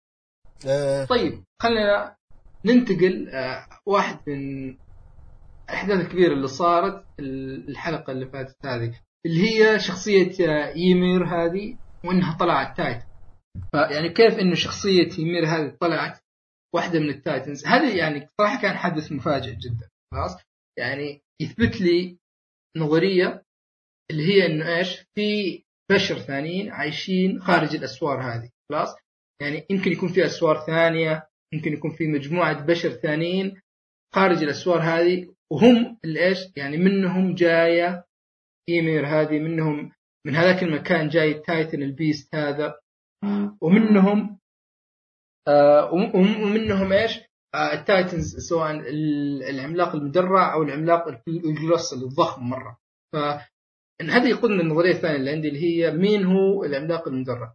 آه. 0.68 1.04
طيب 1.04 1.44
خلينا 1.62 2.16
ننتقل 2.64 3.28
آه، 3.28 3.66
واحد 3.86 4.18
من 4.26 4.76
الاحداث 5.68 6.00
الكبيره 6.00 6.32
اللي 6.32 6.48
صارت 6.48 7.04
ال- 7.20 7.68
الحلقة 7.68 8.10
اللي 8.12 8.26
فاتت 8.26 8.66
هذه. 8.66 8.94
اللي 9.26 9.48
هي 9.48 9.78
شخصية 9.78 10.48
آه، 10.48 10.72
يمير 10.76 11.24
هذه 11.24 11.78
وإنها 12.04 12.36
طلعت 12.38 12.76
تايتن 12.76 13.02
فيعني 13.72 14.08
كيف 14.08 14.38
انه 14.38 14.54
شخصية 14.54 15.08
يمير 15.18 15.46
هذه 15.46 15.76
طلعت 15.80 16.20
واحدة 16.74 16.98
من 16.98 17.08
ال 17.08 17.15
titans؟ 17.15 17.66
هذه 17.66 17.96
يعني 17.96 18.28
صراحة 18.40 18.62
كان 18.62 18.76
حدث 18.76 19.12
مفاجئ 19.12 19.54
جدا. 19.54 19.88
خلاص؟ 20.14 20.36
يعني 20.78 21.22
يثبت 21.42 21.80
لي 21.80 22.18
نظرية 22.76 23.42
اللي 24.10 24.22
هي 24.22 24.46
إنه 24.46 24.76
إيش؟ 24.76 25.04
في 25.14 25.62
بشر 25.92 26.18
ثانيين 26.18 26.70
عايشين 26.70 27.40
خارج 27.40 27.76
الأسوار 27.76 28.22
هذه. 28.22 28.50
خلاص؟ 28.70 28.96
يعني 29.42 29.66
يمكن 29.70 29.92
يكون 29.92 30.08
في 30.08 30.26
أسوار 30.26 30.66
ثانية 30.66 31.28
يمكن 31.54 31.72
يكون 31.72 31.90
في 31.90 32.06
مجموعة 32.06 32.66
بشر 32.66 32.90
ثانيين 32.90 33.60
خارج 34.14 34.42
الأسوار 34.42 34.80
هذه 34.80 35.34
وهم 35.52 35.98
اللي 36.04 36.26
إيش؟ 36.26 36.38
يعني 36.56 36.76
منهم 36.76 37.34
جاية 37.34 38.05
ايمير 38.68 39.06
هذه 39.06 39.38
منهم 39.38 39.92
من 40.26 40.36
هذاك 40.36 40.62
المكان 40.62 41.08
جاي 41.08 41.34
تايتن 41.34 41.82
ال 41.82 41.91
beast 41.91 42.34
هذا. 42.34 42.78
ومنهم 43.60 44.38
آه 45.48 45.92
وم- 45.92 46.16
وم- 46.16 46.42
ومنهم 46.42 46.92
إيش؟ 46.92 47.18
آه 47.54 47.72
ال 47.72 47.81
titans 47.81 48.36
سواء 48.48 48.70
ال- 48.70 49.42
العملاق 49.42 49.94
المدرع 49.94 50.52
أو 50.54 50.62
العملاق 50.62 51.08
ال- 51.08 51.22
ال 51.28 51.36
colossal 51.36 51.96
الضخم 51.96 52.42
مرة. 52.42 52.78
ف 53.12 53.16
هذه 54.02 54.28
يقودنا 54.28 54.60
النظريه 54.62 54.90
الثانية 54.92 55.16
اللي 55.16 55.30
عندي 55.30 55.48
اللي 55.48 55.60
هي 55.60 55.90
مين 55.92 56.24
هو 56.26 56.64
العملاق 56.64 57.08
المدرع؟ 57.08 57.54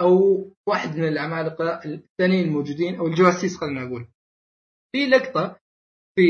أو 0.00 0.44
واحد 0.68 0.96
من 0.96 1.08
العمالقة 1.08 1.80
الثانيين 1.84 2.44
الموجودين 2.48 2.94
أو 2.96 3.06
الجواسيس 3.06 3.56
خلينا 3.60 3.84
نقول. 3.84 4.08
في 4.92 5.06
لقطة 5.06 5.60
في 6.16 6.22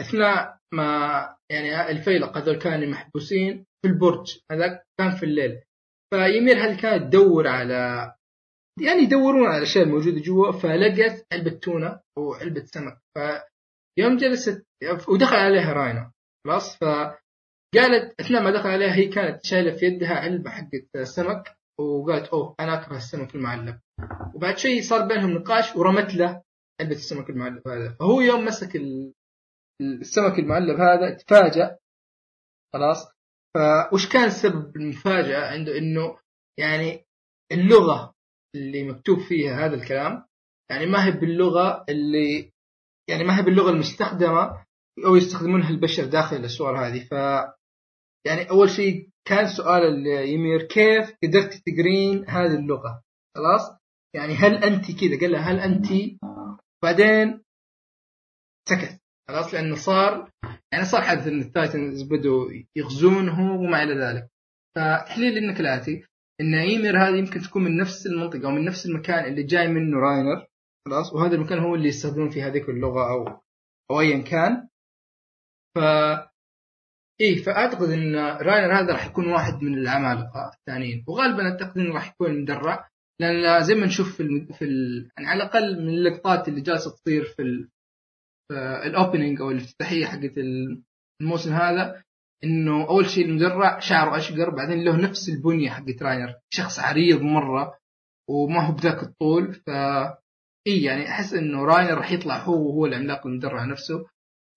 أثناء 0.00 0.59
ما 0.74 1.36
يعني 1.50 1.90
الفيلق 1.90 2.38
هذول 2.38 2.58
كانوا 2.58 2.88
محبوسين 2.88 3.64
في 3.82 3.88
البرج 3.88 4.38
هذاك 4.52 4.86
كان 5.00 5.10
في 5.10 5.22
الليل. 5.22 5.62
فيمير 6.14 6.56
هذه 6.56 6.80
كانت 6.80 7.02
تدور 7.02 7.48
على 7.48 8.12
يعني 8.80 9.02
يدورون 9.02 9.46
على 9.46 9.58
الاشياء 9.58 9.84
الموجوده 9.84 10.20
جوا 10.20 10.52
فلقت 10.52 11.26
علبة 11.32 11.50
تونة 11.50 12.00
أو 12.18 12.34
علبة 12.34 12.64
سمك. 12.64 12.98
فيوم 13.98 14.16
جلست 14.16 14.66
ودخل 15.08 15.36
عليها 15.36 15.72
راينا. 15.72 16.12
خلاص؟ 16.46 16.76
ف 16.76 16.84
قالت 17.74 18.20
أثناء 18.20 18.42
ما 18.42 18.50
دخل 18.50 18.68
عليها 18.68 18.94
هي 18.94 19.06
كانت 19.06 19.44
شايلة 19.44 19.76
في 19.76 19.86
يدها 19.86 20.14
علبة 20.14 20.50
حقت 20.50 20.98
سمك 21.02 21.56
وقالت 21.80 22.28
أوه 22.28 22.54
أنا 22.60 22.82
أكره 22.82 22.96
السمك 22.96 23.34
المعلب. 23.34 23.78
وبعد 24.34 24.58
شيء 24.58 24.82
صار 24.82 25.08
بينهم 25.08 25.30
نقاش 25.30 25.76
ورمت 25.76 26.14
له 26.14 26.42
علبة 26.80 26.94
السمك 26.94 27.30
المعلب 27.30 27.68
هذا. 27.68 27.96
فهو 28.00 28.20
يوم 28.20 28.44
مسك 28.44 28.76
السمك 29.80 30.38
المعلب 30.38 30.80
هذا 30.80 31.14
تفاجأ 31.14 31.78
خلاص؟ 32.74 33.06
فوش 33.54 34.08
كان 34.08 34.30
سبب 34.30 34.76
المفاجأة 34.76 35.52
عنده 35.52 35.78
إنه 35.78 36.18
يعني 36.58 37.04
اللغة 37.52 38.14
اللي 38.56 38.90
مكتوب 38.90 39.18
فيها 39.18 39.66
هذا 39.66 39.74
الكلام 39.74 40.24
يعني 40.70 40.86
ما 40.86 41.06
هي 41.06 41.10
باللغة 41.10 41.84
اللي 41.88 42.52
يعني 43.10 43.24
ما 43.24 43.38
هي 43.38 43.42
باللغة 43.42 43.70
المستخدمة 43.70 44.64
أو 45.06 45.16
يستخدمونها 45.16 45.70
البشر 45.70 46.04
داخل 46.04 46.36
الأسوار 46.36 46.86
هذه. 46.86 47.04
ف 47.04 47.12
يعني 48.26 48.50
أول 48.50 48.70
شيء 48.70 49.08
كان 49.24 49.48
سؤال 49.48 50.06
يمير 50.06 50.62
كيف 50.62 51.16
قدرت 51.24 51.62
تقرين 51.66 52.28
هذه 52.28 52.54
اللغة؟ 52.54 53.02
خلاص؟ 53.36 53.80
يعني 54.14 54.32
هل 54.34 54.64
أنت 54.64 55.00
كذا؟ 55.00 55.20
قال 55.20 55.32
لها 55.32 55.40
هل 55.40 55.60
أنت؟ 55.60 55.88
بعدين 56.82 57.42
سكت. 58.68 58.99
خلاص؟ 59.30 59.54
لأنه 59.54 59.74
صار 59.76 60.30
يعني 60.72 60.84
صار 60.84 61.02
حدث 61.02 61.26
إن 61.26 61.40
التايتنز 61.40 62.02
بدوا 62.02 62.50
يغزونه 62.76 63.60
وما 63.60 63.82
إلى 63.82 63.94
ذلك. 63.94 64.28
فتحليل 64.76 65.38
انه 65.38 65.60
كالاتي 65.60 66.04
إن 66.40 66.54
إيمير 66.54 66.98
هذه 66.98 67.16
يمكن 67.16 67.40
تكون 67.40 67.64
من 67.64 67.76
نفس 67.76 68.06
المنطقة 68.06 68.46
أو 68.46 68.50
من 68.50 68.64
نفس 68.64 68.86
المكان 68.86 69.24
اللي 69.24 69.42
جاي 69.42 69.68
منه 69.68 69.98
راينر 69.98 70.46
خلاص؟ 70.86 71.12
وهذا 71.12 71.34
المكان 71.34 71.58
هو 71.58 71.74
اللي 71.74 71.88
يستخدمون 71.88 72.30
فيه 72.30 72.46
هذيك 72.46 72.68
اللغة 72.68 73.10
أو 73.10 73.40
أو 73.90 74.00
ايا 74.00 74.22
كان. 74.22 74.68
ف 75.74 75.78
إيه 77.20 77.42
فأعتقد 77.42 77.90
إن 77.90 78.16
راينر 78.16 78.80
هذا 78.80 78.92
راح 78.92 79.06
يكون 79.06 79.32
واحد 79.32 79.62
من 79.62 79.74
العمالقة 79.74 80.50
الثانيين. 80.54 81.04
وغالبا 81.08 81.42
أعتقد 81.42 81.78
إنه 81.78 81.94
راح 81.94 82.10
يكون 82.10 82.42
مدرع 82.42 82.88
لأن 83.20 83.62
زي 83.62 83.74
ما 83.74 83.86
نشوف 83.86 84.16
في, 84.16 84.22
الم... 84.22 84.46
في 84.46 84.64
ال... 84.64 85.10
يعني 85.16 85.28
على 85.28 85.42
الأقل 85.42 85.82
من 85.82 85.88
اللقطات 85.88 86.48
اللي 86.48 86.60
جالسة 86.60 86.90
تصير 86.90 87.24
في 87.24 87.42
ال... 87.42 87.68
ال 88.52 88.63
opening 88.63 89.40
أو 89.40 89.50
الافتتاحية 89.50 90.06
حقت 90.06 90.38
الموسم 91.20 91.52
هذا 91.52 92.02
إنه 92.44 92.88
أول 92.88 93.06
شيء 93.06 93.24
المدرع 93.24 93.78
شعره 93.78 94.16
اشقر 94.16 94.50
بعدين 94.50 94.84
له 94.84 94.96
نفس 94.96 95.28
البنية 95.28 95.70
حقت 95.70 96.02
راينر. 96.02 96.34
شخص 96.50 96.78
عريض 96.78 97.20
مرة 97.20 97.78
وما 98.30 98.66
هو 98.66 98.72
بذاك 98.72 99.02
الطول 99.02 99.54
ف 99.54 99.70
إي 100.66 100.82
يعني 100.82 101.08
أحس 101.08 101.34
إنه 101.34 101.64
راينر 101.64 101.94
راح 101.94 102.12
يطلع 102.12 102.38
هو 102.38 102.68
وهو 102.68 102.86
العملاق 102.86 103.26
المدرع 103.26 103.64
نفسه 103.64 104.06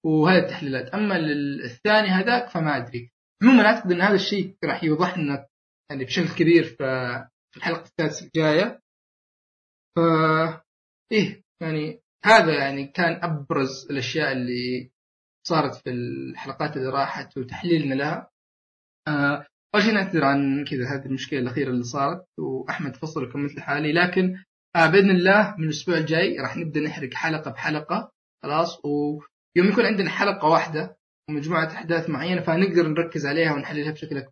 وهذه 0.06 0.44
التحليلات. 0.44 0.90
أما 0.90 1.18
الثاني 1.66 2.08
هذاك 2.08 2.50
فما 2.50 2.78
أدري. 2.78 3.12
عموما 3.44 3.66
أعتقد 3.66 3.92
إن 3.92 4.02
هذا 4.02 4.16
الشيء 4.16 4.56
راح 4.64 4.84
يوضح 4.84 5.18
لنا 5.18 5.48
يعني 5.90 6.06
بشكل 6.06 6.36
كبير 6.36 6.64
في 6.64 7.58
الحلقة 7.58 7.84
السادسة 7.84 8.26
الجاية. 8.26 8.80
ف 9.96 10.00
إيه 11.12 11.44
يعني 11.62 12.03
هذا 12.26 12.54
يعني 12.54 12.88
كان 12.88 13.24
أبرز 13.24 13.88
الأشياء 13.92 14.32
اللي 14.32 14.92
صارت 15.48 15.76
في 15.76 15.90
الحلقات 15.90 16.78
اللي 16.78 16.90
راحت 16.90 17.38
وتحليلنا 17.38 17.94
لها. 17.94 18.30
آه، 19.08 19.46
أول 19.76 19.84
شيء 19.84 19.94
نعتذر 19.94 20.24
عن 20.24 20.66
كذا 20.66 20.86
هذه 20.86 21.06
المشكلة 21.06 21.40
الأخيرة 21.40 21.70
اللي 21.70 21.84
صارت 21.84 22.26
وأحمد 22.40 22.96
فصل 22.96 23.24
وكملت 23.24 23.56
لحالي 23.56 23.94
لكن 23.94 24.38
آه 24.76 24.88
بإذن 24.88 25.10
الله 25.10 25.56
من 25.58 25.64
الأسبوع 25.64 25.98
الجاي 25.98 26.40
راح 26.40 26.58
نبدأ 26.58 26.80
نحرق 26.80 27.14
حلقة 27.14 27.52
بحلقة 27.52 28.12
خلاص 28.44 28.86
ويوم 28.86 29.70
يكون 29.72 29.86
عندنا 29.86 30.10
حلقة 30.10 30.48
واحدة 30.48 30.98
ومجموعة 31.30 31.68
أحداث 31.68 32.10
معينة 32.10 32.42
فنقدر 32.42 32.88
نركز 32.88 33.26
عليها 33.26 33.54
ونحللها 33.54 33.92
بشكل 33.92 34.18
أكبر. 34.18 34.32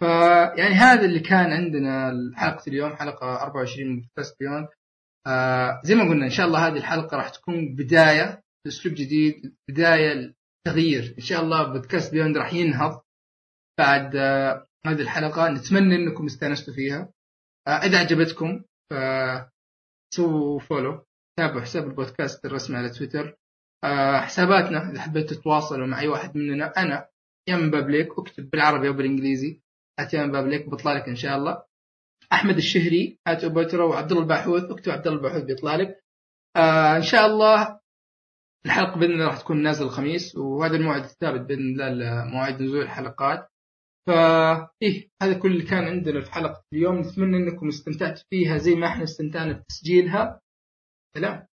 فيعني 0.00 0.74
هذا 0.74 1.04
اللي 1.04 1.20
كان 1.20 1.52
عندنا 1.52 2.12
حلقة 2.36 2.62
اليوم 2.68 2.96
حلقة 2.96 3.42
24 3.42 3.88
من 3.88 4.00
بودكاست 4.00 4.36
بيوند 4.40 4.68
آه 5.26 5.80
زي 5.84 5.94
ما 5.94 6.08
قلنا 6.08 6.24
إن 6.24 6.30
شاء 6.30 6.46
الله 6.46 6.66
هذه 6.66 6.76
الحلقة 6.76 7.16
راح 7.16 7.28
تكون 7.28 7.74
بداية 7.74 8.42
لأسلوب 8.66 8.94
جديد 8.94 9.56
بداية 9.68 10.34
لتغيير. 10.66 11.14
إن 11.18 11.22
شاء 11.22 11.42
الله 11.42 11.72
بودكاست 11.72 12.12
beyond 12.12 12.36
راح 12.36 12.52
ينهض 12.52 13.00
بعد 13.78 14.16
آه 14.16 14.66
هذه 14.86 15.00
الحلقة. 15.00 15.48
نتمنى 15.48 15.96
إنكم 15.96 16.26
استأنستوا 16.26 16.74
فيها. 16.74 17.12
آه 17.68 17.70
إذا 17.70 17.98
عجبتكم 17.98 18.62
سووا 20.14 20.60
follow 20.60 21.04
تابعوا 21.38 21.60
حساب 21.60 21.86
البودكاست 21.86 22.44
الرسمي 22.44 22.76
على 22.76 22.90
تويتر. 22.90 23.36
آه 23.84 24.20
حساباتنا 24.20 24.90
إذا 24.90 25.00
حبيتوا 25.00 25.36
تتواصلوا 25.36 25.86
مع 25.86 26.00
أي 26.00 26.08
واحد 26.08 26.36
مننا 26.36 26.72
أنا 26.76 27.08
يم 27.48 27.70
بابليك 27.70 28.08
أكتب 28.18 28.50
بالعربي 28.50 28.88
أو 28.88 28.92
بالإنجليزي 28.92 29.60
اتيام 29.98 30.32
بابليك 30.32 30.70
بيطلع 30.70 30.92
لك 30.92 31.08
إن 31.08 31.16
شاء 31.16 31.36
الله. 31.36 31.62
أحمد 32.32 32.56
الشهري 32.56 33.18
at 33.26 33.44
اوبوترا 33.44 33.84
وعبد 33.84 34.10
الله 34.12 34.22
الباحوث 34.22 34.64
اكتب 34.64 34.92
عبد 34.92 35.06
الله 35.06 35.18
الباحوث 35.18 35.42
بيطلع 35.42 35.76
لك 35.76 36.04
آه 36.56 36.96
إن 36.96 37.02
شاء 37.02 37.26
الله 37.26 37.80
الحلقة 38.66 38.98
بإذن 38.98 39.12
الله 39.12 39.26
راح 39.26 39.40
تكون 39.40 39.62
نازله 39.62 39.86
الخميس 39.86 40.36
وهذا 40.36 40.76
الموعد 40.76 41.02
الثابت 41.04 41.40
بإذن 41.40 41.60
الله 41.60 41.88
لمواعيد 41.88 42.62
نزول 42.62 42.82
الحلقات. 42.82 43.48
فا 44.06 44.68
إيه 44.82 45.08
هذا 45.22 45.38
كل 45.38 45.52
اللي 45.52 45.62
كان 45.64 45.84
عندنا 45.84 46.20
في 46.20 46.32
حلقة 46.32 46.62
اليوم. 46.72 46.98
نتمنى 46.98 47.36
إنكم 47.36 47.68
استمتعتوا 47.68 48.24
فيها 48.30 48.58
زي 48.58 48.74
ما 48.74 48.86
إحنا 48.86 49.04
استمتعنا 49.04 49.52
بتسجيلها. 49.52 50.40
سلام. 51.16 51.46